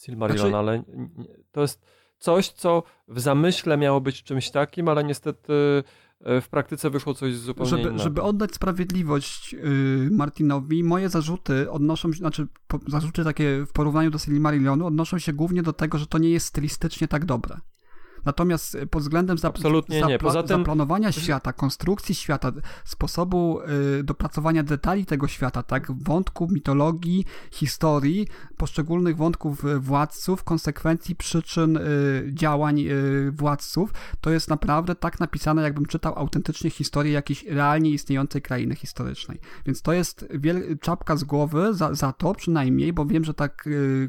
[0.00, 0.82] Silmarillion, Znaczy- ale
[1.52, 1.86] to jest
[2.18, 5.52] coś, co w zamyśle miało być czymś takim, ale niestety
[6.20, 7.98] w praktyce wyszło coś zupełnie żeby, innego.
[7.98, 14.10] żeby oddać sprawiedliwość yy, Martinowi, moje zarzuty odnoszą się, znaczy po, zarzuty takie w porównaniu
[14.10, 17.56] do Silmarillionu odnoszą się głównie do tego, że to nie jest stylistycznie tak dobre.
[18.32, 20.18] Natomiast y, pod względem zap- Absolutnie nie.
[20.18, 22.52] Poza tym- zaplanowania świata, konstrukcji świata,
[22.84, 23.60] sposobu
[24.00, 28.26] y, dopracowania detali tego świata, tak, wątku, mitologii, historii,
[28.56, 31.80] poszczególnych wątków y, władców, konsekwencji, przyczyn y,
[32.32, 38.42] działań y, władców, to jest naprawdę tak napisane, jakbym czytał autentycznie historię jakiejś realnie istniejącej
[38.42, 39.38] krainy historycznej.
[39.66, 43.48] Więc to jest wiel- czapka z głowy za, za to przynajmniej, bo wiem, że ta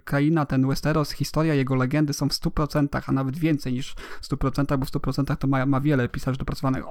[0.04, 4.78] kraina, ten Westeros, historia, jego legendy są w 100%, a nawet więcej niż w 100%,
[4.78, 6.84] bo w 100% to ma, ma wiele pisarzy dopracowanych.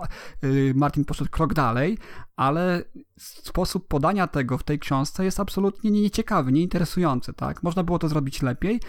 [0.44, 1.98] Y, Martin poszedł krok dalej,
[2.36, 2.84] ale
[3.18, 7.62] sposób podania tego w tej książce jest absolutnie nieciekawy, nieinteresujący, tak?
[7.62, 8.80] Można było to zrobić lepiej,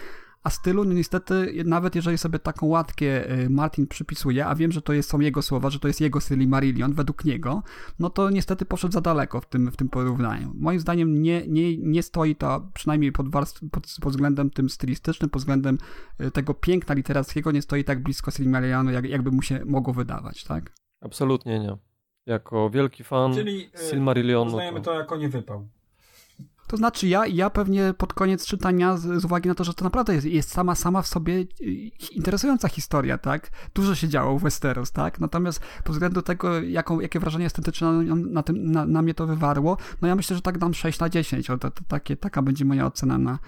[0.42, 4.82] a stylu no niestety, nawet jeżeli sobie taką łatkę y, Martin przypisuje, a wiem, że
[4.82, 7.62] to jest, są jego słowa, że to jest jego Silmarillion według niego,
[7.98, 10.52] no to niestety poszedł za daleko w tym, w tym porównaniu.
[10.54, 15.30] Moim zdaniem nie, nie, nie stoi to, przynajmniej pod, warstw, pod, pod względem tym stylistycznym,
[15.30, 15.78] pod względem
[16.20, 20.44] y, tego piękna literackiego, nie stoi tak blisko Silmarillionu, jak, jakby mu się mogło wydawać,
[20.44, 20.72] tak?
[21.00, 21.76] Absolutnie nie.
[22.26, 24.50] Jako wielki fan Czyli y, Silmarillionu.
[24.50, 25.68] uznajemy to jako niewypał.
[26.70, 29.84] To znaczy ja, ja pewnie pod koniec czytania, z, z uwagi na to, że to
[29.84, 31.46] naprawdę jest, jest, sama sama w sobie y,
[32.12, 33.50] interesująca historia, tak?
[33.74, 35.20] Dużo się działo w Westeros, tak?
[35.20, 39.26] Natomiast pod względu tego, jaką, jakie wrażenie estetyczne na, na, tym, na, na mnie to
[39.26, 41.50] wywarło, no ja myślę, że tak dam 6 na 10.
[41.50, 43.38] O, to, to takie, taka będzie moja ocena na,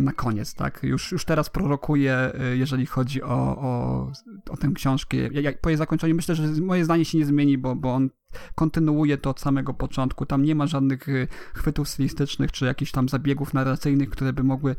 [0.00, 0.80] na koniec, tak?
[0.82, 4.10] Już, już teraz prorokuję, y, jeżeli chodzi o, o,
[4.50, 5.16] o tę książkę.
[5.16, 8.10] Ja, po jej zakończeniu myślę, że moje zdanie się nie zmieni, bo, bo on
[8.54, 10.26] kontynuuje to od samego początku.
[10.26, 14.76] Tam nie ma żadnych y, chwytów stylistycznych czy jakichś tam zabiegów narracyjnych, które by mogły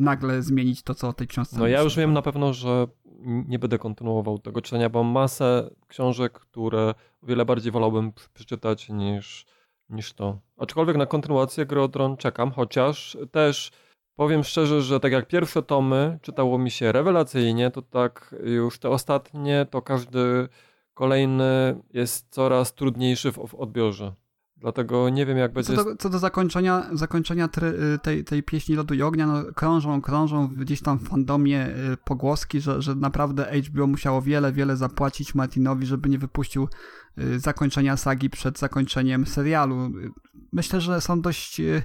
[0.00, 2.86] nagle zmienić to, co o tej książce No ja już wiem na pewno, że
[3.24, 8.88] nie będę kontynuował tego czytania, bo mam masę książek, które o wiele bardziej wolałbym przeczytać
[8.88, 9.46] niż,
[9.88, 10.38] niż to.
[10.56, 13.72] Aczkolwiek na kontynuację Gry o Tron czekam, chociaż też
[14.16, 18.90] powiem szczerze, że tak jak pierwsze tomy czytało mi się rewelacyjnie, to tak już te
[18.90, 20.48] ostatnie to każdy
[20.94, 24.12] kolejny jest coraz trudniejszy w, odbiorze.
[24.56, 25.76] Dlatego nie wiem, jak będzie.
[25.76, 30.02] Co do, co do zakończenia, zakończenia try, tej, tej pieśni Lodu i Ognia, no, krążą,
[30.02, 35.34] krążą gdzieś tam w fandomie y, pogłoski, że, że naprawdę HBO musiało wiele, wiele zapłacić
[35.34, 36.68] Martinowi, żeby nie wypuścił y,
[37.36, 39.92] zakończenia sagi przed zakończeniem serialu.
[40.52, 41.84] Myślę, że są dość y,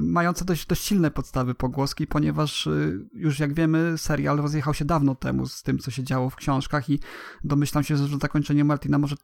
[0.00, 2.68] mające dość, dość silne podstawy pogłoski, ponieważ
[3.12, 6.90] już jak wiemy, serial rozjechał się dawno temu z tym, co się działo w książkach
[6.90, 7.00] i
[7.44, 9.16] domyślam się, że zakończenie Martina może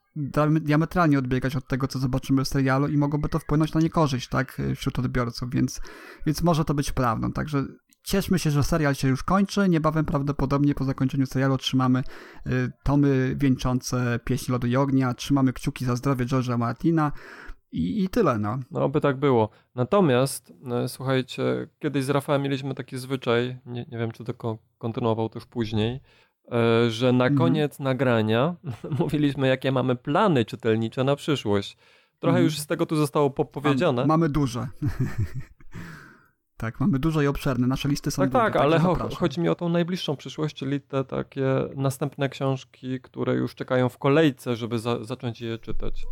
[0.60, 4.62] diametralnie odbiegać od tego, co zobaczymy w serialu i mogłoby to wpłynąć na niekorzyść, tak,
[4.76, 5.80] wśród odbiorców, więc,
[6.26, 7.64] więc może to być prawdą, także
[8.02, 9.68] Cieszmy się, że serial się już kończy.
[9.68, 12.02] Niebawem prawdopodobnie po zakończeniu serialu otrzymamy
[12.46, 15.14] y, tomy wieńczące pieśń lodu i ognia.
[15.14, 17.12] Trzymamy kciuki za zdrowie George'a Martina.
[17.72, 18.58] I, I tyle, no.
[18.70, 19.48] No, by tak było.
[19.74, 25.28] Natomiast, no, słuchajcie, kiedyś z Rafałem mieliśmy taki zwyczaj, nie, nie wiem, czy to kontynuował
[25.28, 26.00] też później,
[26.52, 27.38] e, że na mhm.
[27.38, 28.56] koniec nagrania
[28.98, 31.76] mówiliśmy, jakie mamy plany czytelnicze na przyszłość.
[32.18, 32.44] Trochę mhm.
[32.44, 34.06] już z tego tu zostało powiedziane.
[34.06, 34.66] mamy duże.
[36.62, 39.48] Tak, mamy duże i obszerne, nasze listy są Tak, duże, tak, ale cho chodzi mi
[39.48, 41.44] o tą najbliższą przyszłość, czyli te takie
[41.76, 46.06] następne książki, które już czekają w kolejce, żeby za zacząć je czytać.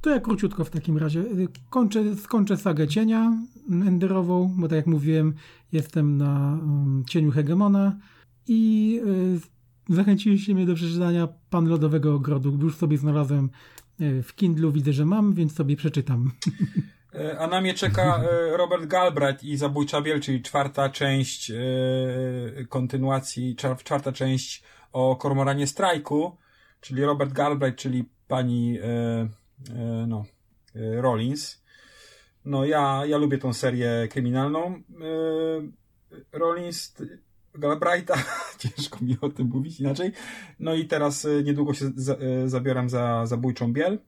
[0.00, 1.24] To ja króciutko w takim razie.
[1.70, 3.32] Kończę, skończę sagę cienia
[3.70, 5.34] enderową, bo tak jak mówiłem,
[5.72, 7.96] jestem na um, cieniu Hegemona
[8.48, 9.00] i
[9.90, 12.58] y, zachęciliście mnie do przeczytania Pan Lodowego Ogrodu.
[12.62, 13.50] Już sobie znalazłem
[14.00, 16.30] y, w Kindlu, widzę, że mam, więc sobie przeczytam.
[17.14, 21.54] E, a na mnie czeka e, Robert Galbraith i Zabójcza Biel, czyli czwarta część e,
[22.68, 26.36] kontynuacji, czwarta część o Kormoranie Strajku,
[26.80, 28.78] czyli Robert Galbraith, czyli pani
[30.06, 30.24] no,
[30.74, 31.62] Rollins.
[32.44, 34.82] No ja, ja lubię tą serię kryminalną.
[36.32, 36.96] Rollins,
[37.54, 38.14] Galbraitha,
[38.58, 40.12] ciężko mi o tym mówić inaczej.
[40.58, 41.90] No i teraz niedługo się
[42.46, 43.98] zabieram za Zabójczą Biel.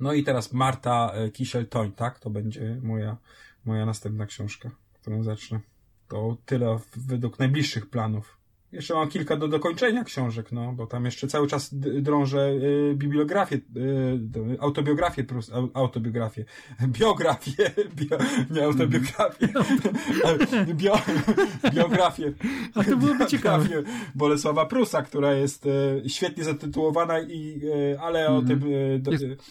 [0.00, 2.18] No i teraz Marta e, Kisiel-Toń, tak?
[2.18, 3.16] To będzie moja,
[3.64, 5.60] moja następna książka, którą zacznę.
[6.08, 8.38] To tyle według najbliższych planów.
[8.74, 13.56] Jeszcze mam kilka do dokończenia książek, no, bo tam jeszcze cały czas drążę y, bibliografię,
[13.56, 13.60] y,
[14.60, 15.24] autobiografię,
[15.74, 16.44] autobiografię,
[16.98, 17.52] biografię,
[17.98, 18.18] bio,
[18.50, 19.48] nie autobiografię,
[20.80, 20.98] bio,
[21.74, 22.32] biografię.
[22.74, 23.68] A to byłoby ciekawe.
[24.14, 27.60] Bolesława Prusa, która jest y, świetnie zatytułowana i,
[28.00, 28.46] ale o mm.
[28.46, 28.60] tym
[28.98, 29.10] do,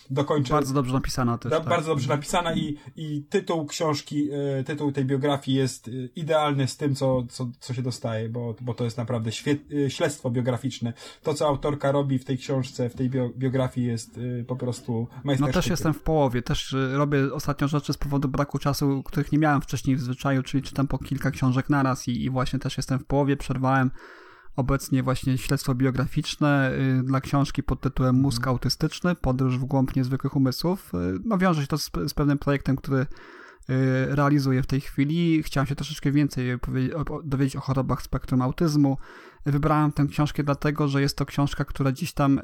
[0.10, 0.54] dokończę.
[0.54, 1.50] Bardzo dobrze napisana też.
[1.50, 1.70] Da, tak.
[1.70, 4.30] Bardzo dobrze napisana i, i tytuł książki,
[4.66, 8.84] tytuł tej biografii jest idealny z tym, co, co, co się dostaje, bo, bo to
[8.84, 9.32] jest naprawdę naprawdę
[9.72, 10.94] y, śledztwo biograficzne.
[11.24, 15.08] To, co autorka robi w tej książce, w tej biografii jest y, po prostu
[15.40, 19.32] No też jestem w połowie, też y, robię ostatnio rzeczy z powodu braku czasu, których
[19.32, 22.78] nie miałem wcześniej w zwyczaju, czyli czytam po kilka książek naraz i, i właśnie też
[22.78, 23.92] jestem w połowie, przerwałem
[24.56, 26.72] obecnie właśnie śledztwo biograficzne
[27.04, 28.22] dla książki pod tytułem mhm.
[28.22, 30.92] Mózg autystyczny, podróż w głąb niezwykłych umysłów.
[31.26, 33.06] No wiąże się to z, z pewnym projektem, który
[34.08, 35.44] realizuję w tej chwili.
[35.44, 36.48] Chciałem się troszeczkę więcej
[37.24, 38.98] dowiedzieć o chorobach spektrum autyzmu.
[39.46, 42.42] Wybrałem tę książkę dlatego, że jest to książka, która dziś tam y,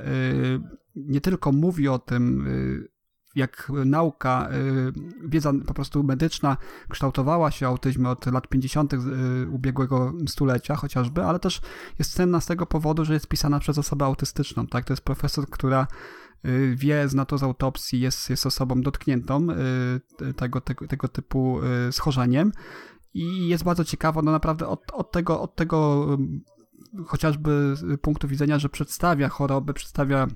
[0.96, 3.00] nie tylko mówi o tym, y,
[3.36, 4.50] jak nauka,
[5.24, 6.58] wiedza po prostu medyczna
[6.90, 8.94] kształtowała się autyzmie od lat 50.
[9.52, 11.62] ubiegłego stulecia chociażby, ale też
[12.00, 14.68] jest cenna z tego powodu, że jest pisana przez osobę autystyczną.
[14.68, 14.86] Tak?
[14.86, 16.29] To jest profesor, która Y,
[16.76, 19.48] wie, zna to z autopsji, jest, jest osobą dotkniętą
[20.22, 22.52] y, tego, tego, tego typu y, schorzeniem.
[23.14, 26.08] I jest bardzo ciekawa, no naprawdę od, od tego, od tego
[27.06, 30.28] chociażby punktu widzenia, że przedstawia chorobę, przedstawia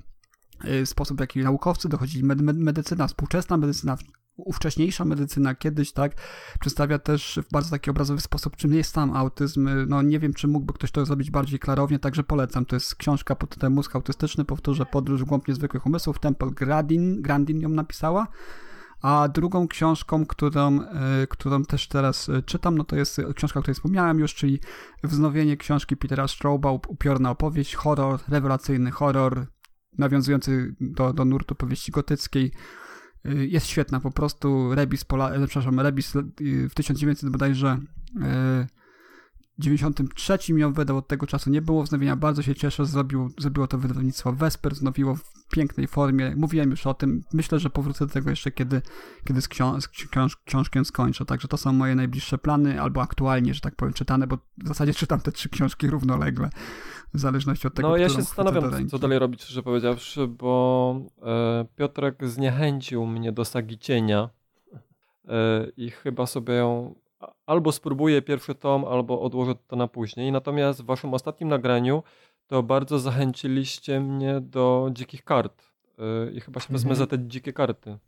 [0.84, 2.24] sposób, w jaki naukowcy dochodzili,
[2.54, 3.96] medycyna, współczesna medycyna
[4.36, 6.12] ówcześniejsza medycyna kiedyś, tak,
[6.60, 9.70] przedstawia też w bardzo taki obrazowy sposób, czym jest sam autyzm.
[9.86, 12.64] No nie wiem, czy mógłby ktoś to zrobić bardziej klarownie, także polecam.
[12.64, 16.18] To jest książka pod tytułem Mózg autystyczny, powtórzę, Podróż w głąb niezwykłych umysłów.
[16.18, 18.26] Temple Grandin, Grandin ją napisała.
[19.02, 23.62] A drugą książką, którą, e, którą też teraz e, czytam, no to jest książka, o
[23.62, 24.60] której wspomniałem już, czyli
[25.02, 29.46] wznowienie książki Petera Strauba, Upiorna opowieść, horror, rewelacyjny horror,
[29.98, 32.52] nawiązujący do, do nurtu powieści gotyckiej.
[33.24, 37.78] E, jest świetna, po prostu Rebis, Pola, przepraszam, Rebis w 1900 bodajże
[39.58, 41.50] 93 ją wydał, od tego czasu.
[41.50, 44.32] Nie było wznowienia, bardzo się cieszę, zrobił, zrobiło to wydawnictwo.
[44.32, 48.50] Vesper, wznowiło w pięknej formie, mówiłem już o tym, myślę, że powrócę do tego jeszcze,
[48.50, 48.82] kiedy,
[49.24, 53.60] kiedy z, książ książ książkę skończę, także to są moje najbliższe plany, albo aktualnie, że
[53.60, 56.50] tak powiem, czytane, bo w zasadzie czytam te trzy książki równolegle,
[57.14, 61.64] w zależności od tego, No ja się zastanawiam, co dalej robić, szczerze powiedziawszy, bo e,
[61.76, 64.30] Piotrek zniechęcił mnie do Sagi Cienia
[65.28, 66.94] e, i chyba sobie ją
[67.46, 70.32] albo spróbuję pierwszy tom, albo odłożę to na później.
[70.32, 72.02] Natomiast w waszym ostatnim nagraniu
[72.46, 75.74] to bardzo zachęciliście mnie do dzikich kart.
[76.28, 76.98] Y, I chyba się wezmę mhm.
[76.98, 77.98] za te dzikie karty.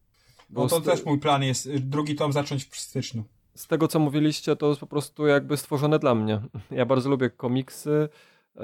[0.50, 3.24] Bo no to też mój plan jest, y, drugi tom zacząć w styczniu.
[3.54, 6.40] Z tego, co mówiliście, to jest po prostu jakby stworzone dla mnie.
[6.70, 8.08] Ja bardzo lubię komiksy
[8.56, 8.60] y,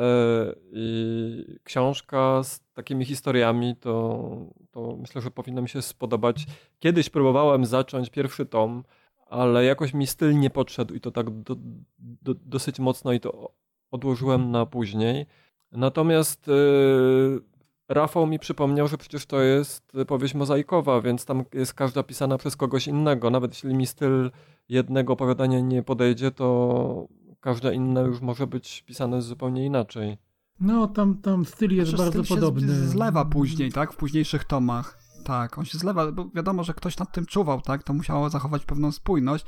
[0.73, 4.29] i książka z takimi historiami, to,
[4.71, 6.47] to myślę, że powinno mi się spodobać.
[6.79, 8.85] Kiedyś próbowałem zacząć pierwszy tom,
[9.33, 11.57] ale jakoś mi styl nie podszedł i to tak do,
[11.99, 13.53] do, dosyć mocno i to
[13.91, 15.27] odłożyłem na później.
[15.73, 17.43] Natomiast yy,
[17.89, 22.57] Rafał mi przypomniał, że przecież to jest powieść mozaikowa, więc tam jest każda pisana przez
[22.57, 23.31] kogoś innego.
[23.31, 24.31] Nawet jeśli mi styl
[24.69, 27.09] jednego opowiadania nie podejdzie, to
[27.41, 30.19] każde inne już może być pisane zupełnie inaczej.
[30.61, 32.67] No, tam, tam styl jest znaczy, bardzo styl podobny.
[32.67, 33.93] Się zlewa później, tak?
[33.93, 35.02] W późniejszych tomach.
[35.25, 37.83] Tak, on się zlewa, bo wiadomo, że ktoś nad tym czuwał, tak?
[37.83, 39.47] To musiało zachować pewną spójność.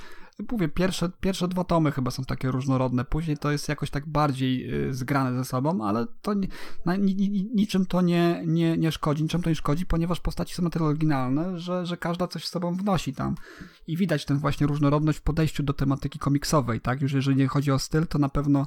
[0.52, 4.74] Mówię, pierwsze, pierwsze dwa tomy chyba są takie różnorodne, później to jest jakoś tak bardziej
[4.88, 6.48] y, zgrane ze sobą, ale to ni,
[6.98, 10.70] ni, niczym to nie, nie, nie szkodzi, niczym to nie szkodzi, ponieważ postaci są na
[10.70, 13.34] tyle oryginalne, że, że każda coś z sobą wnosi tam.
[13.86, 17.02] I widać tę właśnie różnorodność w podejściu do tematyki komiksowej, tak?
[17.02, 18.66] Już jeżeli chodzi o styl, to na pewno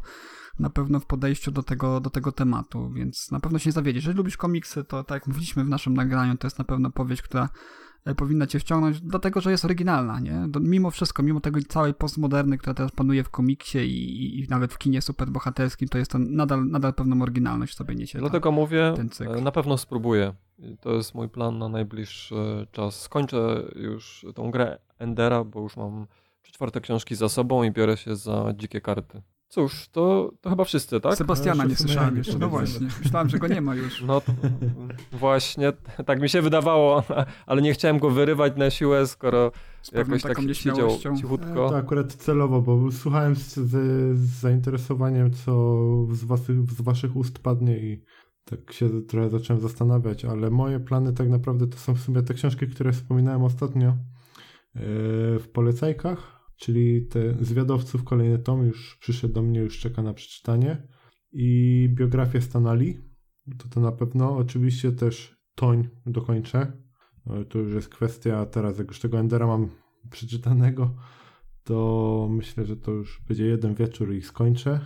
[0.59, 4.03] na pewno w podejściu do tego, do tego tematu, więc na pewno się nie zawiedziesz.
[4.03, 7.21] Jeżeli lubisz komiksy, to tak jak mówiliśmy w naszym nagraniu, to jest na pewno powieść,
[7.21, 7.49] która
[8.05, 10.47] e, powinna cię wciągnąć, dlatego że jest oryginalna, nie?
[10.59, 14.77] Mimo wszystko, mimo tego całej postmoderny, która teraz panuje w komiksie i, i nawet w
[14.77, 18.19] kinie superbohaterskim, to jest to nadal, nadal pewną oryginalność sobie niesie.
[18.19, 20.33] Dlatego mówię, e, na pewno spróbuję.
[20.81, 23.01] To jest mój plan na najbliższy czas.
[23.01, 26.07] Skończę już tą grę Endera, bo już mam
[26.41, 29.21] czwarte książki za sobą i biorę się za dzikie karty.
[29.49, 31.15] Cóż, to, to chyba wszyscy, tak?
[31.15, 32.87] Sebastiana no, nie słyszałem jeszcze, no właśnie.
[33.03, 34.01] Myślałem, że go nie ma już.
[34.01, 34.31] No to,
[35.11, 35.73] właśnie,
[36.05, 37.03] tak mi się wydawało,
[37.45, 39.51] ale nie chciałem go wyrywać na siłę, skoro
[39.91, 41.69] jakoś tak siedział cichutko.
[41.69, 43.69] To akurat celowo, bo słuchałem z, z,
[44.17, 48.03] z zainteresowaniem, co z waszych, z waszych ust padnie i
[48.45, 52.33] tak się trochę zacząłem zastanawiać, ale moje plany tak naprawdę to są w sumie te
[52.33, 54.81] książki, które wspominałem ostatnio yy,
[55.39, 60.87] w polecajkach czyli te zwiadowców, kolejny tom już przyszedł do mnie, już czeka na przeczytanie.
[61.31, 62.97] I biografię Stanali,
[63.57, 66.71] to to na pewno, oczywiście też Toń dokończę,
[67.25, 69.69] no, to już jest kwestia teraz, jak już tego Endera mam
[70.11, 70.95] przeczytanego,
[71.63, 74.79] to myślę, że to już będzie jeden wieczór i skończę,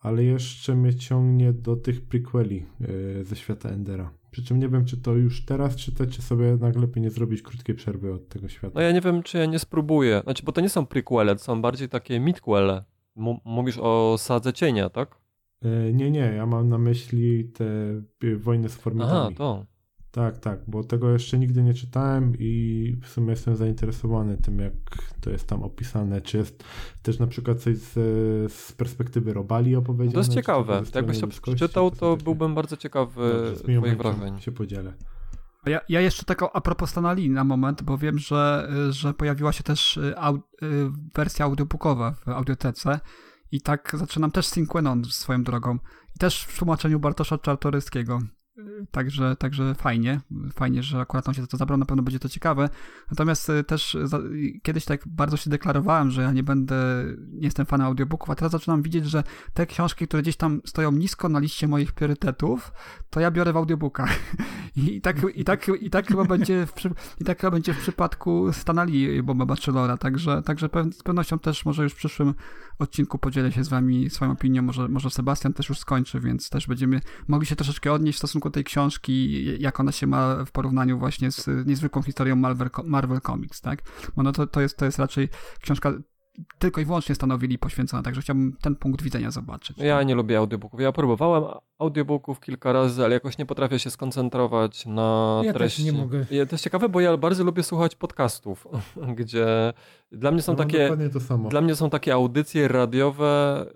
[0.00, 4.23] ale jeszcze mnie ciągnie do tych prequeli yy, ze świata Endera.
[4.34, 7.42] Przy czym nie wiem, czy to już teraz czytać, czy sobie jednak lepiej nie zrobić
[7.42, 8.72] krótkiej przerwy od tego świata.
[8.74, 10.20] No ja nie wiem, czy ja nie spróbuję.
[10.24, 12.84] Znaczy, bo to nie są prequele, to są bardziej takie midquele.
[13.16, 15.18] M mówisz o Sadze Cienia, tak?
[15.62, 19.12] E, nie, nie, ja mam na myśli te wojny z formitami.
[19.12, 19.66] Aha, to.
[20.14, 24.72] Tak, tak, bo tego jeszcze nigdy nie czytałem i w sumie jestem zainteresowany tym, jak
[25.20, 26.20] to jest tam opisane.
[26.20, 26.64] Czy jest
[27.02, 27.92] też na przykład coś z,
[28.52, 30.14] z perspektywy Robali opowiedziane?
[30.14, 30.82] To jest ciekawe.
[30.94, 34.40] Jakbyś to przeczytał, to, to byłbym bardzo ciekawy Dobrze, twoich wrażeń.
[34.40, 34.92] się podzielę.
[35.66, 39.62] Ja, ja jeszcze tak a propos Stanali na moment, bo wiem, że, że pojawiła się
[39.62, 40.40] też y, au, y,
[41.14, 43.00] wersja audiobookowa w audiotece
[43.52, 45.78] i tak zaczynam też Sinquenon swoją drogą.
[46.16, 48.18] I też w tłumaczeniu Bartosza Czartoryskiego.
[48.90, 50.20] Także, także fajnie,
[50.52, 52.68] fajnie, że akurat on się to zabrał, na pewno będzie to ciekawe.
[53.10, 54.18] Natomiast e, też za,
[54.62, 58.52] kiedyś tak bardzo się deklarowałem, że ja nie będę, nie jestem fanem audiobooków, a teraz
[58.52, 59.22] zaczynam widzieć, że
[59.54, 62.72] te książki, które gdzieś tam stoją nisko na liście moich priorytetów,
[63.10, 64.18] to ja biorę w audiobookach.
[64.76, 66.72] I tak, i tak, i tak chyba będzie w,
[67.20, 71.82] i tak chyba będzie w przypadku Stanali Boba Bachelora, także, także z pewnością też może
[71.82, 72.34] już w przyszłym
[72.78, 76.66] odcinku podzielę się z wami swoją opinią, może, może Sebastian też już skończy, więc też
[76.66, 80.52] będziemy mogli się troszeczkę odnieść w stosunku do tej książki, jak ona się ma w
[80.52, 83.82] porównaniu właśnie z niezwykłą historią Marvel, Marvel Comics, tak?
[84.16, 85.28] Bo no to, to, jest, to jest raczej
[85.60, 85.92] książka
[86.58, 89.78] tylko i wyłącznie stanowili poświęcone, także chciałbym ten punkt widzenia zobaczyć.
[89.78, 90.80] Ja nie lubię audiobooków.
[90.80, 91.44] Ja próbowałem
[91.78, 95.84] audiobooków kilka razy, ale jakoś nie potrafię się skoncentrować na Ja też treści.
[95.84, 96.20] nie mogę.
[96.20, 98.66] I to jest ciekawe, bo ja bardzo lubię słuchać podcastów,
[99.16, 99.72] gdzie
[100.12, 101.48] dla mnie są Ja takie Dokładnie to samo.
[101.48, 103.66] Dla mnie są takie audycje radiowe,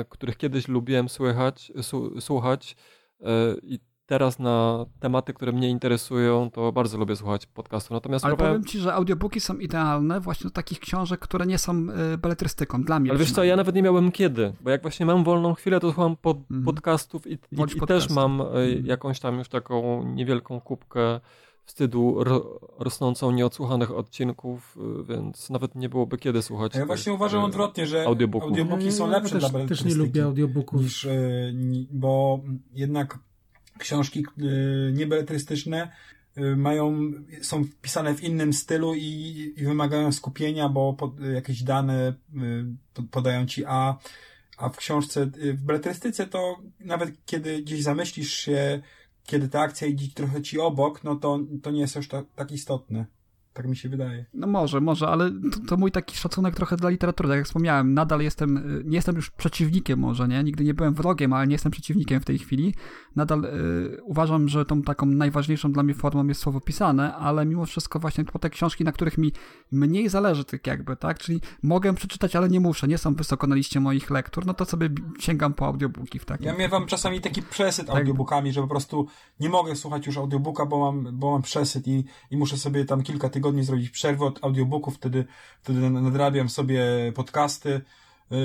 [0.00, 2.76] e, których kiedyś lubiłem słychać, su, słuchać
[3.20, 3.26] e,
[3.62, 7.94] i teraz na tematy, które mnie interesują, to bardzo lubię słuchać podcastu.
[7.94, 11.86] Natomiast Ale powiem ci, że audiobooki są idealne właśnie do takich książek, które nie są
[12.14, 15.06] y, beletrystyką, dla mnie Ale wiesz co, ja nawet nie miałem kiedy, bo jak właśnie
[15.06, 16.64] mam wolną chwilę, to słucham pod, Mhm.
[16.64, 18.86] podcastów i, i, Wolisz i też mam e, Mhm.
[18.86, 21.20] jakąś tam już taką niewielką kubkę
[21.64, 26.74] wstydu ro, rosnącą nieodsłuchanych odcinków, y, więc nawet nie byłoby kiedy słuchać.
[26.74, 28.48] Ja właśnie uważam odwrotnie, że audiobooków.
[28.50, 30.82] audiobooki są Ja lepsze też, dla też nie lubię audiobooków.
[30.82, 31.18] niż, e,
[31.54, 32.40] ni- bo
[32.72, 33.18] jednak
[33.80, 34.42] książki e,
[34.92, 35.92] niebeletrystyczne
[36.36, 42.14] e, mają, są pisane w innym stylu i, i wymagają skupienia, bo pod, jakieś dane
[42.94, 43.98] pod- podają ci, a,
[44.58, 48.82] a w książce, w beletrystyce to nawet kiedy gdzieś zamyślisz się,
[49.24, 52.52] kiedy ta akcja idzie trochę ci obok, no to, to nie jest już tak, tak
[52.52, 53.06] istotne.
[53.52, 54.24] Tak mi się wydaje.
[54.34, 57.94] No może, może, ale to, to mój taki szacunek trochę dla literatury, tak jak wspomniałem,
[57.94, 60.44] nadal jestem, y, nie jestem już przeciwnikiem może, nie?
[60.44, 62.74] Nigdy nie byłem wrogiem, ale nie jestem przeciwnikiem w tej chwili.
[63.16, 67.66] Nadal y, uważam, że tą taką najważniejszą dla mnie formą jest słowo pisane, ale mimo
[67.66, 69.32] wszystko właśnie po te książki, na których mi
[69.72, 71.18] mniej zależy tak jakby, tak?
[71.18, 74.64] Czyli mogę przeczytać, ale nie muszę, nie są wysoko na liście moich lektur, no to
[74.64, 76.46] sobie bi- sięgam po audiobooki w takim.
[76.46, 77.96] Ja miewam czasami taki przesyt Tak.
[77.96, 79.06] audiobookami, że po prostu
[79.40, 83.02] nie mogę słuchać już audiobooka, bo mam, bo mam przesyt i, i muszę sobie tam
[83.02, 85.24] kilka tygodni zrobić przerwę od audiobooków, wtedy,
[85.62, 86.82] wtedy nadrabiam sobie
[87.14, 87.80] podcasty
[88.30, 88.38] yy,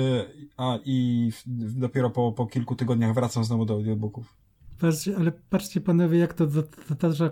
[0.56, 1.30] a, i
[1.76, 4.36] dopiero po, po kilku tygodniach wracam znowu do audiobooków.
[4.80, 7.30] Patrzcie, ale patrzcie panowie, jak to za- zatacza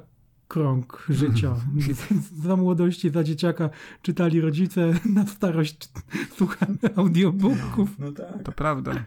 [0.48, 1.56] krąg życia.
[2.44, 3.70] za młodości, za dzieciaka
[4.02, 5.88] czytali rodzice, na starość
[6.38, 7.98] słuchamy audiobooków.
[7.98, 8.42] No tak.
[8.42, 9.04] To prawda.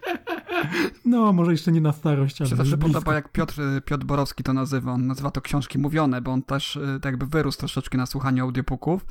[1.06, 2.94] No, może jeszcze nie na starość, ale się zawsze blisko.
[2.94, 4.92] podoba, jak Piotr, Piotr Borowski to nazywa.
[4.92, 8.44] On nazywa to książki mówione, bo on też y, tak jakby wyrósł troszeczkę na słuchaniu
[8.44, 9.06] audiobooków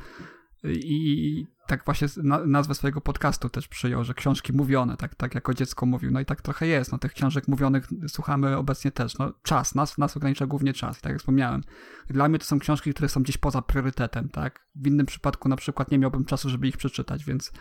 [0.64, 5.54] i tak właśnie na, nazwę swojego podcastu też przyjął, że książki mówione, tak, tak jako
[5.54, 6.10] dziecko mówił.
[6.10, 6.92] No i tak trochę jest.
[6.92, 9.18] No tych książek mówionych słuchamy obecnie też.
[9.18, 11.62] No czas, nas, nas ogranicza głównie czas, tak jak wspomniałem.
[12.10, 14.66] Dla mnie to są książki, które są gdzieś poza priorytetem, tak?
[14.74, 17.52] W innym przypadku na przykład nie miałbym czasu, żeby ich przeczytać, więc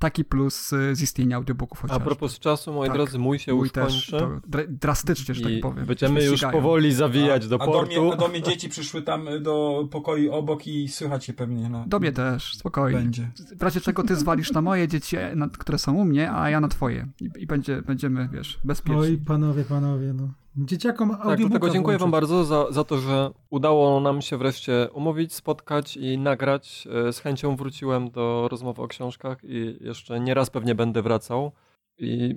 [0.00, 2.04] taki plus y, z istnienia audiobooków A chociażby.
[2.04, 2.96] propos czasu, moi Tak.
[2.96, 4.26] drodzy, mój się Mój już też, kończy.
[4.48, 5.86] dra- drastycznie, że tak powiem.
[5.86, 6.52] będziemy już Ścigają.
[6.52, 8.00] powoli zawijać do a, do portu.
[8.02, 11.84] mnie, a do mnie dzieci przyszły tam do pokoju obok i słychać je pewnie na...
[11.86, 12.98] Do mnie też, spokojnie.
[13.00, 13.30] Będzie.
[13.58, 16.60] W razie czego ty zwalisz na moje dzieci, na, które są u mnie, a ja
[16.60, 17.06] na twoje.
[17.20, 19.00] I, i będzie, będziemy, wiesz, bezpieczni.
[19.00, 20.28] Oj, panowie, panowie, no.
[20.56, 22.28] Dzieciakom Tak, audiobooka dlatego dziękuję wam włączyć.
[22.30, 26.88] bardzo za, za to, że udało nam się wreszcie umówić, spotkać i nagrać.
[27.08, 31.52] E, Z chęcią wróciłem do rozmowy o książkach i jeszcze nie raz pewnie będę wracał.
[31.98, 32.34] I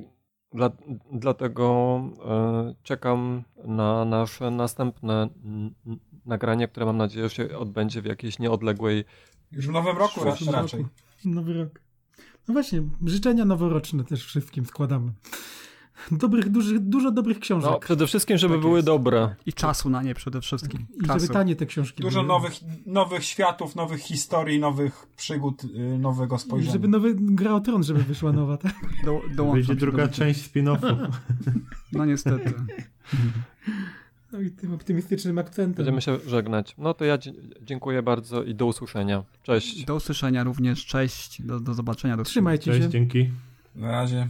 [0.53, 0.69] dla,
[1.11, 5.29] dlatego e, czekam na nasze następne
[6.25, 9.05] nagranie, które mam nadzieję się odbędzie w jakiejś nieodległej
[9.51, 10.81] Już w nowym roku przyszłym raczej.
[10.81, 10.93] roku.
[11.25, 11.79] Nowy rok.
[12.47, 15.11] No właśnie, życzenia noworoczne też wszystkim składamy.
[16.11, 17.71] Dobrych, dużych, dużo dobrych książek.
[17.71, 18.85] No, przede wszystkim, żeby Tak były jest.
[18.85, 19.35] dobre.
[19.45, 20.85] I czasu na nie przede wszystkim.
[21.03, 21.19] I Czasu.
[21.19, 22.27] żeby tanie te książki Dużo były.
[22.27, 22.53] nowych,
[22.85, 26.71] nowych światów, nowych historii, nowych przygód, y, nowego I spojrzenia.
[26.73, 28.73] żeby nowy Gra o Tron, żeby wyszła nowa, tak?
[29.05, 30.13] Do, do druga tego.
[30.15, 31.07] część spin-offu.
[31.91, 32.53] No niestety.
[34.31, 35.85] No i tym optymistycznym akcentem.
[35.85, 36.75] Będziemy się żegnać.
[36.77, 37.17] No to ja
[37.61, 39.23] dziękuję bardzo i do usłyszenia.
[39.43, 39.85] Cześć.
[39.85, 40.85] Do usłyszenia również.
[40.85, 41.41] Cześć.
[41.41, 42.17] Do, do zobaczenia.
[42.17, 42.89] Do Trzymajcie Cześć, się.
[42.89, 43.29] dzięki.
[43.75, 44.29] Na razie.